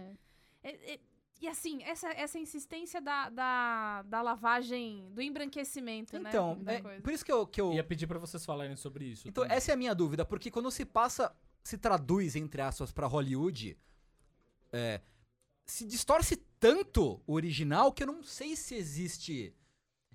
É. 0.63 0.69
É- 0.69 0.93
é- 0.93 0.99
e 1.39 1.47
assim, 1.47 1.83
essa, 1.83 2.09
essa 2.09 2.39
insistência 2.39 2.99
da, 2.99 3.29
da, 3.29 4.01
da 4.03 4.21
lavagem, 4.23 5.07
do 5.11 5.21
embranquecimento, 5.21 6.17
né? 6.17 6.29
Então, 6.29 6.59
é, 6.65 6.81
coisa. 6.81 7.01
por 7.01 7.13
isso 7.13 7.23
que 7.23 7.31
eu, 7.31 7.45
que 7.45 7.61
eu 7.61 7.73
Ia 7.73 7.83
pedir 7.83 8.07
pra 8.07 8.17
vocês 8.17 8.43
falarem 8.43 8.75
sobre 8.75 9.05
isso. 9.05 9.27
Então, 9.27 9.43
também. 9.43 9.55
essa 9.57 9.71
é 9.71 9.73
a 9.73 9.77
minha 9.77 9.93
dúvida, 9.93 10.25
porque 10.25 10.49
quando 10.49 10.71
se 10.71 10.83
passa, 10.83 11.35
se 11.63 11.77
traduz, 11.77 12.35
entre 12.35 12.59
aspas, 12.61 12.91
pra 12.91 13.05
Hollywood, 13.05 13.77
é, 14.71 14.99
se 15.65 15.85
distorce 15.85 16.37
tanto 16.59 17.21
o 17.27 17.33
original 17.33 17.91
que 17.91 18.01
eu 18.03 18.07
não 18.07 18.23
sei 18.23 18.55
se 18.55 18.73
existe. 18.73 19.53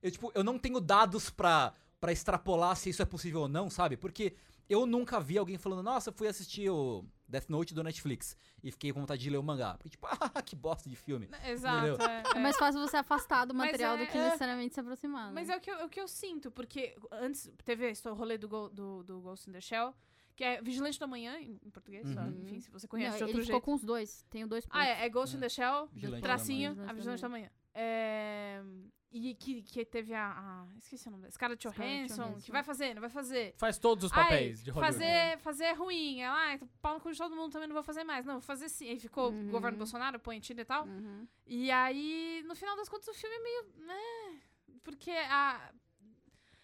Eu, 0.03 0.11
tipo, 0.11 0.33
eu 0.35 0.43
não 0.43 0.59
tenho 0.59 0.81
dados 0.81 1.31
pra, 1.31 1.73
pra 2.01 2.11
extrapolar 2.11 2.75
se 2.77 2.91
isso 2.91 3.01
é 3.01 3.05
possível 3.05 3.43
ou 3.43 3.49
não, 3.49 3.71
sabe? 3.71 3.97
Porque 3.97 4.35
eu 4.69 4.87
nunca 4.87 5.21
vi 5.21 5.39
alguém 5.39 5.59
falando, 5.59 5.83
nossa, 5.83 6.11
eu 6.11 6.13
fui 6.15 6.27
assistir 6.29 6.69
o 6.71 7.05
Death 7.29 7.49
Note 7.49 7.75
do 7.75 7.83
Netflix 7.83 8.37
e 8.63 8.71
fiquei 8.71 8.93
com 8.93 9.01
vontade 9.01 9.23
de 9.23 9.31
ler 9.31 9.39
o 9.39 9.43
mangá. 9.43 9.75
Porque, 9.75 9.89
tipo, 9.91 10.07
ah, 10.35 10.43
que 10.43 10.55
bosta 10.57 10.89
de 10.89 10.97
filme. 10.97 11.29
Exato. 11.47 11.87
Entendeu? 11.87 12.07
É, 12.07 12.23
É 12.35 12.39
é. 12.39 12.41
mais 12.41 12.57
fácil 12.57 12.81
você 12.81 12.97
afastar 12.97 13.45
do 13.45 13.55
material 13.55 13.97
é- 13.97 14.05
do 14.05 14.11
que 14.11 14.17
é. 14.19 14.25
necessariamente 14.25 14.75
se 14.75 14.81
aproximar. 14.81 15.27
né? 15.29 15.33
Mas 15.35 15.49
é 15.49 15.57
o 15.57 15.61
que, 15.61 15.71
eu, 15.71 15.75
é 15.81 15.85
o 15.85 15.89
que 15.89 16.01
eu 16.01 16.09
sinto, 16.09 16.51
porque 16.51 16.97
antes 17.11 17.51
teve 17.65 17.89
esse 17.91 18.09
rolê 18.11 18.37
do, 18.39 18.49
Go- 18.49 18.69
do, 18.71 19.03
do 19.03 19.21
Ghost 19.21 19.49
in 19.49 19.53
the 19.53 19.61
Shell, 19.61 19.95
que 20.35 20.45
é 20.45 20.63
Vigilante 20.63 20.99
da 20.99 21.07
Manhã, 21.07 21.39
em, 21.39 21.59
português, 21.71 22.09
só, 22.09 22.21
Uhum. 22.21 22.41
enfim, 22.43 22.61
se 22.61 22.71
você 22.71 22.87
Não, 22.87 22.91
conhece 22.91 23.19
de 23.19 23.25
ele 23.25 23.31
outro 23.33 23.43
ficou 23.43 23.55
jeito. 23.55 23.65
com 23.65 23.75
os 23.75 23.85
dois. 23.85 24.25
Tenho 24.31 24.49
dois 24.49 24.65
pontos. 24.65 24.81
Ah, 24.81 24.87
é, 24.87 25.05
é 25.05 25.09
Ghost 25.11 25.37
in 25.37 25.41
the 25.41 25.49
Shell, 25.49 25.89
Vigilante 25.93 26.23
tracinho, 26.23 26.71
da 26.71 26.77
Manhã. 26.77 26.91
a 26.91 26.93
Vigilante 26.95 27.23
da 27.23 27.29
Manhã. 27.29 27.51
É, 27.75 28.63
e 29.13 29.35
que, 29.35 29.63
que 29.63 29.85
teve 29.85 30.15
a, 30.15 30.31
a- 30.31 30.67
Esqueci 30.79 31.07
o 31.09 31.11
nome 31.11 31.23
dela. 31.23 31.33
Scarlett 31.33 31.69
Johansson, 31.69 32.23
Johansson. 32.25 32.41
que 32.41 32.51
vai 32.51 32.63
fazer, 32.63 32.95
não 32.95 33.01
vai 33.01 33.11
fazer. 33.11 33.55
Faz 33.59 33.79
todos 33.79 34.05
os 34.05 34.11
papéis 34.13 34.63
de 34.65 34.71
Ai, 34.71 34.75
Hollywood. 34.75 34.95
fazer, 34.99 35.39
fazer 35.39 35.65
é 35.65 35.73
ruim. 35.73 36.21
Ela, 36.21 36.35
ai, 36.37 36.61
pau 36.81 36.95
no 36.95 37.01
cu 37.01 37.13
de 37.13 37.19
todo 37.19 37.37
mundo 37.37 37.53
também 37.53 37.69
não 37.69 37.75
vou 37.75 37.83
fazer 37.83 38.05
mais. 38.05 38.25
Não, 38.25 38.35
vou 38.35 38.43
fazer 38.43 38.69
sim. 38.69 38.89
Aí 38.89 38.99
ficou 38.99 39.31
o 39.31 39.35
Uhum. 39.35 39.51
governo 39.51 39.77
Bolsonaro, 39.79 40.19
põe 40.19 40.41
Tinder 40.41 40.63
e 40.65 40.67
tal. 40.67 40.87
Uhum. 40.87 41.27
E 41.47 41.71
aí, 41.71 42.43
no 42.47 42.55
final 42.55 42.77
das 42.77 42.89
contas, 42.89 43.09
o 43.09 43.15
filme 43.15 43.37
é 43.37 43.41
meio. 43.41 43.65
né? 43.87 44.41
Porque 44.83 45.11
a. 45.11 45.73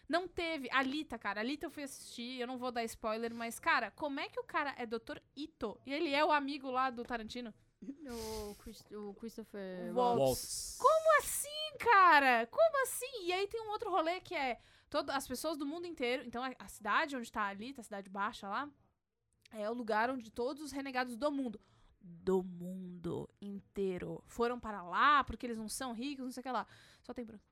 Não 0.09 0.27
teve. 0.27 0.69
A 0.71 0.79
Alita, 0.79 1.19
cara. 1.19 1.41
A 1.41 1.43
Alita 1.43 1.67
eu 1.67 1.71
fui 1.71 1.83
assistir, 1.83 2.41
eu 2.41 2.47
não 2.47 2.57
vou 2.57 2.73
dar 2.73 2.83
spoiler, 2.85 3.35
mas, 3.35 3.59
cara, 3.61 3.91
como 3.91 4.19
é 4.21 4.29
que 4.29 4.41
o 4.41 4.45
cara 4.45 4.75
é 4.79 4.87
Dr. 4.87 5.19
Ito? 5.37 5.79
E 5.85 5.93
ele 5.93 6.15
é 6.15 6.25
o 6.25 6.33
amigo 6.33 6.71
lá 6.71 6.89
do 6.89 7.05
Tarantino? 7.05 7.53
O, 7.81 8.55
Chris- 8.57 8.91
o 8.91 9.15
Christopher 9.15 9.95
Waltz. 9.95 10.19
Waltz. 10.21 10.79
Como 10.81 11.19
assim, 11.19 11.77
cara? 12.19 12.47
Como 12.47 12.83
assim? 12.83 13.27
E 13.27 13.33
aí 13.33 13.47
tem 13.47 13.61
um 13.63 13.71
outro 13.71 13.91
rolê 13.91 14.21
que 14.21 14.35
é 14.35 14.59
todo, 14.91 15.11
as 15.11 15.27
pessoas 15.27 15.57
do 15.57 15.67
mundo 15.67 15.87
inteiro. 15.87 16.25
Então 16.27 16.43
a, 16.43 16.69
cidade 16.69 17.17
onde 17.17 17.31
tá 17.31 17.43
a 17.43 17.49
Alita, 17.49 17.81
a 17.81 17.85
cidade 17.85 18.11
baixa 18.11 18.49
lá, 18.49 18.69
é 19.53 19.69
o 19.71 19.75
lugar 19.75 20.11
onde 20.11 20.31
todos 20.31 20.63
os 20.63 20.73
renegados 20.73 21.17
do 21.17 21.31
mundo. 21.31 21.61
Do 22.01 22.43
mundo 22.43 23.29
inteiro. 23.41 24.23
Foram 24.27 24.59
para 24.59 24.83
lá 24.83 25.25
porque 25.25 25.47
eles 25.47 25.59
não 25.59 25.69
são 25.69 25.93
ricos, 25.93 26.25
não 26.25 26.33
sei 26.33 26.41
o 26.41 26.45
que 26.45 26.51
lá. 26.51 26.67
Só 27.03 27.15
tem 27.15 27.25
branco. 27.25 27.45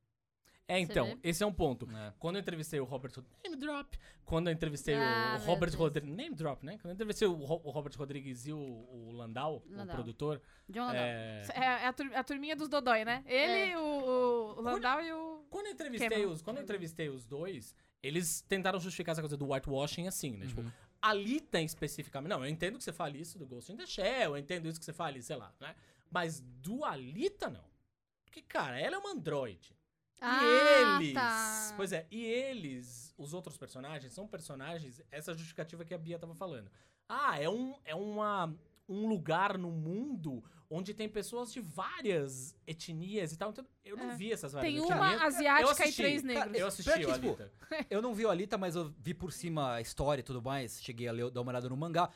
É, 0.69 0.81
então, 0.81 1.17
esse 1.23 1.45
é 1.45 1.47
um 1.47 1.53
ponto. 1.53 1.89
É. 1.91 2.13
Quando 2.19 2.37
eu 2.37 2.41
entrevistei 2.41 2.81
o 2.81 2.85
Robert 2.85 3.13
Name 3.45 3.57
Drop. 3.57 3.97
Quando 4.25 4.49
eu 4.49 4.53
entrevistei 4.53 4.97
Ah, 4.97 5.39
o 5.41 5.45
Robert. 5.47 5.73
Rodrigues. 5.77 6.17
Name 6.17 6.35
Drop, 6.35 6.67
né? 6.67 6.73
Quando 6.79 6.87
eu 6.87 6.95
entrevistei 6.95 7.29
o, 7.29 7.35
Ro- 7.35 7.61
o 7.63 7.71
Robert 7.71 7.93
Rodrigues 7.97 8.49
e 8.49 8.53
o, 8.53 8.59
o 8.59 9.13
Landau, 9.13 9.63
o 9.65 9.71
Landau. 9.77 9.95
produtor. 9.95 10.43
John 10.69 10.81
Landau. 10.87 10.97
é, 11.05 11.43
É, 11.55 11.61
é 11.65 11.87
a, 11.87 11.93
tur- 11.93 12.13
a 12.13 12.25
turminha 12.25 12.57
dos 12.57 12.69
Dodói, 12.69 13.05
né? 13.05 13.23
Ele, 13.27 13.71
É. 13.73 13.79
o, 13.79 13.81
o, 13.81 14.59
o 14.59 14.61
Landau 14.61 15.01
e 15.01 15.13
o. 15.13 15.45
Quando 15.49 15.67
eu 15.67 15.73
entrevistei 15.73 16.09
Cameron. 16.09 16.33
os, 16.33 16.43
quando 16.43 16.57
eu 16.57 16.65
entrevistei 16.65 17.09
os 17.09 17.25
dois, 17.25 17.73
eles 18.03 18.41
tentaram 18.43 18.81
justificar 18.81 19.13
essa 19.13 19.23
coisa 19.23 19.37
do 19.37 19.53
whitewashing 19.53 20.09
assim, 20.09 20.33
né? 20.37 20.47
Tipo, 20.49 20.63
Uhum. 20.63 20.73
a 21.01 21.13
Lita 21.15 21.61
especificamente. 21.61 22.31
Não, 22.31 22.45
eu 22.45 22.51
entendo 22.51 22.77
que 22.79 22.83
você 22.83 22.93
fale 22.93 23.21
isso 23.21 23.39
do 23.39 23.47
Ghost 23.47 23.71
in 23.73 23.77
the 23.77 23.87
Shell, 23.87 24.31
eu 24.33 24.37
entendo 24.37 24.67
isso 24.67 24.81
que 24.81 24.85
você 24.85 24.93
fale, 24.93 25.23
sei 25.23 25.37
lá, 25.37 25.55
né? 25.61 25.77
Mas 26.11 26.41
do 26.41 26.85
Alita, 26.85 27.49
não. 27.49 27.65
Porque, 28.25 28.43
cara, 28.43 28.81
ela 28.81 28.97
é 28.97 28.99
uma 28.99 29.13
androide. 29.13 29.76
Ah, 30.21 30.43
e 30.43 31.03
eles. 31.03 31.15
tá. 31.15 31.73
Pois 31.77 31.93
é, 31.93 32.07
e 32.11 32.25
eles, 32.25 33.15
os 33.19 33.35
outros 33.35 33.57
personagens, 33.57 34.13
são 34.13 34.27
personagens. 34.27 35.01
Essa 35.11 35.33
justificativa 35.35 35.85
que 35.85 35.95
a 35.95 35.99
Bia 35.99 36.19
tava 36.19 36.35
falando. 36.35 36.71
Ah, 37.09 37.41
é 37.41 37.49
um, 37.49 37.75
é 37.85 37.95
uma, 37.95 38.55
um 38.89 39.07
lugar 39.09 39.57
no 39.59 39.71
mundo 39.71 40.43
onde 40.69 40.93
tem 40.93 41.09
pessoas 41.09 41.53
de 41.53 41.61
várias 41.61 42.57
etnias 42.67 43.33
e 43.33 43.37
tal. 43.37 43.51
Então, 43.51 43.65
eu 43.85 43.97
não 43.97 44.11
É. 44.11 44.15
vi 44.17 44.33
essas 44.33 44.53
várias 44.53 44.73
Tem 44.73 44.83
etnias. 44.83 44.99
uma 44.99 45.13
Eu 45.13 45.21
asiática 45.23 45.71
assisti, 45.71 45.91
e 46.03 46.05
três 46.05 46.23
cara, 46.23 46.35
negros. 46.47 46.61
Eu 46.61 46.67
assisti 46.67 46.93
Pior 46.93 46.99
que, 46.99 47.07
o 47.07 47.15
tipo, 47.15 47.27
Alita. 47.29 47.87
Eu 47.89 48.03
não 48.03 48.13
vi 48.15 48.27
o 48.27 48.31
Alita, 48.31 48.59
mas 48.59 48.75
eu 48.75 48.93
vi 48.99 49.15
por 49.15 49.33
cima 49.33 49.75
a 49.75 49.81
história 49.81 50.21
e 50.21 50.25
tudo 50.25 50.43
mais. 50.43 50.83
Cheguei 50.83 51.07
a 51.07 51.13
ler, 51.13 51.31
dar 51.31 51.43
uma 51.43 51.53
olhada 51.53 51.69
no 51.69 51.77
mangá. 51.77 52.11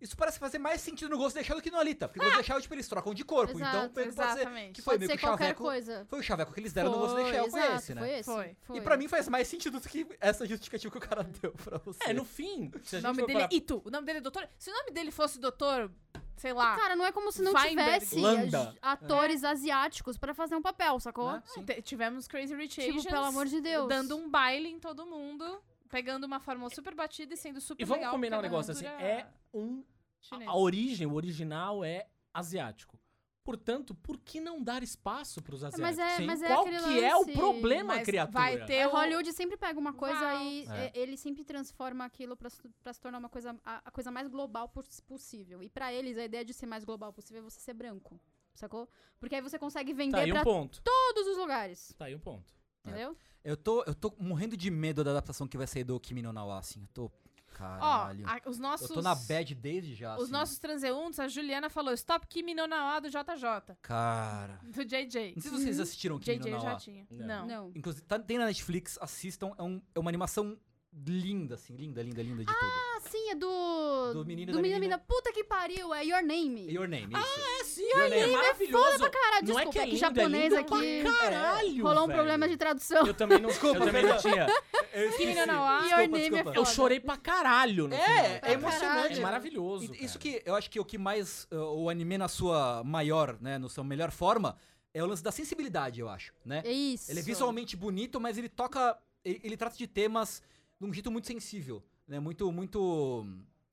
Isso 0.00 0.14
parece 0.16 0.38
fazer 0.38 0.58
mais 0.58 0.80
sentido 0.82 1.08
no 1.10 1.16
Ghost 1.16 1.36
in 1.38 1.40
the 1.40 1.46
Shell 1.46 1.56
do 1.56 1.62
que 1.62 1.70
no 1.70 1.78
Alita. 1.78 2.06
Porque 2.06 2.18
no 2.20 2.24
Ghost 2.26 2.38
in 2.38 2.42
the 2.42 2.46
Shell, 2.52 2.60
tipo, 2.60 2.74
eles 2.74 2.86
trocam 2.88 3.14
de 3.14 3.24
corpo. 3.24 3.54
então, 3.56 3.84
Exato, 3.84 3.94
meio 3.94 4.08
que 4.10 4.12
pode 4.12 4.14
ser 4.14 4.22
exatamente. 4.40 4.72
que 4.74 4.82
foi 4.82 4.94
Pode 4.94 4.98
meio 5.06 5.10
ser 5.10 5.16
que 5.18 5.24
o 5.24 5.28
qualquer 5.28 5.44
chaveco. 5.44 5.62
coisa. 5.62 6.06
Foi 6.08 6.18
o 6.18 6.22
chaveco 6.22 6.52
que 6.52 6.60
eles 6.60 6.72
deram 6.72 6.90
no 6.90 6.98
Ghost 6.98 7.14
in 7.20 7.24
the 7.24 7.30
Shell, 7.32 7.50
foi, 7.50 7.74
esse, 7.76 7.94
né? 7.94 8.00
Foi 8.02 8.10
esse. 8.10 8.24
Foi. 8.30 8.56
foi. 8.62 8.76
E 8.76 8.80
pra 8.82 8.96
mim 8.96 9.08
faz 9.08 9.28
mais 9.28 9.48
sentido 9.48 9.80
do 9.80 9.88
que 9.88 10.06
essa 10.20 10.46
justificativa 10.46 10.90
que 10.92 10.98
o 10.98 11.00
cara 11.00 11.22
deu 11.24 11.52
pra 11.52 11.78
você. 11.78 12.10
É, 12.10 12.12
no 12.12 12.24
fim, 12.24 12.70
se 12.84 12.96
a 12.96 12.98
O 12.98 13.02
nome 13.02 13.22
dele 13.26 13.32
parar- 13.40 13.48
é 13.52 13.56
Ito. 13.56 13.82
O 13.84 13.90
nome 13.90 14.06
dele 14.06 14.18
é 14.18 14.20
doutor. 14.20 14.48
Se 14.58 14.70
o 14.70 14.74
nome 14.74 14.90
dele 14.90 15.10
fosse 15.10 15.38
doutor, 15.40 15.90
sei 16.36 16.52
lá. 16.52 16.76
Cara, 16.76 16.94
não 16.94 17.06
é 17.06 17.10
como 17.10 17.32
se 17.32 17.40
não 17.42 17.52
Feinberg, 17.58 17.92
tivesse 18.06 18.20
Landa. 18.20 18.74
as- 18.82 18.92
atores 19.02 19.44
asiáticos 19.44 20.18
pra 20.18 20.34
fazer 20.34 20.54
um 20.56 20.62
papel, 20.62 21.00
sacou? 21.00 21.40
T- 21.64 21.80
tivemos 21.80 22.28
Crazy 22.28 22.54
Rich 22.54 22.74
Tipo, 22.82 22.88
Asians 22.98 23.06
pelo 23.06 23.24
amor 23.24 23.46
de 23.46 23.62
Deus. 23.62 23.88
dando 23.88 24.14
um 24.16 24.28
baile 24.28 24.68
em 24.68 24.78
todo 24.78 25.06
mundo, 25.06 25.58
pegando 25.90 26.24
uma 26.24 26.40
fórmula 26.40 26.70
super 26.70 26.94
batida 26.94 27.34
e 27.34 27.36
sendo 27.36 27.60
super 27.60 27.82
E 27.82 27.84
vamos 27.84 28.00
legal. 28.00 28.12
combinar 28.14 28.36
um 28.36 28.40
porque 28.40 28.46
é 28.46 28.50
negócio 28.50 28.72
assim, 28.72 28.84
cultura 28.84 29.04
é 29.08 29.26
um... 29.54 29.84
chinesa. 30.20 30.50
A 30.50 30.56
origem, 30.56 31.06
o 31.06 31.14
original 31.14 31.84
é 31.84 32.06
asiático. 32.32 32.98
Portanto, 33.44 33.94
por 33.94 34.18
que 34.18 34.40
não 34.40 34.60
dar 34.60 34.82
espaço 34.82 35.40
pros 35.40 35.62
asiáticos? 35.62 35.80
Mas 35.80 35.98
é, 36.00 36.16
Sim. 36.16 36.26
mas 36.26 36.42
é 36.42 36.48
Qual 36.48 36.66
aquele 36.66 36.82
que 36.82 37.04
é 37.04 37.14
o 37.14 37.20
lance- 37.20 37.32
problema, 37.32 37.94
Mas 37.94 38.04
criatura? 38.04 38.32
vai 38.40 38.64
ter 38.66 38.74
É, 38.74 38.84
Hollywood 38.86 39.32
sempre 39.32 39.56
pega 39.56 39.78
uma 39.78 39.92
coisa 39.92 40.20
Uau. 40.20 40.42
e 40.42 40.64
É. 40.66 40.86
é, 40.86 40.92
ele 40.98 41.16
sempre 41.16 41.44
transforma 41.44 42.04
aquilo 42.04 42.36
pra, 42.36 42.50
se- 42.50 42.68
pra 42.82 42.92
se 42.92 43.00
tornar 43.00 43.18
uma 43.18 43.28
coisa, 43.28 43.56
a, 43.64 43.82
a 43.84 43.90
coisa 43.92 44.10
mais 44.10 44.26
global 44.26 44.68
pos- 44.68 44.98
possível. 44.98 45.62
E 45.62 45.68
pra 45.70 45.92
eles, 45.92 46.18
a 46.18 46.24
ideia 46.24 46.44
de 46.44 46.52
ser 46.52 46.66
mais 46.66 46.82
global 46.84 47.12
possível 47.12 47.40
é 47.40 47.44
você 47.44 47.60
ser 47.60 47.72
branco, 47.72 48.20
sacou? 48.52 48.88
Porque 49.20 49.36
aí 49.36 49.40
você 49.40 49.60
consegue 49.60 49.92
Tá 49.92 49.96
vender 49.96 50.18
aí 50.18 50.30
um 50.32 50.34
pra 50.34 50.42
ponto. 50.42 50.82
todos 50.82 51.28
os 51.28 51.36
lugares, 51.38 51.94
Tá 51.96 52.06
aí 52.06 52.16
um 52.16 52.20
ponto. 52.20 52.52
Entendeu? 52.90 53.16
Eu 53.44 53.56
tô, 53.56 53.82
eu 53.84 53.94
tô 53.94 54.12
morrendo 54.18 54.56
de 54.56 54.70
medo 54.70 55.04
da 55.04 55.10
adaptação 55.12 55.46
que 55.46 55.56
vai 55.56 55.66
sair 55.66 55.84
do 55.84 55.98
Kimi 56.00 56.20
no 56.22 56.32
Nawa, 56.32 56.58
assim. 56.58 56.80
Eu 56.82 56.88
tô. 56.92 57.04
Ó, 57.04 57.58
Caralho. 57.58 58.26
a- 58.28 58.40
os 58.50 58.58
nossos. 58.58 58.90
eu 58.90 58.96
tô 58.96 59.00
na 59.02 59.14
bad 59.14 59.54
desde 59.54 59.94
já. 59.94 60.14
Os 60.16 60.24
assim. 60.24 60.32
nossos 60.32 60.58
transeuntes, 60.58 61.18
a 61.18 61.26
Juliana 61.26 61.70
falou: 61.70 61.94
Stop 61.94 62.26
Kimi 62.26 62.54
no 62.54 62.66
Nawa 62.66 63.00
do 63.00 63.08
JJ. 63.08 63.76
Cara. 63.80 64.60
Do 64.62 64.84
JJ. 64.84 65.32
Não 65.34 65.40
sei 65.40 65.50
se 65.50 65.50
vocês 65.50 65.80
assistiram 65.80 66.18
Kimi 66.18 66.36
JJ 66.38 66.50
no 66.50 66.56
eu 66.56 66.60
já 66.60 66.66
Nawa. 66.68 66.78
tinha. 66.80 67.06
Não. 67.10 67.26
Não. 67.26 67.46
Não. 67.46 67.72
Inclusive, 67.74 68.04
tá- 68.04 68.18
tem 68.18 68.36
na 68.36 68.44
Netflix, 68.46 68.98
assistam. 69.00 69.52
É, 69.56 69.62
um- 69.62 69.80
é 69.94 69.98
uma 69.98 70.10
animação 70.10 70.58
linda, 71.04 71.54
assim. 71.56 71.74
Linda, 71.76 72.02
linda, 72.02 72.22
linda 72.22 72.44
de 72.44 72.46
tudo. 72.46 72.56
Ah, 72.62 73.00
sim, 73.10 73.30
é 73.30 73.34
do... 73.34 74.12
Do 74.12 74.24
menino 74.24 74.52
do 74.52 74.56
da 74.56 74.62
menino, 74.62 74.80
menina. 74.80 74.80
menina. 74.80 74.98
Puta 74.98 75.32
que 75.32 75.44
pariu, 75.44 75.92
é 75.92 76.04
Your 76.04 76.22
Name. 76.22 76.70
Your 76.72 76.88
Name, 76.88 77.12
isso. 77.14 77.40
É 77.60 77.64
sim, 77.64 77.82
Your 77.82 78.00
é, 78.12 78.20
Name. 78.20 78.32
maravilhoso. 78.32 79.10
Cara, 79.10 79.30
não 79.30 79.36
é 79.38 79.42
desculpa, 79.42 79.70
que 79.72 79.78
é 79.78 79.82
que 79.82 79.86
lindo, 79.88 79.98
japonês 79.98 80.52
é 80.52 80.58
aqui. 80.58 81.02
pra 81.02 81.12
caralho, 81.12 81.82
Rolou 81.84 82.04
um 82.04 82.06
velho. 82.06 82.16
problema 82.18 82.48
de 82.48 82.56
tradução. 82.56 83.06
Eu 83.06 83.14
também 83.14 83.38
não, 83.40 83.48
Desculpa, 83.50 83.78
eu 83.80 83.84
também 83.86 84.02
não 84.04 84.16
tinha. 84.18 84.46
Eu 84.96 85.10
esqueci. 85.10 85.46
Nawa. 85.46 85.72
Your 85.72 85.82
Desculpa, 85.82 86.00
Name 86.00 86.16
é 86.16 86.30
desculpa. 86.30 86.50
Eu 86.58 86.64
Foda. 86.64 86.74
chorei 86.74 87.00
pra 87.00 87.16
caralho 87.18 87.86
no 87.88 87.94
É, 87.94 87.98
final. 87.98 88.24
é 88.24 88.38
Pra 88.38 88.52
emocionante. 88.52 88.86
É 88.86 89.02
caralho. 89.02 89.22
maravilhoso. 89.22 89.94
E- 89.94 90.04
Isso 90.04 90.18
que 90.18 90.42
eu 90.46 90.54
acho 90.54 90.70
que 90.70 90.80
o 90.80 90.84
que 90.86 90.96
mais. 90.96 91.46
uh, 91.52 91.56
o 91.82 91.90
anime 91.90 92.16
na 92.16 92.28
sua 92.28 92.82
maior, 92.82 93.36
né? 93.38 93.58
No 93.58 93.68
sua 93.68 93.84
melhor 93.84 94.10
forma, 94.10 94.56
é 94.94 95.02
o 95.02 95.06
lance 95.06 95.22
da 95.22 95.30
sensibilidade, 95.30 96.00
eu 96.00 96.08
acho, 96.08 96.32
né? 96.44 96.62
É 96.64 96.72
isso. 96.72 97.10
Ele 97.10 97.20
é 97.20 97.22
visualmente 97.22 97.76
bonito, 97.76 98.18
mas 98.18 98.38
ele 98.38 98.48
toca. 98.48 98.96
Ele, 99.22 99.38
ele 99.44 99.56
trata 99.58 99.76
de 99.76 99.86
temas 99.86 100.42
de 100.78 100.86
um 100.86 100.92
jeito 100.92 101.10
muito 101.10 101.26
sensível, 101.26 101.82
né? 102.06 102.18
Muito, 102.20 102.50
muito 102.52 103.26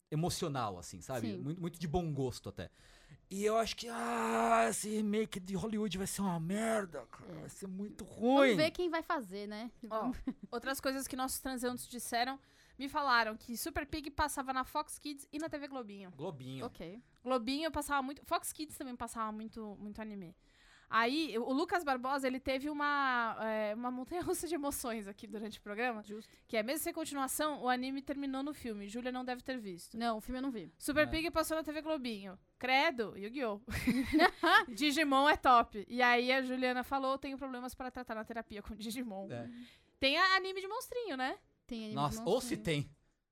emocional, 0.10 0.78
assim, 0.78 1.02
sabe? 1.02 1.32
Sim. 1.32 1.38
Muito, 1.42 1.62
muito 1.62 1.80
de 1.80 1.88
bom 1.88 2.14
gosto 2.14 2.50
até. 2.50 2.70
E 3.30 3.44
eu 3.44 3.58
acho 3.58 3.76
que, 3.76 3.88
ah, 3.90 4.68
esse 4.70 4.90
remake 4.90 5.40
de 5.40 5.56
Hollywood 5.56 5.98
vai 5.98 6.06
ser 6.06 6.22
uma 6.22 6.40
merda, 6.40 7.04
cara. 7.08 7.34
Vai 7.34 7.50
ser 7.50 7.68
muito 7.68 8.06
Vamos 8.06 8.20
ruim. 8.20 8.56
ver 8.56 8.70
quem 8.72 8.90
vai 8.90 9.02
fazer, 9.02 9.48
né? 9.48 9.72
Ó, 9.90 10.12
outras 10.52 10.80
coisas 10.80 11.08
que 11.08 11.16
nossos 11.16 11.40
transeuntes 11.40 11.88
disseram. 11.88 12.40
Me 12.78 12.90
falaram 12.90 13.38
que 13.38 13.56
Super 13.56 13.86
Pig 13.86 14.10
passava 14.12 14.52
na 14.52 14.64
Fox 14.64 14.98
Kids 14.98 15.28
e 15.32 15.38
na 15.40 15.48
TV 15.48 15.68
Globinho. 15.68 16.12
Globinho. 16.12 16.66
Ok. 16.66 17.02
Globinho 17.24 17.72
passava 17.72 18.02
muito. 18.02 18.24
Fox 18.26 18.52
Kids 18.52 18.78
também 18.78 18.96
passava 18.96 19.32
muito, 19.32 19.76
muito 19.80 20.02
anime. 20.02 20.36
Aí, 20.96 21.36
o 21.40 21.52
Lucas 21.52 21.84
Barbosa, 21.84 22.28
ele 22.28 22.40
teve 22.40 22.70
uma, 22.70 23.36
é, 23.42 23.74
uma 23.74 23.90
montanha-russa 23.90 24.48
de 24.48 24.54
emoções 24.54 25.08
aqui 25.08 25.26
durante 25.26 25.58
o 25.58 25.62
programa. 25.64 26.04
Justo. 26.04 26.32
Que 26.48 26.56
é, 26.56 26.62
mesmo 26.62 26.84
sem 26.84 26.94
continuação, 26.94 27.64
o 27.64 27.68
anime 27.68 28.00
terminou 28.00 28.44
no 28.44 28.54
filme. 28.54 28.88
Júlia 28.88 29.12
não 29.12 29.26
deve 29.26 29.42
ter 29.42 29.58
visto. 29.58 29.98
Não, 29.98 30.18
o 30.18 30.22
filme 30.22 30.38
eu 30.38 30.44
não 30.44 30.52
vi. 30.52 30.72
Super 30.78 31.08
É. 31.08 31.10
Pig 31.10 31.32
passou 31.32 31.58
na 31.58 31.64
TV 31.64 31.82
Globinho. 31.82 32.38
Credo, 32.60 33.18
Yu-Gi-Oh! 33.18 33.60
Digimon 34.70 35.28
é 35.28 35.36
top. 35.36 35.84
E 35.90 36.00
aí 36.00 36.32
a 36.32 36.44
Juliana 36.44 36.84
falou, 36.84 37.18
tenho 37.18 37.40
problemas 37.40 37.74
para 37.74 37.90
tratar 37.90 38.14
na 38.14 38.24
terapia 38.24 38.62
com 38.62 38.76
Digimon. 38.76 39.32
É. 39.32 39.50
Tem 40.00 40.16
anime 40.18 40.62
de 40.62 40.68
monstrinho, 40.68 41.18
né? 41.18 41.40
Tem 41.66 41.80
anime 41.80 41.90
de 41.90 41.96
Nossa, 41.96 42.20
ou 42.24 42.40
se 42.40 42.56
monstrinho. 42.56 42.64
tem. 42.64 42.90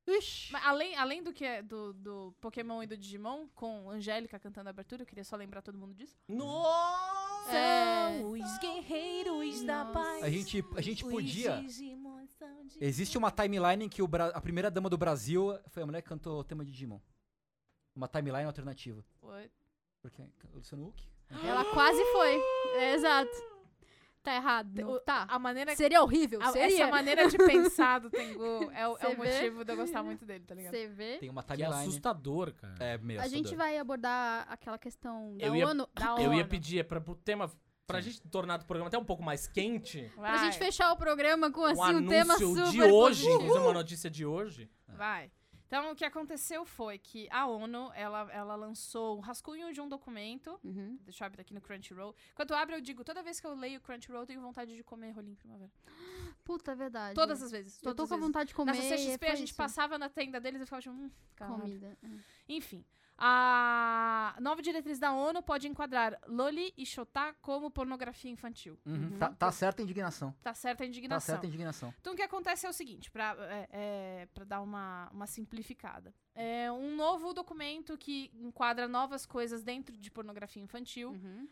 Ixi. 0.08 0.52
Mas 0.52 0.66
além, 0.66 0.96
além 0.96 1.22
do 1.22 1.32
que 1.32 1.46
é 1.46 1.62
do, 1.62 1.94
do 1.94 2.36
Pokémon 2.42 2.82
e 2.82 2.88
do 2.88 2.98
Digimon, 2.98 3.48
com 3.54 3.88
Angélica 3.88 4.40
cantando 4.40 4.68
a 4.68 4.72
abertura, 4.72 5.04
eu 5.04 5.06
queria 5.06 5.24
só 5.24 5.36
lembrar 5.36 5.62
todo 5.62 5.78
mundo 5.78 5.94
disso. 5.94 6.18
Nossa! 6.28 7.21
É. 7.56 8.22
Os 8.24 8.58
guerreiros 8.60 9.64
da 9.64 9.86
paz. 9.86 10.24
A 10.24 10.30
gente, 10.30 10.64
a 10.76 10.82
gente 10.82 11.04
podia. 11.06 11.64
São 12.38 12.66
Existe 12.80 13.18
uma 13.18 13.30
timeline 13.32 13.86
em 13.86 13.90
que 13.90 14.02
o 14.02 14.08
Bra- 14.08 14.30
a 14.30 14.42
primeira 14.42 14.72
dama 14.72 14.90
do 14.90 14.98
Brasil 14.98 15.58
foi 15.70 15.84
a 15.84 15.86
mulher 15.86 16.02
que 16.02 16.10
cantou 16.10 16.40
o 16.40 16.44
tema 16.44 16.64
de 16.66 16.72
Digimon. 16.72 17.00
Uma 17.96 18.08
timeline 18.08 18.46
alternativa. 18.46 19.04
Foi. 19.20 19.50
Porque 20.02 20.22
o 20.22 20.58
Luciano 20.58 20.88
Huck? 20.88 21.04
Ela 21.44 21.64
quase 21.66 22.04
foi. 22.12 22.42
É, 22.76 22.94
exato. 22.94 23.32
Tá 24.24 24.36
errado. 24.36 24.82
Não 24.82 25.00
tá. 25.00 25.26
A 25.28 25.40
maneira 25.40 25.76
Seria 25.76 26.02
horrível, 26.04 26.40
a- 26.44 26.52
seria. 26.52 26.84
essa 26.84 26.92
maneira 26.92 27.28
de 27.28 27.38
pensar 27.38 28.00
do 28.00 28.10
Tengu 28.10 28.70
é 28.72 28.88
o, 28.88 28.98
é 29.00 29.08
o 29.08 29.18
motivo 29.18 29.66
de 29.66 29.72
eu 29.72 29.76
gostar 29.76 30.04
muito 30.04 30.26
dele, 30.26 30.44
tá 30.46 30.54
ligado? 30.54 30.72
Você 30.74 30.88
vê. 30.88 31.18
Tem 31.18 31.30
uma 31.30 31.42
Que 31.44 31.54
é 31.54 31.56
timeline. 31.56 31.82
assustador, 31.88 32.54
cara. 32.54 32.76
É 32.80 32.98
meio 33.00 33.20
A 33.20 33.28
gente 33.28 33.56
vai 33.56 33.78
abordar 33.80 34.46
aquela 34.50 34.78
questão 34.78 35.36
da 35.38 35.46
Eu 35.46 35.56
ia- 35.56 35.68
ONU. 35.68 35.88
Da 35.96 36.16
Eu 36.22 36.34
ia 36.34 36.40
ONU. 36.42 36.48
pedir 36.48 36.80
é 36.80 36.84
pra, 36.84 37.02
pro 37.02 37.16
tema. 37.16 37.52
Pra 37.88 38.00
gente 38.00 38.22
tornar 38.30 38.62
o 38.62 38.66
programa 38.66 38.88
até 38.88 38.98
um 38.98 39.04
pouco 39.04 39.22
mais 39.24 39.48
quente. 39.48 40.10
Vai, 40.16 40.32
Pra 40.32 40.44
gente 40.46 40.58
fechar 40.58 40.94
o 40.94 40.96
programa 40.96 41.52
com 41.52 41.66
assim, 41.66 41.82
um 41.96 41.98
um, 41.98 42.08
tema 42.08 42.36
anúncio 42.36 42.56
super 42.68 42.72
de 42.72 42.82
hoje, 42.84 43.26
positivo. 43.28 43.54
uma 43.60 43.74
notícia 43.74 44.10
de 44.10 44.26
hoje. 44.26 44.70
vai. 44.88 45.30
Então, 45.72 45.90
o 45.90 45.96
que 45.96 46.04
aconteceu 46.04 46.66
foi 46.66 46.98
que 46.98 47.30
a 47.32 47.48
ONU, 47.48 47.94
ela, 47.96 48.30
ela 48.34 48.56
lançou 48.56 49.16
um 49.18 49.22
rascunho 49.22 49.72
de 49.72 49.80
um 49.80 49.88
documento. 49.88 50.60
Uhum. 50.66 51.00
Deixa 51.06 51.24
eu 51.24 51.28
abrir 51.28 51.40
aqui 51.40 51.54
no 51.54 51.62
Crunchyroll. 51.62 52.14
Enquanto 52.34 52.52
eu 52.52 52.58
abro, 52.58 52.76
eu 52.76 52.82
digo, 52.82 53.06
toda 53.06 53.24
vez 53.24 53.40
que 53.40 53.48
eu 53.48 53.56
leio 53.56 53.80
Crunchyroll, 53.80 54.24
eu 54.24 54.28
tenho 54.28 54.42
vontade 54.42 54.76
de 54.76 54.84
comer 54.84 55.12
rolinho 55.12 55.38
primavera. 55.38 55.72
Puta, 56.44 56.74
é 56.74 56.76
verdade. 56.76 57.16
Todas 57.16 57.42
as 57.42 57.52
vezes. 57.52 57.78
Eu 57.78 57.84
Todas 57.84 57.96
tô 57.96 58.04
as 58.04 58.10
com 58.10 58.16
vezes. 58.16 58.28
vontade 58.28 58.48
de 58.50 58.54
comer. 58.54 58.74
Na 58.74 58.82
CXP, 58.82 59.26
a 59.28 59.36
gente 59.36 59.48
isso. 59.48 59.56
passava 59.56 59.98
na 59.98 60.10
tenda 60.10 60.42
deles 60.42 60.62
e 60.62 60.66
ficava 60.66 60.82
tipo, 60.82 60.94
hum, 60.94 61.10
caralho. 61.38 61.62
Comida. 61.62 61.98
é. 62.04 62.08
Enfim. 62.50 62.84
A 63.24 64.36
nova 64.42 64.62
diretriz 64.64 64.98
da 64.98 65.14
ONU 65.14 65.44
pode 65.44 65.68
enquadrar 65.68 66.20
Loli 66.28 66.74
e 66.76 66.86
Shota 66.86 67.36
como 67.42 67.70
pornografia 67.70 68.32
infantil. 68.32 68.80
Uhum. 68.86 68.94
Uhum. 69.12 69.20
Tá, 69.20 69.30
tá 69.32 69.52
certa 69.52 69.82
a 69.82 69.84
indignação. 69.84 70.36
Tá 70.42 70.54
certa 70.56 70.84
a 70.84 70.86
Tá 70.86 70.90
indignação. 70.90 71.20
certa 71.36 71.46
a 71.46 71.48
indignação. 71.48 71.94
Então, 72.02 72.14
o 72.14 72.16
que 72.16 72.24
acontece 72.24 72.66
é 72.66 72.70
o 72.70 72.74
seguinte, 72.74 73.12
pra, 73.12 73.36
é, 73.40 74.28
é, 74.36 74.46
dar 74.46 74.62
uma, 74.62 75.08
uma 75.14 75.28
simplificada. 75.28 76.14
É 76.34 76.72
um 76.72 76.96
novo 76.96 77.32
documento 77.34 77.96
que 77.98 78.32
enquadra 78.34 78.88
novas 78.88 79.26
coisas 79.26 79.62
dentro 79.64 79.96
de 79.96 80.10
pornografia 80.10 80.62
infantil. 80.64 81.12
Uhum. 81.12 81.48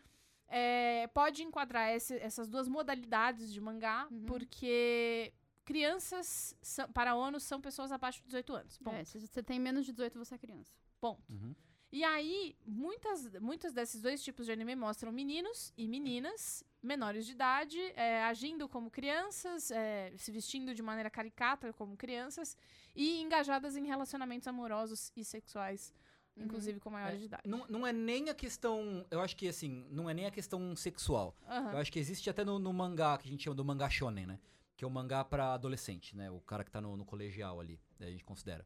É, 0.48 1.06
pode 1.14 1.44
enquadrar 1.44 1.90
esse- 1.94 2.18
essas 2.18 2.48
duas 2.48 2.66
modalidades 2.66 3.52
de 3.52 3.60
mangá, 3.60 4.08
Uhum. 4.10 4.26
porque 4.26 5.32
crianças, 5.64 6.56
são- 6.60 6.90
para 6.90 7.12
a 7.12 7.14
ONU, 7.14 7.38
são 7.38 7.60
pessoas 7.60 7.92
abaixo 7.92 8.18
de 8.18 8.24
18 8.26 8.52
anos. 8.56 8.76
Ponto. 8.78 8.96
É, 8.96 9.04
se 9.04 9.20
você 9.20 9.40
tem 9.40 9.60
menos 9.60 9.86
de 9.86 9.92
18, 9.92 10.18
você 10.18 10.34
é 10.34 10.38
criança. 10.38 10.72
Ponto. 11.00 11.22
Uhum. 11.30 11.54
E 11.92 12.04
aí, 12.04 12.56
muitas, 12.64 13.26
muitos 13.40 13.72
desses 13.72 14.00
dois 14.00 14.22
tipos 14.22 14.46
de 14.46 14.52
anime 14.52 14.76
mostram 14.76 15.10
meninos 15.10 15.72
e 15.76 15.88
meninas 15.88 16.62
menores 16.80 17.26
de 17.26 17.32
idade 17.32 17.78
é, 17.96 18.22
agindo 18.22 18.68
como 18.68 18.88
crianças, 18.90 19.72
é, 19.72 20.12
se 20.16 20.30
vestindo 20.30 20.72
de 20.72 20.82
maneira 20.82 21.10
caricata 21.10 21.72
como 21.72 21.96
crianças 21.96 22.56
e 22.94 23.20
engajadas 23.20 23.76
em 23.76 23.86
relacionamentos 23.86 24.46
amorosos 24.46 25.10
e 25.16 25.24
sexuais, 25.24 25.92
Uhum. 26.36 26.44
inclusive 26.44 26.78
com 26.78 26.90
maiores 26.90 27.16
É, 27.16 27.18
de 27.18 27.24
idade. 27.24 27.42
Não, 27.48 27.66
não 27.68 27.84
é 27.84 27.92
nem 27.92 28.30
a 28.30 28.34
questão. 28.34 29.04
Eu 29.10 29.20
acho 29.20 29.36
que 29.36 29.48
assim, 29.48 29.84
não 29.90 30.08
é 30.08 30.14
nem 30.14 30.26
a 30.26 30.30
questão 30.30 30.76
sexual. 30.76 31.36
Aham. 31.48 31.72
Eu 31.72 31.78
acho 31.78 31.90
que 31.90 31.98
existe 31.98 32.30
até 32.30 32.44
no, 32.44 32.56
no 32.60 32.72
mangá, 32.72 33.18
que 33.18 33.26
a 33.26 33.30
gente 33.30 33.42
chama 33.42 33.56
do 33.56 33.64
mangá 33.64 33.90
shonen, 33.90 34.26
né? 34.26 34.38
Que 34.76 34.84
é 34.84 34.86
o 34.86 34.90
mangá 34.90 35.24
pra 35.24 35.54
adolescente, 35.54 36.16
né? 36.16 36.30
O 36.30 36.40
cara 36.40 36.62
que 36.62 36.70
tá 36.70 36.80
no, 36.80 36.96
no 36.96 37.04
colegial 37.04 37.58
ali, 37.58 37.80
né? 37.98 38.06
a 38.06 38.10
gente 38.12 38.24
considera. 38.24 38.64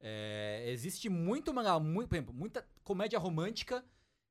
É, 0.00 0.64
existe 0.68 1.08
muito 1.08 1.52
mangá, 1.52 1.78
muito, 1.80 2.08
por 2.08 2.16
exemplo, 2.16 2.34
muita 2.34 2.66
comédia 2.84 3.18
romântica 3.18 3.84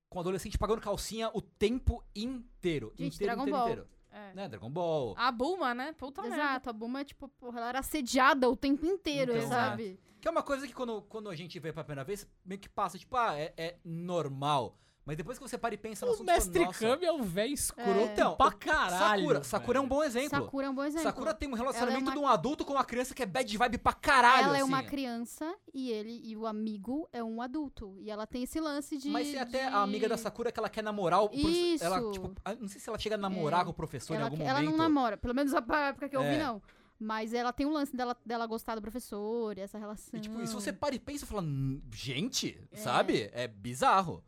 com 0.10 0.20
adolescente 0.20 0.58
pagando 0.58 0.82
calcinha 0.82 1.30
o 1.34 1.42
tempo 1.42 2.04
inteiro. 2.16 2.94
Gente, 2.98 3.16
inteiro, 3.16 3.34
Dragon 3.36 3.42
inteiro, 3.42 3.58
Ball. 3.58 3.70
inteiro. 3.70 3.90
É. 4.12 4.34
Né? 4.34 4.48
Dragon 4.48 4.70
Ball. 4.70 5.14
A 5.18 5.32
Bulma, 5.32 5.74
né? 5.74 5.92
Puta 5.94 6.22
merda. 6.22 6.38
Exato, 6.38 6.70
a 6.70 6.74
Buma, 6.74 7.04
tipo, 7.04 7.28
porra, 7.28 7.60
ela 7.60 7.70
era 7.70 7.80
assediada 7.80 8.50
o 8.50 8.56
tempo 8.56 8.86
inteiro, 8.86 9.36
Então, 9.36 9.50
sabe? 9.50 10.00
Que 10.22 10.28
é 10.28 10.32
uma 10.32 10.42
coisa 10.42 10.66
que 10.66 10.74
quando, 10.74 11.02
quando 11.04 11.30
a 11.30 11.36
gente 11.36 11.60
vê 11.60 11.74
pela 11.74 11.84
primeira 11.84 12.04
vez, 12.04 12.28
meio 12.44 12.60
que 12.60 12.70
passa, 12.70 12.98
tipo, 12.98 13.16
ah, 13.18 13.38
é, 13.38 13.54
é 13.58 13.78
normal. 13.84 14.80
Mas 15.06 15.16
depois 15.18 15.38
que 15.38 15.48
você 15.48 15.56
para 15.56 15.76
e 15.76 15.78
pensa 15.78 16.04
no 16.04 16.12
O 16.12 16.16
assunto, 16.16 16.26
você 16.26 16.34
fala, 16.34 16.40
Mestre 16.46 16.66
nossa, 16.66 16.80
Kami 16.80 17.06
é 17.06 17.12
um 17.12 17.22
velho 17.22 17.54
escroto 17.54 17.90
É. 17.92 18.04
Então, 18.06 18.36
pra 18.36 18.48
o- 18.48 18.58
caralho. 18.58 19.22
Sakura. 19.22 19.44
Sakura 19.44 19.78
é 19.78 19.82
um 19.82 19.84
velho. 19.84 19.90
bom 19.96 20.04
exemplo. 20.04 20.30
Sakura 20.30 20.66
é 20.66 20.70
um 20.70 20.74
bom 20.74 20.84
exemplo. 20.84 21.04
Sakura 21.04 21.34
tem 21.36 21.48
um 21.48 21.54
relacionamento 21.54 22.02
Ela 22.06 22.12
é 22.12 22.14
de 22.14 22.20
um 22.20 22.28
adulto 22.28 22.66
com 22.66 22.74
uma 22.74 22.84
criança 22.84 23.14
que 23.14 23.22
é 23.22 23.26
bad 23.28 23.56
vibe 23.58 23.78
pra 23.78 23.94
caralho, 23.94 24.46
ela 24.48 24.58
é 24.58 24.62
assim. 24.62 24.68
uma 24.68 24.82
criança 24.82 25.56
e 25.72 25.92
ele 25.92 26.22
e 26.24 26.36
o 26.36 26.48
amigo 26.48 27.08
é 27.14 27.24
um 27.24 27.40
adulto. 27.40 27.96
E 28.00 28.10
ela 28.10 28.26
tem 28.26 28.42
esse 28.44 28.60
lance 28.60 28.98
de. 28.98 29.10
Mas 29.10 29.30
tem 29.30 29.40
até 29.40 29.70
de- 29.70 29.76
a 29.76 29.84
amiga 29.84 30.10
da 30.10 30.18
Sakura 30.18 30.52
que 30.52 30.60
ela 30.60 30.70
quer 30.70 30.84
namorar 30.84 31.22
o 31.24 31.30
professor. 31.30 31.52
Isso. 31.52 31.84
Ela, 31.84 32.12
tipo, 32.12 32.34
não 32.60 32.68
sei 32.68 32.82
se 32.82 32.90
ela 32.90 32.98
chega 32.98 33.14
a 33.14 33.18
namorar 33.20 33.62
É. 33.62 33.64
com 33.66 33.70
o 33.70 33.74
professor 33.76 34.16
ela, 34.16 34.24
em 34.24 34.26
algum 34.26 34.42
ela 34.44 34.54
momento. 34.60 34.72
não 34.72 34.78
namora, 34.78 35.18
pelo 35.18 35.36
menos 35.36 35.54
a 35.54 35.60
época 35.88 36.10
que 36.10 36.18
eu 36.18 36.22
vi, 36.22 36.30
É. 36.30 36.40
não. 36.44 36.60
Mas 37.00 37.32
ela 37.34 37.54
tem 37.54 37.66
um 37.68 37.72
lance 37.74 37.96
dela, 37.96 38.18
dela 38.26 38.48
gostar 38.48 38.74
do 38.74 38.82
professor, 38.82 39.56
e 39.58 39.62
essa 39.62 39.78
relação. 39.78 40.18
E, 40.18 40.20
tipo, 40.22 40.42
e 40.42 40.48
se 40.48 40.54
você 40.56 40.74
para 40.74 40.96
e 40.96 41.00
pensa, 41.00 41.26
fala, 41.28 41.42
"Hum, 41.44 41.80
gente, 41.94 42.58
É. 42.72 42.78
sabe? 42.78 43.30
É 43.34 43.48
bizarro. 43.48 44.24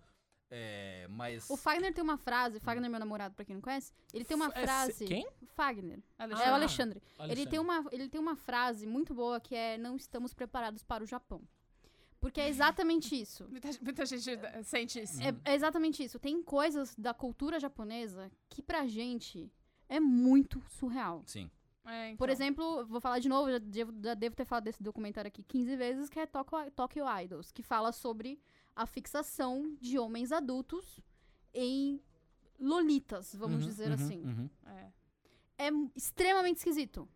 É, 0.49 1.07
mas... 1.09 1.49
O 1.49 1.57
Fagner 1.57 1.93
tem 1.93 2.03
uma 2.03 2.17
frase, 2.17 2.59
Fagner 2.59 2.85
é 2.85 2.89
meu 2.89 2.99
namorado, 2.99 3.35
pra 3.35 3.43
quem 3.43 3.55
não 3.55 3.61
conhece, 3.61 3.91
ele 4.13 4.23
tem 4.23 4.35
uma 4.35 4.47
É, 4.55 4.61
frase. 4.63 4.93
se- 4.93 5.05
Quem? 5.05 5.27
Fagner. 5.47 5.99
Alexandre. 6.17 6.45
É 6.47 6.49
o 6.49 6.53
Ah. 6.53 6.55
Alexandre. 6.55 6.99
Ele 7.03 7.23
Alexandre. 7.23 7.49
tem, 7.49 7.59
uma, 7.59 7.85
ele 7.91 8.09
tem 8.09 8.21
uma 8.21 8.35
frase 8.35 8.87
muito 8.87 9.13
boa 9.13 9.39
que 9.41 9.55
é 9.55 9.77
não 9.77 9.95
estamos 9.97 10.33
preparados 10.33 10.83
para 10.83 11.03
o 11.03 11.07
Japão. 11.07 11.41
Porque 12.19 12.39
é 12.41 12.47
exatamente 12.47 13.13
isso. 13.21 13.45
Muita, 13.49 13.69
muita 13.81 14.05
gente 14.05 14.23
sente 14.63 14.99
isso. 15.01 15.21
É, 15.21 15.51
é 15.51 15.53
exatamente 15.55 16.03
isso. 16.03 16.17
Tem 16.17 16.41
coisas 16.41 16.95
da 16.95 17.13
cultura 17.13 17.59
japonesa 17.59 18.31
que 18.49 18.61
pra 18.61 18.87
gente 18.87 19.51
é 19.89 19.99
muito 19.99 20.61
surreal. 20.69 21.23
Sim. 21.25 21.49
É, 21.85 22.15
Por 22.15 22.27
então. 22.27 22.33
exemplo, 22.33 22.85
vou 22.87 22.99
falar 22.99 23.19
de 23.19 23.29
novo, 23.29 23.49
já 23.49 23.59
devo, 23.59 23.93
já 24.03 24.13
devo 24.13 24.35
ter 24.35 24.43
falado 24.45 24.65
desse 24.65 24.81
documentário 24.83 25.29
aqui 25.29 25.41
15 25.43 25.75
vezes, 25.77 26.09
que 26.09 26.19
é 26.19 26.25
Tokyo, 26.25 26.69
Tokyo 26.71 27.05
Idols, 27.21 27.51
que 27.51 27.63
fala 27.63 27.93
sobre 27.93 28.37
a 28.77 28.85
fixação 28.85 29.75
de 29.81 29.97
homens 29.99 30.31
adultos 30.31 30.99
em 31.53 31.99
lolitas, 32.59 33.33
vamos 33.35 33.61
Uhum, 33.61 33.67
dizer 33.69 33.87
uhum, 33.89 33.93
assim. 33.93 34.23
uhum. 34.23 34.49
É. 34.67 34.91
É 35.67 35.69
extremamente 35.95 36.57
esquisito. 36.57 37.07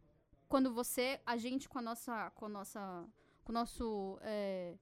Quando 0.48 0.74
você, 0.74 1.20
a 1.26 1.38
gente 1.38 1.70
com 1.70 1.78
a 1.80 1.82
nossa, 1.82 2.32
com 2.32 2.46
a 2.46 2.50
nossa, 2.50 3.06
com 3.44 3.52
o 3.52 3.54
nosso, 3.54 4.18
é, 4.22 4.76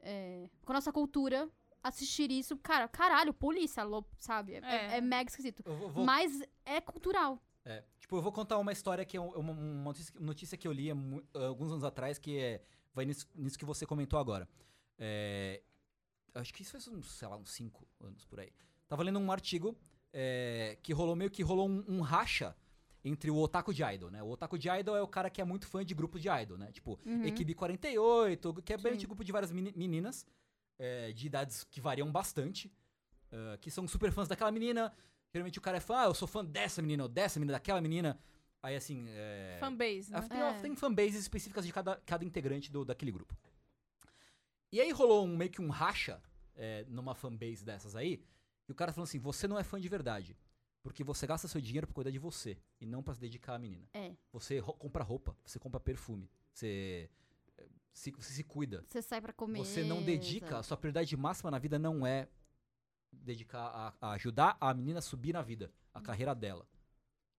é, 0.00 0.50
com 0.64 0.72
a 0.72 0.74
nossa 0.74 0.92
cultura, 0.92 1.48
assistir 1.82 2.30
isso, 2.30 2.56
cara, 2.58 2.88
caralho, 2.88 3.32
polícia, 3.32 3.82
sabe? 4.18 4.54
É, 4.54 4.60
É. 4.60 4.96
é 4.98 5.00
mega 5.00 5.30
esquisito. 5.30 5.62
Vou, 5.64 5.90
vou- 5.90 6.04
Mas 6.04 6.42
é 6.64 6.80
cultural. 6.80 7.40
é, 7.64 7.82
tipo, 7.98 8.16
eu 8.16 8.22
vou 8.22 8.32
contar 8.32 8.58
uma 8.58 8.72
história 8.72 9.04
que 9.04 9.16
é 9.16 9.20
uma, 9.20 9.36
uma 9.52 9.84
notícia, 9.84 10.14
notícia 10.20 10.58
que 10.58 10.66
eu 10.68 10.72
li 10.72 10.90
há 10.90 10.94
alguns 11.46 11.70
anos 11.70 11.84
atrás, 11.84 12.18
que 12.18 12.36
é, 12.38 12.62
vai 12.92 13.04
nisso, 13.06 13.26
nisso 13.34 13.58
que 13.58 13.64
você 13.64 13.86
comentou 13.86 14.18
agora. 14.18 14.48
É, 14.98 15.62
acho 16.34 16.52
que 16.52 16.62
isso 16.62 16.72
faz 16.72 16.86
uns, 16.88 17.10
sei 17.12 17.28
lá, 17.28 17.36
uns 17.36 17.50
5 17.50 17.86
anos 18.00 18.24
por 18.24 18.40
aí. 18.40 18.52
Tava 18.88 19.02
lendo 19.02 19.18
um 19.18 19.30
artigo 19.32 19.76
é, 20.12 20.76
que 20.82 20.92
rolou 20.92 21.14
meio 21.16 21.30
que 21.30 21.42
rolou 21.42 21.68
um, 21.68 21.84
um 21.88 22.00
racha 22.00 22.54
entre 23.04 23.30
o 23.30 23.36
otaku 23.36 23.72
de 23.74 23.82
idol, 23.82 24.10
né? 24.10 24.22
O 24.22 24.28
otaku 24.30 24.56
de 24.58 24.68
idol 24.68 24.96
é 24.96 25.02
o 25.02 25.08
cara 25.08 25.28
que 25.28 25.40
é 25.40 25.44
muito 25.44 25.66
fã 25.66 25.84
de 25.84 25.94
grupos 25.94 26.22
de 26.22 26.28
idol, 26.28 26.56
né? 26.56 26.72
Tipo, 26.72 26.98
Uhum. 27.04 27.24
Equipe 27.24 27.54
48, 27.54 28.62
que 28.62 28.72
é 28.72 28.78
bem 28.78 28.96
de 28.96 29.06
grupo 29.06 29.22
de 29.24 29.30
várias 29.32 29.50
meni- 29.52 29.72
meninas, 29.76 30.26
é, 30.78 31.12
de 31.12 31.26
idades 31.26 31.64
que 31.64 31.80
variam 31.80 32.10
bastante, 32.10 32.72
é, 33.30 33.58
que 33.58 33.70
são 33.70 33.86
super 33.86 34.10
fãs 34.12 34.26
daquela 34.28 34.50
menina. 34.50 34.92
Geralmente 35.32 35.58
o 35.58 35.62
cara 35.62 35.76
é 35.76 35.80
fã, 35.80 35.98
ah, 35.98 36.04
eu 36.06 36.14
sou 36.14 36.26
fã 36.28 36.44
dessa 36.44 36.80
menina, 36.80 37.02
ou 37.02 37.08
dessa 37.08 37.38
menina, 37.38 37.52
daquela 37.58 37.80
menina. 37.80 38.18
Aí 38.62 38.74
assim. 38.76 39.04
É, 39.08 39.58
Fanbase, 39.60 40.10
né? 40.10 40.22
tem, 40.22 40.40
É. 40.40 40.52
tem 40.60 40.76
fanbases 40.76 41.16
específicas 41.20 41.66
de 41.66 41.72
cada, 41.72 41.96
cada 42.06 42.24
integrante 42.24 42.70
do, 42.72 42.84
daquele 42.84 43.12
grupo. 43.12 43.36
E 44.74 44.80
aí 44.80 44.90
rolou 44.90 45.24
um, 45.24 45.36
meio 45.36 45.50
que 45.52 45.62
um 45.62 45.68
racha 45.70 46.20
é, 46.56 46.84
numa 46.88 47.14
fanbase 47.14 47.64
dessas 47.64 47.94
aí, 47.94 48.24
e 48.68 48.72
o 48.72 48.74
cara 48.74 48.92
falou 48.92 49.04
assim: 49.04 49.20
você 49.20 49.46
não 49.46 49.56
é 49.56 49.62
fã 49.62 49.80
de 49.80 49.88
verdade. 49.88 50.36
Porque 50.82 51.04
você 51.04 51.26
gasta 51.28 51.46
seu 51.46 51.60
dinheiro 51.60 51.86
pra 51.86 51.94
cuidar 51.94 52.10
de 52.10 52.18
você 52.18 52.58
e 52.80 52.84
não 52.84 53.00
pra 53.02 53.14
se 53.14 53.20
dedicar 53.20 53.54
à 53.54 53.58
menina. 53.58 53.88
É. 53.94 54.12
Você 54.32 54.58
ro- 54.58 54.74
compra 54.74 55.04
roupa, 55.04 55.34
você 55.44 55.60
compra 55.60 55.78
perfume, 55.78 56.28
você 56.52 57.08
se, 57.92 58.10
você 58.10 58.32
se 58.32 58.42
cuida. 58.42 58.84
Você 58.88 59.00
sai 59.00 59.20
pra 59.20 59.32
comer. 59.32 59.60
Você 59.60 59.84
não 59.84 60.02
dedica, 60.02 60.58
a 60.58 60.62
sua 60.64 60.76
prioridade 60.76 61.16
máxima 61.16 61.50
na 61.52 61.58
vida 61.60 61.78
não 61.78 62.04
é 62.04 62.28
dedicar 63.12 63.94
a, 64.00 64.08
a 64.08 64.10
ajudar 64.14 64.56
a 64.60 64.74
menina 64.74 64.98
a 64.98 65.02
subir 65.02 65.32
na 65.32 65.40
vida, 65.40 65.72
a 65.94 66.00
carreira 66.00 66.34
dela. 66.34 66.66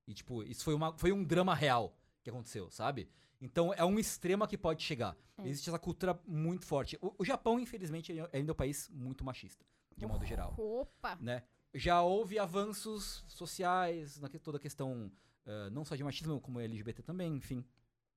E 0.07 0.13
tipo, 0.13 0.41
isso 0.43 0.63
foi, 0.63 0.73
uma, 0.73 0.97
foi 0.97 1.11
um 1.11 1.23
drama 1.23 1.53
real 1.53 1.95
que 2.23 2.29
aconteceu, 2.29 2.71
sabe? 2.71 3.09
Então 3.45 3.73
é 3.73 3.83
um 3.85 3.97
extremo 3.99 4.47
que 4.47 4.57
pode 4.57 4.81
chegar. 4.83 5.15
É. 5.37 5.47
Existe 5.47 5.69
essa 5.69 5.79
cultura 5.79 6.19
muito 6.27 6.65
forte. 6.65 6.97
O, 7.01 7.13
o 7.19 7.25
Japão, 7.25 7.59
infelizmente, 7.59 8.17
é 8.17 8.29
ainda 8.37 8.51
um 8.53 8.55
país 8.55 8.89
muito 8.89 9.23
machista, 9.23 9.65
de 9.95 10.05
modo 10.05 10.25
geral 10.25 10.55
Opa! 10.57 11.17
né? 11.21 11.43
Já 11.73 12.01
houve 12.01 12.39
avanços 12.39 13.23
sociais 13.27 14.17
na 14.19 14.29
que- 14.29 14.39
toda 14.39 14.57
a 14.57 14.61
questão, 14.61 15.11
eh, 15.45 15.69
não 15.71 15.83
só 15.83 15.95
de 15.95 16.03
machismo, 16.03 16.39
como 16.39 16.59
LGBT 16.59 17.03
também, 17.03 17.35
enfim. 17.35 17.63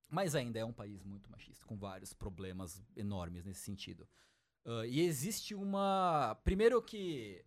Mas 0.09 0.35
ainda 0.35 0.59
é 0.59 0.65
um 0.65 0.73
país 0.73 1.03
muito 1.05 1.31
machista, 1.31 1.67
com 1.67 1.77
vários 1.77 2.15
problemas 2.15 2.81
enormes 2.97 3.45
nesse 3.45 3.61
sentido. 3.61 4.09
Ah, 4.65 4.87
e 4.87 5.01
existe 5.01 5.55
uma. 5.55 6.37
Primeiro 6.45 6.81
que 6.81 7.45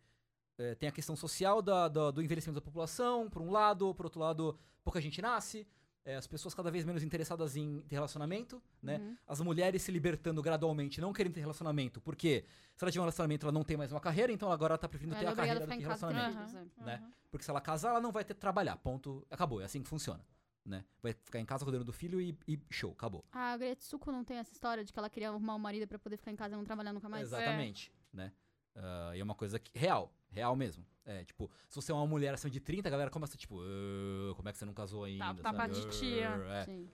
tem 0.78 0.88
a 0.88 0.92
questão 0.92 1.16
social 1.16 1.60
da- 1.60 1.88
da- 1.88 2.12
do 2.12 2.22
envelhecimento 2.22 2.60
da 2.60 2.66
população, 2.66 3.28
por 3.30 3.42
um 3.42 3.50
lado, 3.50 3.96
por 3.96 4.06
outro 4.06 4.20
lado, 4.20 4.56
pouca 4.84 5.02
gente 5.02 5.20
nasce. 5.20 5.66
Eh, 6.06 6.16
as 6.16 6.28
pessoas 6.28 6.54
cada 6.54 6.72
vez 6.72 6.84
menos 6.86 7.04
interessadas 7.04 7.56
em 7.56 7.82
ter 7.82 7.96
relacionamento, 7.96 8.62
né? 8.82 8.98
Uhum. 8.98 9.18
As 9.28 9.40
mulheres 9.42 9.82
se 9.82 9.92
libertando 9.92 10.42
gradualmente, 10.42 11.00
não 11.00 11.14
querendo 11.14 11.34
ter 11.34 11.42
relacionamento, 11.42 12.02
porque 12.02 12.46
se 12.76 12.84
ela 12.84 12.92
tiver 12.92 13.02
um 13.02 13.06
relacionamento, 13.06 13.46
ela 13.46 13.52
não 13.52 13.64
tem 13.64 13.78
mais 13.78 13.92
uma 13.92 14.00
carreira, 14.00 14.32
então 14.32 14.52
agora 14.52 14.74
ela 14.74 14.78
tá 14.78 14.88
preferindo 14.88 15.16
ter 15.16 15.22
Ela 15.26 15.32
é 15.32 15.34
a 15.34 15.36
carreira 15.36 15.60
do 15.60 15.68
que 15.68 15.80
relacionamento. 15.80 16.58
é. 16.80 16.84
né? 16.84 17.00
Uhum. 17.02 17.12
Porque 17.30 17.44
se 17.44 17.50
ela 17.50 17.62
casar, 17.62 17.90
ela 17.92 18.02
não 18.02 18.12
vai 18.12 18.24
ter 18.24 18.34
que 18.34 18.40
trabalhar. 18.40 18.76
Ponto. 18.78 19.26
Acabou. 19.30 19.62
É 19.62 19.66
assim 19.66 19.82
que 19.82 19.88
funciona. 19.88 20.24
Né? 20.64 20.86
Vai 21.02 21.14
ficar 21.14 21.40
em 21.40 21.46
casa 21.46 21.66
cuidando 21.66 21.86
do 21.86 21.94
filho 21.94 22.22
e, 22.22 22.38
e 22.48 22.60
show, 22.70 22.92
acabou. 22.92 23.26
A 23.32 23.58
Gretsuko 23.58 24.12
não 24.12 24.24
tem 24.24 24.38
essa 24.38 24.52
história 24.52 24.84
de 24.84 24.94
que 24.94 25.00
ela 25.00 25.10
queria 25.10 25.30
arrumar 25.30 25.56
um 25.56 25.60
marido 25.60 25.88
pra 25.88 25.98
poder 25.98 26.18
ficar 26.18 26.32
em 26.32 26.36
casa 26.36 26.54
e 26.54 26.58
não 26.58 26.64
trabalhar 26.64 26.94
nunca 26.94 27.10
mais? 27.10 27.24
Exatamente. 27.24 27.92
Né? 28.14 28.32
Ah, 28.76 29.12
e 29.16 29.20
é 29.20 29.24
uma 29.24 29.36
coisa 29.36 29.60
que, 29.60 29.78
real. 29.78 30.14
Real 30.32 30.56
mesmo. 30.56 30.86
É, 31.04 31.24
tipo, 31.24 31.50
se 31.68 31.76
você 31.76 31.92
é 31.92 31.96
uma 31.96 32.06
mulher 32.06 32.34
acima 32.34 32.50
de 32.52 32.60
30, 32.60 32.88
a 32.88 32.92
galera 32.92 33.10
começa, 33.10 33.36
tipo, 33.36 33.60
"Ah, 33.60 34.36
como 34.36 34.48
é 34.48 34.52
que 34.52 34.58
você 34.58 34.66
não 34.66 34.74
casou 34.74 35.04
ainda? 35.04 35.34
tá 35.36 35.54
sabe? 35.54 35.74
de 35.74 35.90
tia. 35.90 36.30
É, 36.48 36.66
Sim. 36.66 36.90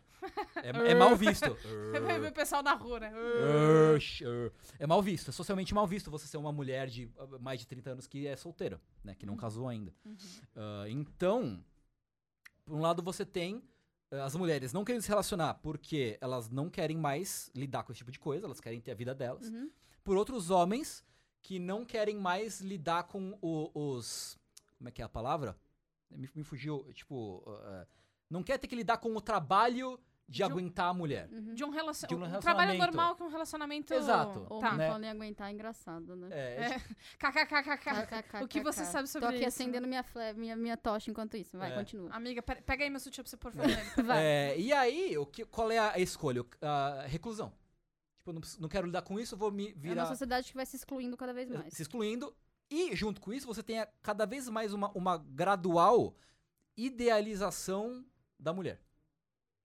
é, 0.63 0.91
é 0.91 0.95
mal 0.95 1.15
visto. 1.15 1.45
o 2.27 2.33
pessoal 2.33 2.63
na 2.63 2.73
rua, 2.73 2.99
né? 2.99 3.11
Uh. 3.13 4.51
É 4.79 4.87
mal 4.87 5.01
visto, 5.01 5.29
é 5.29 5.31
socialmente 5.31 5.73
mal 5.73 5.85
visto 5.85 6.09
você 6.09 6.25
ser 6.25 6.37
uma 6.37 6.51
mulher 6.51 6.87
de 6.87 7.05
uh, 7.17 7.39
mais 7.39 7.59
de 7.59 7.67
30 7.67 7.91
anos 7.91 8.07
que 8.07 8.25
é 8.25 8.35
solteira, 8.35 8.81
né? 9.03 9.13
Que 9.13 9.25
não 9.25 9.35
casou 9.35 9.67
ainda. 9.67 9.93
Ah, 10.55 10.85
então, 10.87 11.63
por 12.65 12.75
um 12.75 12.81
lado 12.81 13.03
você 13.03 13.25
tem 13.25 13.57
uh, 14.11 14.21
as 14.23 14.35
mulheres 14.35 14.73
não 14.73 14.83
querendo 14.83 15.01
se 15.01 15.09
relacionar 15.09 15.55
porque 15.55 16.17
elas 16.21 16.49
não 16.49 16.69
querem 16.69 16.97
mais 16.97 17.51
lidar 17.53 17.83
com 17.83 17.91
esse 17.91 17.99
tipo 17.99 18.11
de 18.11 18.19
coisa, 18.19 18.45
elas 18.45 18.59
querem 18.59 18.79
ter 18.81 18.91
a 18.91 18.95
vida 18.95 19.13
delas. 19.13 19.49
Uhum. 19.49 19.69
Por 20.03 20.17
outros 20.17 20.49
homens 20.49 21.05
que 21.47 21.59
não 21.59 21.85
querem 21.85 22.17
mais 22.17 22.59
lidar 22.59 23.03
com 23.03 23.37
o- 23.41 23.71
os... 23.73 24.37
Como 24.77 24.89
é 24.89 24.91
que 24.91 25.01
é 25.01 25.05
a 25.05 25.09
palavra? 25.09 25.57
Me, 26.11 26.29
me 26.35 26.43
fugiu, 26.43 26.91
tipo... 26.93 27.41
uh, 27.47 27.51
uh, 27.51 27.87
não 28.29 28.43
quer 28.43 28.57
ter 28.57 28.67
que 28.67 28.75
lidar 28.75 28.97
com 28.97 29.15
o 29.15 29.21
trabalho 29.21 29.97
de, 30.27 30.39
De 30.39 30.43
um- 30.43 30.47
aguentar 30.47 30.89
a 30.89 30.93
mulher. 30.93 31.29
Uhum. 31.31 31.53
De 31.55 31.63
um, 31.63 31.69
relacion... 31.69 32.05
De 32.09 32.15
um 32.15 32.17
um 32.17 32.21
trabalho 32.41 32.71
relacionamento. 32.71 32.85
normal 32.85 33.15
que 33.15 33.23
um 33.23 33.29
relacionamento. 33.29 33.93
Exato. 33.93 34.45
Ou 34.49 34.59
Tá. 34.59 34.71
tá. 34.71 34.75
né? 34.75 34.87
falando 34.87 35.03
em 35.05 35.09
aguentar, 35.09 35.47
é 35.49 35.53
engraçado, 35.53 36.17
né? 36.17 36.27
É, 36.31 36.65
É. 36.65 36.79
KKKKK. 37.17 38.43
O 38.43 38.47
que 38.49 38.59
você 38.59 38.83
sabe 38.83 39.07
sobre 39.07 39.29
Tô 39.29 39.33
aqui 39.35 39.45
isso? 39.45 39.47
acendendo 39.47 39.87
minha, 39.87 40.03
fle- 40.03 40.33
minha, 40.33 40.55
minha 40.57 40.75
tocha 40.75 41.09
enquanto 41.09 41.37
isso. 41.37 41.57
Vai, 41.57 41.71
É. 41.71 41.75
continua. 41.75 42.09
Amiga, 42.11 42.41
pe- 42.41 42.61
pega 42.61 42.83
aí 42.83 42.89
meu 42.89 42.99
sutiã 42.99 43.23
pra 43.23 43.29
você 43.29 43.37
pôr 43.37 43.53
fogo 43.53 43.67
nele. 43.67 44.03
Vai. 44.05 44.21
É, 44.21 44.59
e 44.59 44.73
aí, 44.73 45.17
o 45.17 45.25
que, 45.25 45.45
qual 45.45 45.71
é 45.71 45.77
a 45.77 45.93
a 45.93 45.99
escolha? 45.99 46.43
A 46.61 47.05
reclusão. 47.07 47.53
Tipo, 48.27 48.33
não, 48.33 48.41
não 48.59 48.69
quero 48.69 48.87
lidar 48.87 49.01
com 49.03 49.19
isso, 49.19 49.35
eu 49.35 49.39
vou 49.39 49.51
me 49.51 49.69
É 49.69 49.73
uma 49.73 49.81
virar 49.81 50.05
sociedade 50.05 50.49
que 50.49 50.55
vai 50.55 50.65
se 50.65 50.75
excluindo 50.75 51.15
cada 51.15 51.33
vez 51.33 51.49
mais. 51.49 51.73
se 51.73 51.81
excluindo. 51.81 52.35
E, 52.69 52.93
junto 52.95 53.21
com 53.21 53.31
isso, 53.31 53.47
você 53.47 53.63
tem 53.63 53.85
cada 54.01 54.25
vez 54.25 54.49
mais 54.49 54.73
uma, 54.73 54.89
uma 54.91 55.17
gradual 55.17 56.13
idealização 56.75 58.05
da 58.39 58.53
mulher. 58.53 58.81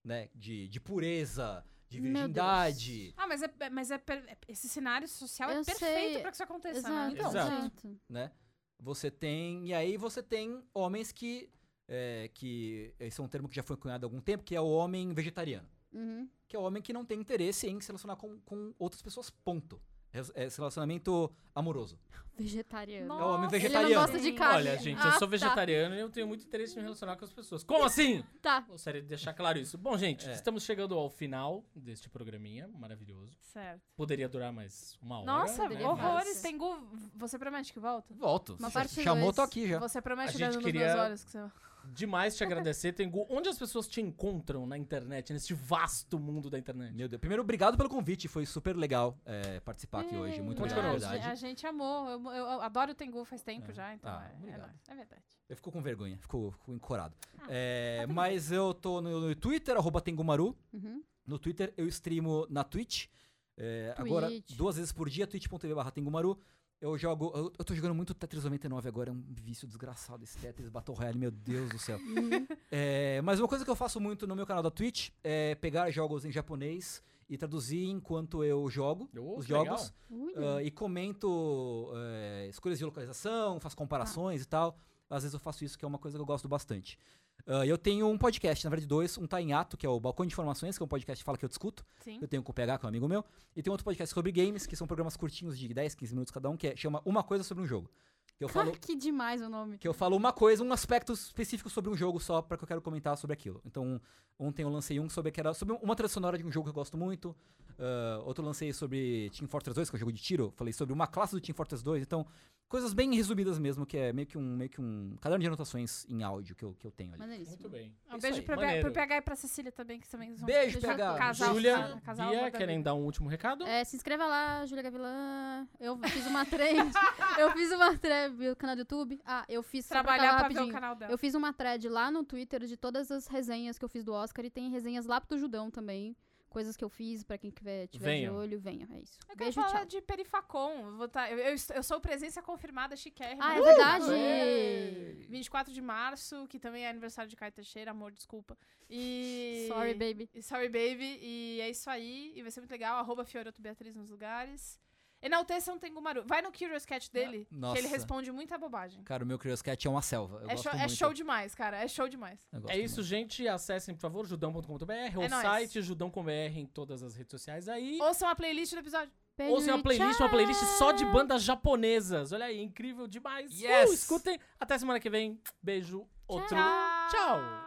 Né? 0.03 0.29
De, 0.35 0.67
de 0.67 0.79
pureza, 0.79 1.65
de 1.89 1.99
virgindade. 1.99 3.13
Ah, 3.17 3.27
mas, 3.27 3.41
é, 3.41 3.69
mas 3.69 3.91
é 3.91 3.97
per- 3.97 4.23
é- 4.27 4.37
esse 4.47 4.67
cenário 4.69 5.07
social 5.07 5.49
é 5.49 5.59
Eu 5.59 5.65
perfeito 5.65 6.13
sei. 6.13 6.21
pra 6.21 6.29
que 6.31 6.35
isso 6.35 6.43
aconteça, 6.43 6.79
Exato, 6.79 6.93
né? 6.93 7.11
Então, 7.13 7.29
exato. 7.29 7.99
né? 8.09 8.31
Você 8.79 9.09
tem. 9.11 9.67
E 9.67 9.73
aí 9.73 9.95
você 9.97 10.21
tem 10.21 10.61
homens 10.73 11.11
que. 11.11 11.49
é, 11.87 12.29
que 12.33 12.93
esse 12.99 13.19
é 13.21 13.23
um 13.23 13.27
termo 13.29 13.47
que 13.47 13.55
já 13.55 13.63
foi 13.63 13.77
cunhado 13.77 14.05
há 14.05 14.07
algum 14.07 14.19
tempo, 14.21 14.43
que 14.43 14.55
é 14.55 14.59
o 14.61 14.67
homem 14.69 15.13
vegetariano. 15.13 15.67
Uhum. 15.93 16.27
que 16.47 16.55
é 16.55 16.59
o 16.59 16.63
homem 16.63 16.81
que 16.81 16.91
não 16.93 17.05
tem 17.05 17.19
interesse 17.19 17.67
em 17.67 17.79
se 17.79 17.87
relacionar 17.87 18.15
com, 18.15 18.39
com 18.41 18.73
outras 18.79 19.01
pessoas, 19.01 19.29
ponto. 19.29 19.81
É, 20.11 20.43
é 20.43 20.45
esse 20.45 20.57
relacionamento 20.59 21.31
amoroso. 21.55 21.97
Vegetariano. 22.37 23.13
É 23.13 23.23
o 23.23 23.27
homem 23.27 23.37
Nossa, 23.41 23.49
vegetariano. 23.51 23.87
Ele 23.87 23.95
não 23.95 24.01
gosta 24.01 24.19
de 24.19 24.31
carne. 24.33 24.55
Olha, 24.69 24.77
gente, 24.77 24.99
Ah, 25.01 25.05
eu 25.07 25.11
tá. 25.13 25.19
sou 25.19 25.27
vegetariano 25.27 25.95
e 25.95 25.99
eu 25.99 26.09
tenho 26.09 26.27
muito 26.27 26.45
interesse 26.45 26.73
em 26.73 26.77
me 26.77 26.83
relacionar 26.83 27.15
com 27.15 27.25
as 27.25 27.33
pessoas. 27.33 27.63
Como 27.63 27.83
assim? 27.83 28.23
Tá. 28.41 28.59
Gostaria 28.61 29.01
de 29.01 29.07
deixar 29.07 29.33
claro 29.33 29.57
isso. 29.59 29.77
Bom, 29.77 29.97
gente, 29.97 30.27
É. 30.27 30.33
estamos 30.33 30.63
chegando 30.63 30.95
ao 30.95 31.09
final 31.09 31.63
deste 31.75 32.09
programinha 32.09 32.67
maravilhoso. 32.67 33.35
Certo. 33.41 33.81
Poderia 33.95 34.27
durar 34.29 34.51
mais 34.51 34.97
uma 35.01 35.17
hora. 35.17 35.25
Nossa, 35.25 35.67
né? 35.69 35.83
horrores. 35.85 36.27
Mas- 36.33 36.41
Tengu, 36.41 36.75
você 37.15 37.37
promete 37.39 37.71
que 37.73 37.79
volta? 37.79 38.13
Volto. 38.13 38.55
Uma 38.59 38.71
parte 38.71 39.01
Chamou, 39.03 39.25
dois. 39.25 39.35
tô 39.35 39.41
aqui 39.43 39.67
já. 39.67 39.79
Você 39.79 40.01
promete 40.01 40.43
horas 40.43 41.23
que 41.23 41.31
você... 41.31 41.39
Demais 41.85 42.35
te 42.35 42.43
agradecer, 42.43 42.93
Tengu. 42.93 43.25
Onde 43.29 43.49
as 43.49 43.57
pessoas 43.57 43.87
te 43.87 43.99
encontram 44.01 44.65
na 44.65 44.77
internet, 44.77 45.33
nesse 45.33 45.53
vasto 45.53 46.17
mundo 46.19 46.49
da 46.49 46.57
internet? 46.57 46.93
Meu 46.93 47.07
Deus. 47.09 47.19
Primeiro, 47.19 47.43
obrigado 47.43 47.75
pelo 47.77 47.89
convite. 47.89 48.27
Foi 48.27 48.45
super 48.45 48.75
legal 48.75 49.17
é, 49.25 49.59
participar 49.59 50.01
aqui 50.01 50.15
hoje. 50.15 50.41
Muito 50.41 50.59
Pode 50.59 50.73
obrigado, 50.73 50.99
verdade. 50.99 51.27
a 51.27 51.35
gente 51.35 51.65
amou. 51.67 52.09
Eu, 52.09 52.23
eu- 52.25 52.31
eu 52.35 52.61
adoro 52.61 52.91
o 52.91 52.95
Tengu 52.95 53.23
faz 53.25 53.43
tempo 53.43 53.71
É. 53.71 53.73
já, 53.73 53.93
então 53.93 54.11
Ah, 54.11 54.25
é, 54.25 54.49
é. 54.49 54.93
É 54.93 54.95
verdade. 54.95 55.21
Eu 55.49 55.55
fico 55.55 55.71
com 55.71 55.81
vergonha, 55.81 56.17
fico, 56.17 56.51
fico 56.59 56.73
encorado. 56.73 57.15
Ah, 57.39 57.45
É, 57.49 58.07
mas 58.07 58.51
eu 58.51 58.73
tô 58.73 59.01
no, 59.01 59.19
no 59.19 59.35
Twitter, 59.35 59.75
arroba 59.77 59.99
Tengumaru. 60.01 60.57
Uhum. 60.73 61.03
No 61.27 61.37
Twitter 61.37 61.73
eu 61.77 61.87
streamo 61.87 62.47
na 62.49 62.63
Twitch. 62.63 63.07
É, 63.55 63.93
agora, 63.97 64.29
duas 64.55 64.77
vezes 64.77 64.91
por 64.91 65.09
dia, 65.09 65.27
twitch.tv 65.27 65.75
barra 65.75 65.91
Tengumaru. 65.91 66.39
Eu 66.83 66.97
jogo. 66.97 67.31
Eu, 67.33 67.53
eu 67.57 67.63
tô 67.63 67.73
jogando 67.73 67.95
muito 67.95 68.13
Tetris 68.13 68.43
99 68.43 68.89
agora, 68.89 69.09
é 69.09 69.13
um 69.13 69.23
vício 69.41 69.65
desgraçado 69.65 70.21
esse 70.21 70.37
Tetris 70.37 70.67
Battle 70.67 70.93
Royale, 70.97 71.17
meu 71.17 71.31
Deus 71.31 71.69
do 71.69 71.79
céu. 71.79 71.97
Uhum. 71.97 72.45
É, 72.69 73.21
mas 73.21 73.39
uma 73.39 73.47
coisa 73.47 73.63
que 73.63 73.71
eu 73.71 73.75
faço 73.75 74.01
muito 74.01 74.27
no 74.27 74.35
meu 74.35 74.45
canal 74.45 74.61
da 74.61 74.69
Twitch 74.69 75.11
é 75.23 75.55
pegar 75.55 75.89
jogos 75.91 76.25
em 76.25 76.31
japonês 76.31 77.01
e 77.29 77.37
traduzir 77.37 77.85
enquanto 77.85 78.43
eu 78.43 78.69
jogo 78.69 79.09
Oh, 79.17 79.37
os 79.39 79.45
jogos. 79.45 79.93
Ui, 80.09 80.33
Ah, 80.35 80.61
e 80.61 80.69
comento 80.69 81.89
eh, 81.95 82.47
escolhas 82.49 82.77
de 82.79 82.83
localização, 82.83 83.61
faço 83.61 83.77
comparações 83.77 84.41
e 84.41 84.45
tal. 84.45 84.77
Às 85.09 85.23
vezes 85.23 85.33
eu 85.33 85.39
faço 85.39 85.63
isso, 85.63 85.77
que 85.77 85.85
é 85.85 85.87
uma 85.87 85.99
coisa 85.99 86.17
que 86.17 86.21
eu 86.21 86.25
gosto 86.25 86.49
bastante. 86.49 86.97
Ah, 87.45 87.65
eu 87.65 87.77
tenho 87.77 88.07
um 88.07 88.17
podcast, 88.17 88.63
na 88.63 88.69
verdade 88.69 88.87
dois. 88.87 89.17
Um 89.17 89.27
tá 89.27 89.41
em 89.41 89.53
ato, 89.53 89.75
que 89.75 89.85
é 89.85 89.89
o 89.89 89.99
Balcão 89.99 90.25
de 90.25 90.33
Informações, 90.33 90.77
que 90.77 90.83
é 90.83 90.85
um 90.85 90.87
podcast 90.87 91.21
que 91.21 91.25
fala 91.25 91.37
que 91.37 91.45
eu 91.45 91.49
discuto. 91.49 91.85
Sim. 91.99 92.19
Eu 92.21 92.27
tenho 92.27 92.41
com 92.41 92.51
o 92.51 92.55
PH, 92.55 92.77
que 92.77 92.85
é 92.85 92.87
um 92.87 92.89
amigo 92.89 93.07
meu. 93.07 93.23
E 93.55 93.61
tem 93.61 93.71
outro 93.71 93.83
podcast 93.83 94.13
sobre 94.13 94.31
games, 94.31 94.65
que 94.65 94.75
são 94.75 94.87
programas 94.87 95.17
curtinhos 95.17 95.57
de 95.57 95.73
10, 95.73 95.95
15 95.95 96.13
minutos 96.13 96.31
cada 96.31 96.49
um, 96.49 96.55
que 96.55 96.67
é, 96.67 96.75
chama 96.75 97.01
Uma 97.05 97.23
Coisa 97.23 97.43
Sobre 97.43 97.63
um 97.63 97.67
Jogo. 97.67 97.89
Que 98.37 98.43
eu 98.43 98.49
falo, 98.49 98.71
que 98.71 98.95
demais 98.95 99.41
o 99.41 99.49
nome. 99.49 99.77
que 99.77 99.87
eu 99.87 99.93
falo 99.93 100.17
uma 100.17 100.33
coisa, 100.33 100.63
um 100.63 100.73
aspecto 100.73 101.13
específico 101.13 101.69
sobre 101.69 101.91
um 101.91 101.95
jogo 101.95 102.19
só, 102.19 102.41
pra 102.41 102.57
que 102.57 102.63
eu 102.63 102.67
quero 102.67 102.81
comentar 102.81 103.15
sobre 103.15 103.33
aquilo. 103.33 103.61
Então, 103.63 104.01
ontem 104.39 104.63
eu 104.63 104.69
lancei 104.69 104.99
um 104.99 105.07
sobre 105.07 105.31
que 105.31 105.39
era 105.39 105.53
sobre 105.53 105.77
uma 105.81 105.95
trilha 105.95 106.09
sonora 106.09 106.35
de 106.37 106.43
um 106.43 106.51
jogo 106.51 106.65
que 106.65 106.69
eu 106.69 106.73
gosto 106.73 106.97
muito. 106.97 107.35
ah, 107.77 108.21
outro 108.25 108.43
lancei 108.43 108.73
sobre 108.73 109.29
Team 109.29 109.47
Fortress 109.47 109.75
2, 109.75 109.89
que 109.89 109.95
é 109.95 109.97
um 109.97 109.99
jogo 109.99 110.11
de 110.11 110.21
tiro. 110.21 110.51
Falei 110.55 110.73
sobre 110.73 110.93
uma 110.93 111.05
classe 111.05 111.35
do 111.35 111.41
Team 111.41 111.55
Fortress 111.55 111.83
2. 111.83 112.01
Então, 112.01 112.25
coisas 112.67 112.93
bem 112.93 113.13
resumidas 113.15 113.59
mesmo, 113.59 113.85
que 113.85 113.97
é 113.97 114.11
meio 114.11 114.27
que 114.27 114.37
um, 114.37 114.55
meio 114.55 114.69
que 114.69 114.81
um 114.81 115.15
caderno 115.21 115.41
de 115.41 115.47
anotações 115.47 116.05
em 116.09 116.23
áudio 116.23 116.55
que 116.55 116.65
eu, 116.65 116.73
que 116.73 116.85
eu 116.85 116.91
tenho 116.91 117.11
ali. 117.11 117.19
Maneiríssimo. 117.19 117.57
Muito 117.57 117.69
bem. 117.69 117.95
Um 118.09 118.17
Isso 118.17 118.21
beijo 118.21 118.43
pro, 118.43 118.55
pro 118.55 118.91
PH 118.91 119.17
e 119.17 119.21
pra 119.21 119.35
Cecília 119.35 119.71
também, 119.71 119.99
que 119.99 120.09
também 120.09 120.35
são. 120.35 120.45
Beijo, 120.45 120.81
PH. 120.81 121.15
Casal, 121.15 121.53
Júlia, 121.53 122.01
casal, 122.03 122.29
Bia, 122.29 122.51
querem 122.51 122.81
dar 122.81 122.93
um 122.95 123.03
último 123.03 123.29
recado? 123.29 123.63
É, 123.65 123.83
se 123.83 123.95
inscreva 123.95 124.25
lá, 124.25 124.65
Júlia 124.65 124.83
Gavilã. 124.83 125.67
Eu 125.79 125.97
fiz 125.97 126.25
uma 126.25 126.45
thread. 126.45 126.77
eu 127.39 127.51
fiz 127.51 127.71
uma 127.71 127.97
thread 127.97 128.35
no 128.35 128.55
canal 128.55 128.75
do 128.75 128.79
YouTube. 128.79 129.21
Ah, 129.25 129.45
eu 129.47 129.61
fiz 129.61 129.87
pra 129.87 130.03
Trabalhar 130.03 130.29
falar 130.29 130.39
pra 130.39 130.47
ver 130.47 130.53
o 130.53 130.57
rapidinho. 130.57 130.73
canal 130.73 130.95
dela. 130.95 131.11
Eu 131.11 131.17
fiz 131.17 131.35
uma 131.35 131.53
thread 131.53 131.87
lá 131.89 132.09
no 132.09 132.23
Twitter 132.23 132.65
de 132.65 132.75
todas 132.77 133.11
as 133.11 133.27
resenhas 133.27 133.77
que 133.77 133.85
eu 133.85 133.89
fiz 133.89 134.03
do 134.03 134.13
Oscar 134.13 134.43
e 134.45 134.49
tem 134.49 134.69
resenhas 134.69 135.05
lá 135.05 135.21
pro 135.21 135.37
Judão 135.37 135.69
também. 135.69 136.15
Coisas 136.53 136.77
que 136.77 136.83
eu 136.83 136.89
fiz, 136.89 137.23
pra 137.23 137.37
quem 137.37 137.49
tiver, 137.49 137.87
tiver 137.87 138.21
de 138.21 138.29
olho, 138.29 138.59
venha. 138.59 138.87
É 138.91 138.99
isso. 138.99 139.17
Eu 139.21 139.27
quero 139.29 139.37
Beijo, 139.39 139.55
falar 139.61 139.79
tchau. 139.79 139.85
de 139.85 140.01
Perifacom. 140.01 140.85
Eu, 140.87 140.97
vou 140.97 141.07
tá, 141.09 141.29
eu, 141.31 141.37
eu, 141.39 141.55
eu 141.73 141.83
sou 141.83 141.99
presença 141.99 142.41
confirmada 142.43 142.95
chiquérrima. 142.95 143.43
Ah, 143.43 143.55
é 143.57 143.59
Uh! 143.59 143.63
verdade? 143.63 144.05
Ei. 144.13 145.25
24 145.29 145.73
de 145.73 145.81
março, 145.81 146.47
que 146.47 146.59
também 146.59 146.85
é 146.85 146.89
aniversário 146.89 147.27
de 147.29 147.35
Caio 147.35 147.51
Teixeira, 147.51 147.91
amor, 147.91 148.11
desculpa. 148.11 148.55
E. 148.89 149.65
Sorry, 149.67 149.93
baby. 149.95 150.29
E 150.33 150.41
Sorry 150.43 150.69
Baby. 150.69 151.17
E 151.21 151.59
é 151.61 151.69
isso 151.69 151.89
aí. 151.89 152.31
E 152.35 152.41
vai 152.43 152.51
ser 152.51 152.59
muito 152.61 152.71
legal. 152.71 152.97
Arroba 152.99 153.25
Fioroto 153.25 153.61
Beatriz 153.61 153.95
nos 153.95 154.09
lugares. 154.09 154.79
Enalteçam 155.23 155.79
Tengumaru. 155.79 156.23
Vai 156.27 156.41
no 156.41 156.51
Curious 156.51 156.85
Cat 156.85 157.09
dele, 157.11 157.45
que 157.49 157.55
Nossa. 157.55 157.79
ele 157.79 157.87
responde 157.87 158.29
muita 158.31 158.57
bobagem. 158.57 159.01
Cara, 159.03 159.23
o 159.23 159.25
meu 159.27 159.39
Curious 159.39 159.61
Cat 159.61 159.87
é 159.87 159.89
uma 159.89 160.01
selva. 160.01 160.39
Eu 160.43 160.49
É 160.49 160.51
gosto 160.51 160.63
show, 160.63 160.71
é 160.73 160.77
muito. 160.77 160.93
show 160.95 161.13
demais, 161.13 161.55
cara. 161.55 161.77
É 161.77 161.87
show 161.87 162.07
demais. 162.09 162.39
Eu 162.51 162.61
gosto 162.61 162.73
É 162.73 162.77
isso, 162.77 162.95
muito. 162.97 163.07
gente. 163.07 163.47
Acessem, 163.47 163.95
por 163.95 164.01
favor, 164.01 164.25
judão.com.br, 164.27 164.83
o 165.17 165.23
É 165.23 165.29
nóis. 165.29 165.41
site 165.41 165.81
judão.com.br 165.81 166.29
em 166.55 166.65
todas 166.65 167.01
as 167.01 167.15
redes 167.15 167.31
sociais 167.31 167.69
aí. 167.69 167.97
Ouçam 168.01 168.27
a 168.27 168.35
playlist 168.35 168.73
do 168.73 168.79
episódio. 168.79 169.11
Ouçam 169.49 169.73
uma 169.75 169.81
playlist, 169.81 170.19
uma 170.19 170.29
playlist 170.29 170.61
só 170.77 170.91
de 170.91 171.03
bandas 171.05 171.41
japonesas. 171.41 172.31
Olha 172.33 172.45
aí, 172.45 172.61
incrível 172.61 173.07
demais. 173.07 173.59
Yes! 173.59 173.89
Uh, 173.89 173.93
escutem. 173.93 174.39
Até 174.59 174.77
semana 174.77 174.99
que 174.99 175.09
vem. 175.09 175.39
Beijo. 175.61 176.05
Outro. 176.27 176.49
Tchau. 176.49 177.07
Tchau. 177.09 177.62